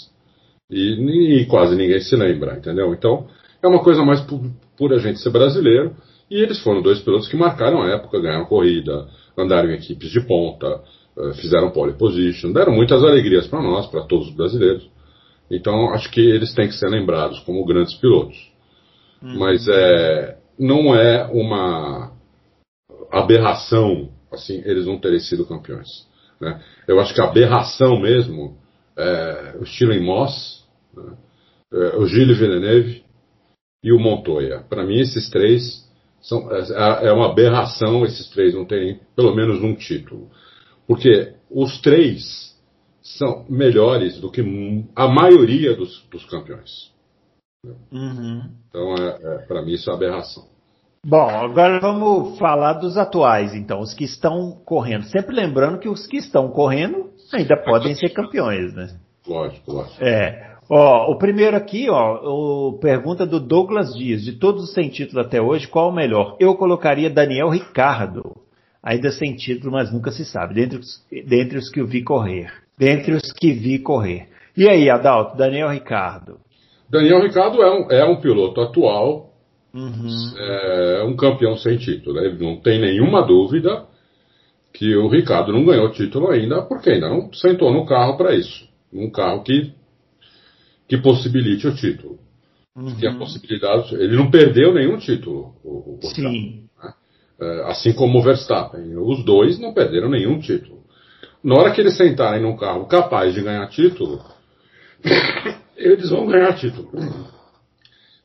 E, 0.70 1.40
e 1.40 1.46
quase 1.46 1.76
ninguém 1.76 2.00
se 2.00 2.16
lembra, 2.16 2.56
entendeu? 2.56 2.92
Então, 2.92 3.28
é 3.62 3.68
uma 3.68 3.82
coisa 3.82 4.04
mais 4.04 4.20
por, 4.22 4.40
por 4.76 4.92
a 4.92 4.98
gente 4.98 5.20
ser 5.20 5.30
brasileiro. 5.30 5.94
E 6.30 6.40
eles 6.40 6.60
foram 6.60 6.82
dois 6.82 7.00
pilotos 7.00 7.28
que 7.28 7.36
marcaram 7.36 7.82
a 7.82 7.90
época, 7.90 8.20
ganharam 8.20 8.46
corrida, 8.46 9.08
andaram 9.36 9.70
em 9.70 9.74
equipes 9.74 10.10
de 10.10 10.20
ponta, 10.26 10.82
eh, 11.18 11.32
fizeram 11.34 11.70
pole 11.70 11.92
position, 11.94 12.52
deram 12.52 12.72
muitas 12.72 13.02
alegrias 13.02 13.46
para 13.46 13.62
nós, 13.62 13.86
para 13.86 14.02
todos 14.04 14.28
os 14.28 14.34
brasileiros. 14.34 14.88
Então 15.50 15.92
acho 15.92 16.10
que 16.10 16.20
eles 16.20 16.54
têm 16.54 16.68
que 16.68 16.74
ser 16.74 16.88
lembrados 16.88 17.38
como 17.40 17.64
grandes 17.64 17.94
pilotos. 17.94 18.36
Uhum. 19.22 19.38
Mas 19.38 19.66
é, 19.68 20.38
não 20.58 20.94
é 20.94 21.24
uma 21.26 22.12
aberração 23.10 24.08
assim 24.32 24.60
eles 24.64 24.86
não 24.86 24.98
terem 24.98 25.20
sido 25.20 25.46
campeões. 25.46 25.88
Né? 26.40 26.60
Eu 26.86 27.00
acho 27.00 27.14
que 27.14 27.20
a 27.20 27.24
aberração 27.24 28.00
mesmo 28.00 28.56
é 28.96 29.56
o 29.60 29.66
Steven 29.66 30.00
Moss, 30.00 30.64
né? 30.94 31.16
é, 31.72 31.96
o 31.96 32.06
Gilles 32.06 32.38
Villeneuve 32.38 33.04
e 33.82 33.92
o 33.92 33.98
Montoya. 33.98 34.64
Para 34.68 34.84
mim 34.84 34.98
esses 35.00 35.30
três 35.30 35.84
são, 36.24 36.50
é, 36.50 37.08
é 37.08 37.12
uma 37.12 37.30
aberração 37.30 38.04
esses 38.04 38.28
três 38.30 38.54
não 38.54 38.64
terem 38.64 38.98
pelo 39.14 39.34
menos 39.34 39.62
um 39.62 39.74
título. 39.74 40.30
Porque 40.86 41.34
os 41.50 41.80
três 41.80 42.54
são 43.02 43.44
melhores 43.48 44.18
do 44.20 44.30
que 44.30 44.42
a 44.96 45.06
maioria 45.06 45.76
dos, 45.76 46.02
dos 46.10 46.24
campeões. 46.24 46.92
Uhum. 47.92 48.42
Então, 48.68 48.94
é, 48.94 49.18
é 49.22 49.38
para 49.46 49.62
mim, 49.62 49.72
isso 49.72 49.90
é 49.90 49.94
aberração. 49.94 50.44
Bom, 51.06 51.28
agora 51.28 51.78
vamos 51.80 52.38
falar 52.38 52.74
dos 52.74 52.96
atuais, 52.96 53.54
então, 53.54 53.80
os 53.80 53.92
que 53.92 54.04
estão 54.04 54.52
correndo. 54.64 55.04
Sempre 55.04 55.36
lembrando 55.36 55.78
que 55.78 55.88
os 55.88 56.06
que 56.06 56.16
estão 56.16 56.48
correndo 56.48 57.10
ainda 57.32 57.62
podem 57.62 57.94
ser 57.94 58.08
campeões, 58.10 58.74
né? 58.74 58.98
Lógico, 59.26 59.72
lógico. 59.72 60.02
É. 60.02 60.53
Ó, 60.68 61.12
o 61.12 61.18
primeiro 61.18 61.56
aqui, 61.56 61.88
ó, 61.90 62.20
o, 62.22 62.78
pergunta 62.78 63.26
do 63.26 63.38
Douglas 63.38 63.94
Dias. 63.94 64.22
De 64.22 64.32
todos 64.32 64.64
os 64.64 64.72
sem 64.72 64.88
título 64.88 65.20
até 65.20 65.40
hoje, 65.40 65.68
qual 65.68 65.90
o 65.90 65.94
melhor? 65.94 66.36
Eu 66.40 66.54
colocaria 66.54 67.10
Daniel 67.10 67.48
Ricardo. 67.50 68.36
Ainda 68.82 69.10
sem 69.10 69.34
título, 69.34 69.72
mas 69.72 69.92
nunca 69.92 70.10
se 70.10 70.24
sabe. 70.24 70.54
Dentre 70.54 70.78
os, 70.78 71.02
dentre 71.26 71.58
os 71.58 71.70
que 71.70 71.80
eu 71.80 71.86
vi 71.86 72.02
correr. 72.02 72.52
Dentre 72.78 73.14
os 73.14 73.32
que 73.32 73.52
vi 73.52 73.78
correr. 73.78 74.28
E 74.56 74.68
aí, 74.68 74.90
Adalto, 74.90 75.36
Daniel 75.36 75.70
Ricardo? 75.70 76.38
Daniel 76.88 77.22
Ricardo 77.22 77.62
é 77.62 77.70
um, 77.70 77.90
é 77.90 78.04
um 78.04 78.20
piloto 78.20 78.60
atual, 78.60 79.30
uhum. 79.74 80.38
é 80.38 81.04
um 81.04 81.16
campeão 81.16 81.56
sem 81.56 81.76
título. 81.76 82.14
Né? 82.14 82.36
Não 82.38 82.56
tem 82.60 82.80
nenhuma 82.80 83.22
dúvida 83.22 83.86
que 84.72 84.94
o 84.96 85.08
Ricardo 85.08 85.52
não 85.52 85.64
ganhou 85.64 85.90
título 85.90 86.30
ainda, 86.30 86.62
porque 86.62 86.90
ainda 86.90 87.08
não 87.08 87.32
sentou 87.32 87.72
no 87.72 87.86
carro 87.86 88.16
para 88.16 88.34
isso. 88.34 88.68
Um 88.92 89.10
carro 89.10 89.42
que, 89.42 89.72
que 90.88 90.98
possibilite 90.98 91.66
o 91.66 91.74
título. 91.74 92.18
Uhum. 92.76 92.96
Que 92.96 93.06
a 93.06 93.14
possibilidade. 93.14 93.94
Ele 93.94 94.16
não 94.16 94.30
perdeu 94.30 94.74
nenhum 94.74 94.98
título. 94.98 95.54
O, 95.62 95.98
o 96.02 96.06
Sim. 96.08 96.68
né? 96.82 96.92
é, 97.40 97.70
assim 97.70 97.92
como 97.92 98.18
o 98.18 98.22
Verstappen. 98.22 98.96
Os 98.96 99.24
dois 99.24 99.58
não 99.58 99.72
perderam 99.72 100.10
nenhum 100.10 100.38
título. 100.40 100.82
Na 101.42 101.56
hora 101.56 101.72
que 101.72 101.80
eles 101.80 101.96
sentarem 101.96 102.42
num 102.42 102.56
carro 102.56 102.86
capaz 102.86 103.34
de 103.34 103.42
ganhar 103.42 103.68
título, 103.68 104.24
eles 105.76 106.10
vão 106.10 106.26
ganhar 106.26 106.54
título. 106.54 106.90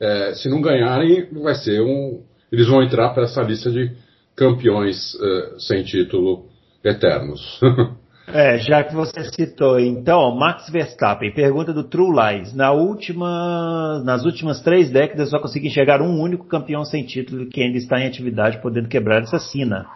É, 0.00 0.34
se 0.34 0.48
não 0.48 0.60
ganharem, 0.60 1.28
vai 1.42 1.54
ser 1.54 1.80
um. 1.80 2.24
Eles 2.50 2.66
vão 2.66 2.82
entrar 2.82 3.10
para 3.10 3.24
essa 3.24 3.42
lista 3.42 3.70
de 3.70 3.92
campeões 4.34 5.14
uh, 5.14 5.60
sem 5.60 5.84
título 5.84 6.46
eternos. 6.82 7.60
é, 8.32 8.58
já 8.58 8.84
que 8.84 8.94
você 8.94 9.24
citou, 9.24 9.78
então, 9.78 10.34
Max 10.36 10.68
Verstappen, 10.70 11.32
pergunta 11.32 11.72
do 11.72 11.84
True 11.84 12.10
Lies. 12.10 12.54
Na 12.54 12.72
última, 12.72 14.02
nas 14.04 14.24
últimas 14.24 14.60
três 14.60 14.90
décadas 14.90 15.30
só 15.30 15.38
consegui 15.38 15.68
enxergar 15.68 16.00
um 16.00 16.20
único 16.20 16.46
campeão 16.46 16.84
sem 16.84 17.04
título 17.04 17.46
que 17.46 17.62
ainda 17.62 17.78
está 17.78 18.00
em 18.00 18.06
atividade, 18.06 18.60
podendo 18.60 18.88
quebrar 18.88 19.22
essa 19.22 19.38
sina. 19.38 19.86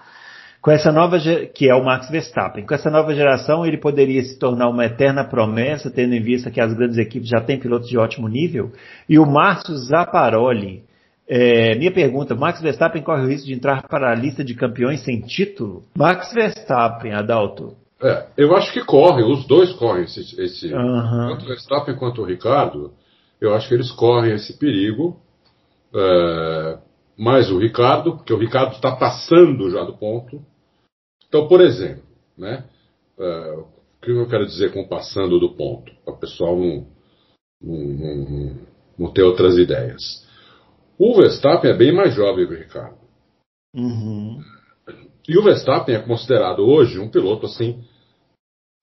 Com 0.60 0.70
essa 0.70 0.90
nova, 0.90 1.18
que 1.54 1.68
é 1.68 1.74
o 1.74 1.84
Max 1.84 2.08
Verstappen, 2.08 2.64
com 2.64 2.74
essa 2.74 2.90
nova 2.90 3.14
geração 3.14 3.66
ele 3.66 3.76
poderia 3.76 4.22
se 4.22 4.38
tornar 4.38 4.68
uma 4.70 4.86
eterna 4.86 5.22
promessa, 5.22 5.90
tendo 5.90 6.14
em 6.14 6.22
vista 6.22 6.50
que 6.50 6.60
as 6.60 6.72
grandes 6.72 6.96
equipes 6.96 7.28
já 7.28 7.40
têm 7.40 7.60
pilotos 7.60 7.88
de 7.88 7.98
ótimo 7.98 8.28
nível. 8.28 8.72
E 9.06 9.18
o 9.18 9.26
Márcio 9.26 9.76
Zaparoli, 9.76 10.82
é, 11.28 11.74
minha 11.74 11.92
pergunta, 11.92 12.34
Max 12.34 12.62
Verstappen 12.62 13.02
corre 13.02 13.24
o 13.24 13.28
risco 13.28 13.46
de 13.46 13.54
entrar 13.54 13.82
para 13.82 14.10
a 14.10 14.14
lista 14.14 14.42
de 14.42 14.54
campeões 14.54 15.04
sem 15.04 15.20
título? 15.20 15.82
Max 15.96 16.32
Verstappen, 16.32 17.12
Adalto. 17.12 17.83
É, 18.02 18.26
eu 18.36 18.54
acho 18.56 18.72
que 18.72 18.84
corre, 18.84 19.22
os 19.22 19.46
dois 19.46 19.72
correm 19.72 20.04
esse, 20.04 20.20
esse 20.40 20.72
uhum. 20.72 21.28
tanto 21.28 21.44
o 21.44 21.48
Verstappen 21.48 21.96
quanto 21.96 22.22
o 22.22 22.24
Ricardo, 22.24 22.92
eu 23.40 23.54
acho 23.54 23.68
que 23.68 23.74
eles 23.74 23.90
correm 23.92 24.34
esse 24.34 24.58
perigo. 24.58 25.20
É, 25.94 26.78
mais 27.16 27.50
o 27.50 27.58
Ricardo, 27.58 28.16
porque 28.16 28.32
o 28.32 28.38
Ricardo 28.38 28.74
está 28.74 28.94
passando 28.94 29.70
já 29.70 29.84
do 29.84 29.96
ponto. 29.96 30.44
Então, 31.28 31.48
por 31.48 31.60
exemplo, 31.60 32.04
né, 32.36 32.64
uh, 33.18 33.60
o 33.60 34.00
que 34.00 34.10
eu 34.10 34.28
quero 34.28 34.46
dizer 34.46 34.72
com 34.72 34.86
passando 34.86 35.38
do 35.38 35.54
ponto? 35.54 35.92
Para 36.04 36.14
o 36.14 36.18
pessoal 36.18 36.56
não, 36.56 36.86
não, 37.62 37.76
não, 37.76 38.58
não, 38.98 39.12
ter 39.12 39.22
outras 39.22 39.56
ideias. 39.56 40.24
O 40.98 41.16
Verstappen 41.16 41.70
é 41.70 41.76
bem 41.76 41.92
mais 41.92 42.14
jovem 42.14 42.46
que 42.46 42.54
o 42.54 42.58
Ricardo. 42.58 42.98
Uhum. 43.74 44.40
E 45.28 45.38
o 45.38 45.42
Verstappen 45.42 45.94
é 45.94 46.00
considerado 46.00 46.60
hoje 46.60 46.98
um 46.98 47.08
piloto 47.08 47.46
assim 47.46 47.82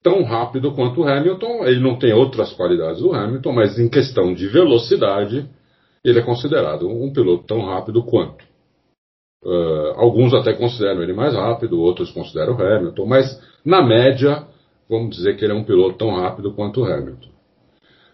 tão 0.03 0.23
rápido 0.23 0.73
quanto 0.73 1.01
o 1.01 1.07
Hamilton. 1.07 1.65
Ele 1.65 1.79
não 1.79 1.97
tem 1.97 2.13
outras 2.13 2.51
qualidades 2.53 3.01
do 3.01 3.13
Hamilton, 3.13 3.51
mas 3.51 3.77
em 3.77 3.87
questão 3.87 4.33
de 4.33 4.47
velocidade, 4.47 5.47
ele 6.03 6.19
é 6.19 6.23
considerado 6.23 6.87
um 6.89 7.13
piloto 7.13 7.45
tão 7.45 7.65
rápido 7.65 8.03
quanto. 8.03 8.43
Uh, 9.43 9.93
alguns 9.95 10.33
até 10.33 10.53
consideram 10.53 11.01
ele 11.01 11.13
mais 11.13 11.33
rápido, 11.33 11.79
outros 11.79 12.11
consideram 12.11 12.55
o 12.55 12.61
Hamilton, 12.61 13.05
mas 13.05 13.41
na 13.65 13.81
média, 13.81 14.45
vamos 14.87 15.15
dizer 15.15 15.35
que 15.35 15.43
ele 15.43 15.53
é 15.53 15.55
um 15.55 15.63
piloto 15.63 15.97
tão 15.97 16.15
rápido 16.15 16.53
quanto 16.53 16.81
o 16.81 16.85
Hamilton. 16.85 17.29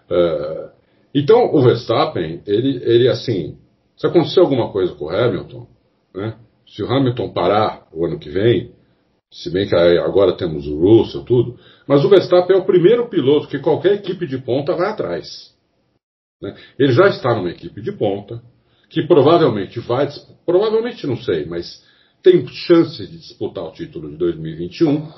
Uh, 0.09 0.69
então, 1.13 1.53
o 1.53 1.61
Verstappen, 1.61 2.41
ele, 2.45 2.81
ele 2.83 3.09
assim, 3.09 3.57
se 3.97 4.07
acontecer 4.07 4.39
alguma 4.39 4.71
coisa 4.71 4.93
com 4.93 5.05
o 5.05 5.09
Hamilton, 5.09 5.67
né, 6.15 6.37
se 6.67 6.83
o 6.83 6.91
Hamilton 6.91 7.29
parar 7.31 7.87
o 7.91 8.05
ano 8.05 8.19
que 8.19 8.29
vem, 8.29 8.71
se 9.31 9.49
bem 9.49 9.67
que 9.67 9.75
agora 9.75 10.35
temos 10.37 10.67
o 10.67 10.77
Russell 10.79 11.23
tudo, 11.23 11.57
mas 11.87 12.03
o 12.03 12.09
Verstappen 12.09 12.55
é 12.55 12.59
o 12.59 12.65
primeiro 12.65 13.09
piloto 13.09 13.47
que 13.47 13.59
qualquer 13.59 13.93
equipe 13.93 14.25
de 14.27 14.37
ponta 14.37 14.73
vai 14.75 14.89
atrás. 14.89 15.53
Né? 16.41 16.55
Ele 16.77 16.93
já 16.93 17.07
está 17.07 17.35
numa 17.35 17.49
equipe 17.49 17.81
de 17.81 17.91
ponta, 17.91 18.41
que 18.89 19.05
provavelmente 19.05 19.79
vai, 19.81 20.07
provavelmente 20.45 21.05
não 21.05 21.17
sei, 21.17 21.45
mas 21.45 21.83
tem 22.23 22.45
chance 22.47 23.05
de 23.05 23.17
disputar 23.17 23.65
o 23.65 23.71
título 23.71 24.09
de 24.09 24.17
2021. 24.17 25.11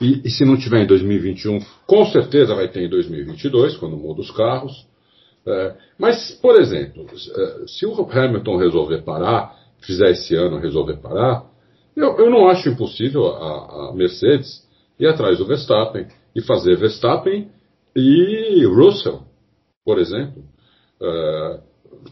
E, 0.00 0.22
e, 0.24 0.30
se 0.30 0.44
não 0.44 0.56
tiver 0.56 0.82
em 0.82 0.86
2021, 0.86 1.58
com 1.86 2.06
certeza 2.06 2.54
vai 2.54 2.68
ter 2.68 2.82
em 2.82 2.88
2022, 2.88 3.76
quando 3.76 3.96
muda 3.96 4.22
os 4.22 4.30
carros. 4.30 4.86
É, 5.46 5.74
mas, 5.98 6.30
por 6.40 6.58
exemplo, 6.58 7.06
é, 7.06 7.66
se 7.66 7.84
o 7.84 8.08
Hamilton 8.10 8.56
resolver 8.56 9.02
parar, 9.02 9.59
fizer 9.82 10.10
esse 10.10 10.34
ano 10.34 10.58
resolver 10.58 10.96
parar, 10.96 11.44
eu, 11.96 12.16
eu 12.18 12.30
não 12.30 12.48
acho 12.48 12.68
impossível 12.68 13.26
a, 13.26 13.90
a, 13.90 13.92
Mercedes 13.94 14.66
ir 14.98 15.06
atrás 15.06 15.38
do 15.38 15.46
Verstappen 15.46 16.06
e 16.34 16.40
fazer 16.40 16.76
Verstappen 16.76 17.48
e 17.96 18.64
Russell, 18.66 19.22
por 19.84 19.98
exemplo. 19.98 20.42
É, 21.02 21.60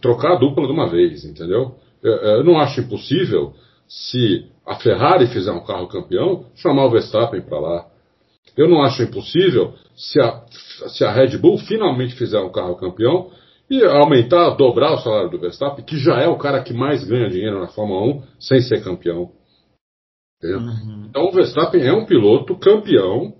trocar 0.00 0.32
a 0.32 0.38
dupla 0.38 0.66
de 0.66 0.72
uma 0.72 0.88
vez, 0.88 1.24
entendeu? 1.24 1.76
Eu 2.02 2.44
não 2.44 2.58
acho 2.58 2.80
impossível, 2.80 3.54
se 3.88 4.46
a 4.64 4.76
Ferrari 4.76 5.26
fizer 5.28 5.50
um 5.50 5.64
carro 5.64 5.88
campeão, 5.88 6.44
chamar 6.54 6.86
o 6.86 6.90
Verstappen 6.90 7.40
para 7.40 7.58
lá. 7.58 7.86
Eu 8.56 8.68
não 8.68 8.82
acho 8.82 9.02
impossível, 9.02 9.74
se 9.96 10.20
a, 10.20 10.44
se 10.88 11.04
a 11.04 11.12
Red 11.12 11.38
Bull 11.38 11.58
finalmente 11.58 12.14
fizer 12.14 12.40
um 12.40 12.50
carro 12.50 12.76
campeão, 12.76 13.30
e 13.70 13.84
aumentar, 13.84 14.56
dobrar 14.56 14.94
o 14.94 14.98
salário 14.98 15.30
do 15.30 15.38
Verstappen, 15.38 15.84
que 15.84 15.98
já 15.98 16.18
é 16.20 16.26
o 16.26 16.38
cara 16.38 16.62
que 16.62 16.72
mais 16.72 17.04
ganha 17.04 17.28
dinheiro 17.28 17.60
na 17.60 17.68
Fórmula 17.68 18.16
1 18.16 18.22
sem 18.40 18.60
ser 18.60 18.82
campeão. 18.82 19.30
Uhum. 20.42 21.06
Então 21.08 21.24
o 21.24 21.32
Verstappen 21.32 21.82
é 21.82 21.92
um 21.92 22.06
piloto 22.06 22.56
campeão, 22.56 23.34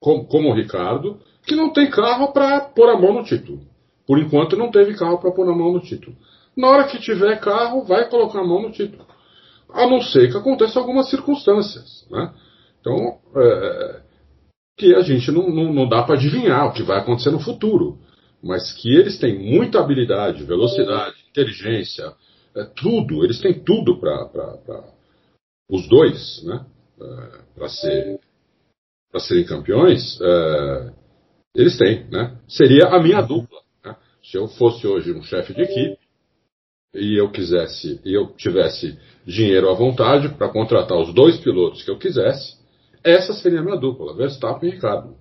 como, 0.00 0.26
como 0.26 0.50
o 0.50 0.54
Ricardo, 0.54 1.18
que 1.46 1.54
não 1.54 1.72
tem 1.72 1.90
carro 1.90 2.32
para 2.32 2.60
pôr 2.60 2.88
a 2.88 2.98
mão 2.98 3.12
no 3.12 3.24
título. 3.24 3.60
Por 4.06 4.18
enquanto 4.18 4.56
não 4.56 4.70
teve 4.70 4.94
carro 4.94 5.18
para 5.18 5.32
pôr 5.32 5.48
a 5.48 5.54
mão 5.54 5.72
no 5.72 5.80
título. 5.80 6.16
Na 6.56 6.68
hora 6.68 6.84
que 6.84 6.98
tiver 6.98 7.40
carro, 7.40 7.84
vai 7.84 8.08
colocar 8.08 8.40
a 8.40 8.46
mão 8.46 8.62
no 8.62 8.70
título. 8.70 9.04
A 9.72 9.86
não 9.86 10.00
ser 10.00 10.30
que 10.30 10.36
aconteça 10.36 10.78
algumas 10.78 11.08
circunstâncias. 11.08 12.06
Né? 12.10 12.32
Então, 12.80 13.18
é, 13.36 14.00
que 14.76 14.94
a 14.94 15.00
gente 15.00 15.30
não, 15.30 15.48
não, 15.48 15.72
não 15.72 15.88
dá 15.88 16.02
para 16.02 16.16
adivinhar 16.16 16.66
o 16.66 16.72
que 16.72 16.82
vai 16.82 16.98
acontecer 16.98 17.30
no 17.30 17.40
futuro. 17.40 17.98
Mas 18.42 18.72
que 18.72 18.92
eles 18.94 19.18
têm 19.18 19.38
muita 19.38 19.78
habilidade, 19.78 20.44
velocidade, 20.44 21.16
inteligência, 21.30 22.12
é, 22.56 22.64
tudo, 22.64 23.24
eles 23.24 23.40
têm 23.40 23.62
tudo 23.62 23.98
para 23.98 24.84
os 25.70 25.88
dois, 25.88 26.42
né? 26.44 26.66
É, 27.00 27.38
para 27.54 27.68
ser, 27.68 28.20
serem 29.18 29.44
campeões, 29.44 30.20
é, 30.20 30.92
eles 31.54 31.76
têm, 31.76 32.04
né? 32.10 32.36
Seria 32.48 32.88
a 32.88 33.02
minha 33.02 33.20
dupla 33.20 33.60
Se 34.22 34.36
eu 34.36 34.48
fosse 34.48 34.86
hoje 34.86 35.12
um 35.12 35.22
chefe 35.22 35.52
de 35.54 35.62
equipe 35.62 35.98
e 36.94 37.18
eu 37.18 37.30
quisesse, 37.30 38.00
e 38.04 38.14
eu 38.14 38.28
tivesse 38.34 38.98
dinheiro 39.26 39.70
à 39.70 39.74
vontade 39.74 40.28
para 40.30 40.48
contratar 40.48 40.98
os 40.98 41.12
dois 41.14 41.38
pilotos 41.38 41.82
que 41.82 41.90
eu 41.90 41.98
quisesse, 41.98 42.56
essa 43.02 43.32
seria 43.32 43.60
a 43.60 43.62
minha 43.62 43.76
dupla, 43.76 44.14
Verstappen 44.14 44.68
e 44.68 44.74
Ricardo. 44.74 45.16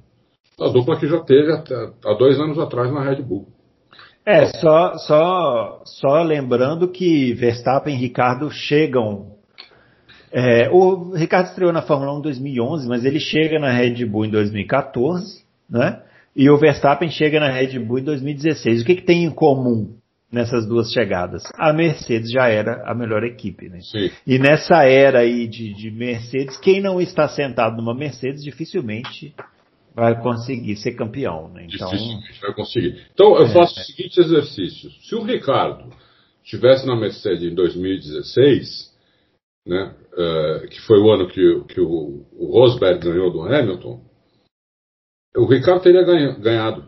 A 0.59 0.67
dupla 0.69 0.99
que 0.99 1.07
já 1.07 1.19
teve 1.19 1.51
há 1.51 2.13
dois 2.13 2.39
anos 2.39 2.59
atrás 2.59 2.91
na 2.91 3.03
Red 3.03 3.21
Bull. 3.21 3.47
É, 4.25 4.45
só, 4.45 4.97
só, 4.97 5.81
só 5.83 6.21
lembrando 6.21 6.87
que 6.87 7.33
Verstappen 7.33 7.95
e 7.95 7.97
Ricardo 7.97 8.51
chegam. 8.51 9.31
É, 10.31 10.69
o 10.69 11.13
Ricardo 11.13 11.47
estreou 11.47 11.73
na 11.73 11.81
Fórmula 11.81 12.13
1 12.15 12.19
em 12.19 12.21
2011, 12.21 12.87
mas 12.87 13.03
ele 13.03 13.19
chega 13.19 13.59
na 13.59 13.71
Red 13.71 14.05
Bull 14.05 14.25
em 14.25 14.29
2014, 14.29 15.43
né? 15.69 16.01
E 16.35 16.49
o 16.49 16.57
Verstappen 16.57 17.09
chega 17.09 17.39
na 17.39 17.49
Red 17.49 17.77
Bull 17.79 17.99
em 17.99 18.03
2016. 18.03 18.81
O 18.83 18.85
que, 18.85 18.95
que 18.95 19.05
tem 19.05 19.25
em 19.25 19.31
comum 19.31 19.95
nessas 20.31 20.65
duas 20.65 20.91
chegadas? 20.91 21.43
A 21.57 21.73
Mercedes 21.73 22.31
já 22.31 22.47
era 22.47 22.83
a 22.85 22.93
melhor 22.93 23.23
equipe, 23.23 23.67
né? 23.67 23.79
Sim. 23.81 24.11
E 24.25 24.39
nessa 24.39 24.85
era 24.85 25.19
aí 25.19 25.47
de, 25.47 25.73
de 25.73 25.91
Mercedes, 25.91 26.57
quem 26.57 26.79
não 26.79 27.01
está 27.01 27.27
sentado 27.27 27.75
numa 27.75 27.93
Mercedes 27.93 28.43
dificilmente 28.43 29.33
vai 29.93 30.21
conseguir 30.21 30.75
ser 30.77 30.93
campeão, 30.93 31.49
né? 31.49 31.67
Então, 31.71 31.89
Dificilmente 31.89 32.41
vai 32.41 32.53
conseguir. 32.53 33.05
Então 33.13 33.35
eu 33.37 33.45
É. 33.45 33.53
faço 33.53 33.79
o 33.79 33.83
seguinte 33.83 34.19
exercício. 34.19 34.89
Se 35.03 35.15
o 35.15 35.23
Ricardo 35.23 35.93
estivesse 36.43 36.85
na 36.87 36.95
Mercedes 36.95 37.43
em 37.43 37.53
2016, 37.55 38.91
né, 39.67 39.93
eh, 40.17 40.67
que 40.69 40.79
foi 40.81 40.99
o 40.99 41.11
ano 41.11 41.27
que, 41.27 41.63
que 41.73 41.79
o, 41.81 42.25
o 42.33 42.51
Rosberg 42.51 42.99
ganhou 42.99 43.31
do 43.31 43.41
Hamilton, 43.43 44.01
o 45.37 45.45
Ricardo 45.45 45.81
teria 45.83 46.03
ganha- 46.03 46.33
ganhado, 46.39 46.85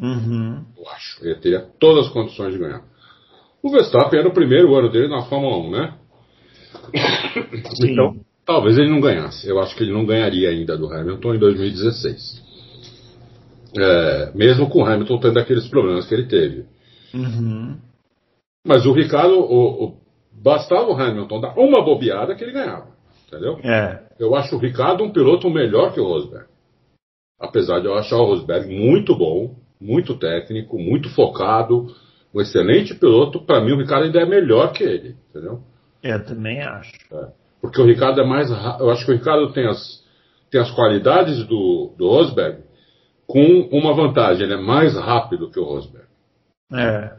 uhum, 0.00 0.64
eu 0.76 0.88
acho. 0.90 1.24
Ele 1.24 1.34
teria 1.36 1.60
todas 1.80 2.06
as 2.06 2.12
condições 2.12 2.52
de 2.52 2.58
ganhar. 2.58 2.84
O 3.62 3.70
Verstappen 3.70 4.20
era 4.20 4.28
o 4.28 4.34
primeiro 4.34 4.74
ano 4.76 4.88
dele 4.90 5.08
na 5.08 5.22
Fórmula 5.22 5.56
1, 5.58 5.70
né? 5.70 5.98
Sim. 7.80 7.92
Então, 7.92 8.20
talvez 8.48 8.78
ele 8.78 8.88
não 8.90 9.00
ganhasse. 9.00 9.46
Eu 9.46 9.60
acho 9.60 9.76
que 9.76 9.82
ele 9.82 9.92
não 9.92 10.06
ganharia 10.06 10.48
ainda 10.48 10.76
do 10.76 10.90
Hamilton 10.92 11.34
em 11.34 11.38
2016. 11.38 12.42
É, 13.78 14.32
mesmo 14.34 14.68
com 14.70 14.82
o 14.82 14.86
Hamilton 14.86 15.18
tendo 15.20 15.38
aqueles 15.38 15.68
problemas 15.68 16.06
que 16.08 16.14
ele 16.14 16.26
teve. 16.26 16.64
uhum. 17.14 17.76
Mas 18.66 18.86
o 18.86 18.92
Ricardo, 18.92 19.34
o- 19.38 19.84
o- 19.84 19.96
bastava 20.32 20.90
o 20.90 20.94
Hamilton 20.98 21.40
dar 21.40 21.54
uma 21.58 21.82
bobeada 21.84 22.34
que 22.34 22.42
ele 22.42 22.52
ganhava. 22.52 22.88
Entendeu? 23.26 23.58
É, 23.62 24.08
Eu 24.18 24.34
acho 24.34 24.56
o 24.56 24.58
Ricardo 24.58 25.04
um 25.04 25.12
piloto 25.12 25.48
melhor 25.50 25.92
que 25.92 26.00
o 26.00 26.04
Rosberg. 26.04 26.46
Apesar 27.38 27.78
de 27.80 27.86
eu 27.86 27.94
achar 27.94 28.16
o 28.16 28.24
Rosberg 28.24 28.66
muito 28.74 29.14
bom, 29.16 29.54
muito 29.80 30.14
técnico, 30.18 30.76
muito 30.78 31.08
focado, 31.10 31.86
um 32.34 32.40
excelente 32.40 32.94
piloto, 32.94 33.40
para 33.44 33.60
mim 33.60 33.72
o 33.72 33.78
Ricardo 33.78 34.04
ainda 34.06 34.20
é 34.20 34.26
melhor 34.26 34.72
que 34.72 34.82
ele. 34.82 35.14
Entendeu? 35.30 35.60
eu 36.02 36.24
também 36.24 36.60
acho. 36.62 36.92
Porque 37.60 37.80
o 37.80 37.86
Ricardo 37.86 38.20
é 38.20 38.24
mais. 38.24 38.50
Eu 38.50 38.90
acho 38.90 39.04
que 39.04 39.10
o 39.10 39.14
Ricardo 39.14 39.52
tem 39.52 39.66
as, 39.66 40.04
tem 40.50 40.60
as 40.60 40.70
qualidades 40.70 41.44
do, 41.46 41.92
do 41.96 42.08
Rosberg 42.08 42.62
com 43.26 43.68
uma 43.72 43.94
vantagem: 43.94 44.44
ele 44.44 44.54
é 44.54 44.60
mais 44.60 44.94
rápido 44.94 45.50
que 45.50 45.58
o 45.58 45.64
Rosberg. 45.64 46.06
É, 46.72 47.12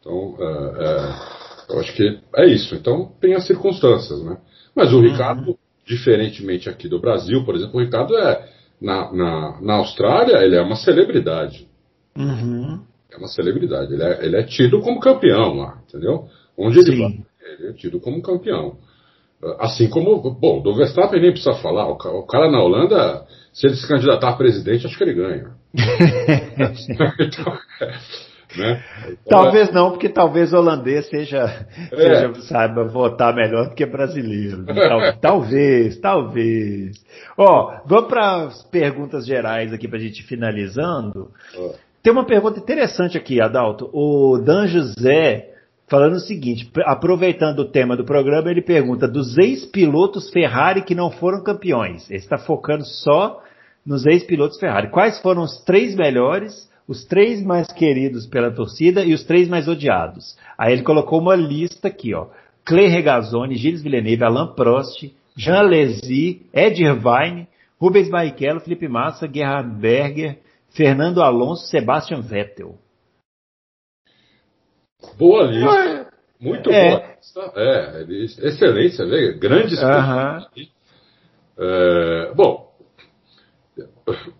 Então, 0.00 0.36
é, 0.38 0.44
é, 0.44 1.74
eu 1.74 1.80
acho 1.80 1.94
que 1.94 2.20
é 2.36 2.46
isso. 2.46 2.74
Então, 2.74 3.12
tem 3.20 3.34
as 3.34 3.46
circunstâncias, 3.46 4.22
né? 4.22 4.38
Mas 4.74 4.92
o 4.92 5.00
Ricardo, 5.00 5.58
diferentemente 5.86 6.68
aqui 6.68 6.88
do 6.88 7.00
Brasil, 7.00 7.44
por 7.44 7.54
exemplo, 7.54 7.78
o 7.78 7.82
Ricardo 7.82 8.16
é. 8.16 8.60
Na, 8.80 9.12
na, 9.12 9.60
na 9.60 9.74
Austrália, 9.74 10.38
ele 10.42 10.56
é 10.56 10.62
uma 10.62 10.74
celebridade. 10.74 11.68
uhum, 12.16 12.80
É 13.12 13.18
uma 13.18 13.28
celebridade. 13.28 13.92
Ele 13.92 14.02
é, 14.02 14.24
ele 14.24 14.36
é 14.36 14.42
tido 14.42 14.80
como 14.80 15.00
campeão 15.00 15.52
lá, 15.52 15.82
entendeu? 15.86 16.28
Onde 16.56 16.78
ele 16.78 16.92
Sim. 16.92 16.98
vai, 16.98 17.26
ele 17.58 17.68
é 17.68 17.72
tido 17.74 18.00
como 18.00 18.22
campeão. 18.22 18.78
Assim 19.58 19.88
como, 19.88 20.20
bom, 20.32 20.60
do 20.60 20.74
Verstappen 20.74 21.20
nem 21.20 21.30
precisa 21.32 21.54
falar. 21.54 21.88
O, 21.88 21.96
ca- 21.96 22.10
o 22.10 22.26
cara 22.26 22.50
na 22.50 22.62
Holanda, 22.62 23.24
se 23.54 23.66
ele 23.66 23.74
se 23.76 23.88
candidatar 23.88 24.28
a 24.30 24.36
presidente, 24.36 24.86
acho 24.86 24.98
que 24.98 25.04
ele 25.04 25.14
ganha. 25.14 25.50
então, 27.18 27.52
é, 27.80 27.86
né? 28.58 28.82
Então, 29.04 29.16
Talvez 29.28 29.72
não, 29.72 29.90
porque 29.90 30.08
talvez 30.08 30.52
holandês 30.52 31.06
seja, 31.08 31.66
É. 31.92 31.96
seja, 31.96 32.34
saiba 32.42 32.84
votar 32.84 33.34
melhor 33.34 33.68
do 33.68 33.74
que 33.74 33.86
brasileiro. 33.86 34.64
Tal- 34.66 35.12
talvez, 35.20 35.98
talvez. 36.00 36.96
Ó, 37.38 37.78
vamos 37.86 38.08
para 38.08 38.42
as 38.46 38.62
perguntas 38.64 39.24
gerais 39.26 39.72
aqui 39.72 39.88
para 39.88 39.98
a 39.98 40.02
gente 40.02 40.22
finalizando. 40.24 41.30
Ó. 41.56 41.70
Tem 42.02 42.12
uma 42.12 42.24
pergunta 42.24 42.58
interessante 42.58 43.16
aqui, 43.18 43.40
Adalto. 43.40 43.88
O 43.92 44.38
Dan 44.38 44.66
José 44.66 45.49
falando 45.90 46.14
o 46.14 46.20
seguinte, 46.20 46.70
aproveitando 46.86 47.58
o 47.58 47.64
tema 47.68 47.96
do 47.96 48.04
programa, 48.04 48.48
ele 48.48 48.62
pergunta 48.62 49.08
dos 49.08 49.36
ex-pilotos 49.36 50.30
Ferrari 50.30 50.82
que 50.82 50.94
não 50.94 51.10
foram 51.10 51.42
campeões. 51.42 52.08
Ele 52.08 52.20
está 52.20 52.38
focando 52.38 52.84
só 52.84 53.42
nos 53.84 54.06
ex-pilotos 54.06 54.58
Ferrari. 54.60 54.88
Quais 54.88 55.20
foram 55.20 55.42
os 55.42 55.64
três 55.64 55.96
melhores, 55.96 56.70
os 56.86 57.04
três 57.04 57.42
mais 57.42 57.66
queridos 57.72 58.24
pela 58.24 58.52
torcida 58.52 59.04
e 59.04 59.12
os 59.12 59.24
três 59.24 59.48
mais 59.48 59.66
odiados? 59.66 60.38
Aí 60.56 60.72
ele 60.72 60.82
colocou 60.82 61.20
uma 61.20 61.34
lista 61.34 61.88
aqui, 61.88 62.14
ó. 62.14 62.28
Clay 62.64 62.86
Regazzoni, 62.86 63.56
Gilles 63.56 63.82
Villeneuve, 63.82 64.22
Alain 64.22 64.54
Prost, 64.54 65.10
Jean 65.36 65.62
Lézy, 65.62 66.42
Ed 66.52 66.80
Irvine, 66.80 67.48
Rubens 67.80 68.08
Barrichello, 68.08 68.60
Felipe 68.60 68.86
Massa, 68.86 69.26
Gerhard 69.26 69.80
Berger, 69.80 70.38
Fernando 70.70 71.20
Alonso, 71.20 71.66
Sebastian 71.66 72.20
Vettel. 72.20 72.78
Boa 75.18 75.44
lista. 75.44 76.10
Muito 76.40 76.70
É. 76.70 76.90
boa 76.96 77.14
lista. 77.16 77.52
É, 77.56 78.00
ele- 78.02 78.24
excelente, 78.24 78.96
você 78.96 79.06
vê? 79.06 79.32
Grandes 79.34 79.78
Aham. 79.82 80.46
É, 81.58 82.32
bom, 82.34 82.70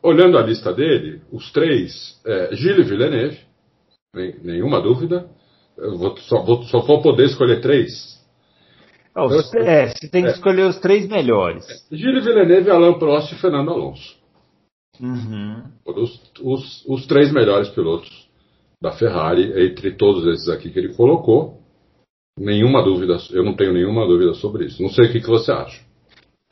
olhando 0.02 0.38
a 0.38 0.42
lista 0.42 0.72
dele, 0.72 1.20
os 1.30 1.50
três, 1.52 2.20
é, 2.26 2.54
Gilles 2.56 2.88
Villeneuve, 2.88 3.38
nem- 4.14 4.36
nenhuma 4.42 4.80
dúvida. 4.80 5.28
Eu 5.76 5.96
vou, 5.96 6.16
só, 6.18 6.42
vou, 6.42 6.62
só 6.64 6.80
vou 6.80 7.00
poder 7.02 7.26
escolher 7.26 7.60
três. 7.60 8.18
Ah, 9.14 9.24
os- 9.24 9.52
é, 9.54 9.88
você 9.88 10.08
tem 10.08 10.24
que 10.24 10.30
escolher 10.30 10.64
os 10.64 10.78
três 10.78 11.06
melhores. 11.08 11.64
Gilles 11.90 12.24
Villeneuve, 12.24 12.70
Alain 12.70 12.98
Prost 12.98 13.32
e 13.32 13.38
Fernando 13.40 13.70
Alonso. 13.70 14.18
Uhum. 15.00 15.62
Foram 15.84 16.02
Os, 16.02 16.20
os, 16.40 16.84
os 16.86 17.06
três 17.06 17.32
melhores 17.32 17.68
pilotos 17.70 18.19
da 18.80 18.92
Ferrari, 18.92 19.66
entre 19.66 19.92
todos 19.92 20.26
esses 20.26 20.48
aqui 20.48 20.70
que 20.70 20.78
ele 20.78 20.94
colocou. 20.94 21.60
Nenhuma 22.38 22.82
dúvida, 22.82 23.18
eu 23.32 23.44
não 23.44 23.54
tenho 23.54 23.74
nenhuma 23.74 24.06
dúvida 24.06 24.32
sobre 24.34 24.64
isso. 24.64 24.82
Não 24.82 24.88
sei 24.88 25.08
o 25.08 25.12
que, 25.12 25.20
que 25.20 25.28
você 25.28 25.52
acha. 25.52 25.82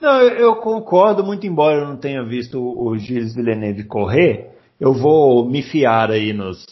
Não, 0.00 0.20
eu, 0.20 0.36
eu 0.36 0.56
concordo, 0.56 1.24
muito 1.24 1.46
embora 1.46 1.80
eu 1.80 1.88
não 1.88 1.96
tenha 1.96 2.22
visto 2.22 2.60
o, 2.60 2.96
Gilles 2.98 3.34
Villeneuve 3.34 3.84
correr, 3.84 4.50
eu 4.78 4.92
vou 4.92 5.48
me 5.48 5.62
fiar 5.62 6.10
aí 6.10 6.32
nos, 6.32 6.64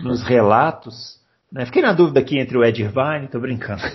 nos 0.00 0.22
relatos. 0.24 1.20
Né? 1.52 1.66
Fiquei 1.66 1.82
na 1.82 1.92
dúvida 1.92 2.18
aqui 2.20 2.38
entre 2.38 2.56
o 2.58 2.64
Ed 2.64 2.82
Irvine, 2.82 3.28
tô 3.30 3.38
brincando. 3.38 3.82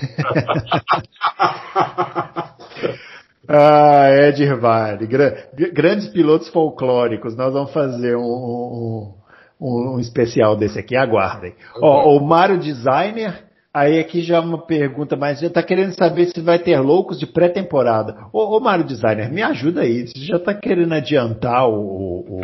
ah, 3.50 4.10
Ed 4.12 4.42
Irvine, 4.42 5.08
gra- 5.08 5.50
grandes 5.74 6.08
pilotos 6.08 6.48
folclóricos, 6.50 7.36
nós 7.36 7.52
vamos 7.52 7.74
fazer 7.74 8.16
um, 8.16 8.22
um, 8.22 9.14
um- 9.60 9.96
um 9.96 10.00
especial 10.00 10.56
desse 10.56 10.80
aqui, 10.80 10.96
aguardem. 10.96 11.54
Ó, 11.82 12.16
o 12.18 12.20
Mário 12.26 12.58
Designer, 12.58 13.44
aí 13.74 14.00
aqui 14.00 14.22
já 14.22 14.40
uma 14.40 14.58
pergunta, 14.66 15.16
mas 15.16 15.40
já 15.40 15.50
tá 15.50 15.62
querendo 15.62 15.94
saber 15.94 16.28
se 16.28 16.40
vai 16.42 16.60
ter 16.60 16.80
loucos 16.80 17.20
de 17.20 17.28
pré-temporada. 17.28 18.16
Ô, 18.34 18.58
ô 18.58 18.60
Mário 18.60 18.84
Designer, 18.86 19.32
me 19.32 19.42
ajuda 19.42 19.82
aí, 19.82 20.08
você 20.08 20.20
já 20.26 20.40
tá 20.40 20.54
querendo 20.54 20.94
adiantar 20.94 21.68
o... 21.68 21.74
o- 21.76 22.42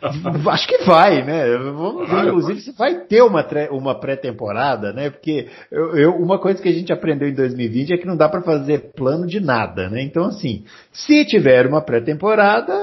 Acho 0.50 0.68
que 0.68 0.84
vai, 0.84 1.24
né? 1.24 1.56
Vamos 1.56 2.08
ver, 2.08 2.26
inclusive, 2.26 2.60
se 2.60 2.72
vai 2.72 3.00
ter 3.06 3.22
uma, 3.22 3.44
uma 3.70 3.98
pré-temporada, 3.98 4.92
né? 4.92 5.08
Porque 5.10 5.48
eu, 5.72 5.96
eu- 5.96 6.16
uma 6.16 6.38
coisa 6.38 6.62
que 6.62 6.68
a 6.68 6.72
gente 6.72 6.92
aprendeu 6.92 7.26
em 7.28 7.34
2020 7.34 7.92
é 7.94 7.96
que 7.96 8.06
não 8.06 8.16
dá 8.16 8.28
para 8.28 8.42
fazer 8.42 8.92
plano 8.94 9.26
de 9.26 9.40
nada, 9.40 9.88
né? 9.88 10.02
Então, 10.02 10.26
assim, 10.26 10.64
se 10.92 11.24
tiver 11.24 11.66
uma 11.66 11.80
pré-temporada, 11.80 12.74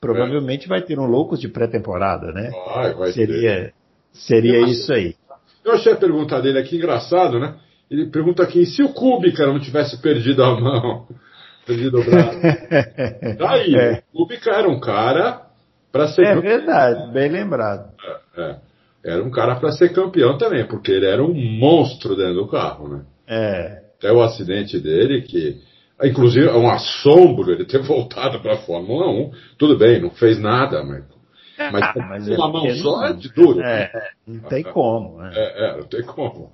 provavelmente 0.00 0.68
vai 0.68 0.82
ter 0.82 0.98
um 0.98 1.06
loucos 1.06 1.40
de 1.40 1.48
pré-temporada, 1.48 2.32
né? 2.32 2.50
Vai, 2.66 2.94
vai 2.94 3.12
ter. 3.12 3.26
Seria, 3.26 3.72
seria 4.12 4.60
isso 4.60 4.92
aí. 4.92 5.14
Eu 5.64 5.72
achei 5.72 5.92
a 5.92 5.96
pergunta 5.96 6.40
dele 6.40 6.58
aqui 6.58 6.76
engraçado, 6.76 7.38
né? 7.38 7.54
Ele 7.90 8.06
pergunta 8.06 8.42
aqui, 8.42 8.64
se 8.66 8.82
o 8.82 8.90
Kubica 8.92 9.46
não 9.46 9.58
tivesse 9.58 10.00
perdido 10.00 10.42
a 10.44 10.58
mão, 10.60 11.06
perdido 11.66 12.00
o 12.00 12.04
braço. 12.04 12.38
Daí, 13.38 13.74
É. 13.74 14.02
o 14.12 14.18
Kubica 14.18 14.50
era 14.50 14.68
um 14.68 14.78
cara 14.80 15.42
para 15.90 16.08
ser 16.08 16.22
É 16.22 16.34
campeão. 16.34 16.42
verdade, 16.58 17.12
bem 17.12 17.30
lembrado. 17.30 17.90
É, 18.36 18.56
era 19.04 19.22
um 19.24 19.30
cara 19.30 19.56
para 19.56 19.72
ser 19.72 19.92
campeão 19.92 20.36
também, 20.38 20.66
porque 20.66 20.92
ele 20.92 21.06
era 21.06 21.22
um 21.22 21.34
monstro 21.34 22.14
dentro 22.16 22.34
do 22.34 22.48
carro, 22.48 22.88
né? 22.88 23.02
É. 23.26 23.82
Até 23.98 24.12
o 24.12 24.22
acidente 24.22 24.78
dele, 24.78 25.22
que 25.22 25.60
inclusive 26.04 26.46
é 26.46 26.56
um 26.56 26.68
assombro 26.70 27.50
ele 27.50 27.64
ter 27.64 27.80
voltado 27.86 28.40
para 28.40 28.54
a 28.54 28.58
Fórmula 28.58 29.08
1. 29.08 29.30
Tudo 29.58 29.76
bem, 29.78 30.00
não 30.00 30.10
fez 30.10 30.38
nada, 30.38 30.82
mas 30.84 31.04
Mas, 31.72 31.82
Ah, 31.82 31.94
mas 32.08 32.28
é 32.28 32.36
uma 32.36 32.52
mão 32.52 32.70
só 32.76 33.06
é 33.06 33.12
de 33.12 33.32
duro. 33.32 33.60
É, 33.60 33.90
não 34.26 34.40
tem 34.48 34.62
como. 34.62 35.18
né? 35.18 35.32
É, 35.34 35.64
é, 35.64 35.76
não 35.78 35.84
tem 35.84 36.02
como. 36.02 36.52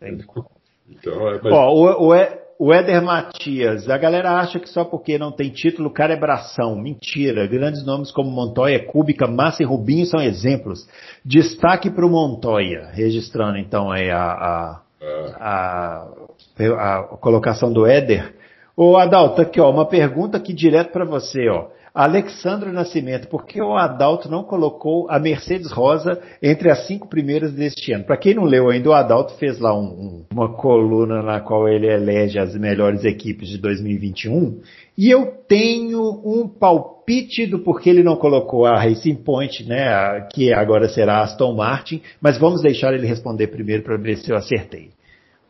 Tem 0.00 0.18
como. 0.18 0.50
Então, 0.90 1.28
é, 1.30 1.40
mas, 1.42 1.52
Ó, 1.52 1.72
o, 1.72 2.08
o, 2.08 2.14
E- 2.14 2.38
o 2.58 2.72
Éder 2.72 3.02
Matias, 3.02 3.88
a 3.88 3.96
galera 3.96 4.32
acha 4.38 4.60
que 4.60 4.68
só 4.68 4.84
porque 4.84 5.16
não 5.18 5.32
tem 5.32 5.50
título, 5.50 5.88
o 5.88 5.92
cara 5.92 6.12
é 6.12 6.16
bração. 6.16 6.76
Mentira. 6.76 7.46
Grandes 7.46 7.84
nomes 7.86 8.12
como 8.12 8.30
Montoya, 8.30 8.84
Cúbica, 8.84 9.26
Massa 9.26 9.62
e 9.62 9.66
Rubinho 9.66 10.04
são 10.06 10.20
exemplos. 10.20 10.86
Destaque 11.24 11.90
para 11.90 12.06
o 12.06 12.10
Montoya, 12.10 12.90
registrando 12.92 13.56
então 13.58 13.90
aí 13.90 14.10
a, 14.10 14.22
a, 14.22 14.80
é, 15.00 15.32
a, 15.40 16.98
a 16.98 17.02
colocação 17.20 17.72
do 17.72 17.86
Éder. 17.86 18.34
Ô 18.76 18.96
Adalto, 18.96 19.40
aqui 19.40 19.60
ó, 19.60 19.70
uma 19.70 19.86
pergunta 19.86 20.36
aqui 20.36 20.52
direto 20.52 20.90
para 20.92 21.04
você, 21.04 21.48
ó. 21.48 21.68
Alexandre 21.94 22.72
Nascimento, 22.72 23.28
por 23.28 23.46
que 23.46 23.62
o 23.62 23.76
Adalto 23.76 24.28
não 24.28 24.42
colocou 24.42 25.08
a 25.08 25.20
Mercedes 25.20 25.70
Rosa 25.70 26.20
entre 26.42 26.68
as 26.68 26.88
cinco 26.88 27.08
primeiras 27.08 27.52
deste 27.52 27.92
ano? 27.92 28.02
Para 28.02 28.16
quem 28.16 28.34
não 28.34 28.42
leu 28.42 28.68
ainda, 28.68 28.88
o 28.90 28.92
Adalto 28.92 29.34
fez 29.34 29.60
lá 29.60 29.72
um- 29.72 29.84
um- 29.84 30.24
uma 30.32 30.52
coluna 30.56 31.22
na 31.22 31.38
qual 31.40 31.68
ele 31.68 31.86
elege 31.86 32.36
as 32.36 32.56
melhores 32.56 33.04
equipes 33.04 33.48
de 33.48 33.58
2021 33.58 34.60
e 34.98 35.08
eu 35.08 35.34
tenho 35.46 36.00
um 36.24 36.48
palpite 36.48 37.46
do 37.46 37.60
porquê 37.60 37.90
ele 37.90 38.02
não 38.02 38.16
colocou 38.16 38.66
a 38.66 38.76
Racing 38.76 39.14
Point, 39.22 39.64
né, 39.68 40.26
que 40.34 40.52
agora 40.52 40.88
será 40.88 41.18
a 41.18 41.22
Aston 41.22 41.54
Martin, 41.54 42.02
mas 42.20 42.36
vamos 42.36 42.60
deixar 42.60 42.92
ele 42.92 43.06
responder 43.06 43.46
primeiro 43.46 43.84
para 43.84 43.96
ver 43.96 44.16
se 44.16 44.32
eu 44.32 44.36
acertei. 44.36 44.90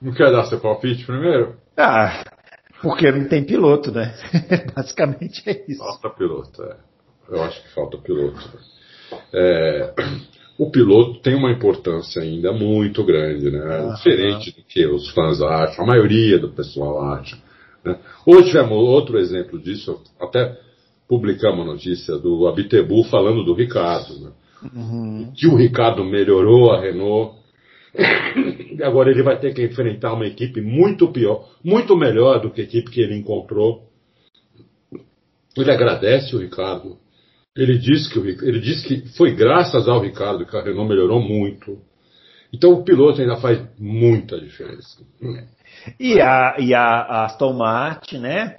não 0.02 0.12
quer 0.12 0.30
dar 0.30 0.44
seu 0.44 0.60
palpite 0.60 1.06
primeiro? 1.06 1.54
Ah, 1.78 2.22
porque 2.84 3.10
não 3.10 3.26
tem 3.26 3.42
piloto, 3.42 3.90
né? 3.90 4.14
Basicamente 4.76 5.42
é 5.46 5.64
isso. 5.66 5.78
Falta 5.78 6.10
piloto, 6.10 6.62
é. 6.62 6.76
Eu 7.30 7.42
acho 7.42 7.62
que 7.62 7.74
falta 7.74 7.96
piloto. 7.96 8.38
É, 9.32 9.94
o 10.58 10.70
piloto 10.70 11.20
tem 11.20 11.34
uma 11.34 11.50
importância 11.50 12.22
ainda 12.22 12.52
muito 12.52 13.02
grande, 13.02 13.50
né? 13.50 13.92
Diferente 13.96 14.54
do 14.54 14.62
que 14.62 14.86
os 14.86 15.10
fãs 15.10 15.40
acham, 15.40 15.84
a 15.84 15.88
maioria 15.88 16.38
do 16.38 16.50
pessoal 16.50 17.02
acha. 17.14 17.36
Né? 17.82 17.98
Hoje 18.26 18.48
tivemos 18.48 18.76
outro 18.76 19.18
exemplo 19.18 19.58
disso, 19.58 20.00
até 20.20 20.58
publicamos 21.08 21.60
a 21.60 21.72
notícia 21.72 22.18
do 22.18 22.46
Abitebu 22.46 23.02
falando 23.04 23.42
do 23.42 23.54
Ricardo. 23.54 24.20
Né? 24.20 24.30
Uhum. 24.74 25.32
Que 25.34 25.46
o 25.46 25.56
Ricardo 25.56 26.04
melhorou 26.04 26.72
a 26.72 26.80
Renault. 26.80 27.36
Agora 28.82 29.10
ele 29.10 29.22
vai 29.22 29.38
ter 29.38 29.54
que 29.54 29.64
enfrentar 29.64 30.12
uma 30.14 30.26
equipe 30.26 30.60
muito 30.60 31.08
pior, 31.12 31.48
muito 31.62 31.96
melhor 31.96 32.40
do 32.40 32.50
que 32.50 32.60
a 32.60 32.64
equipe 32.64 32.90
que 32.90 33.00
ele 33.00 33.16
encontrou. 33.16 33.88
Ele 35.56 35.70
agradece 35.70 36.34
o 36.34 36.40
Ricardo. 36.40 36.98
Ele 37.56 37.78
diz 37.78 38.08
que, 38.08 38.18
ele 38.18 38.60
que 38.60 39.16
foi 39.16 39.32
graças 39.32 39.86
ao 39.86 40.00
Ricardo 40.00 40.44
que 40.44 40.56
a 40.56 40.62
Renault 40.62 40.88
melhorou 40.88 41.20
muito. 41.20 41.78
Então 42.52 42.72
o 42.72 42.84
piloto 42.84 43.20
ainda 43.20 43.36
faz 43.36 43.62
muita 43.78 44.40
diferença. 44.40 45.02
E 45.98 46.20
a, 46.20 46.56
e 46.58 46.74
a 46.74 47.24
Aston 47.24 47.52
Martin, 47.52 48.18
né? 48.18 48.56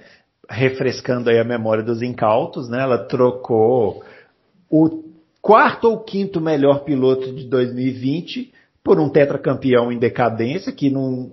Refrescando 0.48 1.28
aí 1.28 1.38
a 1.38 1.44
memória 1.44 1.82
dos 1.82 2.00
incautos, 2.00 2.70
né? 2.70 2.82
Ela 2.82 3.04
trocou 3.04 4.02
o 4.70 5.04
quarto 5.42 5.88
ou 5.88 6.02
quinto 6.02 6.40
melhor 6.40 6.84
piloto 6.84 7.32
de 7.34 7.44
2020 7.44 8.55
por 8.86 9.00
um 9.00 9.08
tetracampeão 9.08 9.90
em 9.90 9.98
decadência 9.98 10.70
que 10.70 10.88
não, 10.88 11.32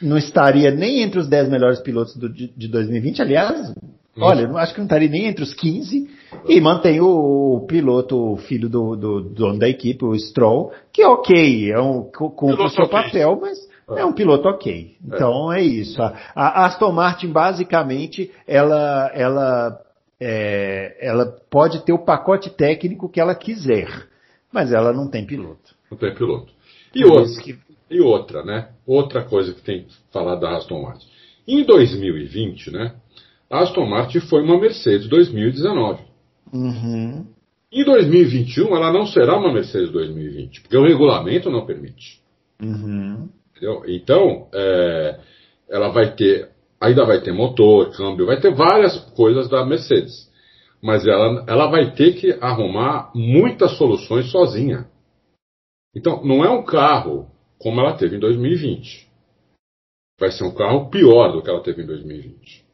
não 0.00 0.16
estaria 0.16 0.70
nem 0.70 1.02
entre 1.02 1.20
os 1.20 1.28
10 1.28 1.50
melhores 1.50 1.80
pilotos 1.80 2.16
do- 2.16 2.30
de, 2.32 2.46
de 2.56 2.66
2020. 2.66 3.20
Aliás, 3.20 3.74
olha, 4.18 4.44
eu 4.44 4.56
acho 4.56 4.72
que 4.72 4.78
não 4.80 4.86
estaria 4.86 5.06
nem 5.10 5.26
entre 5.26 5.42
os 5.44 5.52
15. 5.52 6.08
E 6.48 6.58
mantém 6.62 6.98
o, 6.98 7.66
piloto, 7.68 8.16
o 8.32 8.36
filho 8.38 8.70
do, 8.70 8.96
do 8.96 9.20
dono 9.20 9.58
da 9.58 9.68
equipe, 9.68 10.02
o 10.02 10.18
Stroll, 10.18 10.72
que 10.90 11.02
é 11.02 11.06
ok, 11.06 11.70
é 11.70 11.78
um, 11.78 12.04
cu- 12.04 12.30
cumpre 12.30 12.64
o 12.64 12.70
seu 12.70 12.84
ok. 12.84 13.02
papel, 13.02 13.38
mas 13.38 13.58
é 13.94 14.02
um 14.06 14.12
piloto 14.14 14.48
ok. 14.48 14.96
Então 15.06 15.52
é 15.52 15.60
isso. 15.62 16.00
A, 16.02 16.14
a 16.34 16.64
Aston 16.66 16.90
Martin, 16.92 17.28
basicamente, 17.28 18.30
ela, 18.46 19.10
ela, 19.14 19.78
é, 20.18 20.96
ela 21.06 21.36
pode 21.50 21.84
ter 21.84 21.92
o 21.92 22.02
pacote 22.02 22.48
técnico 22.48 23.10
que 23.10 23.20
ela 23.20 23.34
quiser, 23.34 23.88
mas 24.50 24.72
ela 24.72 24.90
não 24.90 25.06
tem 25.06 25.26
piloto. 25.26 25.76
Não 25.90 25.98
tem 25.98 26.14
piloto. 26.14 26.57
E 26.94 27.02
Por 27.02 27.12
outra, 27.12 27.42
que- 27.42 27.58
e 27.90 28.00
outra, 28.00 28.44
né? 28.44 28.68
Outra 28.86 29.22
coisa 29.24 29.52
que 29.52 29.62
tem 29.62 29.84
que 29.84 29.94
falar 30.12 30.36
da 30.36 30.56
Aston 30.56 30.82
Martin. 30.82 31.06
Em 31.46 31.64
2020, 31.64 32.70
né? 32.70 32.94
A 33.50 33.60
Aston 33.60 33.86
Martin 33.86 34.20
foi 34.20 34.42
uma 34.42 34.60
Mercedes 34.60 35.08
2019. 35.08 36.02
Uhum. 36.52 37.26
Em 37.72 37.84
2021, 37.84 38.74
ela 38.76 38.92
não 38.92 39.06
será 39.06 39.36
uma 39.38 39.52
Mercedes 39.52 39.90
2020, 39.90 40.60
porque 40.62 40.76
o 40.76 40.84
regulamento 40.84 41.50
não 41.50 41.66
permite. 41.66 42.20
Uhum. 42.62 43.28
Então, 43.86 44.46
é, 44.54 45.18
ela 45.68 45.88
vai 45.88 46.14
ter, 46.14 46.48
ainda 46.80 47.04
vai 47.04 47.20
ter 47.20 47.32
motor, 47.32 47.90
câmbio, 47.96 48.26
vai 48.26 48.40
ter 48.40 48.54
várias 48.54 48.96
coisas 49.14 49.48
da 49.48 49.64
Mercedes. 49.66 50.28
Mas 50.82 51.06
ela, 51.06 51.44
ela 51.48 51.66
vai 51.68 51.90
ter 51.92 52.12
que 52.14 52.36
arrumar 52.40 53.10
muitas 53.14 53.72
soluções 53.76 54.30
sozinha. 54.30 54.86
Então, 55.98 56.24
não 56.24 56.44
é 56.44 56.48
um 56.48 56.62
carro 56.62 57.28
como 57.58 57.80
ela 57.80 57.94
teve 57.94 58.16
em 58.16 58.20
2020. 58.20 59.08
Vai 60.20 60.30
ser 60.30 60.44
um 60.44 60.54
carro 60.54 60.88
pior 60.90 61.32
do 61.32 61.42
que 61.42 61.50
ela 61.50 61.60
teve 61.60 61.82
em 61.82 61.86
2020. 61.86 62.64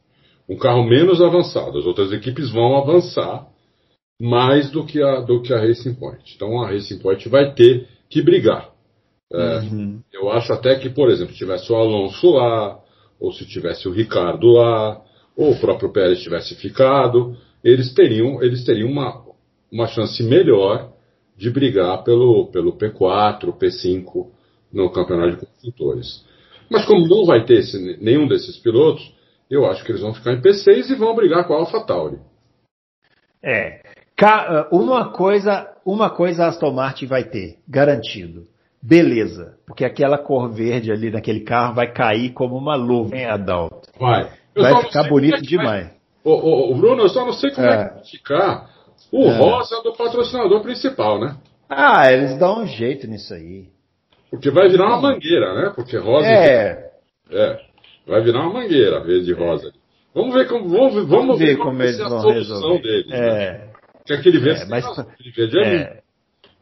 Um 0.47 0.57
carro 0.57 0.83
menos 0.83 1.19
avançado. 1.21 1.79
As 1.79 1.85
outras 1.85 2.11
equipes 2.13 2.51
vão 2.51 2.77
avançar 2.77 3.47
mais 4.21 4.69
do 4.69 4.85
que 4.85 5.01
a, 5.01 5.21
do 5.21 5.41
que 5.41 5.51
a 5.51 5.59
Racing 5.59 5.95
Point. 5.95 6.35
Então 6.35 6.61
a 6.61 6.69
Racing 6.69 6.99
Point 6.99 7.27
vai 7.27 7.51
ter 7.53 7.87
que 8.09 8.21
brigar. 8.21 8.69
É, 9.33 9.57
Uhum. 9.59 10.01
Eu 10.13 10.29
acho 10.29 10.53
até 10.53 10.75
que, 10.75 10.87
por 10.89 11.09
exemplo, 11.09 11.33
se 11.33 11.39
tivesse 11.39 11.71
o 11.71 11.75
Alonso 11.75 12.29
lá, 12.31 12.79
ou 13.19 13.33
se 13.33 13.43
tivesse 13.45 13.87
o 13.87 13.91
Ricardo 13.91 14.53
lá, 14.53 15.01
ou 15.35 15.51
o 15.51 15.59
próprio 15.59 15.91
Pérez 15.91 16.21
tivesse 16.21 16.55
ficado, 16.55 17.35
eles 17.63 17.91
teriam, 17.91 18.41
eles 18.43 18.63
teriam 18.63 18.87
uma, 18.87 19.25
uma 19.71 19.87
chance 19.87 20.21
melhor 20.21 20.93
de 21.37 21.49
brigar 21.49 22.03
pelo, 22.03 22.47
pelo 22.47 22.73
P4, 22.77 23.53
P5 23.57 24.27
no 24.71 24.89
campeonato 24.91 25.31
de 25.37 25.45
construtores. 25.45 26.25
Mas 26.69 26.85
como 26.85 27.07
não 27.07 27.25
vai 27.25 27.45
ter 27.45 27.59
esse- 27.59 27.97
nenhum 28.01 28.27
desses 28.27 28.57
pilotos, 28.57 29.13
eu 29.49 29.65
acho 29.65 29.83
que 29.83 29.91
eles 29.91 30.01
vão 30.01 30.13
ficar 30.13 30.33
em 30.33 30.41
P6 30.41 30.89
e 30.89 30.95
vão 30.95 31.15
brigar 31.15 31.45
com 31.47 31.53
a 31.53 31.57
AlphaTauri. 31.59 32.17
É. 33.43 33.81
Ah, 34.21 34.67
Uma 34.71 35.11
coisa, 35.11 35.67
uma 35.85 36.09
coisa 36.09 36.45
a 36.45 36.47
Aston 36.47 36.71
Martin 36.71 37.05
vai 37.05 37.25
ter, 37.25 37.57
garantido. 37.67 38.47
Beleza, 38.81 39.57
porque 39.67 39.83
aquela 39.83 40.17
cor 40.17 40.49
verde 40.49 40.91
ali 40.91 41.11
naquele 41.11 41.41
carro 41.41 41.73
vai 41.75 41.91
cair 41.91 42.31
como 42.33 42.55
uma 42.55 42.75
luva, 42.75 43.15
hein, 43.17 43.25
Adalto? 43.25 43.89
Vai. 43.99 44.29
Eu 44.55 44.63
Vai 44.63 44.83
ficar 44.83 45.03
bonito 45.09 45.35
é 45.35 45.41
que 45.41 45.57
vai- 45.57 45.65
demais. 45.65 45.95
Ô, 46.23 46.31
ô, 46.31 46.71
ô, 46.71 46.75
Bruno, 46.75 47.01
eu 47.03 47.09
só 47.09 47.25
não 47.25 47.33
sei 47.33 47.51
como 47.51 47.67
é, 47.67 47.73
É. 47.73 47.87
que 47.87 47.93
vai 47.95 48.03
ficar 48.05 48.69
o 49.23 49.29
É. 49.29 49.37
rosa 49.37 49.81
do 49.83 49.93
patrocinador 49.93 50.61
principal, 50.61 51.19
né? 51.19 51.35
Ah, 51.69 52.11
eles 52.11 52.37
dão 52.37 52.61
um 52.63 52.67
jeito 52.67 53.07
nisso 53.07 53.33
aí. 53.33 53.65
Porque 54.29 54.49
vai 54.51 54.67
virar 54.69 54.87
uma 54.87 55.01
mangueira, 55.01 55.53
né? 55.55 55.71
Porque 55.75 55.97
rosa. 55.97 56.27
É, 56.27 56.91
é, 57.31 57.59
vai 58.07 58.21
virar 58.23 58.41
uma 58.41 58.53
mangueira 58.61 58.99
verde 59.03 59.31
e 59.31 59.33
rosa. 59.33 59.71
Vamos 60.13 60.33
ver 60.33 60.47
como, 60.47 60.69
vamos, 60.69 60.93
vamos 60.93 61.09
vamos 61.09 61.39
ver 61.39 61.55
ver 61.55 61.57
como 61.57 61.81
eles 61.81 61.99
a 61.99 62.07
vão 62.09 62.19
solução 62.21 62.55
resolver. 62.55 62.81
deles. 62.81 63.07
né? 63.07 63.43
É, 63.43 63.67
Porque 63.97 64.13
aquele 64.13 64.39
verde, 64.39 64.61
É, 64.61 64.65
mas- 64.65 64.99
aquele 64.99 65.31
verde 65.31 65.59
é, 65.59 65.63
lindo. 65.63 65.83
é. 65.83 65.99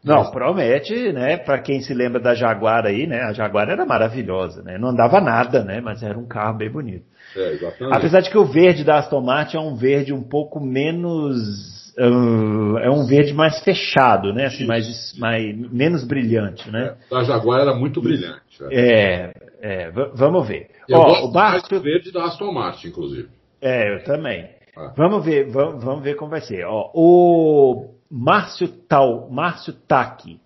Não, 0.04 0.32
promete, 0.32 1.14
né? 1.14 1.38
Pra 1.38 1.60
quem 1.62 1.80
se 1.82 1.94
lembra 1.94 2.20
da 2.20 2.36
Jaguar 2.36 2.86
aí, 2.86 3.08
né? 3.08 3.22
A 3.22 3.32
Jaguar 3.32 3.70
era 3.70 3.86
maravilhosa, 3.86 4.62
né? 4.62 4.78
Não 4.78 4.90
andava 4.90 5.22
nada, 5.22 5.64
né? 5.64 5.80
Mas 5.80 6.04
era 6.04 6.18
um 6.20 6.28
carro 6.28 6.58
bem 6.58 6.70
bonito. 6.70 7.06
É, 7.36 7.52
exatamente. 7.54 7.96
Apesar 7.98 8.20
de 8.20 8.30
que 8.30 8.38
o 8.38 8.44
verde 8.44 8.84
da 8.84 8.98
Aston 9.00 9.22
Martin 9.22 9.56
é 9.58 9.60
um 9.62 9.76
verde 9.76 10.12
um 10.14 10.22
pouco 10.24 10.60
menos. 10.60 11.83
Ah, 11.98 12.80
é 12.82 12.90
um 12.90 13.06
verde 13.06 13.34
mais 13.34 13.60
fechado, 13.64 14.34
né? 14.34 14.46
Assim, 14.46 14.66
mais, 14.66 15.14
mais, 15.18 15.72
menos 15.72 16.04
brilhante, 16.04 16.70
né? 16.72 16.96
Da 17.10 17.24
Jaguar 17.24 17.62
era 17.62 17.74
muito 17.76 18.02
brilhante. 18.02 18.60
velho. 18.60 18.72
É, 18.72 19.34
é, 19.62 19.92
v- 19.92 20.12
vamos 20.16 20.48
ver. 20.48 20.70
Eu 20.88 20.98
Ó, 21.00 21.28
gosto 21.28 21.76
o 21.76 21.80
do 21.80 21.82
verde 21.84 22.12
da 22.12 22.26
Aston 22.26 22.52
Martin, 22.52 22.88
inclusive. 22.88 23.28
É, 23.62 23.96
eu 23.96 24.04
também. 24.04 24.50
Ah. 24.76 24.92
Vamos 24.98 25.24
ver, 25.24 25.50
vamos, 25.50 25.84
vamos 25.84 26.04
ver 26.04 26.16
como 26.16 26.32
vai 26.32 26.42
ser. 26.42 26.66
Ó, 26.66 26.92
o 26.94 27.94
Márcio 28.10 28.68
Tal, 28.68 29.30
Márcio 29.30 29.74
Taki 29.88 30.42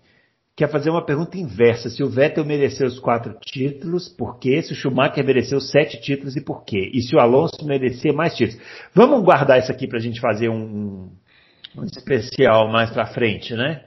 quer 0.54 0.68
fazer 0.68 0.90
uma 0.90 1.04
pergunta 1.04 1.38
inversa. 1.38 1.88
Se 1.88 2.02
o 2.02 2.08
Vettel 2.08 2.44
mereceu 2.44 2.86
os 2.88 2.98
quatro 2.98 3.32
títulos, 3.40 4.08
por 4.08 4.38
quê? 4.40 4.60
Se 4.60 4.72
o 4.72 4.76
Schumacher 4.76 5.24
mereceu 5.24 5.60
sete 5.60 6.00
títulos 6.00 6.34
e 6.36 6.40
por 6.40 6.64
quê? 6.64 6.90
E 6.92 7.00
se 7.00 7.14
o 7.14 7.20
Alonso 7.20 7.64
merecia 7.64 8.12
mais 8.12 8.34
títulos? 8.36 8.60
Vamos 8.92 9.22
guardar 9.24 9.58
isso 9.60 9.70
aqui 9.70 9.86
para 9.86 9.98
a 9.98 10.02
gente 10.02 10.20
fazer 10.20 10.48
um 10.48 11.08
especial 11.84 12.68
mais 12.68 12.90
para 12.90 13.06
frente, 13.06 13.54
né? 13.54 13.84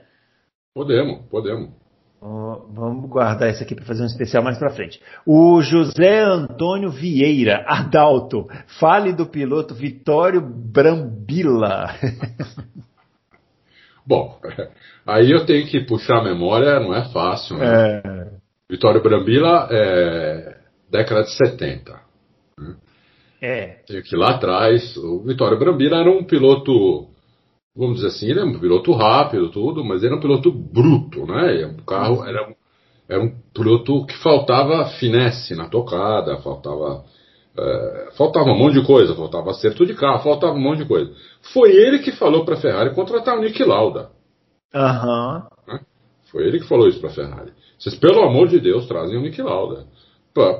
Podemos, 0.74 1.20
podemos. 1.30 1.70
Vamos 2.20 3.10
guardar 3.10 3.50
isso 3.50 3.62
aqui 3.62 3.74
para 3.74 3.84
fazer 3.84 4.04
um 4.04 4.06
especial 4.06 4.44
mais 4.44 4.56
para 4.56 4.70
frente. 4.70 5.00
O 5.26 5.60
José 5.60 6.22
Antônio 6.22 6.88
Vieira, 6.88 7.64
Adalto, 7.66 8.46
fale 8.78 9.12
do 9.12 9.26
piloto 9.26 9.74
Vitório 9.74 10.40
Brambila. 10.40 11.92
Bom, 14.06 14.38
aí 15.06 15.30
eu 15.30 15.46
tenho 15.46 15.66
que 15.66 15.80
puxar 15.80 16.18
a 16.18 16.24
memória, 16.24 16.80
não 16.80 16.94
é 16.94 17.04
fácil, 17.12 17.56
né? 17.56 18.02
É. 18.04 18.26
Vitório 18.70 19.02
Brambila 19.02 19.68
é 19.70 20.56
década 20.90 21.22
de 21.22 21.32
70. 21.32 22.00
Né? 22.58 22.74
É. 23.40 23.66
Que 23.86 24.16
lá 24.16 24.36
atrás, 24.36 24.96
o 24.96 25.22
Vitório 25.24 25.58
Brambila 25.58 25.98
era 25.98 26.10
um 26.10 26.24
piloto, 26.24 27.08
vamos 27.76 27.96
dizer 27.96 28.08
assim, 28.08 28.30
ele 28.30 28.40
é 28.40 28.44
um 28.44 28.58
piloto 28.58 28.92
rápido, 28.92 29.50
tudo, 29.50 29.84
mas 29.84 30.02
ele 30.02 30.08
era 30.08 30.16
um 30.16 30.20
piloto 30.20 30.50
bruto, 30.50 31.26
né? 31.26 31.66
O 31.66 31.84
carro 31.84 32.24
era, 32.24 32.54
era 33.08 33.22
um 33.22 33.34
piloto 33.54 34.04
que 34.06 34.16
faltava 34.18 34.86
finesse 34.98 35.54
na 35.54 35.68
tocada, 35.68 36.36
faltava 36.38 37.04
é, 37.58 38.08
faltava 38.16 38.50
um 38.50 38.58
monte 38.58 38.80
de 38.80 38.86
coisa, 38.86 39.14
faltava 39.14 39.50
acerto 39.50 39.84
de 39.84 39.94
carro, 39.94 40.22
faltava 40.22 40.54
um 40.54 40.60
monte 40.60 40.78
de 40.78 40.86
coisa. 40.86 41.12
Foi 41.52 41.70
ele 41.70 41.98
que 41.98 42.12
falou 42.12 42.44
para 42.44 42.54
a 42.54 42.60
Ferrari 42.60 42.94
contratar 42.94 43.36
o 43.36 43.42
Nick 43.42 43.62
Lauda. 43.62 44.10
Aham. 44.74 45.46
Uhum. 45.68 45.78
Foi 46.30 46.46
ele 46.46 46.60
que 46.60 46.66
falou 46.66 46.88
isso 46.88 46.98
para 46.98 47.10
a 47.10 47.12
Ferrari. 47.12 47.52
Vocês, 47.78 47.94
pelo 47.94 48.22
amor 48.22 48.48
de 48.48 48.58
Deus, 48.58 48.86
trazem 48.86 49.18
o 49.18 49.20
Nick 49.20 49.40
Lauda. 49.42 49.84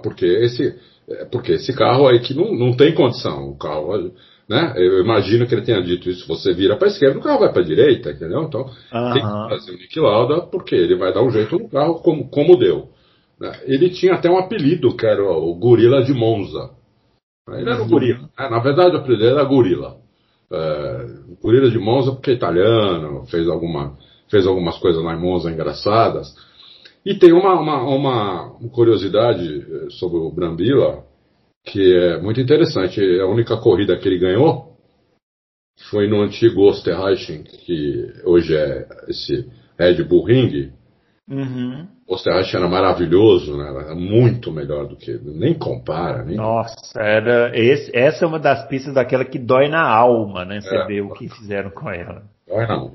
Porque 0.02 0.26
esse, 0.26 0.78
é, 1.08 1.24
porque 1.24 1.52
esse 1.52 1.74
carro 1.74 2.06
aí 2.06 2.20
que 2.20 2.34
não, 2.34 2.54
não 2.54 2.76
tem 2.76 2.94
condição. 2.94 3.48
O 3.48 3.56
carro, 3.56 4.12
né? 4.52 4.74
Eu 4.76 5.00
imagino 5.02 5.46
que 5.46 5.54
ele 5.54 5.64
tenha 5.64 5.82
dito 5.82 6.10
isso. 6.10 6.28
Você 6.28 6.52
vira 6.52 6.76
para 6.76 6.88
esquerda, 6.88 7.18
o 7.18 7.22
carro 7.22 7.40
vai 7.40 7.50
para 7.50 7.62
direita, 7.62 8.10
entendeu? 8.10 8.42
Então 8.42 8.60
uhum. 8.60 9.12
tem 9.14 9.22
que 9.22 9.48
trazer 9.48 9.72
o 9.72 9.78
Nick 9.78 9.98
Lauda 9.98 10.42
porque 10.42 10.74
ele 10.74 10.94
vai 10.94 11.10
dar 11.10 11.22
um 11.22 11.30
jeito 11.30 11.58
no 11.58 11.70
carro 11.70 11.94
como, 12.02 12.28
como 12.28 12.58
deu. 12.58 12.90
Né? 13.40 13.50
Ele 13.64 13.88
tinha 13.88 14.12
até 14.12 14.30
um 14.30 14.36
apelido 14.36 14.94
que 14.94 15.06
era 15.06 15.24
o 15.24 15.54
Gorila 15.54 16.04
de 16.04 16.12
Monza. 16.12 16.70
Ele 17.50 17.70
era 17.70 17.82
um 17.82 17.88
gorila. 17.88 18.28
É, 18.38 18.50
na 18.50 18.60
verdade, 18.60 18.94
o 18.94 18.98
apelido 18.98 19.24
era 19.24 19.42
gorila. 19.42 19.96
É, 20.52 21.06
gorila 21.42 21.70
de 21.70 21.78
Monza 21.78 22.12
porque 22.12 22.30
é 22.30 22.34
italiano, 22.34 23.24
fez, 23.26 23.48
alguma, 23.48 23.96
fez 24.30 24.46
algumas 24.46 24.76
coisas 24.78 25.02
lá 25.02 25.14
em 25.14 25.20
Monza 25.20 25.50
engraçadas. 25.50 26.28
E 27.04 27.14
tem 27.14 27.32
uma, 27.32 27.58
uma, 27.58 27.82
uma 27.82 28.50
curiosidade 28.70 29.66
é, 29.86 29.90
sobre 29.90 30.18
o 30.18 30.30
Brambila 30.30 31.04
que 31.64 31.96
é 31.96 32.20
muito 32.20 32.40
interessante. 32.40 33.00
A 33.20 33.26
única 33.26 33.56
corrida 33.56 33.96
que 33.96 34.08
ele 34.08 34.18
ganhou 34.18 34.76
foi 35.90 36.08
no 36.08 36.20
antigo 36.20 36.62
Osterreichen, 36.62 37.42
que 37.44 38.12
hoje 38.24 38.56
é 38.56 38.86
esse 39.08 39.50
Red 39.78 40.02
Bull 40.04 40.24
Ring. 40.24 40.72
Uhum. 41.28 41.86
Osterreich 42.06 42.54
era 42.54 42.68
maravilhoso, 42.68 43.56
né? 43.56 43.68
Era 43.68 43.94
muito 43.94 44.52
melhor 44.52 44.86
do 44.86 44.96
que. 44.96 45.18
Nem 45.24 45.54
compara. 45.54 46.24
Nem 46.24 46.36
Nossa, 46.36 47.00
era. 47.00 47.56
Esse, 47.56 47.96
essa 47.96 48.24
é 48.24 48.28
uma 48.28 48.38
das 48.38 48.66
pistas 48.68 48.94
daquela 48.94 49.24
que 49.24 49.38
dói 49.38 49.68
na 49.68 49.82
alma, 49.82 50.44
né? 50.44 50.60
Você 50.60 50.74
é, 50.74 50.86
vê 50.86 51.00
o 51.00 51.12
que 51.14 51.28
fizeram 51.28 51.70
com 51.70 51.88
ela. 51.90 52.24
Dói 52.46 52.66
na 52.66 52.74
alma. 52.74 52.94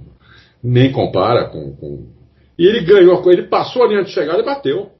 Nem 0.64 0.91
compara 0.91 1.49
com, 1.49 1.76
com. 1.76 2.07
E 2.60 2.65
ele 2.65 2.85
ganhou, 2.85 3.23
ele 3.31 3.44
passou 3.44 3.84
a 3.84 3.88
linha 3.88 4.03
de 4.03 4.11
chegada 4.11 4.39
e 4.39 4.45
bateu. 4.45 4.91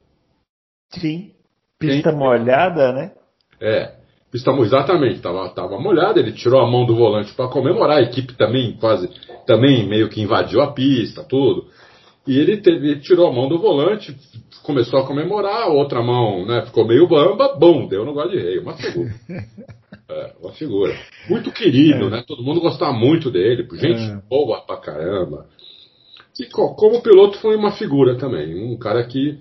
Sim. 0.90 1.32
Pista 1.78 2.10
Sim. 2.10 2.16
molhada, 2.16 2.92
né? 2.92 3.12
É. 3.60 3.92
Pista 4.30 4.52
exatamente, 4.60 5.16
estava 5.16 5.48
tava 5.48 5.80
molhada, 5.80 6.20
ele 6.20 6.32
tirou 6.32 6.60
a 6.60 6.70
mão 6.70 6.84
do 6.84 6.94
volante 6.94 7.32
para 7.32 7.48
comemorar, 7.48 7.98
a 7.98 8.02
equipe 8.02 8.34
também 8.34 8.76
quase, 8.78 9.08
também 9.46 9.88
meio 9.88 10.10
que 10.10 10.20
invadiu 10.20 10.60
a 10.60 10.70
pista, 10.70 11.24
tudo. 11.24 11.66
E 12.26 12.38
ele, 12.38 12.58
teve, 12.58 12.90
ele 12.90 13.00
tirou 13.00 13.26
a 13.26 13.32
mão 13.32 13.48
do 13.48 13.58
volante, 13.58 14.14
começou 14.62 15.00
a 15.00 15.06
comemorar, 15.06 15.62
a 15.62 15.68
outra 15.68 16.02
mão 16.02 16.44
né, 16.44 16.62
ficou 16.66 16.86
meio 16.86 17.08
bamba, 17.08 17.56
bom, 17.58 17.88
deu 17.88 18.04
no 18.04 18.28
de 18.28 18.38
rei, 18.38 18.58
uma 18.58 18.74
figura. 18.74 19.14
É, 20.10 20.32
uma 20.40 20.52
figura. 20.52 20.96
Muito 21.28 21.52
querido, 21.52 22.06
é. 22.06 22.10
né? 22.10 22.24
Todo 22.26 22.42
mundo 22.42 22.62
gostava 22.62 22.94
muito 22.94 23.30
dele, 23.30 23.68
gente 23.76 24.00
é. 24.00 24.18
boa 24.26 24.62
pra 24.62 24.78
caramba. 24.78 25.46
E 26.40 26.46
como 26.46 27.02
piloto 27.02 27.38
foi 27.40 27.54
uma 27.56 27.72
figura 27.72 28.16
também, 28.16 28.54
um 28.54 28.78
cara 28.78 29.04
que 29.04 29.38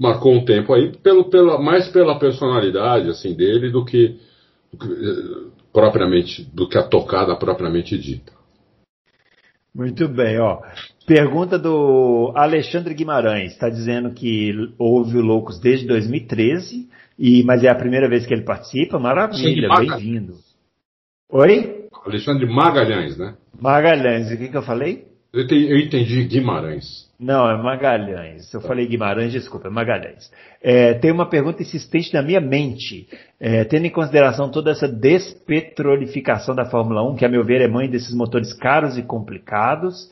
marcou 0.00 0.32
um 0.32 0.42
tempo 0.46 0.72
aí, 0.72 0.96
pelo, 0.96 1.28
pela, 1.28 1.60
mais 1.60 1.88
pela 1.88 2.18
personalidade 2.18 3.10
assim 3.10 3.34
dele 3.34 3.70
do 3.70 3.84
que, 3.84 4.18
do 4.72 4.78
que 4.78 4.86
eh, 4.86 5.50
propriamente 5.70 6.42
do 6.54 6.66
que 6.66 6.78
a 6.78 6.82
tocada 6.82 7.36
propriamente 7.36 7.98
dita. 7.98 8.32
Muito 9.74 10.08
bem, 10.08 10.40
ó. 10.40 10.62
Pergunta 11.06 11.58
do 11.58 12.32
Alexandre 12.34 12.94
Guimarães. 12.94 13.52
Está 13.52 13.68
dizendo 13.68 14.12
que 14.12 14.52
houve 14.78 15.18
o 15.18 15.22
Loucos 15.22 15.60
desde 15.60 15.86
2013, 15.86 16.88
e, 17.18 17.44
mas 17.44 17.62
é 17.62 17.68
a 17.68 17.74
primeira 17.74 18.08
vez 18.08 18.26
que 18.26 18.32
ele 18.32 18.42
participa. 18.42 18.98
Maravilha, 18.98 19.68
bem-vindo. 19.68 20.34
Oi? 21.28 21.88
Alexandre 22.04 22.46
Magalhães, 22.46 23.16
né? 23.16 23.34
Magalhães. 23.60 24.32
O 24.32 24.36
que, 24.36 24.48
que 24.48 24.56
eu 24.56 24.62
falei? 24.62 25.09
Eu 25.32 25.42
entendi, 25.42 25.70
eu 25.70 25.78
entendi 25.78 26.24
Guimarães. 26.24 27.08
Não, 27.18 27.48
é 27.48 27.62
Magalhães. 27.62 28.52
Eu 28.52 28.60
falei 28.60 28.86
Guimarães, 28.86 29.30
desculpa, 29.30 29.68
é 29.68 29.70
Magalhães. 29.70 30.30
É, 30.62 30.94
tem 30.94 31.12
uma 31.12 31.28
pergunta 31.28 31.62
insistente 31.62 32.12
na 32.14 32.22
minha 32.22 32.40
mente. 32.40 33.06
É, 33.38 33.62
tendo 33.64 33.86
em 33.86 33.90
consideração 33.90 34.50
toda 34.50 34.70
essa 34.70 34.88
despetrolificação 34.88 36.54
da 36.54 36.64
Fórmula 36.64 37.08
1, 37.12 37.16
que 37.16 37.24
a 37.24 37.28
meu 37.28 37.44
ver 37.44 37.60
é 37.60 37.68
mãe 37.68 37.88
desses 37.88 38.14
motores 38.14 38.52
caros 38.54 38.96
e 38.96 39.02
complicados, 39.02 40.10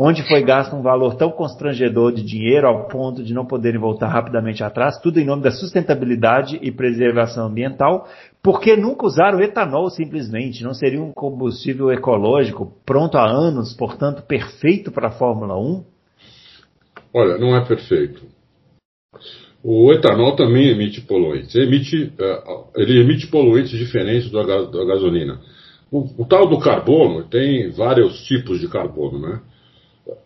onde 0.00 0.22
foi 0.28 0.44
gasto 0.44 0.76
um 0.76 0.82
valor 0.82 1.16
tão 1.16 1.28
constrangedor 1.32 2.12
de 2.12 2.22
dinheiro 2.22 2.68
ao 2.68 2.86
ponto 2.86 3.20
de 3.20 3.34
não 3.34 3.44
poderem 3.44 3.80
voltar 3.80 4.06
rapidamente 4.06 4.62
atrás, 4.62 4.96
tudo 5.00 5.18
em 5.18 5.24
nome 5.24 5.42
da 5.42 5.50
sustentabilidade 5.50 6.56
e 6.62 6.70
preservação 6.70 7.48
ambiental, 7.48 8.06
por 8.40 8.60
que 8.60 8.76
nunca 8.76 9.06
usar 9.06 9.34
o 9.34 9.42
etanol 9.42 9.90
simplesmente? 9.90 10.62
Não 10.62 10.72
seria 10.72 11.02
um 11.02 11.10
combustível 11.12 11.90
ecológico 11.90 12.72
pronto 12.86 13.18
há 13.18 13.28
anos, 13.28 13.74
portanto 13.74 14.22
perfeito 14.22 14.92
para 14.92 15.08
a 15.08 15.10
Fórmula 15.10 15.58
1? 15.58 15.84
Olha, 17.12 17.36
não 17.36 17.56
é 17.56 17.66
perfeito. 17.66 18.22
O 19.64 19.92
etanol 19.92 20.36
também 20.36 20.68
emite 20.68 21.00
poluentes. 21.00 21.56
Ele 21.56 21.66
emite, 21.66 22.12
é, 22.20 22.42
ele 22.76 23.00
emite 23.00 23.26
poluentes 23.26 23.76
diferentes 23.76 24.30
da, 24.30 24.44
gasolina. 24.44 25.40
O, 25.90 26.22
o, 26.22 26.24
tal 26.24 26.48
do 26.48 26.60
carbono 26.60 27.24
tem 27.24 27.70
vários 27.70 28.24
tipos 28.26 28.60
de 28.60 28.68
carbono, 28.68 29.18
né? 29.18 29.40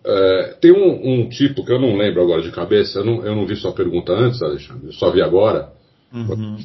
É, 0.05 0.55
tem 0.61 0.73
um, 0.73 1.13
um, 1.13 1.29
tipo 1.29 1.65
que 1.65 1.73
eu 1.73 1.81
não 1.81 1.97
lembro 1.97 2.23
agora 2.23 2.43
de 2.43 2.53
cabeça, 2.53 3.01
eu 3.01 3.05
não, 3.05 3.25
eu 3.25 3.35
não 3.35 3.47
vi 3.47 3.57
sua 3.57 3.73
pergunta 3.73 4.13
antes, 4.13 4.41
Alexandre, 4.43 4.87
eu 4.87 4.93
só 4.93 5.11
vi 5.11 5.21
agora. 5.21 5.73
Uhum. 6.13 6.57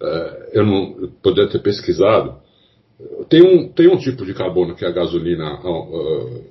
É, 0.00 0.50
eu 0.54 0.64
não 0.64 0.96
eu 1.00 1.08
poderia 1.22 1.50
ter 1.50 1.60
pesquisado. 1.60 2.36
Tem 3.28 3.42
um, 3.42 3.68
tem 3.68 3.88
um 3.88 3.98
tipo 3.98 4.24
de 4.24 4.32
carbono 4.32 4.74
que 4.74 4.84
a 4.84 4.90
gasolina, 4.90 5.60
uh, 5.60 6.44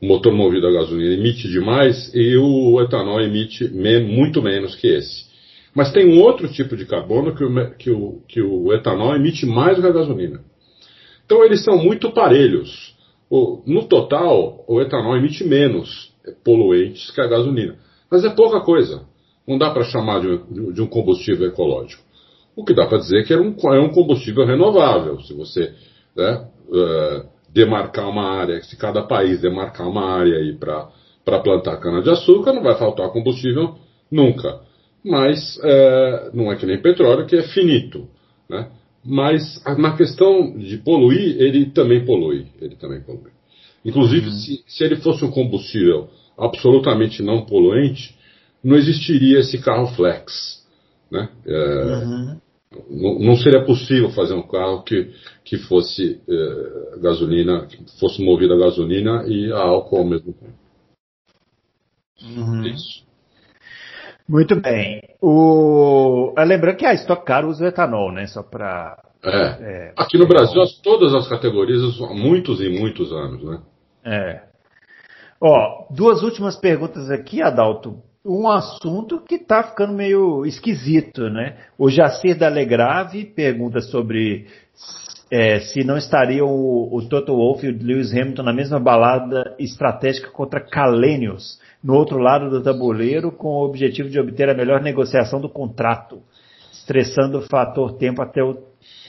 o 0.00 0.06
motor 0.06 0.32
movido 0.32 0.66
a 0.66 0.72
gasolina 0.72 1.14
emite 1.14 1.48
demais 1.48 2.14
e 2.14 2.36
o 2.36 2.80
etanol 2.80 3.20
emite 3.20 3.68
me, 3.68 4.00
muito 4.00 4.40
menos 4.40 4.74
que 4.76 4.86
esse. 4.86 5.26
Mas 5.74 5.92
tem 5.92 6.06
um 6.06 6.22
outro 6.22 6.48
tipo 6.48 6.76
de 6.76 6.86
carbono 6.86 7.34
que 7.34 7.44
o, 7.44 7.70
que 7.76 7.90
o, 7.90 8.22
que 8.26 8.40
o 8.40 8.72
etanol 8.72 9.14
emite 9.14 9.44
mais 9.44 9.76
do 9.76 9.82
que 9.82 9.88
a 9.88 9.92
gasolina. 9.92 10.40
Então 11.24 11.44
eles 11.44 11.62
são 11.62 11.76
muito 11.76 12.12
parelhos. 12.12 12.95
No 13.30 13.88
total, 13.88 14.64
o 14.68 14.80
etanol 14.80 15.16
emite 15.16 15.44
menos 15.44 16.14
poluentes 16.44 17.10
que 17.10 17.20
a 17.20 17.26
gasolina. 17.26 17.76
Mas 18.10 18.24
é 18.24 18.30
pouca 18.30 18.60
coisa. 18.60 19.02
Não 19.46 19.58
dá 19.58 19.70
para 19.70 19.84
chamar 19.84 20.20
de, 20.20 20.80
um 20.80 20.86
combustível 20.86 21.48
ecológico. 21.48 22.02
O 22.54 22.64
que 22.64 22.74
dá 22.74 22.86
para 22.86 22.98
dizer 22.98 23.20
é 23.20 23.24
que 23.24 23.34
é 23.34 23.38
um, 23.38 23.54
é 23.72 23.80
um 23.80 23.90
combustível 23.90 24.46
renovável. 24.46 25.20
Se 25.20 25.34
você 25.34 25.72
né, 26.16 26.46
uh, 26.68 27.28
demarcar 27.52 28.08
uma 28.08 28.24
área, 28.24 28.62
se 28.62 28.76
cada 28.76 29.02
país 29.02 29.40
demarcar 29.40 29.88
uma 29.88 30.04
área 30.04 30.36
aí 30.38 30.56
para 30.56 31.40
plantar 31.40 31.78
cana-de-açúcar, 31.78 32.52
não 32.52 32.62
vai 32.62 32.76
faltar 32.76 33.10
combustível 33.10 33.76
nunca. 34.10 34.60
Mas 35.04 35.56
uh, 35.58 36.30
não 36.34 36.50
é 36.50 36.56
que 36.56 36.66
nem 36.66 36.80
petróleo, 36.80 37.26
que 37.26 37.36
é 37.36 37.42
finito. 37.42 38.08
Né? 38.48 38.68
Mas 39.06 39.62
na 39.78 39.96
questão 39.96 40.56
de 40.58 40.78
poluir, 40.78 41.40
ele 41.40 41.66
também 41.66 42.04
polui. 42.04 42.46
Ele 42.60 42.74
também 42.76 43.00
polui. 43.00 43.30
Inclusive, 43.84 44.26
uhum. 44.26 44.32
se, 44.32 44.64
se 44.66 44.84
ele 44.84 44.96
fosse 44.96 45.24
um 45.24 45.30
combustível 45.30 46.08
absolutamente 46.36 47.22
não 47.22 47.46
poluente, 47.46 48.16
não 48.62 48.76
existiria 48.76 49.38
esse 49.38 49.58
carro 49.58 49.86
flex. 49.94 50.66
Né? 51.10 51.28
É, 51.46 52.04
uhum. 52.04 52.40
não, 52.90 53.18
não, 53.20 53.36
seria 53.36 53.64
possível 53.64 54.10
fazer 54.10 54.34
um 54.34 54.42
carro 54.42 54.82
que, 54.82 55.12
que 55.44 55.56
fosse 55.56 56.20
é, 56.28 56.98
gasolina, 57.00 57.66
que 57.66 57.78
fosse 58.00 58.20
movido 58.20 58.54
a 58.54 58.58
gasolina 58.58 59.24
e 59.28 59.52
a 59.52 59.58
álcool 59.58 59.98
ao 59.98 60.04
mesmo 60.04 60.32
tempo. 60.32 60.66
Uhum. 62.22 62.66
Isso. 62.66 63.05
Muito 64.28 64.56
bem. 64.60 65.00
O... 65.22 66.32
Ah, 66.36 66.44
lembrando 66.44 66.76
que 66.76 66.86
a 66.86 66.94
Stock 66.94 67.24
Car 67.24 67.46
usa 67.46 67.68
etanol, 67.68 68.12
né? 68.12 68.26
Só 68.26 68.42
para. 68.42 68.98
É. 69.24 69.30
é. 69.30 69.92
Aqui 69.96 70.18
no 70.18 70.26
Brasil, 70.26 70.60
as, 70.60 70.78
todas 70.80 71.14
as 71.14 71.28
categorias 71.28 71.80
há 72.00 72.14
muitos 72.14 72.60
e 72.60 72.68
muitos 72.68 73.12
anos, 73.12 73.44
né? 73.44 73.60
É. 74.04 74.42
Ó, 75.40 75.86
duas 75.90 76.22
últimas 76.22 76.56
perguntas 76.56 77.10
aqui, 77.10 77.42
Adalto. 77.42 78.02
Um 78.24 78.48
assunto 78.48 79.20
que 79.20 79.36
está 79.36 79.62
ficando 79.62 79.92
meio 79.92 80.44
esquisito, 80.44 81.30
né? 81.30 81.58
O 81.78 81.88
Jacir 81.88 82.36
da 82.36 82.48
Legrave 82.48 83.24
pergunta 83.24 83.80
sobre 83.80 84.46
é, 85.30 85.60
se 85.60 85.84
não 85.84 85.96
estariam 85.96 86.48
o, 86.48 86.96
o 86.96 87.08
Toto 87.08 87.34
Wolff 87.34 87.64
e 87.64 87.70
o 87.70 87.78
Lewis 87.80 88.12
Hamilton 88.12 88.42
na 88.42 88.52
mesma 88.52 88.78
balada 88.80 89.54
estratégica 89.58 90.30
contra 90.30 90.60
Kalenius, 90.60 91.60
no 91.86 91.94
outro 91.94 92.18
lado 92.18 92.50
do 92.50 92.60
tabuleiro, 92.60 93.30
com 93.30 93.46
o 93.46 93.64
objetivo 93.64 94.08
de 94.08 94.18
obter 94.18 94.50
a 94.50 94.54
melhor 94.54 94.82
negociação 94.82 95.40
do 95.40 95.48
contrato, 95.48 96.20
estressando 96.72 97.38
o 97.38 97.42
fator 97.42 97.92
tempo 97.92 98.20
até 98.20 98.42
o, 98.42 98.58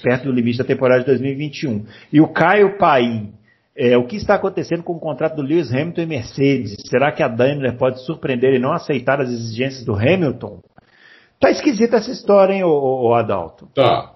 perto 0.03 0.25
do 0.25 0.31
limite 0.31 0.59
da 0.59 0.63
temporada 0.63 0.99
de 0.99 1.07
2021. 1.07 1.85
E 2.13 2.21
o 2.21 2.27
Caio 2.27 2.77
Paim, 2.77 3.33
é, 3.75 3.97
o 3.97 4.05
que 4.05 4.15
está 4.15 4.35
acontecendo 4.35 4.83
com 4.83 4.93
o 4.93 4.99
contrato 4.99 5.37
do 5.37 5.41
Lewis 5.41 5.73
Hamilton 5.73 6.01
e 6.01 6.05
Mercedes? 6.05 6.75
Será 6.87 7.11
que 7.11 7.23
a 7.23 7.27
Daimler 7.27 7.75
pode 7.77 8.05
surpreender 8.05 8.53
e 8.53 8.59
não 8.59 8.71
aceitar 8.71 9.19
as 9.19 9.29
exigências 9.29 9.83
do 9.83 9.95
Hamilton? 9.95 10.61
Tá 11.39 11.49
esquisita 11.49 11.97
essa 11.97 12.11
história, 12.11 12.53
hein, 12.53 12.63
ô, 12.63 13.07
ô 13.07 13.15
Adalto? 13.15 13.67
Tá. 13.73 14.13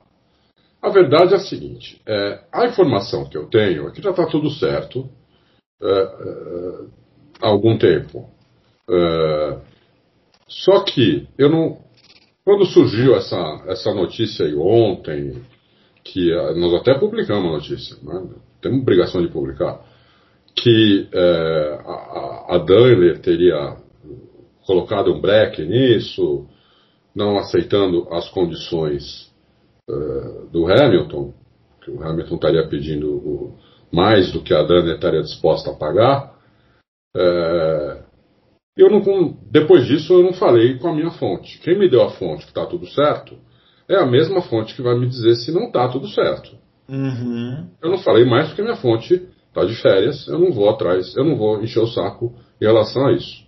A 0.79 0.89
verdade 0.89 1.33
é 1.33 1.37
a 1.37 1.39
seguinte: 1.39 1.99
é, 2.07 2.41
a 2.53 2.67
informação 2.67 3.27
que 3.27 3.35
eu 3.35 3.47
tenho 3.47 3.87
é 3.87 3.91
que 3.91 4.03
já 4.03 4.11
está 4.11 4.27
tudo 4.27 4.51
certo 4.51 5.09
é, 5.81 5.87
é, 5.87 6.85
há 7.41 7.47
algum 7.47 7.75
tempo. 7.75 8.29
É, 8.91 9.57
só 10.47 10.83
que 10.83 11.27
eu 11.37 11.49
não. 11.49 11.77
Quando 12.43 12.65
surgiu 12.65 13.15
essa, 13.15 13.63
essa 13.67 13.93
notícia 13.93 14.45
aí 14.45 14.55
ontem, 14.55 15.41
que 16.03 16.31
nós 16.55 16.73
até 16.73 16.97
publicamos 16.97 17.49
a 17.49 17.53
notícia, 17.53 17.95
né? 18.01 18.29
temos 18.59 18.81
obrigação 18.81 19.21
de 19.21 19.31
publicar, 19.31 19.79
que 20.55 21.07
é, 21.13 21.79
a, 21.85 22.55
a 22.55 22.57
Daimler 22.57 23.19
teria 23.19 23.77
colocado 24.65 25.13
um 25.13 25.21
break 25.21 25.63
nisso, 25.65 26.47
não 27.15 27.37
aceitando 27.37 28.07
as 28.11 28.29
condições 28.29 29.31
uh, 29.89 30.47
do 30.51 30.65
Hamilton, 30.67 31.33
que 31.83 31.91
o 31.91 32.01
Hamilton 32.01 32.35
estaria 32.35 32.67
pedindo 32.67 33.53
mais 33.91 34.31
do 34.31 34.41
que 34.41 34.53
a 34.53 34.63
Daimler 34.63 34.95
estaria 34.95 35.21
disposta 35.21 35.71
a 35.71 35.75
pagar. 35.75 36.33
Uh, 37.15 38.00
eu 38.81 38.89
não, 38.89 39.37
depois 39.49 39.85
disso 39.85 40.13
eu 40.13 40.23
não 40.23 40.33
falei 40.33 40.77
com 40.77 40.87
a 40.87 40.95
minha 40.95 41.11
fonte. 41.11 41.59
Quem 41.59 41.77
me 41.77 41.89
deu 41.89 42.01
a 42.03 42.11
fonte 42.11 42.43
que 42.43 42.51
está 42.51 42.65
tudo 42.65 42.87
certo 42.87 43.37
é 43.87 43.95
a 43.95 44.05
mesma 44.05 44.41
fonte 44.41 44.75
que 44.75 44.81
vai 44.81 44.97
me 44.97 45.07
dizer 45.07 45.35
se 45.35 45.51
não 45.51 45.67
está 45.67 45.87
tudo 45.89 46.07
certo. 46.07 46.55
Uhum. 46.89 47.67
Eu 47.81 47.91
não 47.91 47.97
falei 47.99 48.25
mais 48.25 48.47
porque 48.47 48.61
minha 48.61 48.75
fonte 48.75 49.27
está 49.47 49.65
de 49.65 49.75
férias, 49.81 50.27
eu 50.27 50.39
não 50.39 50.51
vou 50.51 50.69
atrás, 50.69 51.15
eu 51.15 51.23
não 51.23 51.37
vou 51.37 51.61
encher 51.61 51.79
o 51.79 51.87
saco 51.87 52.33
em 52.59 52.65
relação 52.65 53.07
a 53.07 53.13
isso. 53.13 53.45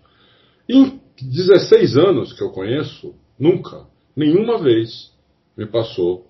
Em 0.69 0.99
16 1.21 1.97
anos 1.97 2.33
que 2.33 2.43
eu 2.43 2.51
conheço, 2.51 3.15
nunca, 3.39 3.85
nenhuma 4.15 4.59
vez 4.59 5.11
me 5.57 5.65
passou 5.65 6.27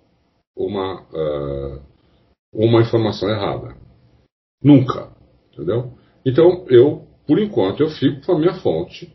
uma, 0.55 1.01
uh, 1.01 1.81
uma 2.53 2.81
informação 2.81 3.29
errada. 3.29 3.75
Nunca. 4.63 5.11
Entendeu? 5.51 5.93
Então, 6.25 6.65
eu, 6.69 7.02
por 7.27 7.39
enquanto, 7.39 7.81
eu 7.81 7.89
fico 7.89 8.25
com 8.25 8.33
a 8.33 8.39
minha 8.39 8.53
fonte, 8.55 9.11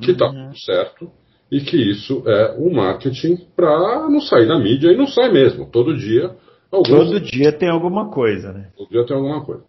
que 0.00 0.10
está 0.10 0.26
uhum. 0.26 0.46
tudo 0.46 0.58
certo, 0.58 1.10
e 1.50 1.60
que 1.60 1.76
isso 1.76 2.22
é 2.26 2.56
um 2.58 2.72
marketing 2.72 3.36
para 3.54 4.08
não 4.08 4.20
sair 4.20 4.46
na 4.46 4.58
mídia, 4.58 4.90
e 4.90 4.96
não 4.96 5.06
sai 5.06 5.30
mesmo. 5.30 5.70
Todo 5.70 5.96
dia. 5.96 6.34
Alguns... 6.70 6.88
Todo 6.88 7.20
dia 7.20 7.52
tem 7.52 7.68
alguma 7.68 8.10
coisa, 8.10 8.52
né? 8.52 8.70
Todo 8.76 8.88
dia 8.88 9.04
tem 9.04 9.16
alguma 9.16 9.44
coisa. 9.44 9.62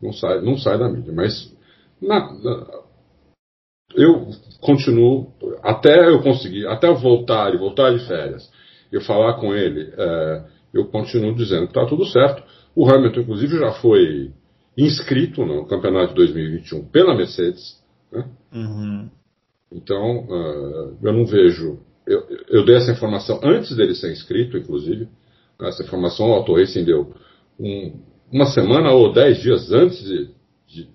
Não 0.00 0.12
sai, 0.12 0.40
não 0.42 0.56
sai 0.58 0.78
da 0.78 0.88
mídia. 0.88 1.12
Mas 1.12 1.56
na, 2.00 2.20
na, 2.32 2.66
eu 3.94 4.26
continuo, 4.60 5.32
até 5.62 6.08
eu 6.08 6.22
conseguir, 6.22 6.66
até 6.66 6.88
eu 6.88 6.96
voltar 6.96 7.54
e 7.54 7.58
voltar 7.58 7.92
de 7.96 8.06
férias, 8.06 8.50
eu 8.90 9.00
falar 9.00 9.34
com 9.34 9.54
ele, 9.54 9.92
é, 9.96 10.44
eu 10.74 10.86
continuo 10.86 11.34
dizendo 11.34 11.66
que 11.66 11.78
está 11.78 11.86
tudo 11.86 12.04
certo. 12.06 12.42
O 12.74 12.88
Hamilton, 12.88 13.20
inclusive, 13.20 13.58
já 13.58 13.72
foi 13.72 14.32
inscrito 14.76 15.44
no 15.44 15.66
campeonato 15.66 16.08
de 16.08 16.14
2021 16.14 16.84
pela 16.86 17.14
Mercedes. 17.14 17.82
Né? 18.10 18.24
Uhum. 18.52 19.10
Então, 19.70 20.26
uh, 20.26 20.98
eu 21.02 21.12
não 21.12 21.24
vejo. 21.24 21.80
Eu, 22.06 22.26
eu, 22.48 22.64
dei 22.64 22.76
essa 22.76 22.92
informação 22.92 23.40
antes 23.42 23.74
dele 23.76 23.94
ser 23.94 24.12
inscrito, 24.12 24.56
inclusive. 24.56 25.08
Essa 25.60 25.84
informação 25.84 26.30
o 26.30 26.32
Auto 26.32 26.56
Racing 26.56 26.84
deu 26.84 27.14
um, 27.58 28.00
uma 28.32 28.46
semana 28.46 28.90
ou 28.90 29.12
dez 29.12 29.38
dias 29.38 29.70
antes 29.70 30.02
de, 30.02 30.30
de, 30.66 30.88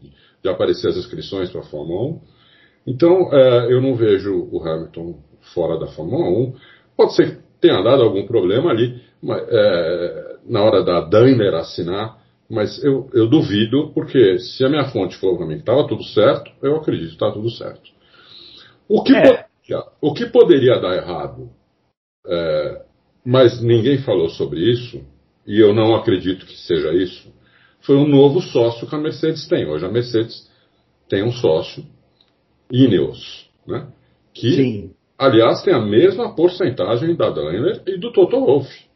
de 0.43 0.49
aparecer 0.49 0.89
as 0.89 0.97
inscrições 0.97 1.49
para 1.49 1.61
a 1.61 1.65
Fórmula 1.65 2.15
1. 2.15 2.21
Então, 2.87 3.29
uh, 3.29 3.69
eu 3.69 3.81
não 3.81 3.95
vejo 3.95 4.47
o 4.51 4.61
Hamilton 4.61 5.19
fora 5.53 5.79
da 5.79 5.87
Fórmula 5.87 6.27
1. 6.29 6.53
Pode 6.95 7.15
ser 7.15 7.37
que 7.37 7.47
tenha 7.61 7.81
dado 7.81 8.03
algum 8.03 8.25
problema 8.25 8.71
ali, 8.71 9.01
mas, 9.21 9.41
é, 9.49 10.37
na 10.47 10.63
hora 10.63 10.83
da 10.83 11.01
Daimler 11.01 11.53
assinar, 11.55 12.16
mas 12.49 12.81
eu, 12.83 13.09
eu 13.13 13.27
duvido, 13.27 13.91
porque 13.93 14.39
se 14.39 14.63
a 14.63 14.69
minha 14.69 14.85
fonte 14.85 15.17
falou 15.17 15.37
para 15.37 15.45
mim 15.45 15.55
que 15.55 15.61
estava 15.61 15.87
tudo 15.87 16.03
certo, 16.03 16.51
eu 16.61 16.75
acredito 16.75 17.09
que 17.09 17.13
está 17.13 17.31
tudo 17.31 17.49
certo. 17.49 17.89
O 18.87 19.03
que, 19.03 19.13
é. 19.13 19.21
poderia, 19.21 19.83
o 20.01 20.13
que 20.13 20.25
poderia 20.27 20.79
dar 20.79 20.95
errado, 20.95 21.49
é, 22.25 22.85
mas 23.25 23.61
ninguém 23.61 23.97
falou 23.99 24.29
sobre 24.29 24.61
isso, 24.61 25.03
e 25.45 25.59
eu 25.59 25.73
não 25.73 25.95
acredito 25.95 26.45
que 26.45 26.57
seja 26.57 26.93
isso, 26.93 27.33
foi 27.81 27.95
um 27.95 28.07
novo 28.07 28.41
sócio 28.41 28.87
que 28.87 28.95
a 28.95 28.99
Mercedes 28.99 29.47
tem. 29.47 29.65
Hoje 29.65 29.85
a 29.85 29.89
Mercedes 29.89 30.49
tem 31.09 31.23
um 31.23 31.31
sócio, 31.31 31.85
Ineos, 32.71 33.49
né, 33.65 33.87
que 34.33 34.51
Sim. 34.51 34.97
Aliás, 35.17 35.63
tem 35.63 35.73
a 35.73 35.79
mesma 35.79 36.35
porcentagem 36.35 37.15
da 37.15 37.31
Daimler 37.31 37.81
e 37.87 37.97
do 37.97 38.11
Toto 38.11 38.39
Wolff. 38.39 38.86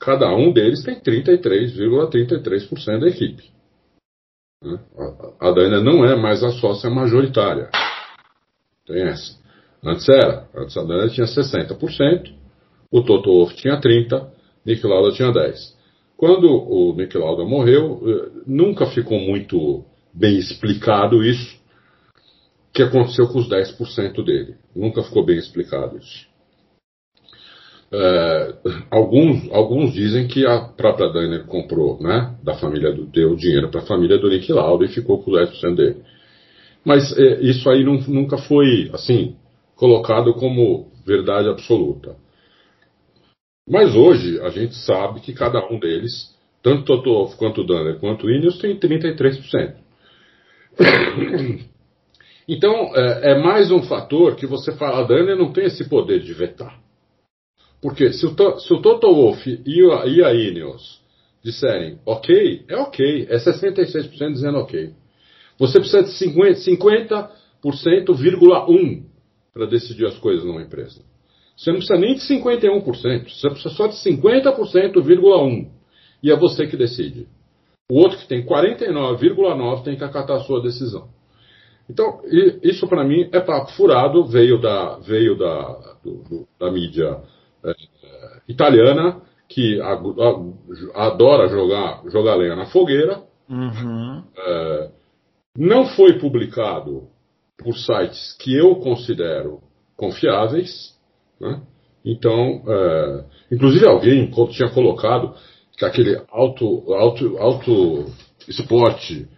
Cada 0.00 0.34
um 0.34 0.52
deles 0.52 0.82
tem 0.82 1.00
33,33% 1.00 2.10
,33 2.10 3.00
da 3.00 3.08
equipe. 3.08 3.44
Né? 4.62 4.78
A 5.40 5.50
Daimler 5.50 5.82
não 5.82 6.04
é 6.04 6.14
mais 6.16 6.42
a 6.42 6.50
sócia 6.50 6.90
majoritária. 6.90 7.70
Tem 8.86 9.02
essa. 9.02 9.38
Antes 9.84 10.08
era. 10.08 10.48
Antes 10.54 10.76
a 10.76 10.82
Daimler 10.82 11.10
tinha 11.10 11.26
60%, 11.26 12.34
o 12.90 13.02
Toto 13.02 13.30
Wolff 13.30 13.56
tinha 13.56 13.80
30%, 13.80 14.30
Nick 14.64 14.86
Lauda 14.86 15.12
tinha 15.12 15.32
10%. 15.32 15.76
Quando 16.16 16.48
o 16.48 16.94
Nick 16.94 17.16
Lauda 17.16 17.44
morreu, 17.44 18.00
eh, 18.06 18.30
nunca 18.46 18.86
ficou 18.86 19.18
muito 19.18 19.84
bem 20.14 20.38
explicado 20.38 21.22
isso, 21.22 21.60
que 22.72 22.82
aconteceu 22.82 23.28
com 23.28 23.38
os 23.38 23.48
10% 23.48 24.24
dele. 24.24 24.56
Nunca 24.74 25.02
ficou 25.02 25.24
bem 25.24 25.36
explicado 25.36 25.98
isso. 25.98 26.26
É, 27.92 28.54
alguns, 28.90 29.48
alguns 29.52 29.92
dizem 29.92 30.26
que 30.26 30.44
a 30.44 30.60
própria 30.60 31.08
Daimler 31.08 31.44
comprou, 31.46 32.00
né, 32.00 32.34
da 32.42 32.54
família 32.54 32.92
do, 32.92 33.06
deu 33.06 33.36
dinheiro 33.36 33.70
para 33.70 33.80
a 33.80 33.86
família 33.86 34.18
do 34.18 34.28
Nick 34.28 34.52
Lauda 34.52 34.84
e 34.84 34.88
ficou 34.88 35.22
com 35.22 35.30
10% 35.30 35.74
dele. 35.74 36.02
Mas 36.84 37.16
é, 37.16 37.40
isso 37.42 37.68
aí 37.70 37.84
não, 37.84 37.94
nunca 38.08 38.38
foi, 38.38 38.90
assim, 38.92 39.36
colocado 39.76 40.34
como 40.34 40.90
verdade 41.06 41.48
absoluta. 41.48 42.16
Mas 43.68 43.94
hoje 43.94 44.40
a 44.40 44.50
gente 44.50 44.74
sabe 44.74 45.20
que 45.20 45.32
cada 45.32 45.64
um 45.68 45.78
deles, 45.78 46.34
tanto 46.62 46.84
Toto 46.84 47.36
quanto 47.36 47.60
o 47.62 47.66
Danner 47.66 47.98
quanto 47.98 48.26
o 48.26 48.30
Ineos, 48.30 48.58
tem 48.58 48.78
33%. 48.78 49.74
Então, 52.48 52.92
é, 52.94 53.32
é, 53.32 53.42
mais 53.42 53.72
um 53.72 53.82
fator 53.82 54.36
que 54.36 54.46
você 54.46 54.70
fala, 54.76 55.00
a 55.00 55.02
Dani 55.02 55.34
não 55.34 55.52
tem 55.52 55.64
esse 55.64 55.88
poder 55.88 56.20
de 56.20 56.32
vetar. 56.32 56.78
Porque 57.80 58.12
se 58.12 58.26
o, 58.26 58.58
se 58.58 58.74
o 58.74 58.80
Toto 58.80 59.06
Wolff 59.12 59.62
e 59.64 59.80
e 59.80 60.24
a 60.24 60.34
Ineos 60.34 61.00
disserem 61.42 61.98
ok, 62.04 62.64
é 62.68 62.76
ok. 62.76 63.26
É 63.30 63.36
66% 63.36 64.32
dizendo 64.32 64.58
ok. 64.58 64.92
Você 65.58 65.78
precisa 65.78 66.02
de 66.02 66.10
50%, 66.10 67.28
50,1% 67.62 69.02
para 69.54 69.66
decidir 69.66 70.06
as 70.06 70.18
coisas 70.18 70.44
numa 70.44 70.62
empresa. 70.62 71.02
Você 71.56 71.70
não 71.70 71.78
precisa 71.78 71.98
nem 71.98 72.14
de 72.14 72.20
51%, 72.20 73.30
você 73.30 73.48
precisa 73.48 73.70
só 73.70 73.86
de 73.86 73.94
50,1%. 73.94 75.70
E 76.22 76.30
é 76.30 76.36
você 76.36 76.66
que 76.66 76.76
decide. 76.76 77.26
O 77.90 77.98
outro 77.98 78.18
que 78.18 78.26
tem 78.26 78.44
49,9% 78.44 79.84
tem 79.84 79.96
que 79.96 80.04
acatar 80.04 80.36
a 80.36 80.40
sua 80.40 80.60
decisão. 80.60 81.08
Então, 81.88 82.20
isso 82.62 82.86
para 82.88 83.04
mim 83.04 83.28
é 83.32 83.38
papo 83.38 83.70
furado, 83.72 84.24
veio 84.26 84.60
da, 84.60 84.98
veio 84.98 85.38
da, 85.38 85.96
do, 86.02 86.14
do, 86.24 86.48
da 86.58 86.70
mídia 86.70 87.22
é, 87.70 88.40
italiana, 88.48 89.20
que 89.48 89.80
a, 89.80 89.92
a, 89.92 91.06
adora 91.06 91.48
jogar, 91.48 92.02
jogar 92.08 92.34
lenha 92.34 92.56
na 92.56 92.66
fogueira. 92.66 93.22
Uhum. 93.48 94.22
É, 94.36 94.90
não 95.56 95.86
foi 95.86 96.18
publicado 96.18 97.04
por 97.56 97.74
sites 97.76 98.36
que 98.40 98.54
eu 98.54 98.76
considero 98.76 99.60
confiáveis. 99.96 100.94
Né? 101.40 101.60
Então, 102.04 102.62
é, 102.66 103.24
inclusive 103.52 103.86
alguém 103.86 104.30
tinha 104.50 104.70
colocado 104.70 105.34
que 105.76 105.84
aquele 105.84 106.20
auto, 106.30 106.92
auto, 106.94 107.38
auto 107.38 108.06
esporte 108.48 109.28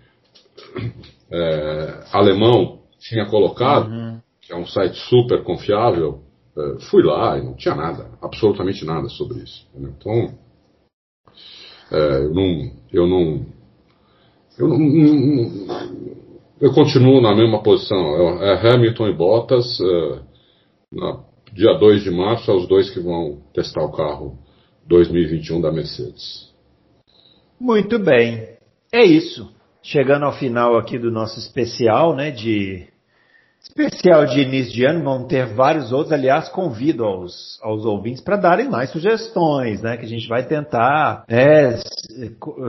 alemão 2.13 2.79
tinha 2.99 3.27
colocado, 3.27 3.91
uhum. 3.91 4.21
que 4.41 4.53
é 4.53 4.57
um 4.57 4.67
site 4.67 4.97
super 5.09 5.43
confiável, 5.43 6.23
é, 6.59 6.81
fui 6.91 7.03
lá 7.03 7.39
e 7.39 7.43
não 7.43 7.55
tinha 7.55 7.75
nada, 7.75 8.11
absolutamente 8.21 8.85
nada 8.85 9.09
sobre 9.09 9.39
isso. 9.39 9.67
Então, 9.75 10.35
É, 11.91 12.19
eu 12.19 12.35
não. 12.35 12.71
Eu 12.93 13.07
não. 13.07 13.47
Eu, 14.59 14.69
eu 16.61 16.75
continuo 16.75 17.21
na 17.21 17.35
mesma 17.35 17.63
posição. 17.63 18.41
É, 18.43 18.53
é 18.53 18.75
Hamilton 18.75 19.09
e 19.09 19.15
Bottas. 19.15 19.79
É, 19.81 20.21
na, 20.93 21.25
dia 21.53 21.75
2 21.75 22.03
de 22.03 22.11
março, 22.11 22.51
é 22.51 22.55
os 22.55 22.67
dois 22.67 22.91
que 22.91 23.01
vão 23.01 23.41
testar 23.55 23.83
o 23.83 23.93
carro 23.93 24.39
2021 24.87 25.61
da 25.61 25.73
Mercedes. 25.73 26.53
Muito 27.61 27.99
bem. 27.99 28.57
É 28.93 29.05
isso. 29.05 29.51
Chegando 29.83 30.25
ao 30.25 30.33
final 30.33 30.77
aqui 30.77 30.99
do 30.99 31.11
nosso 31.11 31.39
especial, 31.39 32.15
né, 32.15 32.31
de 32.31 32.87
especial 33.63 34.27
de 34.27 34.41
início 34.41 34.73
de 34.73 34.85
ano, 34.85 35.05
vão 35.05 35.27
ter 35.27 35.47
vários 35.47 35.93
outros. 35.93 36.13
Aliás, 36.13 36.49
convido 36.49 37.05
aos, 37.05 37.59
aos 37.63 37.85
ouvintes 37.85 38.23
para 38.23 38.37
darem 38.37 38.69
mais 38.69 38.91
sugestões, 38.91 39.83
né? 39.83 39.97
Que 39.97 40.07
a 40.07 40.09
gente 40.09 40.29
vai 40.29 40.45
tentar 40.45 41.25
é, 41.29 41.79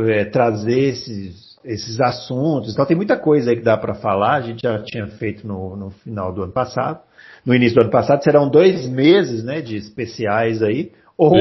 é, 0.08 0.26
trazer 0.26 0.80
esses, 0.80 1.58
esses 1.64 2.00
assuntos. 2.00 2.74
Então, 2.74 2.86
tem 2.86 2.98
muita 2.98 3.18
coisa 3.18 3.52
aí 3.52 3.58
que 3.58 3.64
dá 3.64 3.78
para 3.78 3.96
falar. 3.96 4.36
A 4.36 4.42
gente 4.42 4.62
já 4.62 4.82
tinha 4.84 5.08
feito 5.08 5.48
no, 5.48 5.76
no 5.76 5.90
final 5.92 6.34
do 6.34 6.44
ano 6.44 6.54
passado. 6.54 7.00
No 7.46 7.56
início 7.56 7.76
do 7.76 7.82
ano 7.84 7.92
passado, 7.92 8.24
serão 8.24 8.50
dois 8.50 8.88
meses 8.88 9.44
né, 9.44 9.62
de 9.62 9.78
especiais 9.78 10.62
aí. 10.62 10.92
Ou 11.18 11.34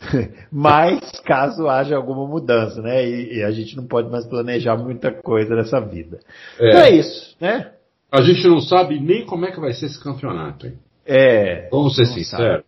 mais 0.50 1.00
caso 1.24 1.68
haja 1.68 1.96
alguma 1.96 2.26
mudança, 2.26 2.80
né? 2.80 3.04
E, 3.04 3.38
e, 3.38 3.44
a 3.44 3.50
gente 3.50 3.76
não 3.76 3.86
pode 3.86 4.10
mais 4.10 4.26
planejar 4.26 4.76
muita 4.76 5.12
coisa 5.12 5.54
nessa 5.54 5.80
vida. 5.80 6.18
É. 6.60 6.68
Então 6.68 6.80
é 6.82 6.90
isso, 6.90 7.36
né? 7.40 7.72
A 8.10 8.22
gente 8.22 8.46
não 8.48 8.60
sabe 8.60 8.98
nem 8.98 9.26
como 9.26 9.44
é 9.44 9.50
que 9.50 9.60
vai 9.60 9.72
ser 9.72 9.86
esse 9.86 10.02
campeonato, 10.02 10.66
hein? 10.66 10.78
É. 11.04 11.68
Vamos 11.70 11.94
ser 11.96 12.06
sinceros. 12.06 12.64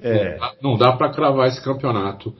É. 0.00 0.38
Não 0.62 0.76
dá, 0.76 0.90
dá 0.90 0.96
para 0.96 1.12
cravar 1.12 1.48
esse 1.48 1.62
campeonato 1.62 2.34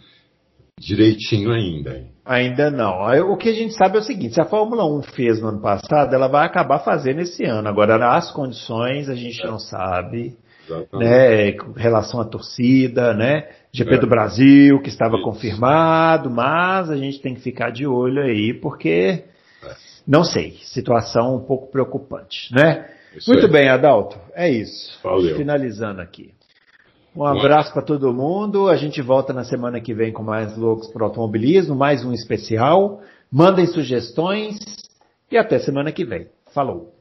direitinho 0.79 1.53
ainda. 1.53 1.97
Hein? 1.97 2.07
Ainda 2.25 2.71
não. 2.71 3.05
O 3.31 3.37
que 3.37 3.49
a 3.49 3.53
gente 3.53 3.75
sabe 3.75 3.97
é 3.97 4.01
o 4.01 4.05
seguinte: 4.05 4.35
se 4.35 4.41
a 4.41 4.45
Fórmula 4.45 4.85
1 4.85 5.03
fez 5.03 5.41
no 5.41 5.49
ano 5.49 5.61
passado, 5.61 6.15
ela 6.15 6.29
vai 6.29 6.47
acabar 6.47 6.81
fazendo 6.81 7.21
esse 7.21 7.45
ano. 7.45 7.69
Agora, 7.69 8.17
as 8.17 8.31
condições 8.33 9.09
a 9.09 9.15
gente 9.15 9.41
é. 9.43 9.47
não 9.47 9.59
sabe. 9.59 10.37
Né, 10.95 11.53
com 11.53 11.73
relação 11.73 12.23
à 12.23 12.25
torcida, 12.25 13.13
né? 13.13 13.49
GP 13.71 13.97
é. 13.97 13.99
do 13.99 14.07
Brasil, 14.07 14.81
que 14.81 14.89
estava 14.89 15.17
Isso. 15.17 15.25
confirmado, 15.25 16.31
mas 16.31 16.89
a 16.89 16.97
gente 16.97 17.21
tem 17.21 17.35
que 17.35 17.43
ficar 17.43 17.69
de 17.69 17.87
olho 17.87 18.23
aí, 18.23 18.55
porque 18.55 19.25
não 20.07 20.25
sei, 20.25 20.59
situação 20.63 21.37
um 21.37 21.41
pouco 21.41 21.71
preocupante, 21.71 22.53
né? 22.55 22.91
Isso 23.17 23.31
Muito 23.31 23.47
aí. 23.47 23.53
bem, 23.53 23.69
Adalto, 23.69 24.19
é 24.35 24.51
isso. 24.51 24.99
Valeu. 25.03 25.37
Finalizando 25.37 26.01
aqui. 26.01 26.35
Um 27.17 27.25
abraço 27.25 27.73
para 27.73 27.83
todo 27.83 28.13
mundo. 28.13 28.69
A 28.69 28.77
gente 28.77 29.01
volta 29.01 29.33
na 29.33 29.45
semana 29.45 29.81
que 29.81 29.95
vem 29.95 30.13
com 30.13 30.23
mais 30.23 30.57
loucos 30.57 30.89
para 30.89 31.05
automobilismo, 31.05 31.75
mais 31.75 32.05
um 32.05 32.13
especial. 32.13 33.01
Mandem 33.31 33.67
sugestões 33.67 34.59
e 35.31 35.39
até 35.39 35.61
semana 35.61 35.93
que 35.93 36.05
vem. 36.05 36.29
Falou. 36.53 36.94